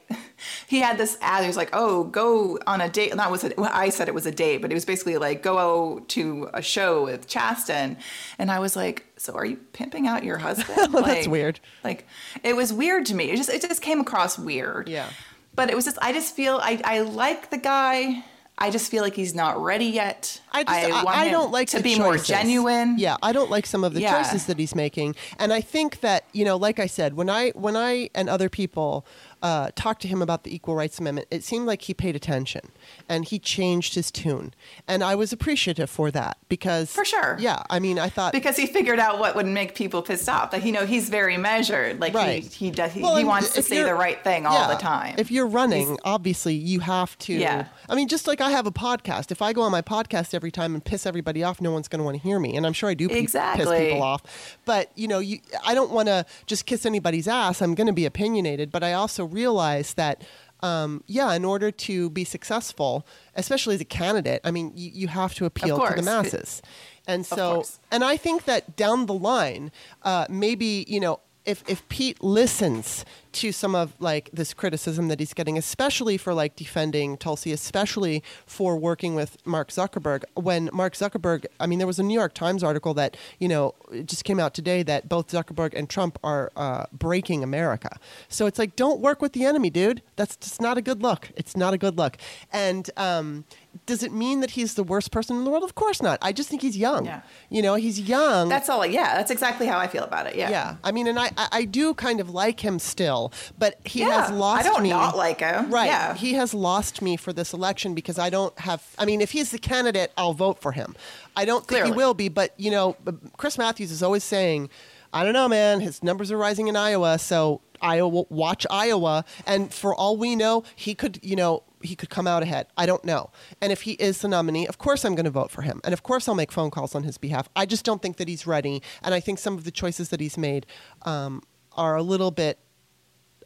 he 0.67 0.81
had 0.81 0.99
this 0.99 1.17
ad 1.21 1.43
he 1.43 1.47
was 1.47 1.57
like 1.57 1.71
oh 1.73 2.05
go 2.05 2.59
on 2.67 2.81
a 2.81 2.89
date 2.89 3.15
that 3.15 3.31
was 3.31 3.45
a, 3.45 3.53
well, 3.57 3.71
I 3.73 3.89
said 3.89 4.09
it 4.09 4.15
was 4.15 4.27
a 4.27 4.31
date 4.33 4.61
but 4.63 4.71
it 4.71 4.75
was 4.75 4.85
basically 4.85 5.17
like 5.17 5.43
go 5.43 6.01
to 6.09 6.49
a 6.53 6.63
show 6.63 7.05
with 7.05 7.27
Chasten. 7.27 7.97
And 8.39 8.51
I 8.51 8.59
was 8.59 8.77
like 8.77 9.07
so 9.17 9.35
are 9.35 9.45
you 9.47 9.57
pimping 9.73 10.07
out 10.07 10.25
your 10.25 10.39
husband? 10.39 10.93
Well, 10.93 11.03
that's 11.05 11.29
weird. 11.29 11.61
like 11.85 12.07
it 12.43 12.55
was 12.57 12.73
weird 12.73 13.07
to 13.07 13.15
me. 13.15 13.31
It 13.31 13.37
just 13.37 13.49
it 13.51 13.61
just 13.63 13.83
came 13.83 14.01
across 14.01 14.39
weird. 14.39 14.89
Yeah. 14.89 15.09
but 15.55 15.71
it 15.71 15.75
was 15.75 15.85
just 15.85 15.99
I 16.03 16.13
just 16.13 16.35
feel 16.37 16.59
I 16.63 16.81
I 16.85 17.01
like 17.01 17.51
the 17.51 17.59
guy. 17.59 18.25
I 18.59 18.71
just 18.71 18.91
feel 18.91 19.03
like 19.03 19.15
he's 19.15 19.35
not 19.35 19.63
ready 19.63 19.85
yet. 19.85 20.41
I 20.51 20.65
just 20.65 20.85
I, 20.91 21.05
want 21.05 21.15
I 21.15 21.29
don't 21.31 21.53
like 21.53 21.69
to 21.71 21.83
be 21.83 21.99
more 21.99 22.17
genuine. 22.17 22.95
Yeah, 22.99 23.17
I 23.23 23.33
don't 23.33 23.51
like 23.51 23.67
some 23.67 23.85
of 23.85 23.93
the 23.93 24.01
Yeah. 24.01 24.17
choices 24.23 24.47
that 24.47 24.59
he's 24.59 24.75
making, 24.75 25.15
and 25.39 25.53
I 25.53 25.61
think 25.61 26.01
that 26.01 26.25
you 26.33 26.43
know, 26.47 26.57
like 26.57 26.79
I 26.79 26.87
said, 26.87 27.13
when 27.15 27.29
I 27.29 27.51
when 27.51 27.77
I 27.77 28.09
and 28.15 28.31
other 28.31 28.49
people 28.49 29.05
uh, 29.47 29.71
talked 29.77 30.03
to 30.03 30.09
him 30.09 30.21
about 30.23 30.43
the 30.43 30.53
Equal 30.55 30.75
Rights 30.75 30.99
Amendment, 30.99 31.29
it 31.31 31.45
seemed 31.45 31.67
like 31.67 31.83
he 31.83 31.95
paid 31.95 32.17
attention 32.17 32.63
and 33.09 33.25
he 33.25 33.39
changed 33.39 33.95
his 33.95 34.11
tune, 34.11 34.53
and 34.89 35.05
I 35.05 35.15
was 35.15 35.33
appreciative 35.33 35.89
for 35.89 36.11
that 36.11 36.37
because 36.49 36.91
For 36.91 37.05
sure. 37.05 37.37
yeah, 37.39 37.63
I 37.71 37.79
mean, 37.79 37.99
I 37.99 38.09
thought 38.09 38.33
because 38.33 38.57
he 38.57 38.67
figured 38.67 38.99
out 38.99 39.21
what 39.21 39.37
would 39.37 39.47
make 39.47 39.75
people 39.77 40.03
pissed 40.03 40.29
off. 40.29 40.53
Like 40.53 40.65
you 40.65 40.73
know, 40.73 40.85
he's 40.85 41.09
very 41.09 41.37
measured. 41.37 42.01
Like 42.01 42.13
Right. 42.15 42.43
he 42.43 42.67
he 42.67 42.71
does 42.73 42.93
he, 42.93 43.03
Well, 43.03 43.17
he 43.17 43.25
wants 43.25 43.55
to 43.55 43.63
say 43.63 43.83
the 43.85 43.95
right 43.95 44.23
thing 44.25 44.47
all 44.47 44.69
the 44.69 44.75
time. 44.81 45.15
If 45.19 45.31
you're 45.31 45.47
running, 45.47 45.97
obviously 46.05 46.55
you 46.55 46.81
have 46.81 47.17
to. 47.21 47.33
Yeah. 47.35 47.67
I 47.89 47.95
mean, 47.95 48.09
just 48.09 48.27
like 48.27 48.41
I 48.41 48.51
have 48.51 48.67
a 48.67 48.73
podcast. 48.73 49.31
If 49.31 49.41
I 49.43 49.53
go 49.53 49.63
on 49.63 49.71
my 49.71 49.83
podcast 49.83 50.35
every 50.35 50.51
time 50.51 50.75
and 50.75 50.85
piss 50.85 51.07
everybody 51.07 51.45
off, 51.45 51.61
no 51.61 51.71
one's 51.71 51.87
going 51.89 52.01
to 52.01 52.05
want 52.05 52.17
to 52.17 52.23
hear 52.29 52.41
me. 52.41 52.57
And 52.57 52.67
I'm 52.67 52.73
sure 52.73 52.89
I 52.91 52.95
do 52.95 53.09
pe- 53.09 53.27
piss 53.27 53.33
people 53.57 54.03
off. 54.03 54.23
But 54.65 54.91
you 54.97 55.07
know, 55.07 55.21
you, 55.21 55.39
I 55.65 55.75
don't 55.75 55.93
want 55.93 56.09
to 56.09 56.27
just 56.47 56.67
kiss 56.67 56.85
anybody's 56.85 57.29
ass. 57.29 57.63
I'm 57.63 57.75
going 57.77 57.87
to 57.87 57.93
be 57.93 58.07
opinionated, 58.07 58.73
but 58.73 58.83
I 58.83 58.93
also 58.95 59.25
realize 59.37 59.95
that. 59.95 60.17
Um, 60.63 61.05
yeah, 61.07 61.35
in 61.35 61.45
order 61.45 61.71
to 61.71 62.09
be 62.11 62.25
successful, 62.25 63.07
especially 63.35 63.75
as 63.75 63.83
a 63.83 63.85
candidate, 64.01 64.41
I 64.43 64.51
mean, 64.51 64.73
you, 64.75 64.91
you 65.01 65.09
have 65.09 65.35
to 65.35 65.45
appeal 65.45 65.77
to 65.77 65.95
the 65.97 66.03
masses. 66.03 66.63
And 67.07 67.27
so, 67.27 67.63
and 67.93 68.03
I 68.03 68.17
think 68.17 68.45
that 68.47 68.75
down 68.75 69.05
the 69.05 69.15
line, 69.15 69.71
uh, 70.03 70.25
maybe 70.31 70.87
you 70.89 70.99
know, 70.99 71.21
if 71.47 71.63
if 71.69 71.89
Pete 71.89 72.23
listens 72.23 73.05
to 73.33 73.53
some 73.53 73.75
of 73.75 73.93
like 74.01 74.31
this 74.33 74.55
criticism 74.55 75.09
that 75.09 75.21
he's 75.21 75.35
getting, 75.35 75.59
especially 75.59 76.17
for 76.17 76.33
like 76.35 76.57
defending 76.57 77.17
Tulsi, 77.17 77.53
especially 77.53 78.23
for 78.47 78.77
working 78.77 79.15
with 79.15 79.37
Mark 79.47 79.69
Zuckerberg, 79.69 80.25
when 80.35 80.71
Mark 80.73 80.95
Zuckerberg, 80.95 81.45
I 81.61 81.67
mean, 81.67 81.79
there 81.79 81.87
was 81.87 81.99
a 81.99 82.03
New 82.03 82.15
York 82.15 82.35
Times 82.35 82.65
article 82.65 82.95
that 82.95 83.17
you 83.39 83.49
know 83.49 83.75
just 84.05 84.25
came 84.25 84.41
out 84.41 84.55
today 84.55 84.83
that 84.83 85.09
both 85.09 85.29
Zuckerberg 85.29 85.75
and 85.75 85.89
Trump 85.89 86.19
are 86.25 86.51
uh, 86.57 86.87
breaking 86.93 87.43
America. 87.43 87.99
So 88.29 88.47
it's 88.47 88.59
like, 88.59 88.75
don't 88.75 89.01
work 89.01 89.23
with 89.23 89.33
the 89.33 89.45
enemy, 89.45 89.71
dude. 89.71 90.03
That's 90.17 90.37
just 90.37 90.61
not 90.61 90.77
a 90.79 90.83
good 90.83 91.03
look. 91.03 91.31
It's 91.37 91.57
not 91.57 91.75
a 91.75 91.79
good 91.79 91.97
look. 91.97 92.17
And 92.53 92.91
um, 92.97 93.45
does 93.85 94.03
it 94.03 94.13
mean 94.13 94.41
that 94.41 94.51
he's 94.53 94.75
the 94.75 94.83
worst 94.83 95.11
person 95.11 95.37
in 95.37 95.45
the 95.45 95.51
world? 95.51 95.65
Of 95.65 95.75
course 95.75 96.01
not. 96.01 96.19
I 96.23 96.33
just 96.33 96.49
think 96.49 96.63
he's 96.63 96.77
young. 96.77 97.05
Yeah. 97.05 97.21
You 97.51 97.61
know, 97.63 97.75
he's 97.75 98.01
young. 98.01 98.49
that's 98.49 98.69
all. 98.69 98.87
Yeah, 98.87 99.15
that's 99.17 99.31
exactly 99.31 99.67
how 99.67 99.79
I 99.79 99.87
feel 99.89 100.05
about 100.05 100.27
it. 100.27 100.37
Yeah. 100.37 100.51
yeah. 100.51 100.77
I 100.83 100.93
mean, 100.93 101.07
and 101.07 101.19
I, 101.19 101.31
I, 101.37 101.49
I 101.53 101.65
do 101.65 101.93
kind 101.95 102.21
of 102.21 102.31
like 102.31 102.61
him 102.65 102.79
still, 102.79 103.33
but 103.59 103.79
he 103.85 104.01
Yeah, 104.01 104.23
has 104.23 104.31
lost 104.31 104.65
me. 104.65 104.71
I 104.71 104.73
don't 104.73 104.83
me. 104.85 104.91
not 104.91 105.17
like 105.17 105.41
him. 105.41 105.71
Right. 105.71 105.87
Yeah. 105.87 106.15
He 106.15 106.35
has 106.35 106.55
lost 106.55 107.03
me 107.03 107.17
for 107.17 107.33
this 107.33 107.53
election 107.53 107.95
because 107.95 108.19
I 108.19 108.31
don't 108.31 108.59
have. 108.61 108.83
I 108.99 109.05
mean, 109.05 109.21
if 109.21 109.33
he's 109.33 109.51
the 109.51 109.59
candidate, 109.59 110.13
I'll 110.17 110.33
vote 110.35 110.61
for 110.61 110.73
him. 110.73 110.95
I 111.37 111.45
don't 111.45 111.67
think 111.67 111.85
he 111.87 111.93
will 111.93 112.15
be, 112.15 112.29
but 112.29 112.55
you 112.57 112.71
know, 112.71 112.97
Chris 113.37 113.59
Matthews 113.59 113.91
is 113.91 114.03
always 114.03 114.25
saying, 114.25 114.71
I 115.13 115.23
don't 115.25 115.33
know, 115.35 115.49
man. 115.49 115.81
His 115.81 116.03
numbers 116.03 116.31
are 116.33 116.37
rising 116.37 116.69
in 116.69 116.77
Iowa, 116.77 117.19
so 117.19 117.61
Iowa, 117.81 118.25
watch 118.29 118.67
Iowa. 118.71 119.25
And 119.47 119.73
for 119.73 119.95
all 119.95 120.17
we 120.17 120.37
know, 120.37 120.63
he 120.75 120.95
could, 120.95 121.19
you 121.23 121.37
know, 121.37 121.63
he 121.83 121.95
could 121.95 122.11
come 122.11 122.27
out 122.27 122.43
ahead. 122.43 122.67
I 122.77 122.87
don't 122.87 123.05
know. 123.05 123.31
And 123.61 123.71
if 123.73 123.83
he 123.83 123.93
is 123.93 124.21
the 124.23 124.29
nominee, 124.29 124.67
of 124.67 124.79
course 124.79 125.05
I'm 125.05 125.15
going 125.15 125.25
to 125.25 125.31
vote 125.31 125.51
for 125.51 125.63
him. 125.63 125.81
And 125.85 125.93
of 125.93 126.03
course 126.03 126.27
I'll 126.29 126.35
make 126.35 126.51
phone 126.51 126.71
calls 126.71 126.95
on 126.95 127.03
his 127.05 127.19
behalf. 127.19 127.49
I 127.55 127.67
just 127.67 127.85
don't 127.85 128.03
think 128.03 128.17
that 128.17 128.29
he's 128.29 128.47
ready. 128.47 128.83
And 129.03 129.15
I 129.15 129.21
think 129.21 129.39
some 129.39 129.55
of 129.55 129.65
the 129.65 129.71
choices 129.71 130.09
that 130.09 130.21
he's 130.21 130.37
made 130.39 130.67
um, 131.03 131.43
are 131.73 131.97
a 131.97 132.03
little 132.03 132.31
bit 132.31 132.59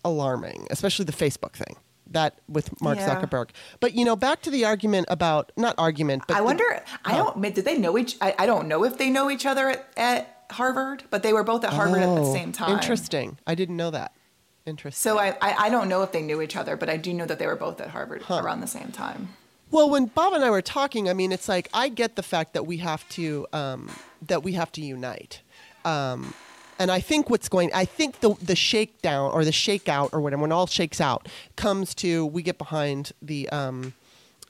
alarming, 0.04 0.66
especially 0.70 1.04
the 1.04 1.12
Facebook 1.12 1.52
thing. 1.52 1.76
That 2.12 2.40
with 2.48 2.80
Mark 2.82 2.98
Yeah. 2.98 3.08
Zuckerberg, 3.22 3.50
but 3.78 3.94
you 3.94 4.04
know, 4.04 4.16
back 4.16 4.42
to 4.42 4.50
the 4.50 4.64
argument 4.64 5.06
about 5.08 5.52
not 5.56 5.76
argument, 5.78 6.24
but 6.26 6.34
I 6.36 6.40
the- 6.40 6.44
wonder. 6.44 6.82
I 7.04 7.20
Oh. 7.20 7.32
don't. 7.36 7.54
Did 7.54 7.64
they 7.64 7.78
know 7.78 7.96
each? 7.96 8.16
I, 8.20 8.34
I 8.36 8.46
don't 8.46 8.66
know 8.66 8.82
if 8.84 8.98
they 8.98 9.10
know 9.10 9.30
each 9.30 9.46
other 9.46 9.68
at, 9.68 9.86
at 9.96 10.44
Harvard, 10.50 11.04
but 11.10 11.22
they 11.22 11.32
were 11.32 11.44
both 11.44 11.62
at 11.62 11.72
Harvard 11.72 12.02
at 12.02 12.12
the 12.16 12.22
Oh, 12.22 12.34
same 12.34 12.50
time. 12.50 12.72
Interesting. 12.72 13.38
I 13.46 13.54
didn't 13.54 13.76
know 13.76 13.92
that. 13.92 14.10
Interesting. 14.66 15.00
So 15.10 15.18
I, 15.18 15.36
I 15.40 15.66
I 15.66 15.70
don't 15.70 15.88
know 15.88 16.02
if 16.02 16.12
they 16.12 16.22
knew 16.22 16.42
each 16.42 16.56
other, 16.56 16.76
but 16.76 16.88
I 16.90 16.96
do 16.96 17.12
know 17.14 17.26
that 17.26 17.38
they 17.38 17.46
were 17.46 17.56
both 17.56 17.80
at 17.80 17.88
Harvard 17.88 18.22
around 18.28 18.60
the 18.60 18.66
same 18.66 18.92
time. 18.92 19.30
Well, 19.70 19.88
when 19.88 20.06
Bob 20.06 20.32
and 20.32 20.44
I 20.44 20.50
were 20.50 20.62
talking, 20.62 21.08
I 21.08 21.12
mean, 21.14 21.32
it's 21.32 21.48
like 21.48 21.68
I 21.72 21.88
get 21.88 22.16
the 22.16 22.22
fact 22.22 22.54
that 22.54 22.66
we 22.66 22.78
have 22.78 23.08
to 23.10 23.46
um, 23.52 23.90
that 24.26 24.42
we 24.42 24.52
have 24.54 24.70
to 24.72 24.80
unite, 24.80 25.40
um, 25.84 26.34
and 26.78 26.90
I 26.90 27.00
think 27.00 27.30
what's 27.30 27.48
going, 27.48 27.70
I 27.72 27.84
think 27.84 28.20
the 28.20 28.34
the 28.42 28.56
shakedown 28.56 29.32
or 29.32 29.44
the 29.44 29.50
shakeout 29.50 30.10
or 30.12 30.20
whatever, 30.20 30.42
when 30.42 30.52
all 30.52 30.66
shakes 30.66 31.00
out, 31.00 31.28
comes 31.56 31.94
to 31.96 32.26
we 32.26 32.42
get 32.42 32.58
behind 32.58 33.12
the. 33.22 33.48
Um, 33.50 33.94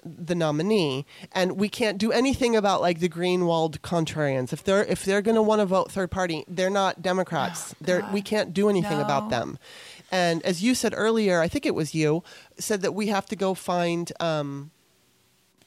the 0.03 0.35
nominee, 0.35 1.05
and 1.33 1.59
we 1.59 1.69
can't 1.69 1.99
do 1.99 2.11
anything 2.11 2.57
about 2.57 2.81
like 2.81 3.01
the 3.01 3.09
greenwald 3.09 3.81
contrarians. 3.81 4.51
If 4.51 4.65
they're 4.65 4.85
if 4.85 5.05
they're 5.05 5.21
going 5.21 5.35
to 5.35 5.43
want 5.43 5.61
to 5.61 5.67
vote 5.67 5.93
third 5.93 6.11
party, 6.11 6.43
they're 6.49 6.71
not 6.71 7.03
Democrats. 7.03 7.75
they're 7.83 8.09
we 8.11 8.23
can't 8.23 8.55
do 8.55 8.71
anything 8.71 8.99
about 8.99 9.29
them. 9.29 9.59
And 10.11 10.43
as 10.45 10.63
you 10.63 10.75
said 10.75 10.95
earlier, 10.97 11.41
I 11.41 11.49
think 11.49 11.67
it 11.67 11.75
was 11.75 11.95
you 11.95 12.23
said 12.59 12.83
that 12.83 12.93
we 12.93 13.09
have 13.09 13.27
to 13.27 13.37
go 13.37 13.55
find. 13.55 14.13
Um, 14.21 14.71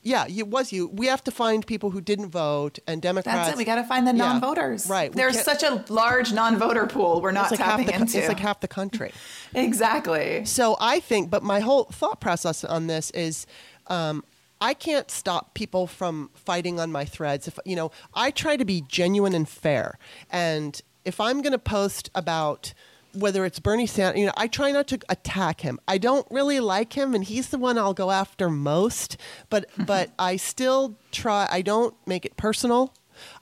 yeah, 0.06 0.26
it 0.28 0.50
was 0.50 0.74
you. 0.74 0.88
We 0.88 1.08
have 1.08 1.24
to 1.24 1.32
find 1.32 1.66
people 1.66 1.92
who 1.92 2.02
didn't 2.02 2.30
vote 2.30 2.78
and 2.86 3.02
Democrats. 3.02 3.38
That's 3.38 3.52
it. 3.52 3.58
We 3.58 3.64
got 3.64 3.76
to 3.76 3.86
find 3.86 4.06
the 4.06 4.12
non-voters. 4.12 4.90
right. 4.90 5.10
There's 5.10 5.42
such 5.42 5.64
a 5.64 5.86
large 5.88 6.34
non-voter 6.34 6.88
pool. 6.88 7.22
We're 7.22 7.32
not 7.32 7.52
like 7.52 7.60
half 7.62 7.80
tapping 7.80 7.86
the, 7.86 7.96
into. 7.96 8.18
It's 8.18 8.28
like 8.28 8.40
half 8.40 8.60
the 8.60 8.68
country. 8.68 9.14
exactly. 9.56 10.44
So 10.44 10.76
I 10.82 11.00
think, 11.00 11.30
but 11.30 11.42
my 11.42 11.62
whole 11.62 11.86
thought 11.86 12.20
process 12.20 12.66
on 12.66 12.88
this 12.88 13.12
is, 13.12 13.48
um, 13.88 14.26
I 14.60 14.74
can't 14.74 15.10
stop 15.10 15.54
people 15.54 15.88
from 15.88 16.32
fighting 16.34 16.82
on 16.82 16.92
my 16.92 17.06
threads. 17.06 17.48
If 17.48 17.58
you 17.66 17.76
know, 17.76 17.92
I 18.14 18.32
try 18.32 18.58
to 18.58 18.66
be 18.66 18.82
genuine 18.82 19.34
and 19.34 19.48
fair, 19.48 19.98
and 20.30 20.82
if 21.06 21.20
I'm 21.20 21.42
going 21.42 21.52
to 21.52 21.60
post 21.60 22.10
about 22.16 22.74
whether 23.14 23.46
it's 23.46 23.60
Bernie 23.60 23.88
Sanders, 23.88 24.20
you 24.20 24.26
know, 24.26 24.34
I 24.38 24.48
try 24.48 24.72
not 24.72 24.88
to 24.88 25.00
attack 25.10 25.62
him. 25.62 25.80
I 25.88 25.98
don't 25.98 26.28
really 26.30 26.60
like 26.60 26.94
him, 26.94 27.14
and 27.14 27.24
he's 27.24 27.50
the 27.50 27.58
one 27.58 27.78
I'll 27.78 27.94
go 27.94 28.12
after 28.12 28.50
most. 28.50 29.18
But 29.50 29.70
but 29.86 30.12
I 30.18 30.36
still 30.36 30.98
try. 31.12 31.48
I 31.52 31.62
don't 31.62 31.96
make 32.08 32.26
it 32.26 32.38
personal. 32.38 32.94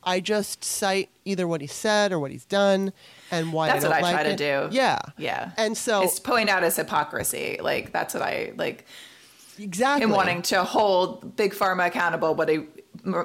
I 0.04 0.20
just 0.20 0.64
cite 0.64 1.10
either 1.24 1.48
what 1.48 1.62
he 1.62 1.68
said 1.68 2.12
or 2.12 2.20
what 2.20 2.32
he's 2.32 2.46
done, 2.46 2.92
and 3.32 3.54
why 3.54 3.68
That's 3.68 3.86
I 3.86 3.88
what 3.88 3.98
I 3.98 4.02
like 4.02 4.16
try 4.16 4.22
it. 4.24 4.38
to 4.38 4.70
do. 4.70 4.76
Yeah, 4.76 5.00
Yeah. 5.18 5.52
And 5.58 5.78
so 5.78 6.04
it's 6.04 6.20
point 6.20 6.50
out 6.50 6.64
his 6.64 6.76
hypocrisy. 6.76 7.58
Like 7.62 7.92
that's 7.92 8.14
what 8.14 8.24
I 8.24 8.54
like 8.58 8.86
exactly 9.58 10.04
him 10.04 10.12
wanting 10.12 10.42
to 10.44 10.64
hold 10.64 11.36
big 11.36 11.54
pharma 11.54 11.88
accountable, 11.88 12.34
but 12.34 12.50
he 12.50 12.60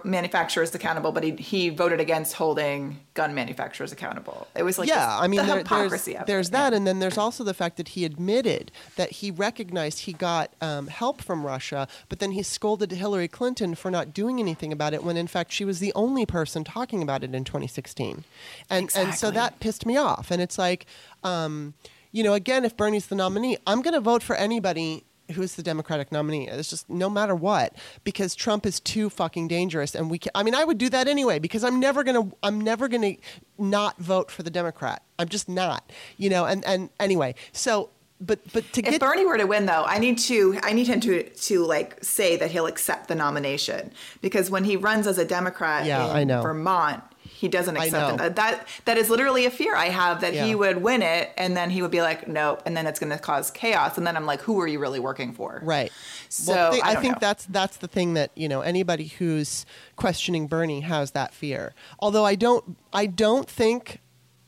manufacturers 0.04 0.74
accountable, 0.74 1.12
but 1.12 1.22
he 1.22 1.32
he 1.32 1.68
voted 1.70 2.00
against 2.00 2.34
holding 2.34 3.00
gun 3.14 3.34
manufacturers 3.34 3.92
accountable. 3.92 4.46
It 4.54 4.62
was 4.62 4.78
like 4.78 4.88
yeah, 4.88 5.06
this- 5.06 5.22
I 5.22 5.26
mean, 5.26 5.40
the 5.40 5.46
there, 5.46 5.54
there's, 5.56 5.68
hypocrisy 5.68 6.14
it. 6.14 6.26
there's 6.26 6.50
that, 6.50 6.72
and 6.72 6.86
then 6.86 7.00
there's 7.00 7.18
also 7.18 7.44
the 7.44 7.54
fact 7.54 7.76
that 7.76 7.88
he 7.88 8.04
admitted 8.04 8.70
that 8.96 9.10
he 9.10 9.30
recognized 9.30 10.00
he 10.00 10.12
got 10.12 10.52
um, 10.60 10.86
help 10.86 11.20
from 11.20 11.44
Russia, 11.44 11.88
but 12.08 12.20
then 12.20 12.32
he 12.32 12.42
scolded 12.42 12.92
Hillary 12.92 13.28
Clinton 13.28 13.74
for 13.74 13.90
not 13.90 14.14
doing 14.14 14.38
anything 14.38 14.72
about 14.72 14.94
it 14.94 15.02
when, 15.02 15.16
in 15.16 15.26
fact, 15.26 15.52
she 15.52 15.64
was 15.64 15.80
the 15.80 15.92
only 15.94 16.24
person 16.24 16.62
talking 16.62 17.02
about 17.02 17.24
it 17.24 17.34
in 17.34 17.44
2016, 17.44 18.24
and 18.70 18.90
and 18.94 19.14
so 19.14 19.30
that 19.30 19.60
pissed 19.60 19.84
me 19.84 19.96
off. 19.96 20.30
And 20.30 20.40
it's 20.40 20.58
like, 20.58 20.86
um, 21.24 21.74
you 22.12 22.22
know, 22.22 22.34
again, 22.34 22.64
if 22.64 22.76
Bernie's 22.76 23.06
the 23.06 23.16
nominee, 23.16 23.58
I'm 23.66 23.82
going 23.82 23.94
to 23.94 24.00
vote 24.00 24.22
for 24.22 24.36
anybody. 24.36 25.04
Who 25.32 25.42
is 25.42 25.56
the 25.56 25.62
Democratic 25.62 26.12
nominee? 26.12 26.48
It's 26.48 26.70
just 26.70 26.88
no 26.88 27.10
matter 27.10 27.34
what, 27.34 27.74
because 28.04 28.34
Trump 28.34 28.64
is 28.64 28.78
too 28.80 29.10
fucking 29.10 29.48
dangerous, 29.48 29.94
and 29.94 30.10
we. 30.10 30.18
Can, 30.18 30.30
I 30.34 30.42
mean, 30.42 30.54
I 30.54 30.64
would 30.64 30.78
do 30.78 30.88
that 30.90 31.08
anyway 31.08 31.38
because 31.38 31.64
I'm 31.64 31.80
never 31.80 32.04
gonna. 32.04 32.30
I'm 32.42 32.60
never 32.60 32.88
gonna 32.88 33.14
not 33.58 33.98
vote 33.98 34.30
for 34.30 34.42
the 34.42 34.50
Democrat. 34.50 35.02
I'm 35.18 35.28
just 35.28 35.48
not. 35.48 35.90
You 36.16 36.30
know. 36.30 36.44
And 36.44 36.64
and 36.64 36.90
anyway, 37.00 37.34
so 37.52 37.90
but 38.20 38.40
but 38.52 38.72
to 38.72 38.80
If 38.80 38.92
get 38.92 39.00
Bernie 39.00 39.26
were 39.26 39.36
to 39.36 39.46
win, 39.46 39.66
though, 39.66 39.84
I 39.84 39.98
need 39.98 40.18
to 40.18 40.58
I 40.62 40.72
need 40.72 40.86
him 40.86 41.00
to 41.00 41.22
to 41.28 41.64
like 41.66 42.02
say 42.02 42.36
that 42.36 42.50
he'll 42.50 42.66
accept 42.66 43.08
the 43.08 43.14
nomination 43.14 43.92
because 44.22 44.50
when 44.50 44.64
he 44.64 44.76
runs 44.76 45.06
as 45.06 45.18
a 45.18 45.24
Democrat 45.24 45.84
Yeah, 45.86 46.06
in 46.10 46.16
I 46.16 46.24
know. 46.24 46.42
Vermont, 46.42 47.02
he 47.36 47.48
doesn't 47.48 47.76
accept 47.76 48.20
it. 48.20 48.34
That 48.36 48.66
that 48.86 48.96
is 48.96 49.10
literally 49.10 49.44
a 49.46 49.50
fear 49.50 49.76
I 49.76 49.86
have 49.90 50.20
that 50.22 50.32
Yeah. 50.34 50.46
he 50.46 50.54
would 50.54 50.78
win 50.82 51.02
it 51.02 51.30
and 51.36 51.56
then 51.56 51.68
he 51.70 51.82
would 51.82 51.90
be 51.90 52.00
like, 52.02 52.26
nope, 52.26 52.62
and 52.66 52.76
then 52.76 52.86
it's 52.86 52.98
going 52.98 53.12
to 53.12 53.18
cause 53.18 53.50
chaos, 53.50 53.98
and 53.98 54.06
then 54.06 54.16
I'm 54.16 54.26
like, 54.26 54.40
who 54.40 54.58
are 54.60 54.66
you 54.66 54.78
really 54.78 55.00
working 55.00 55.32
for? 55.32 55.60
Right. 55.62 55.92
So 56.28 56.52
well, 56.54 56.72
thi- 56.72 56.80
I, 56.82 56.88
I, 56.90 56.92
don't 56.94 57.02
think 57.02 57.14
know. 57.16 57.18
that's 57.20 57.44
that's 57.46 57.76
the 57.76 57.88
thing 57.88 58.14
that 58.14 58.30
you 58.34 58.48
know 58.48 58.62
anybody 58.62 59.06
who's 59.18 59.66
questioning 59.96 60.46
Bernie 60.46 60.80
has 60.80 61.10
that 61.12 61.34
fear. 61.34 61.74
Although 62.00 62.24
I 62.24 62.34
don't, 62.34 62.76
I 62.92 63.06
don't 63.06 63.48
think, 63.48 64.00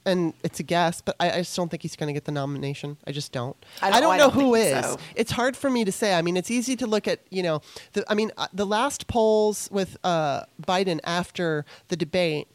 and 0.07 0.32
it's 0.43 0.59
a 0.59 0.62
guess, 0.62 1.01
but 1.03 1.14
I, 1.20 1.30
I 1.30 1.36
just 1.39 1.55
don't 1.55 1.70
think 1.70 1.82
he's 1.82 1.95
going 1.97 2.07
to 2.09 2.12
get 2.14 2.24
the 2.24 2.32
nomination. 2.32 2.97
I 3.07 3.12
just 3.12 3.30
don't. 3.32 3.57
I 3.82 3.89
I 3.89 3.91
don't- 3.93 4.03
don't, 4.03 4.12
I 4.12 4.16
know 4.16 4.30
don't 4.30 4.41
who 4.43 4.55
is. 4.55 4.84
so. 4.84 4.97
It's 5.14 5.32
hard 5.32 5.57
for 5.57 5.68
me 5.70 5.84
to 5.84 5.93
say. 5.93 6.14
I 6.14 6.22
mean, 6.22 6.36
it's 6.36 6.51
easy 6.51 6.76
to 6.76 6.86
look 6.86 7.07
at. 7.07 7.20
You 7.30 7.43
know, 7.43 7.61
the, 7.93 8.05
I 8.09 8.14
mean, 8.14 8.30
uh, 8.39 8.47
the 8.53 8.64
last 8.66 9.07
polls 9.09 9.68
with 9.70 9.97
uh, 10.05 10.43
Biden 10.62 11.01
after 11.05 11.64
the 11.89 11.97
debate. 11.97 12.49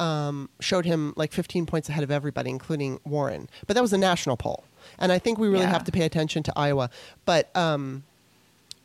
Um, 0.00 0.48
showed 0.60 0.86
him 0.86 1.12
like 1.16 1.30
15 1.32 1.66
points 1.66 1.88
ahead 1.90 2.02
of 2.02 2.10
everybody, 2.10 2.48
including 2.50 3.00
Warren. 3.04 3.48
But 3.66 3.74
that 3.74 3.82
was 3.82 3.92
a 3.92 3.98
national 3.98 4.36
poll, 4.38 4.64
and 4.98 5.12
I 5.12 5.18
think 5.18 5.38
we 5.38 5.46
really 5.48 5.60
Yeah. 5.64 5.70
have 5.70 5.84
to 5.84 5.92
pay 5.92 6.02
attention 6.06 6.42
to 6.44 6.52
Iowa. 6.56 6.88
But 7.26 7.54
um, 7.54 8.04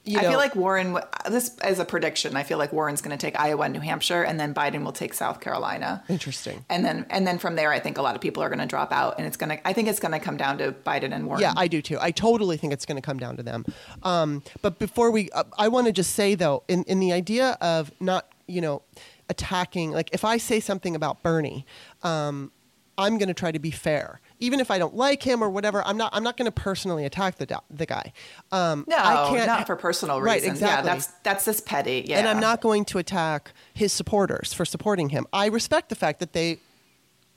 you 0.03 0.19
I 0.19 0.23
know, 0.23 0.29
feel 0.31 0.37
like 0.39 0.55
Warren. 0.55 0.99
This 1.29 1.57
as 1.59 1.79
a 1.79 1.85
prediction. 1.85 2.35
I 2.35 2.43
feel 2.43 2.57
like 2.57 2.71
Warren's 2.73 3.01
going 3.01 3.17
to 3.17 3.25
take 3.25 3.39
Iowa 3.39 3.63
and 3.63 3.73
New 3.73 3.79
Hampshire, 3.79 4.23
and 4.23 4.39
then 4.39 4.53
Biden 4.53 4.83
will 4.83 4.91
take 4.91 5.13
South 5.13 5.39
Carolina. 5.39 6.03
Interesting. 6.09 6.63
And 6.69 6.83
then 6.85 7.05
and 7.09 7.25
then 7.25 7.39
from 7.39 7.55
there, 7.55 7.71
I 7.71 7.79
think 7.79 7.97
a 7.97 8.01
lot 8.03 8.13
of 8.15 8.21
people 8.21 8.43
are 8.43 8.49
going 8.49 8.59
to 8.59 8.67
drop 8.67 8.91
out, 8.91 9.15
and 9.17 9.25
it's 9.25 9.37
going 9.37 9.49
to. 9.57 9.67
I 9.67 9.73
think 9.73 9.87
it's 9.87 9.99
going 10.01 10.11
to 10.11 10.19
come 10.19 10.37
down 10.37 10.57
to 10.59 10.73
Biden 10.73 11.11
and 11.15 11.25
Warren. 11.27 11.41
Yeah, 11.41 11.53
I 11.55 11.67
do 11.67 11.81
too. 11.81 11.97
I 12.01 12.11
totally 12.11 12.57
think 12.57 12.73
it's 12.73 12.85
going 12.85 12.97
to 12.97 13.01
come 13.01 13.17
down 13.17 13.37
to 13.37 13.43
them. 13.43 13.65
Um, 14.03 14.43
but 14.61 14.77
before 14.79 15.09
we, 15.11 15.29
uh, 15.31 15.45
I 15.57 15.69
want 15.69 15.87
to 15.87 15.93
just 15.93 16.11
say 16.13 16.35
though, 16.35 16.61
in, 16.67 16.83
in 16.83 16.99
the 16.99 17.11
idea 17.13 17.57
of 17.61 17.91
not, 17.99 18.27
you 18.47 18.61
know, 18.61 18.83
attacking, 19.29 19.91
like 19.91 20.09
if 20.13 20.23
I 20.25 20.37
say 20.37 20.59
something 20.59 20.95
about 20.95 21.23
Bernie, 21.23 21.65
um, 22.03 22.51
I'm 22.97 23.17
going 23.17 23.27
to 23.27 23.33
try 23.33 23.51
to 23.51 23.59
be 23.59 23.71
fair. 23.71 24.21
Even 24.39 24.59
if 24.59 24.69
I 24.71 24.77
don't 24.77 24.95
like 24.95 25.23
him 25.23 25.43
or 25.43 25.49
whatever, 25.49 25.85
I'm 25.85 25.97
not. 25.97 26.13
I'm 26.13 26.23
not 26.23 26.37
going 26.37 26.45
to 26.45 26.51
personally 26.51 27.05
attack 27.05 27.35
the 27.37 27.61
the 27.69 27.85
guy. 27.85 28.13
Um, 28.51 28.85
No, 28.87 28.97
I 28.97 29.29
can't, 29.29 29.47
not 29.47 29.65
for 29.67 29.75
personal 29.75 30.21
reasons. 30.21 30.43
Right, 30.43 30.51
exactly. 30.51 30.87
Yeah, 30.89 30.95
that's 30.95 31.07
that's 31.23 31.45
this 31.45 31.61
petty. 31.61 32.05
Yeah, 32.07 32.19
And 32.19 32.27
I'm 32.27 32.39
not 32.39 32.61
going 32.61 32.85
to 32.85 32.97
attack 32.97 33.53
his 33.73 33.91
supporters 33.93 34.53
for 34.53 34.65
supporting 34.65 35.09
him. 35.09 35.25
I 35.33 35.47
respect 35.47 35.89
the 35.89 35.95
fact 35.95 36.19
that 36.19 36.33
they 36.33 36.59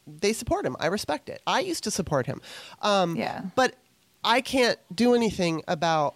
they 0.06 0.32
support 0.32 0.64
him. 0.64 0.76
I 0.80 0.86
respect 0.86 1.28
it. 1.28 1.40
I 1.46 1.60
used 1.60 1.84
to 1.84 1.90
support 1.90 2.26
him. 2.26 2.40
Um, 2.82 3.16
Yeah. 3.16 3.42
But 3.54 3.76
I 4.24 4.40
can't 4.40 4.78
do 4.94 5.14
anything 5.14 5.62
about 5.68 6.14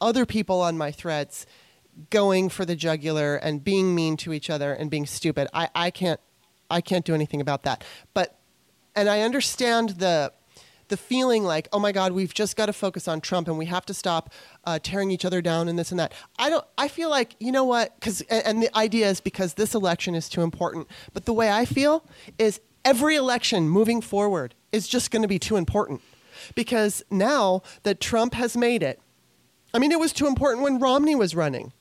other 0.00 0.26
people 0.26 0.60
on 0.60 0.76
my 0.78 0.90
threads 0.90 1.46
going 2.10 2.48
for 2.48 2.64
the 2.64 2.76
jugular 2.76 3.36
and 3.36 3.62
being 3.62 3.94
mean 3.94 4.16
to 4.18 4.32
each 4.32 4.50
other 4.50 4.72
and 4.72 4.90
being 4.90 5.06
stupid. 5.06 5.48
I, 5.52 5.68
I 5.74 5.90
can't 5.90 6.20
I 6.70 6.80
can't 6.80 7.04
do 7.04 7.14
anything 7.14 7.40
about 7.40 7.64
that. 7.64 7.84
But 8.14 8.38
and 8.94 9.08
I 9.08 9.22
understand 9.22 9.90
the 9.90 10.32
the 10.88 10.96
feeling 10.96 11.44
like, 11.44 11.68
oh 11.72 11.78
my 11.78 11.92
God, 11.92 12.12
we've 12.12 12.34
just 12.34 12.56
got 12.56 12.66
to 12.66 12.72
focus 12.72 13.06
on 13.08 13.20
Trump 13.20 13.48
and 13.48 13.56
we 13.56 13.66
have 13.66 13.86
to 13.86 13.94
stop 13.94 14.32
uh, 14.64 14.78
tearing 14.82 15.10
each 15.10 15.24
other 15.24 15.40
down 15.40 15.68
and 15.68 15.78
this 15.78 15.90
and 15.92 16.00
that. 16.00 16.12
I 16.38 16.50
don't. 16.50 16.64
I 16.76 16.88
feel 16.88 17.10
like 17.10 17.36
you 17.38 17.52
know 17.52 17.64
what? 17.64 17.94
Because 17.98 18.20
and, 18.22 18.44
and 18.46 18.62
the 18.62 18.76
idea 18.76 19.08
is 19.08 19.20
because 19.20 19.54
this 19.54 19.74
election 19.74 20.14
is 20.14 20.28
too 20.28 20.42
important. 20.42 20.88
But 21.12 21.24
the 21.24 21.32
way 21.32 21.50
I 21.50 21.64
feel 21.64 22.04
is 22.38 22.60
every 22.84 23.16
election 23.16 23.68
moving 23.68 24.00
forward 24.00 24.54
is 24.72 24.88
just 24.88 25.10
going 25.10 25.22
to 25.22 25.28
be 25.28 25.38
too 25.38 25.56
important 25.56 26.00
because 26.54 27.02
now 27.10 27.62
that 27.82 28.00
Trump 28.00 28.34
has 28.34 28.56
made 28.56 28.82
it. 28.82 29.00
I 29.72 29.78
mean, 29.78 29.92
it 29.92 30.00
was 30.00 30.12
too 30.12 30.26
important 30.26 30.64
when 30.64 30.80
Romney 30.80 31.14
was 31.14 31.34
running. 31.34 31.72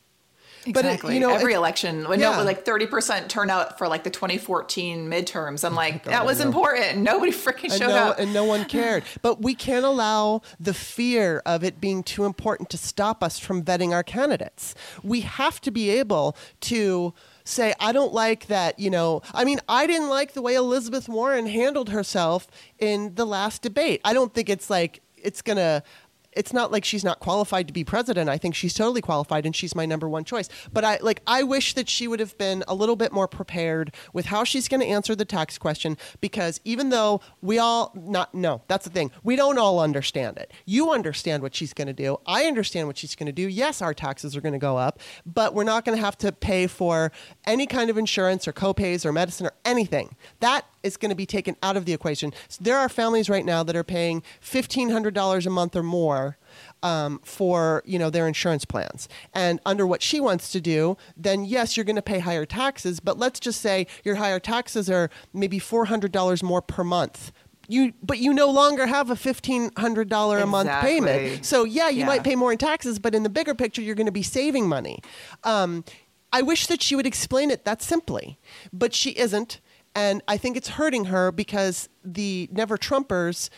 But 0.68 0.86
it- 0.86 0.89
Exactly. 0.89 1.14
you 1.16 1.20
know, 1.20 1.34
every 1.34 1.53
it- 1.53 1.57
election, 1.57 2.07
when 2.07 2.20
it 2.20 2.24
yeah. 2.24 2.38
was 2.38 2.45
like 2.45 2.66
30% 2.66 3.28
turnout 3.30 3.78
for 3.78 3.88
like 3.88 4.03
the 4.03 4.10
2014 4.10 5.10
midterms, 5.10 5.64
I'm 5.66 5.74
oh 5.74 5.76
like, 5.76 6.03
God, 6.03 6.12
that 6.12 6.26
was 6.26 6.39
important. 6.41 6.97
Nobody 6.99 7.32
freaking 7.45 7.66
and 7.72 7.74
showed 7.74 7.88
no, 7.89 7.95
up. 8.10 8.20
and 8.20 8.34
no 8.34 8.43
one 8.43 8.66
cared. 8.66 9.03
But 9.22 9.41
we 9.41 9.55
can't 9.55 9.86
allow 9.86 10.41
the 10.60 10.74
fear 10.74 11.41
of 11.45 11.64
it 11.64 11.80
being 11.82 12.03
too 12.03 12.26
important 12.26 12.70
to 12.72 12.78
stop 12.78 13.24
us 13.24 13.39
from 13.39 13.64
vetting 13.64 13.91
our 13.93 14.03
candidates. 14.03 14.76
We 15.03 15.22
have 15.22 15.60
to 15.62 15.72
be 15.72 15.89
able 15.91 16.36
to 16.62 17.14
say, 17.43 17.74
I 17.80 17.91
don't 17.91 18.14
like 18.14 18.47
that, 18.47 18.78
you 18.80 18.89
know. 18.89 19.22
I 19.34 19.43
mean, 19.43 19.60
I 19.68 19.88
didn't 19.88 20.10
like 20.10 20.34
the 20.34 20.41
way 20.41 20.55
Elizabeth 20.55 21.10
Warren 21.10 21.47
handled 21.47 21.89
herself 21.89 22.47
in 22.78 23.16
the 23.16 23.26
last 23.26 23.62
debate. 23.62 24.01
I 24.05 24.14
don't 24.14 24.34
think 24.34 24.49
it's 24.49 24.70
like 24.70 25.01
it's 25.18 25.41
going 25.41 25.57
to 25.57 25.84
it's 26.40 26.54
not 26.54 26.72
like 26.72 26.86
she's 26.86 27.04
not 27.04 27.20
qualified 27.20 27.68
to 27.68 27.74
be 27.74 27.84
president. 27.84 28.30
I 28.30 28.38
think 28.38 28.56
she's 28.56 28.74
totally 28.74 29.02
qualified 29.02 29.46
and 29.46 29.54
she's 29.54 29.76
my 29.76 29.86
number 29.86 30.08
one 30.08 30.24
choice. 30.24 30.48
But 30.72 30.86
I 30.86 30.98
like 31.02 31.22
I 31.28 31.44
wish 31.44 31.74
that 31.74 31.90
she 31.90 32.08
would 32.08 32.22
have 32.22 32.38
been 32.38 32.64
a 32.66 32.74
little 32.74 32.96
bit 32.96 33.12
more 33.12 33.28
prepared 33.28 33.94
with 34.14 34.28
how 34.28 34.46
she's 34.46 34.70
going 34.70 34.80
to 34.80 34.88
answer 34.88 35.16
the 35.16 35.26
tax 35.26 35.58
question 35.58 35.98
because 36.22 36.62
even 36.64 36.92
though 36.92 37.20
we 37.42 37.60
all 37.60 37.92
not 37.94 38.34
no, 38.34 38.62
that's 38.70 38.86
the 38.86 38.90
thing. 38.90 39.12
We 39.22 39.36
don't 39.36 39.58
all 39.58 39.82
understand 39.82 40.38
it. 40.38 40.54
You 40.66 40.94
understand 40.94 41.44
what 41.44 41.54
she's 41.54 41.74
going 41.74 41.88
to 41.88 41.94
do. 41.94 42.22
I 42.26 42.46
understand 42.46 42.88
what 42.88 42.98
she's 42.98 43.16
going 43.16 43.28
to 43.28 43.34
do. 43.34 43.50
Yes, 43.50 43.82
our 43.82 43.94
taxes 43.94 44.38
are 44.38 44.42
going 44.42 44.54
to 44.54 44.60
go 44.60 44.78
up, 44.78 45.02
but 45.26 45.54
we're 45.54 45.66
not 45.66 45.84
going 45.84 45.98
to 45.98 46.04
have 46.04 46.18
to 46.20 46.32
pay 46.32 46.68
for 46.68 47.12
any 47.46 47.68
kind 47.68 47.90
of 47.90 47.98
insurance 47.98 48.48
or 48.48 48.54
copays 48.54 49.06
or 49.06 49.12
medicine 49.12 49.46
or 49.46 49.54
anything. 49.66 50.16
That 50.40 50.66
is 50.84 50.98
going 50.98 51.10
to 51.10 51.16
be 51.16 51.26
taken 51.26 51.56
out 51.62 51.76
of 51.76 51.86
the 51.86 51.94
equation. 51.94 52.34
So 52.48 52.60
there 52.64 52.78
are 52.78 52.88
families 52.90 53.30
right 53.30 53.46
now 53.46 53.64
that 53.64 53.76
are 53.76 53.84
paying 53.84 54.24
$1500 54.42 55.46
a 55.46 55.50
month 55.50 55.76
or 55.76 55.84
more 55.84 56.38
um, 56.82 57.20
for 57.24 57.84
you 57.86 58.00
know 58.00 58.10
their 58.10 58.28
insurance 58.28 58.66
plans. 58.66 59.08
And 59.34 59.60
under 59.66 59.86
what 59.86 60.02
she 60.02 60.20
wants 60.20 60.52
to 60.52 60.62
do, 60.62 60.98
then 61.18 61.46
yes, 61.46 61.76
you're 61.76 61.84
going 61.84 61.96
to 61.96 62.02
pay 62.02 62.20
higher 62.20 62.46
taxes. 62.46 63.00
But 63.00 63.18
let's 63.18 63.40
just 63.40 63.62
say 63.62 63.88
your 64.04 64.16
higher 64.16 64.40
taxes 64.40 64.90
are 64.90 65.10
maybe 65.34 65.60
four 65.60 65.86
hundred 65.86 66.12
dollars 66.12 66.42
more 66.42 66.62
per 66.62 66.84
month. 66.84 67.32
You, 67.72 67.94
but 68.02 68.18
you 68.18 68.34
no 68.34 68.50
longer 68.50 68.88
have 68.88 69.12
a 69.12 69.16
fifteen 69.16 69.70
hundred 69.78 70.10
dollar 70.10 70.40
a 70.40 70.48
month 70.48 70.72
payment. 70.82 71.46
So 71.46 71.66
yeah, 71.66 71.90
you 71.90 72.00
Yeah. 72.00 72.06
might 72.08 72.24
pay 72.24 72.36
more 72.36 72.52
in 72.52 72.58
taxes, 72.58 72.98
but 72.98 73.14
in 73.14 73.24
the 73.24 73.30
bigger 73.30 73.54
picture, 73.54 73.82
you're 73.82 73.96
going 73.96 74.06
to 74.08 74.12
be 74.12 74.24
saving 74.24 74.68
money. 74.68 75.00
Um, 75.44 75.84
I 76.34 76.42
wish 76.42 76.68
that 76.68 76.82
she 76.82 76.96
would 76.96 77.06
explain 77.08 77.52
it 77.52 77.66
that 77.66 77.82
simply, 77.82 78.40
but 78.74 78.94
she 78.96 79.12
isn't. 79.12 79.60
And 80.00 80.22
I 80.30 80.38
think 80.38 80.56
it's 80.56 80.70
hurting 80.70 81.06
her 81.06 81.30
because 81.30 81.89
the 82.06 82.47
Never 82.54 82.78
Trumpers 82.78 83.49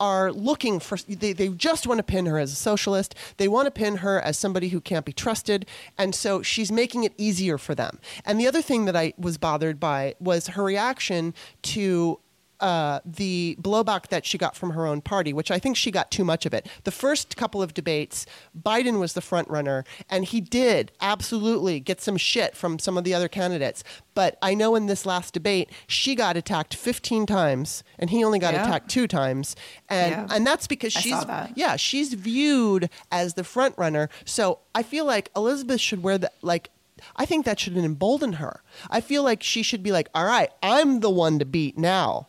are 0.00 0.32
looking 0.32 0.80
for, 0.80 0.96
they, 0.96 1.34
they 1.34 1.48
just 1.48 1.86
want 1.86 1.98
to 1.98 2.02
pin 2.02 2.24
her 2.24 2.38
as 2.38 2.50
a 2.52 2.54
socialist. 2.54 3.14
They 3.36 3.48
want 3.48 3.66
to 3.66 3.70
pin 3.70 3.96
her 3.96 4.18
as 4.18 4.38
somebody 4.38 4.70
who 4.70 4.80
can't 4.80 5.04
be 5.04 5.12
trusted. 5.12 5.66
And 5.98 6.14
so 6.14 6.40
she's 6.40 6.72
making 6.72 7.04
it 7.04 7.12
easier 7.18 7.58
for 7.58 7.74
them. 7.74 7.98
And 8.24 8.40
the 8.40 8.46
other 8.46 8.62
thing 8.62 8.86
that 8.86 8.96
I 8.96 9.12
was 9.18 9.36
bothered 9.36 9.78
by 9.78 10.14
was 10.18 10.46
her 10.46 10.64
reaction 10.64 11.34
to 11.64 12.18
uh, 12.60 13.00
the 13.04 13.56
blowback 13.60 14.08
that 14.08 14.24
she 14.26 14.38
got 14.38 14.54
from 14.56 14.70
her 14.70 14.86
own 14.86 15.00
party, 15.00 15.32
which 15.32 15.50
I 15.50 15.58
think 15.58 15.76
she 15.76 15.90
got 15.90 16.10
too 16.10 16.24
much 16.24 16.46
of 16.46 16.54
it. 16.54 16.68
The 16.84 16.90
first 16.90 17.36
couple 17.36 17.62
of 17.62 17.74
debates, 17.74 18.26
Biden 18.58 18.98
was 19.00 19.14
the 19.14 19.20
front 19.20 19.48
runner, 19.48 19.84
and 20.08 20.24
he 20.24 20.40
did 20.40 20.92
absolutely 21.00 21.80
get 21.80 22.00
some 22.00 22.16
shit 22.16 22.56
from 22.56 22.78
some 22.78 22.96
of 22.98 23.04
the 23.04 23.14
other 23.14 23.28
candidates. 23.28 23.82
But 24.14 24.36
I 24.42 24.54
know 24.54 24.74
in 24.74 24.86
this 24.86 25.06
last 25.06 25.34
debate, 25.34 25.70
she 25.86 26.14
got 26.14 26.36
attacked 26.36 26.74
15 26.74 27.26
times, 27.26 27.82
and 27.98 28.10
he 28.10 28.22
only 28.24 28.38
got 28.38 28.54
Yeah. 28.54 28.64
attacked 28.64 28.90
two 28.90 29.06
times, 29.06 29.56
and 29.88 30.10
Yeah. 30.12 30.26
and 30.30 30.46
that's 30.46 30.66
because 30.66 30.92
she's 30.92 31.24
that. 31.24 31.52
yeah 31.56 31.76
she's 31.76 32.14
viewed 32.14 32.90
as 33.10 33.34
the 33.34 33.44
front 33.44 33.74
runner. 33.78 34.08
So 34.24 34.58
I 34.74 34.82
feel 34.82 35.04
like 35.04 35.30
Elizabeth 35.36 35.80
should 35.80 36.02
wear 36.02 36.18
the 36.18 36.30
like. 36.42 36.70
I 37.16 37.24
think 37.24 37.46
that 37.46 37.58
should 37.58 37.78
embolden 37.78 38.34
her. 38.34 38.62
I 38.90 39.00
feel 39.00 39.22
like 39.22 39.42
she 39.42 39.62
should 39.62 39.82
be 39.82 39.90
like, 39.90 40.10
all 40.14 40.26
right, 40.26 40.50
I'm 40.62 41.00
the 41.00 41.08
one 41.08 41.38
to 41.38 41.46
beat 41.46 41.78
now. 41.78 42.28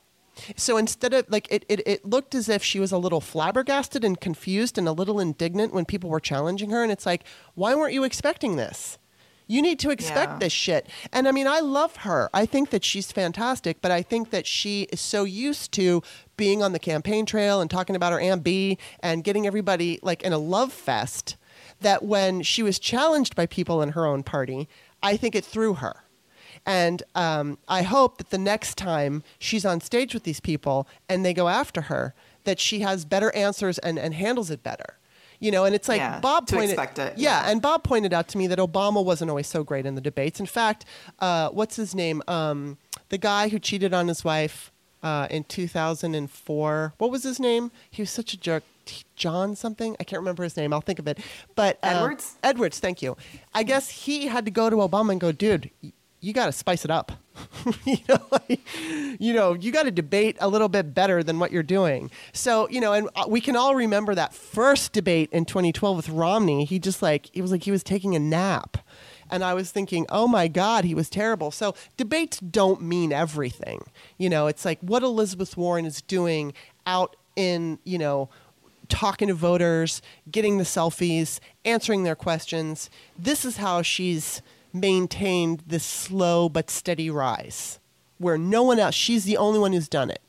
So 0.56 0.78
instead 0.78 1.14
of 1.14 1.26
like 1.30 1.48
it, 1.52 1.66
it, 1.70 1.82
it 1.88 2.06
looked 2.06 2.34
as 2.36 2.48
if 2.50 2.64
she 2.64 2.80
was 2.80 2.92
a 2.92 2.98
little 2.98 3.22
flabbergasted 3.22 4.04
and 4.04 4.20
confused 4.20 4.78
and 4.78 4.88
a 4.88 4.92
little 4.92 5.20
indignant 5.20 5.74
when 5.74 5.86
people 5.86 6.10
were 6.10 6.20
challenging 6.20 6.70
her. 6.72 6.84
And 6.84 6.92
it's 6.92 7.06
like, 7.06 7.24
why 7.56 7.76
weren't 7.76 7.94
you 7.94 8.04
expecting 8.04 8.56
this? 8.56 8.98
You 9.48 9.62
need 9.62 9.80
to 9.80 9.90
expect 9.90 10.32
Yeah. 10.34 10.38
this 10.40 10.54
shit. 10.54 10.88
And 11.12 11.28
I 11.28 11.34
mean, 11.34 11.46
I 11.48 11.60
love 11.60 11.98
her. 11.98 12.30
I 12.34 12.46
think 12.46 12.70
that 12.70 12.86
she's 12.86 13.12
fantastic, 13.12 13.82
but 13.82 13.92
I 13.92 14.02
think 14.02 14.30
that 14.30 14.48
she 14.48 14.84
is 14.94 15.02
so 15.02 15.26
used 15.26 15.74
to 15.74 16.02
being 16.38 16.64
on 16.64 16.72
the 16.72 16.80
campaign 16.80 17.26
trail 17.26 17.60
and 17.60 17.70
talking 17.70 17.96
about 17.98 18.14
her 18.14 18.20
Aunt 18.20 18.44
Bee 18.44 18.78
and 19.02 19.26
getting 19.26 19.46
everybody 19.46 20.00
like 20.02 20.22
in 20.24 20.32
a 20.32 20.38
love 20.38 20.72
fest 20.72 21.36
that 21.82 22.02
when 22.04 22.42
she 22.44 22.64
was 22.64 22.80
challenged 22.80 23.36
by 23.36 23.46
people 23.46 23.82
in 23.82 23.90
her 23.90 24.06
own 24.06 24.24
party, 24.24 24.70
I 25.04 25.18
think 25.18 25.36
it 25.36 25.44
threw 25.44 25.74
her. 25.76 26.04
And 26.66 27.02
um, 27.16 27.58
I 27.68 27.82
hope 27.82 28.18
that 28.18 28.30
the 28.30 28.38
next 28.38 28.78
time 28.78 29.24
she's 29.40 29.66
on 29.66 29.82
stage 29.82 30.14
with 30.14 30.24
these 30.24 30.40
people 30.40 30.88
and 31.10 31.26
they 31.26 31.34
go 31.34 31.48
after 31.48 31.82
her, 31.82 32.14
that 32.44 32.60
she 32.60 32.80
has 32.82 33.06
better 33.06 33.34
answers 33.36 33.78
and, 33.80 33.98
and 34.00 34.14
handles 34.14 34.50
it 34.52 34.64
better. 34.64 34.98
You 35.40 35.50
know, 35.50 35.66
and 35.66 35.74
it's 35.74 35.90
like 35.90 35.98
Yeah, 35.98 36.20
Bob 36.20 36.46
to 36.48 36.54
pointed, 36.56 36.70
expect 36.70 37.00
it, 37.00 37.18
yeah, 37.18 37.44
yeah. 37.44 37.52
and 37.52 37.64
Bob 37.64 37.84
pointed 37.84 38.14
out 38.14 38.28
to 38.28 38.38
me 38.38 38.46
that 38.46 38.60
Obama 38.60 39.04
wasn't 39.04 39.30
always 39.32 39.48
so 39.48 39.64
great 39.64 39.88
in 39.88 39.96
the 39.96 40.02
debates. 40.02 40.40
In 40.40 40.46
fact, 40.46 40.86
uh, 41.18 41.50
what's 41.50 41.78
his 41.78 41.96
name? 41.96 42.22
Um, 42.28 42.78
the 43.10 43.18
guy 43.18 43.50
who 43.50 43.58
cheated 43.58 43.92
on 43.92 44.08
his 44.08 44.24
wife 44.24 44.72
uh, 45.02 45.26
in 45.32 45.44
2004. 45.46 46.94
What 46.98 47.12
was 47.12 47.24
his 47.24 47.40
name? 47.40 47.72
He 47.90 48.02
was 48.04 48.10
such 48.12 48.34
a 48.34 48.38
jerk. 48.38 48.64
John 49.16 49.56
something. 49.56 49.96
I 50.00 50.04
can't 50.04 50.20
remember 50.20 50.44
his 50.44 50.58
name. 50.58 50.74
I'll 50.74 50.82
think 50.82 51.00
of 51.00 51.08
it. 51.08 51.20
But 51.56 51.78
uh, 51.84 51.88
Edwards? 51.88 52.36
Edwards. 52.44 52.80
Thank 52.80 53.02
you. 53.02 53.16
I 53.54 53.64
guess 53.64 53.90
he 53.90 54.28
had 54.28 54.44
to 54.46 54.52
go 54.52 54.70
to 54.70 54.76
Obama 54.78 55.12
and 55.12 55.22
go, 55.22 55.32
dude. 55.32 55.70
You 56.22 56.34
got 56.34 56.46
to 56.46 56.52
spice 56.52 56.86
it 56.86 56.92
up. 56.92 57.12
you 57.86 57.98
know, 58.08 58.20
like, 58.32 58.62
you 59.20 59.34
know, 59.34 59.54
you 59.54 59.72
got 59.72 59.84
to 59.84 59.92
debate 59.92 60.38
a 60.40 60.48
little 60.48 60.70
bit 60.70 60.94
better 60.94 61.24
than 61.24 61.40
what 61.40 61.52
you're 61.52 61.64
doing. 61.64 62.12
So, 62.32 62.70
you 62.70 62.80
know, 62.80 62.94
and 62.94 63.10
uh, 63.16 63.26
we 63.28 63.42
can 63.42 63.56
all 63.56 63.76
remember 63.76 64.14
that 64.16 64.34
first 64.34 64.94
debate 64.94 65.30
in 65.32 65.46
2012 65.46 65.98
with 65.98 66.10
Romney. 66.10 66.66
He 66.66 66.78
just 66.78 67.02
like, 67.02 67.36
it 67.36 67.42
was 67.42 67.52
like 67.52 67.64
he 67.64 67.72
was 67.72 67.84
taking 67.84 68.16
a 68.16 68.20
nap. 68.20 68.78
And 69.32 69.44
I 69.44 69.54
was 69.54 69.72
thinking, 69.72 70.06
oh 70.10 70.28
my 70.28 70.48
God, 70.48 70.84
he 70.84 70.94
was 70.94 71.10
terrible. 71.10 71.52
So 71.52 71.74
debates 71.98 72.40
don't 72.40 72.82
mean 72.82 73.12
everything. 73.12 73.86
You 74.18 74.30
know, 74.30 74.48
it's 74.48 74.66
like 74.66 74.80
what 74.82 75.04
Elizabeth 75.04 75.58
Warren 75.58 75.86
is 75.86 76.02
doing 76.02 76.54
out 76.86 77.16
in, 77.36 77.80
you 77.84 77.98
know, 77.98 78.30
talking 78.90 79.30
to 79.30 79.34
voters, 79.34 80.02
getting 80.30 80.58
the 80.58 80.66
selfies, 80.66 81.40
answering 81.64 82.04
their 82.04 82.16
questions. 82.16 82.90
This 83.18 83.46
is 83.46 83.58
how 83.58 83.82
she's 83.82 84.42
maintained 84.74 85.64
this 85.68 85.84
slow 85.84 86.50
but 86.50 86.70
steady 86.70 87.10
rise, 87.10 87.80
where 88.18 88.38
no 88.38 88.64
one 88.64 88.80
else, 88.80 88.96
she's 88.96 89.26
the 89.26 89.38
only 89.38 89.60
one 89.60 89.74
who's 89.74 89.88
done 89.90 90.10
it. 90.10 90.22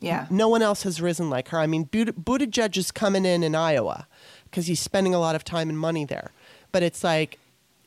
Yeah. 0.00 0.26
No 0.30 0.48
one 0.48 0.62
else 0.62 0.82
has 0.82 1.00
risen 1.00 1.30
like 1.30 1.48
her. 1.48 1.58
I 1.58 1.66
mean, 1.66 1.84
But- 1.84 2.22
Buttigieg 2.24 2.76
is 2.76 2.90
coming 2.90 3.24
in 3.24 3.42
in 3.42 3.54
Iowa 3.54 4.06
because 4.44 4.66
he's 4.66 4.80
spending 4.80 5.14
a 5.14 5.18
lot 5.18 5.34
of 5.34 5.42
time 5.44 5.68
and 5.68 5.78
money 5.78 6.04
there. 6.04 6.32
But 6.72 6.82
it's 6.82 7.02
like, 7.02 7.38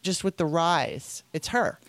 just 0.01 0.23
with 0.23 0.37
the 0.37 0.45
rise, 0.45 1.23
it's 1.33 1.49
her. 1.49 1.79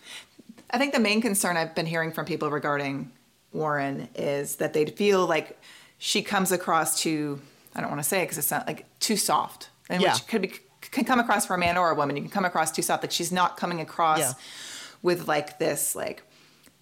I 0.69 0.77
think 0.77 0.93
the 0.93 0.99
main 0.99 1.21
concern 1.21 1.57
I've 1.57 1.73
been 1.75 1.85
hearing 1.85 2.11
from 2.11 2.25
people 2.25 2.49
regarding 2.51 3.11
Warren 3.51 4.09
is 4.15 4.57
that 4.57 4.73
they 4.73 4.85
feel 4.85 5.25
like 5.25 5.59
she 5.97 6.21
comes 6.21 6.51
across 6.51 7.01
too, 7.01 7.41
I 7.75 7.81
don't 7.81 7.89
want 7.89 8.01
to 8.01 8.07
say 8.07 8.21
it 8.21 8.25
because 8.25 8.37
it's 8.37 8.51
not 8.51 8.67
like 8.67 8.85
too 8.99 9.17
soft. 9.17 9.69
And 9.89 10.01
Yeah. 10.01 10.13
which 10.13 10.27
could 10.27 10.41
be 10.43 10.53
can 10.91 11.05
come 11.05 11.19
across 11.19 11.45
for 11.45 11.55
a 11.55 11.57
man 11.57 11.77
or 11.77 11.89
a 11.89 11.95
woman. 11.95 12.15
You 12.17 12.21
can 12.23 12.31
come 12.31 12.45
across 12.45 12.71
too 12.71 12.81
soft. 12.81 13.03
Like 13.03 13.11
she's 13.11 13.31
not 13.31 13.57
coming 13.57 13.79
across 13.81 14.19
Yeah. 14.19 14.33
with 15.01 15.27
like 15.27 15.57
this 15.59 15.95
like 15.95 16.23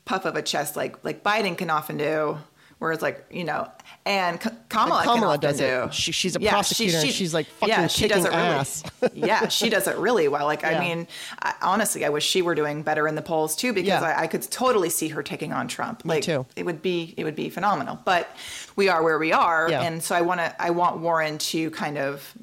puff 0.06 0.26
of 0.26 0.36
a 0.36 0.42
chest 0.42 0.76
like 0.76 1.04
like 1.06 1.24
Biden 1.24 1.58
can 1.58 1.70
often 1.70 1.98
do. 1.98 2.38
Whereas 2.80 3.02
like, 3.02 3.26
you 3.30 3.44
know, 3.44 3.70
and 4.06 4.40
K- 4.40 4.52
Kamala, 4.70 5.00
Like 5.00 5.06
Kamala 5.06 5.38
does 5.38 5.60
it. 5.60 5.68
do. 5.68 5.90
She- 5.92 6.14
she's 6.14 6.38
a 6.38 6.40
prosecutor 6.40 6.98
and 7.00 7.10
she's, 7.10 7.34
like, 7.34 7.48
fucking 7.48 7.68
yeah, 7.76 7.88
she 7.88 8.04
kicking 8.08 8.24
does 8.24 8.26
it 8.26 8.30
really, 8.30 8.42
ass. 8.42 8.84
yeah, 9.14 9.48
she 9.50 9.70
does 9.70 9.86
it 9.86 9.98
really 9.98 10.30
well. 10.30 10.46
Like, 10.46 10.62
Yeah. 10.62 10.70
I 10.70 10.80
mean, 10.80 11.06
I, 11.42 11.56
honestly, 11.62 12.06
I 12.06 12.10
wish 12.10 12.26
she 12.26 12.42
were 12.42 12.56
doing 12.56 12.82
better 12.82 13.06
in 13.06 13.16
the 13.16 13.22
polls 13.22 13.54
too, 13.58 13.74
because 13.74 14.02
Yeah. 14.02 14.02
I, 14.18 14.22
I 14.22 14.28
could 14.28 14.44
totally 14.44 14.90
see 14.90 15.10
her 15.10 15.22
taking 15.22 15.52
on 15.52 15.68
Trump. 15.68 16.06
Me 16.06 16.10
like, 16.16 16.24
too. 16.24 16.46
It 16.56 16.66
would 16.66 16.82
be, 16.82 17.14
it 17.18 17.26
would 17.26 17.36
be 17.36 17.50
phenomenal. 17.50 18.00
But 18.06 18.34
we 18.78 18.88
are 18.88 19.04
where 19.04 19.20
we 19.20 19.34
are, 19.34 19.68
Yeah. 19.70 19.82
and 19.82 20.02
so 20.02 20.16
I 20.16 20.22
want 20.22 20.40
to, 20.40 20.62
I 20.62 20.70
want 20.70 21.00
Warren 21.00 21.38
to 21.38 21.70
kind 21.72 21.98
of 21.98 22.34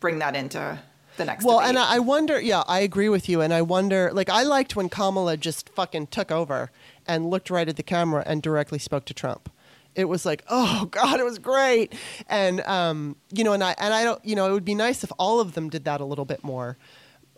bring 0.00 0.18
that 0.18 0.36
into 0.36 0.78
the 1.16 1.24
next. 1.24 1.44
Well, 1.44 1.58
debate. 1.58 1.70
and 1.70 1.78
I 1.78 1.98
wonder, 1.98 2.40
yeah, 2.40 2.62
I 2.66 2.80
agree 2.80 3.08
with 3.08 3.28
you. 3.28 3.40
And 3.40 3.52
I 3.52 3.62
wonder, 3.62 4.10
like, 4.12 4.28
I 4.28 4.42
liked 4.42 4.76
when 4.76 4.88
Kamala 4.88 5.36
just 5.36 5.68
fucking 5.70 6.08
took 6.08 6.30
over 6.30 6.70
and 7.06 7.28
looked 7.28 7.50
right 7.50 7.68
at 7.68 7.76
the 7.76 7.82
camera 7.82 8.22
and 8.26 8.42
directly 8.42 8.78
spoke 8.78 9.04
to 9.06 9.14
Trump. 9.14 9.50
It 9.94 10.06
was 10.06 10.24
like, 10.24 10.42
oh 10.50 10.86
God, 10.90 11.20
it 11.20 11.24
was 11.24 11.38
great. 11.38 11.94
And, 12.28 12.60
um, 12.62 13.16
you 13.30 13.44
know, 13.44 13.52
and 13.52 13.62
I, 13.62 13.74
and 13.78 13.92
I 13.92 14.04
don't, 14.04 14.24
you 14.24 14.34
know, 14.34 14.48
it 14.48 14.52
would 14.52 14.64
be 14.64 14.74
nice 14.74 15.04
if 15.04 15.12
all 15.18 15.40
of 15.40 15.54
them 15.54 15.68
did 15.68 15.84
that 15.84 16.00
a 16.00 16.04
little 16.04 16.24
bit 16.24 16.42
more. 16.42 16.76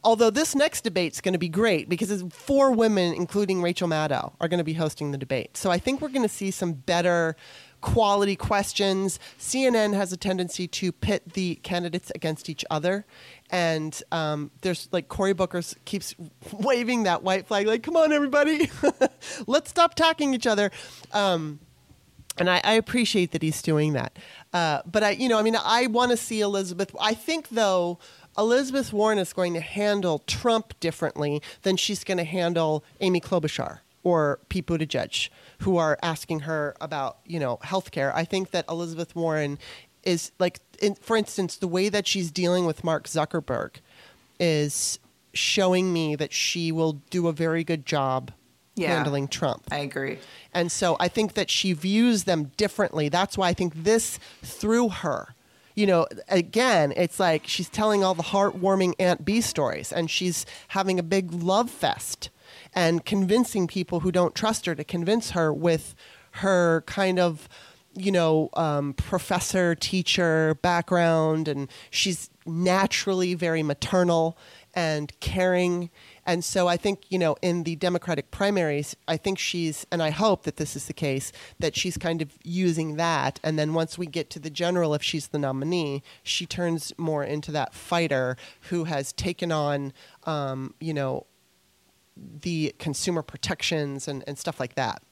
Although 0.04 0.28
this 0.28 0.54
next 0.54 0.82
debate's 0.82 1.22
going 1.22 1.32
to 1.32 1.38
be 1.38 1.48
great 1.48 1.88
because 1.88 2.10
it's 2.10 2.22
four 2.34 2.72
women, 2.72 3.14
including 3.14 3.62
Rachel 3.62 3.88
Maddow, 3.88 4.34
are 4.38 4.48
going 4.48 4.58
to 4.58 4.64
be 4.64 4.74
hosting 4.74 5.12
the 5.12 5.18
debate. 5.18 5.56
So 5.56 5.70
I 5.70 5.78
think 5.78 6.02
we're 6.02 6.10
going 6.10 6.22
to 6.22 6.28
see 6.28 6.50
some 6.50 6.74
better 6.74 7.36
quality 7.80 8.36
questions. 8.36 9.18
CNN 9.38 9.94
has 9.94 10.12
a 10.12 10.16
tendency 10.18 10.66
to 10.68 10.92
pit 10.92 11.34
the 11.34 11.56
candidates 11.56 12.10
against 12.14 12.50
each 12.50 12.64
other. 12.70 13.06
And 13.54 14.02
um, 14.10 14.50
there's 14.62 14.88
like 14.90 15.06
Cory 15.06 15.32
Booker 15.32 15.62
keeps 15.84 16.12
waving 16.52 17.04
that 17.04 17.22
white 17.22 17.46
flag, 17.46 17.68
like, 17.68 17.84
come 17.84 17.96
on, 17.96 18.12
everybody, 18.12 18.68
let's 19.46 19.70
stop 19.70 19.92
attacking 19.92 20.34
each 20.34 20.48
other. 20.48 20.72
Um, 21.12 21.60
and 22.36 22.50
I, 22.50 22.60
I 22.64 22.72
appreciate 22.72 23.30
that 23.30 23.42
he's 23.42 23.62
doing 23.62 23.92
that. 23.92 24.18
Uh, 24.52 24.82
but 24.84 25.04
I, 25.04 25.10
you 25.10 25.28
know, 25.28 25.38
I 25.38 25.42
mean, 25.42 25.56
I 25.56 25.86
want 25.86 26.10
to 26.10 26.16
see 26.16 26.40
Elizabeth. 26.40 26.90
I 27.00 27.14
think 27.14 27.50
though, 27.50 28.00
Elizabeth 28.36 28.92
Warren 28.92 29.18
is 29.18 29.32
going 29.32 29.54
to 29.54 29.60
handle 29.60 30.18
Trump 30.26 30.74
differently 30.80 31.40
than 31.62 31.76
she's 31.76 32.02
going 32.02 32.18
to 32.18 32.24
handle 32.24 32.84
Amy 33.00 33.20
Klobuchar 33.20 33.78
or 34.02 34.40
Pete 34.48 34.66
Buttigieg, 34.66 35.28
who 35.60 35.76
are 35.76 35.96
asking 36.02 36.40
her 36.40 36.74
about, 36.80 37.18
you 37.24 37.38
know, 37.38 37.58
healthcare. 37.58 38.12
I 38.12 38.24
think 38.24 38.50
that 38.50 38.64
Elizabeth 38.68 39.14
Warren 39.14 39.60
is 40.02 40.32
like, 40.40 40.58
in, 40.84 40.94
for 40.96 41.16
instance, 41.16 41.56
the 41.56 41.68
way 41.68 41.88
that 41.88 42.06
she's 42.06 42.30
dealing 42.30 42.66
with 42.66 42.84
Mark 42.84 43.06
Zuckerberg 43.06 43.76
is 44.38 44.98
showing 45.32 45.92
me 45.92 46.14
that 46.16 46.32
she 46.32 46.70
will 46.72 46.94
do 47.10 47.26
a 47.28 47.32
very 47.32 47.64
good 47.64 47.84
job 47.86 48.30
Yeah. 48.76 48.88
handling 48.96 49.28
Trump. 49.28 49.64
I 49.70 49.78
agree. 49.78 50.18
And 50.52 50.70
so 50.70 50.96
I 51.00 51.08
think 51.08 51.34
that 51.34 51.50
she 51.50 51.72
views 51.72 52.24
them 52.24 52.50
differently. 52.56 53.08
That's 53.08 53.36
why 53.38 53.48
I 53.48 53.52
think 53.54 53.72
this 53.84 54.18
threw 54.42 54.88
her. 54.88 55.34
You 55.76 55.86
know, 55.86 56.06
again, 56.28 56.92
it's 56.96 57.18
like 57.18 57.48
she's 57.48 57.68
telling 57.68 58.04
all 58.04 58.14
the 58.14 58.22
heartwarming 58.24 58.94
Aunt 59.00 59.24
Bee 59.24 59.40
stories 59.40 59.92
and 59.92 60.08
she's 60.08 60.46
having 60.68 61.00
a 61.00 61.02
big 61.02 61.32
love 61.32 61.68
fest 61.70 62.30
and 62.72 63.04
convincing 63.04 63.66
people 63.66 64.00
who 64.00 64.12
don't 64.12 64.34
trust 64.36 64.66
her 64.66 64.74
to 64.76 64.84
convince 64.84 65.30
her 65.32 65.52
with 65.52 65.96
her 66.42 66.82
kind 66.86 67.18
of, 67.18 67.48
you 67.94 68.12
know, 68.12 68.50
um, 68.54 68.94
professor, 68.94 69.74
teacher 69.74 70.56
background. 70.62 71.48
And 71.48 71.68
she's 71.90 72.30
naturally 72.46 73.34
very 73.34 73.62
maternal 73.62 74.36
and 74.74 75.18
caring. 75.20 75.90
And 76.26 76.44
so 76.44 76.66
I 76.66 76.76
think, 76.76 77.04
you 77.08 77.18
know, 77.18 77.36
in 77.42 77.62
the 77.62 77.76
Democratic 77.76 78.30
primaries, 78.30 78.96
I 79.06 79.16
think 79.16 79.38
she's, 79.38 79.86
and 79.92 80.02
I 80.02 80.10
hope 80.10 80.42
that 80.42 80.56
this 80.56 80.74
is 80.74 80.86
the 80.86 80.92
case, 80.92 81.32
that 81.58 81.76
she's 81.76 81.96
kind 81.96 82.20
of 82.20 82.36
using 82.42 82.96
that. 82.96 83.38
And 83.44 83.58
then 83.58 83.72
once 83.72 83.96
we 83.96 84.06
get 84.06 84.30
to 84.30 84.38
the 84.38 84.50
general, 84.50 84.94
if 84.94 85.02
she's 85.02 85.28
the 85.28 85.38
nominee, 85.38 86.02
she 86.22 86.44
turns 86.44 86.92
more 86.98 87.22
into 87.24 87.52
that 87.52 87.72
fighter 87.72 88.36
who 88.70 88.84
has 88.84 89.12
taken 89.12 89.52
on, 89.52 89.92
um, 90.24 90.74
you 90.80 90.92
know, 90.92 91.26
the 92.16 92.74
consumer 92.78 93.22
protections 93.22 94.08
and, 94.08 94.24
and 94.26 94.38
stuff 94.38 94.60
like 94.60 94.74
that. 94.74 95.02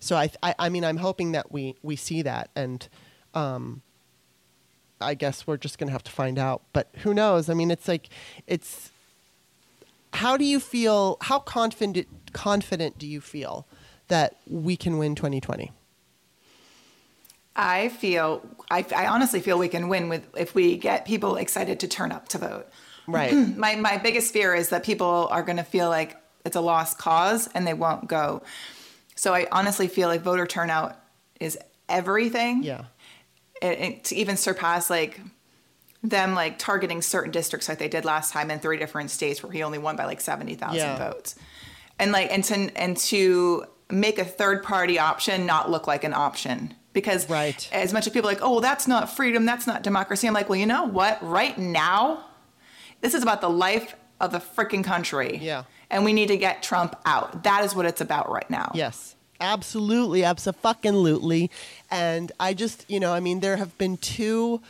So 0.00 0.16
I, 0.16 0.30
I, 0.42 0.54
I 0.58 0.68
mean, 0.68 0.84
I'm 0.84 0.98
hoping 0.98 1.32
that 1.32 1.52
we, 1.52 1.76
we 1.82 1.96
see 1.96 2.22
that. 2.22 2.50
And, 2.54 2.88
um, 3.34 3.82
I 5.00 5.14
guess 5.14 5.46
we're 5.46 5.56
just 5.56 5.78
going 5.78 5.88
to 5.88 5.92
have 5.92 6.04
to 6.04 6.10
find 6.10 6.38
out. 6.38 6.62
But 6.72 6.88
who 6.98 7.12
knows? 7.12 7.48
I 7.48 7.54
mean, 7.54 7.70
it's 7.70 7.88
like, 7.88 8.08
it's. 8.46 8.90
How 10.14 10.36
do 10.36 10.44
you 10.44 10.60
feel? 10.60 11.18
How 11.20 11.38
confident 11.38 12.32
confident 12.32 12.98
do 12.98 13.06
you 13.06 13.20
feel 13.20 13.66
that 14.08 14.36
we 14.46 14.76
can 14.76 14.98
win 14.98 15.14
2020? 15.14 15.72
I 17.54 17.88
feel, 17.88 18.42
I, 18.70 18.84
I 18.94 19.06
honestly 19.06 19.40
feel 19.40 19.58
we 19.58 19.68
can 19.68 19.88
win 19.88 20.10
with 20.10 20.26
if 20.36 20.54
we 20.54 20.76
get 20.76 21.06
people 21.06 21.36
excited 21.36 21.80
to 21.80 21.88
turn 21.88 22.12
up 22.12 22.28
to 22.28 22.38
vote. 22.38 22.68
Right. 23.06 23.32
my 23.56 23.76
my 23.76 23.98
biggest 23.98 24.32
fear 24.32 24.54
is 24.54 24.70
that 24.70 24.84
people 24.84 25.28
are 25.30 25.42
going 25.42 25.56
to 25.56 25.64
feel 25.64 25.88
like 25.88 26.16
it's 26.44 26.56
a 26.56 26.60
lost 26.60 26.98
cause 26.98 27.48
and 27.54 27.66
they 27.66 27.74
won't 27.74 28.08
go. 28.08 28.42
So 29.16 29.34
I 29.34 29.46
honestly 29.50 29.88
feel 29.88 30.08
like 30.08 30.20
voter 30.22 30.46
turnout 30.46 30.96
is 31.40 31.58
everything. 31.88 32.62
yeah. 32.62 32.84
It, 33.62 33.78
it, 33.80 34.04
to 34.04 34.16
even 34.16 34.36
surpass 34.36 34.90
like 34.90 35.18
them 36.02 36.34
like 36.34 36.58
targeting 36.58 37.00
certain 37.00 37.30
districts 37.32 37.68
like 37.70 37.78
they 37.78 37.88
did 37.88 38.04
last 38.04 38.30
time 38.32 38.50
in 38.50 38.58
three 38.58 38.76
different 38.76 39.10
states 39.10 39.42
where 39.42 39.50
he 39.50 39.62
only 39.62 39.78
won 39.78 39.96
by 39.96 40.04
like 40.04 40.20
70,000 40.20 40.76
Yeah. 40.76 40.98
votes. 40.98 41.36
And 41.98 42.12
like 42.12 42.30
and 42.30 42.44
to 42.44 42.54
and 42.76 42.96
to 42.98 43.64
make 43.90 44.18
a 44.18 44.24
third 44.26 44.62
party 44.62 44.98
option 44.98 45.46
not 45.46 45.70
look 45.70 45.86
like 45.86 46.04
an 46.04 46.12
option 46.12 46.74
because 46.92 47.28
Right. 47.30 47.66
as 47.72 47.94
much 47.94 48.06
as 48.06 48.12
people 48.12 48.28
are 48.28 48.34
like, 48.34 48.42
"Oh, 48.42 48.52
well, 48.52 48.60
that's 48.60 48.86
not 48.86 49.14
freedom, 49.16 49.46
that's 49.46 49.66
not 49.66 49.82
democracy." 49.82 50.26
I'm 50.28 50.34
like, 50.34 50.48
"Well, 50.50 50.58
you 50.58 50.66
know 50.66 50.84
what? 50.84 51.18
Right 51.26 51.56
now, 51.56 52.24
this 53.00 53.14
is 53.14 53.22
about 53.22 53.40
the 53.40 53.48
life 53.50 53.94
of 54.20 54.32
the 54.32 54.38
freaking 54.38 54.84
country. 54.84 55.38
Yeah. 55.42 55.64
And 55.90 56.04
we 56.04 56.12
need 56.12 56.28
to 56.28 56.36
get 56.36 56.62
Trump 56.62 56.96
out. 57.04 57.44
That 57.44 57.64
is 57.64 57.74
what 57.74 57.86
it's 57.86 58.00
about 58.00 58.30
right 58.30 58.48
now. 58.50 58.72
Yes. 58.74 59.14
Absolutely, 59.40 60.24
absolutely. 60.24 61.50
And 61.90 62.32
I 62.40 62.54
just, 62.54 62.84
you 62.88 62.98
know, 62.98 63.12
I 63.12 63.20
mean, 63.20 63.40
there 63.40 63.58
have 63.58 63.76
been 63.76 63.98
two 63.98 64.62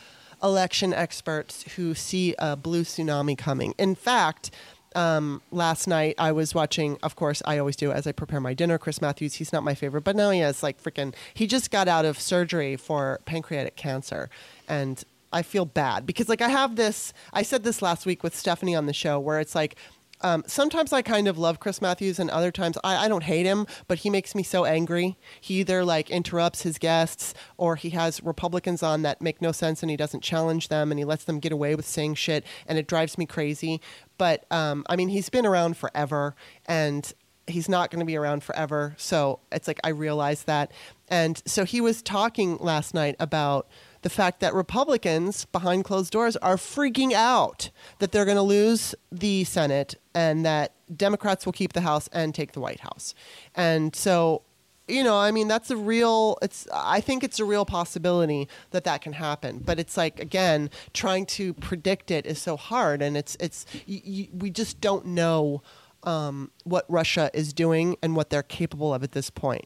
election 0.43 0.93
experts 0.93 1.63
who 1.75 1.95
see 1.95 2.35
a 2.37 2.55
blue 2.55 2.83
tsunami 2.83 3.37
coming. 3.37 3.73
In 3.77 3.95
fact, 3.95 4.51
um, 4.95 5.41
last 5.51 5.87
night 5.87 6.15
I 6.17 6.31
was 6.31 6.53
watching, 6.53 6.97
of 7.01 7.15
course, 7.15 7.41
I 7.45 7.57
always 7.57 7.75
do 7.75 7.91
as 7.91 8.07
I 8.07 8.11
prepare 8.11 8.41
my 8.41 8.53
dinner. 8.53 8.77
Chris 8.77 9.01
Matthews, 9.01 9.35
he's 9.35 9.53
not 9.53 9.63
my 9.63 9.73
favorite, 9.73 10.03
but 10.03 10.15
now 10.15 10.31
he 10.31 10.39
has 10.39 10.61
like 10.61 10.81
freaking, 10.83 11.15
he 11.33 11.47
just 11.47 11.71
got 11.71 11.87
out 11.87 12.03
of 12.05 12.19
surgery 12.19 12.75
for 12.75 13.19
pancreatic 13.25 13.75
cancer. 13.75 14.29
And 14.67 15.01
I 15.31 15.43
feel 15.43 15.65
bad 15.65 16.05
because, 16.05 16.29
like, 16.29 16.41
I 16.41 16.47
have 16.47 16.77
this, 16.77 17.13
I 17.33 17.43
said 17.43 17.63
this 17.63 17.81
last 17.81 18.05
week 18.05 18.23
with 18.23 18.35
Stephanie 18.35 18.75
on 18.75 18.85
the 18.85 18.93
show 18.93 19.19
where 19.19 19.39
it's 19.39 19.55
like, 19.55 19.75
um, 20.21 20.43
sometimes 20.47 20.93
I 20.93 21.01
kind 21.01 21.27
of 21.27 21.37
love 21.37 21.59
Chris 21.59 21.81
Matthews, 21.81 22.19
and 22.19 22.29
other 22.29 22.51
times 22.51 22.77
I, 22.83 23.05
I 23.05 23.07
don't 23.07 23.23
hate 23.23 23.45
him, 23.45 23.67
but 23.87 23.99
he 23.99 24.09
makes 24.09 24.33
me 24.33 24.43
so 24.43 24.65
angry. 24.65 25.17
He 25.39 25.59
either 25.59 25.83
like 25.85 26.09
interrupts 26.09 26.63
his 26.63 26.77
guests, 26.77 27.33
or 27.57 27.75
he 27.75 27.91
has 27.91 28.23
Republicans 28.23 28.81
on 28.81 29.01
that 29.03 29.21
make 29.21 29.41
no 29.41 29.51
sense, 29.51 29.83
and 29.83 29.89
he 29.89 29.97
doesn't 29.97 30.21
challenge 30.21 30.69
them, 30.69 30.91
and 30.91 30.99
he 30.99 31.05
lets 31.05 31.23
them 31.23 31.39
get 31.39 31.51
away 31.51 31.75
with 31.75 31.85
saying 31.85 32.15
shit, 32.15 32.43
and 32.67 32.77
it 32.77 32.87
drives 32.87 33.17
me 33.17 33.25
crazy. 33.25 33.81
But 34.17 34.45
um, 34.51 34.85
I 34.89 34.95
mean, 34.95 35.09
he's 35.09 35.29
been 35.29 35.45
around 35.45 35.77
forever, 35.77 36.35
and 36.65 37.11
he's 37.45 37.69
not 37.69 37.91
going 37.91 37.99
to 37.99 38.05
be 38.05 38.17
around 38.17 38.43
forever. 38.43 38.95
So 38.97 39.39
it's 39.51 39.67
like 39.67 39.79
I 39.83 39.89
realize 39.89 40.43
that, 40.43 40.71
and 41.07 41.41
so 41.45 41.63
he 41.63 41.79
was 41.79 42.01
talking 42.01 42.57
last 42.57 42.93
night 42.93 43.15
about 43.19 43.67
the 44.01 44.09
fact 44.09 44.39
that 44.39 44.53
Republicans 44.53 45.45
behind 45.45 45.83
closed 45.83 46.11
doors 46.11 46.35
are 46.37 46.57
freaking 46.57 47.13
out 47.13 47.69
that 47.99 48.11
they're 48.11 48.25
going 48.25 48.37
to 48.37 48.41
lose 48.43 48.95
the 49.11 49.43
Senate 49.43 49.95
and 50.13 50.45
that 50.45 50.73
Democrats 50.95 51.45
will 51.45 51.53
keep 51.53 51.73
the 51.73 51.81
House 51.81 52.07
and 52.13 52.33
take 52.33 52.53
the 52.53 52.59
White 52.59 52.81
House. 52.81 53.13
And 53.55 53.95
so, 53.95 54.43
you 54.87 55.03
know, 55.03 55.17
I 55.17 55.31
mean, 55.31 55.47
that's 55.47 55.69
a 55.69 55.77
real, 55.77 56.37
it's, 56.41 56.67
I 56.73 57.01
think 57.01 57.23
it's 57.23 57.39
a 57.39 57.45
real 57.45 57.65
possibility 57.65 58.47
that 58.71 58.85
that 58.85 59.01
can 59.01 59.13
happen. 59.13 59.59
But 59.65 59.79
it's 59.79 59.97
like, 59.97 60.19
again, 60.19 60.69
trying 60.93 61.25
to 61.27 61.53
predict 61.53 62.09
it 62.09 62.25
is 62.25 62.41
so 62.41 62.55
hard. 62.55 63.01
And 63.01 63.17
it's, 63.17 63.35
it's, 63.39 63.65
y 63.87 64.01
y 64.05 64.29
we 64.33 64.49
just 64.49 64.79
don't 64.79 65.05
know 65.07 65.61
um, 66.03 66.51
what 66.63 66.85
Russia 66.87 67.29
is 67.33 67.51
doing 67.51 67.97
and 68.01 68.15
what 68.15 68.29
they're 68.29 68.43
capable 68.43 68.93
of 68.93 69.03
at 69.03 69.11
this 69.11 69.29
point. 69.29 69.65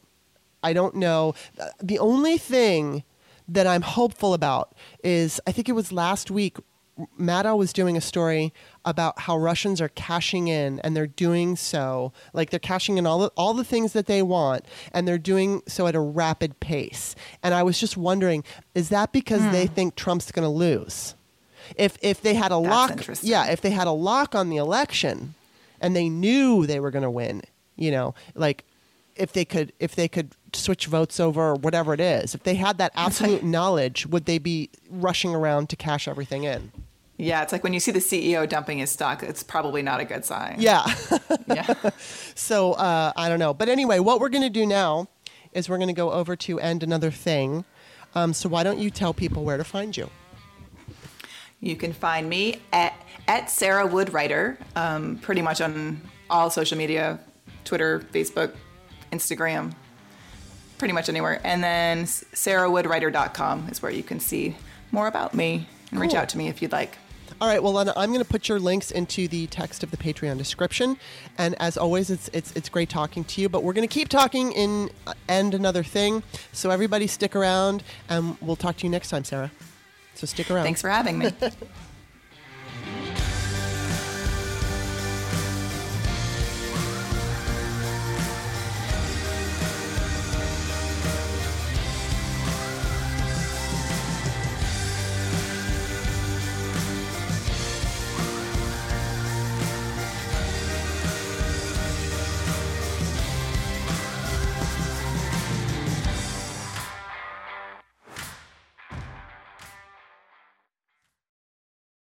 I 0.63 0.73
don't 0.73 0.95
know. 0.95 1.35
The 1.81 1.99
only 1.99 2.37
thing 2.37 3.03
that 3.51 3.67
I'm 3.67 3.81
hopeful 3.81 4.33
about 4.33 4.73
is 5.03 5.39
I 5.45 5.51
think 5.51 5.69
it 5.69 5.73
was 5.73 5.91
last 5.91 6.31
week. 6.31 6.57
Maddow 7.19 7.57
was 7.57 7.73
doing 7.73 7.97
a 7.97 8.01
story 8.01 8.53
about 8.85 9.19
how 9.19 9.37
Russians 9.37 9.81
are 9.81 9.89
cashing 9.89 10.47
in, 10.47 10.79
and 10.81 10.95
they're 10.95 11.07
doing 11.07 11.55
so 11.55 12.11
like 12.33 12.49
they're 12.49 12.59
cashing 12.59 12.97
in 12.97 13.07
all 13.07 13.19
the, 13.19 13.31
all 13.35 13.53
the 13.53 13.63
things 13.63 13.93
that 13.93 14.05
they 14.05 14.21
want, 14.21 14.65
and 14.93 15.07
they're 15.07 15.17
doing 15.17 15.61
so 15.67 15.87
at 15.87 15.95
a 15.95 15.99
rapid 15.99 16.59
pace. 16.59 17.15
And 17.41 17.53
I 17.53 17.63
was 17.63 17.79
just 17.79 17.97
wondering, 17.97 18.43
is 18.75 18.89
that 18.89 19.11
because 19.11 19.41
they 19.51 19.65
hmm. 19.65 19.73
think 19.73 19.95
Trump's 19.95 20.31
going 20.31 20.43
to 20.45 20.49
lose? 20.49 21.15
If 21.75 21.97
if 22.01 22.21
they 22.21 22.35
had 22.35 22.51
a 22.51 22.61
That's 22.61 23.07
lock, 23.07 23.23
yeah, 23.23 23.47
if 23.47 23.61
they 23.61 23.71
had 23.71 23.87
a 23.87 23.91
lock 23.91 24.35
on 24.35 24.49
the 24.49 24.57
election, 24.57 25.33
and 25.79 25.95
they 25.95 26.09
knew 26.09 26.65
they 26.65 26.79
were 26.79 26.91
going 26.91 27.03
to 27.03 27.09
win, 27.09 27.41
you 27.75 27.91
know, 27.91 28.13
like 28.35 28.65
if 29.15 29.33
they 29.33 29.45
could 29.45 29.73
if 29.79 29.95
they 29.95 30.07
could 30.07 30.35
switch 30.53 30.87
votes 30.87 31.19
over 31.19 31.51
or 31.51 31.55
whatever 31.55 31.93
it 31.93 31.99
is, 31.99 32.35
if 32.35 32.43
they 32.43 32.55
had 32.55 32.77
that 32.77 32.91
absolute 32.95 33.43
knowledge, 33.43 34.05
would 34.07 34.25
they 34.25 34.37
be 34.37 34.69
rushing 34.89 35.33
around 35.33 35.69
to 35.69 35.75
cash 35.75 36.07
everything 36.07 36.43
in? 36.43 36.71
Yeah, 37.17 37.43
it's 37.43 37.51
like 37.51 37.63
when 37.63 37.73
you 37.73 37.79
see 37.79 37.91
the 37.91 37.99
CEO 37.99 38.49
dumping 38.49 38.79
his 38.79 38.89
stock, 38.89 39.21
it's 39.21 39.43
probably 39.43 39.83
not 39.83 39.99
a 39.99 40.05
good 40.05 40.25
sign. 40.25 40.55
Yeah. 40.57 40.83
Yeah. 41.45 41.73
so 42.35 42.73
uh, 42.73 43.13
I 43.15 43.29
don't 43.29 43.37
know, 43.37 43.53
but 43.53 43.69
anyway, 43.69 43.99
what 43.99 44.19
we're 44.19 44.29
going 44.29 44.41
to 44.41 44.49
do 44.49 44.65
now 44.65 45.07
is 45.53 45.69
we're 45.69 45.77
going 45.77 45.87
to 45.87 45.93
go 45.93 46.11
over 46.11 46.35
to 46.35 46.59
end 46.59 46.81
another 46.81 47.11
thing. 47.11 47.63
Um, 48.15 48.33
so 48.33 48.49
why 48.49 48.63
don't 48.63 48.79
you 48.79 48.89
tell 48.89 49.13
people 49.13 49.43
where 49.43 49.57
to 49.57 49.63
find 49.63 49.95
you? 49.95 50.09
You 51.59 51.75
can 51.75 51.93
find 51.93 52.27
me 52.27 52.59
at, 52.73 52.93
at 53.27 53.51
Sarah 53.51 53.85
Wood 53.85 54.13
Writer, 54.13 54.57
um, 54.75 55.19
pretty 55.19 55.43
much 55.43 55.61
on 55.61 56.01
all 56.27 56.49
social 56.49 56.77
media 56.77 57.19
Twitter, 57.65 57.99
Facebook, 58.11 58.55
Instagram, 59.11 59.73
pretty 60.77 60.93
much 60.93 61.09
anywhere. 61.09 61.39
And 61.43 61.63
then 61.63 62.05
sarahwoodwriter.com 62.05 63.69
is 63.69 63.81
where 63.81 63.91
you 63.91 64.03
can 64.03 64.19
see 64.19 64.55
more 64.91 65.07
about 65.07 65.33
me 65.33 65.67
and 65.91 65.99
reach 65.99 66.13
out 66.13 66.29
to 66.29 66.37
me 66.37 66.47
if 66.47 66.61
you'd 66.61 66.71
like. 66.71 66.97
All 67.39 67.47
right, 67.47 67.61
well, 67.61 67.73
then 67.73 67.91
I'm 67.95 68.11
going 68.11 68.23
to 68.23 68.29
put 68.29 68.47
your 68.47 68.59
links 68.59 68.91
into 68.91 69.27
the 69.27 69.47
text 69.47 69.83
of 69.83 69.89
the 69.89 69.97
Patreon 69.97 70.37
description. 70.37 70.95
And 71.39 71.55
as 71.59 71.75
always, 71.75 72.11
it's 72.11 72.29
it's 72.33 72.51
it's 72.55 72.69
great 72.69 72.87
talking 72.87 73.23
to 73.23 73.41
you. 73.41 73.49
But 73.49 73.63
we're 73.63 73.73
going 73.73 73.87
to 73.87 73.91
keep 73.91 74.09
talking 74.09 74.51
in 74.51 74.91
uh, 75.07 75.13
end 75.27 75.55
another 75.55 75.81
thing. 75.81 76.21
So 76.51 76.69
everybody, 76.69 77.07
stick 77.07 77.35
around, 77.35 77.83
and 78.09 78.37
we'll 78.41 78.55
talk 78.55 78.77
to 78.77 78.83
you 78.83 78.91
next 78.91 79.09
time, 79.09 79.23
Sarah. 79.23 79.51
So 80.13 80.27
stick 80.27 80.51
around. 80.51 80.65
Thanks 80.65 80.81
for 80.81 80.89
having 80.89 81.17
me. 81.17 81.31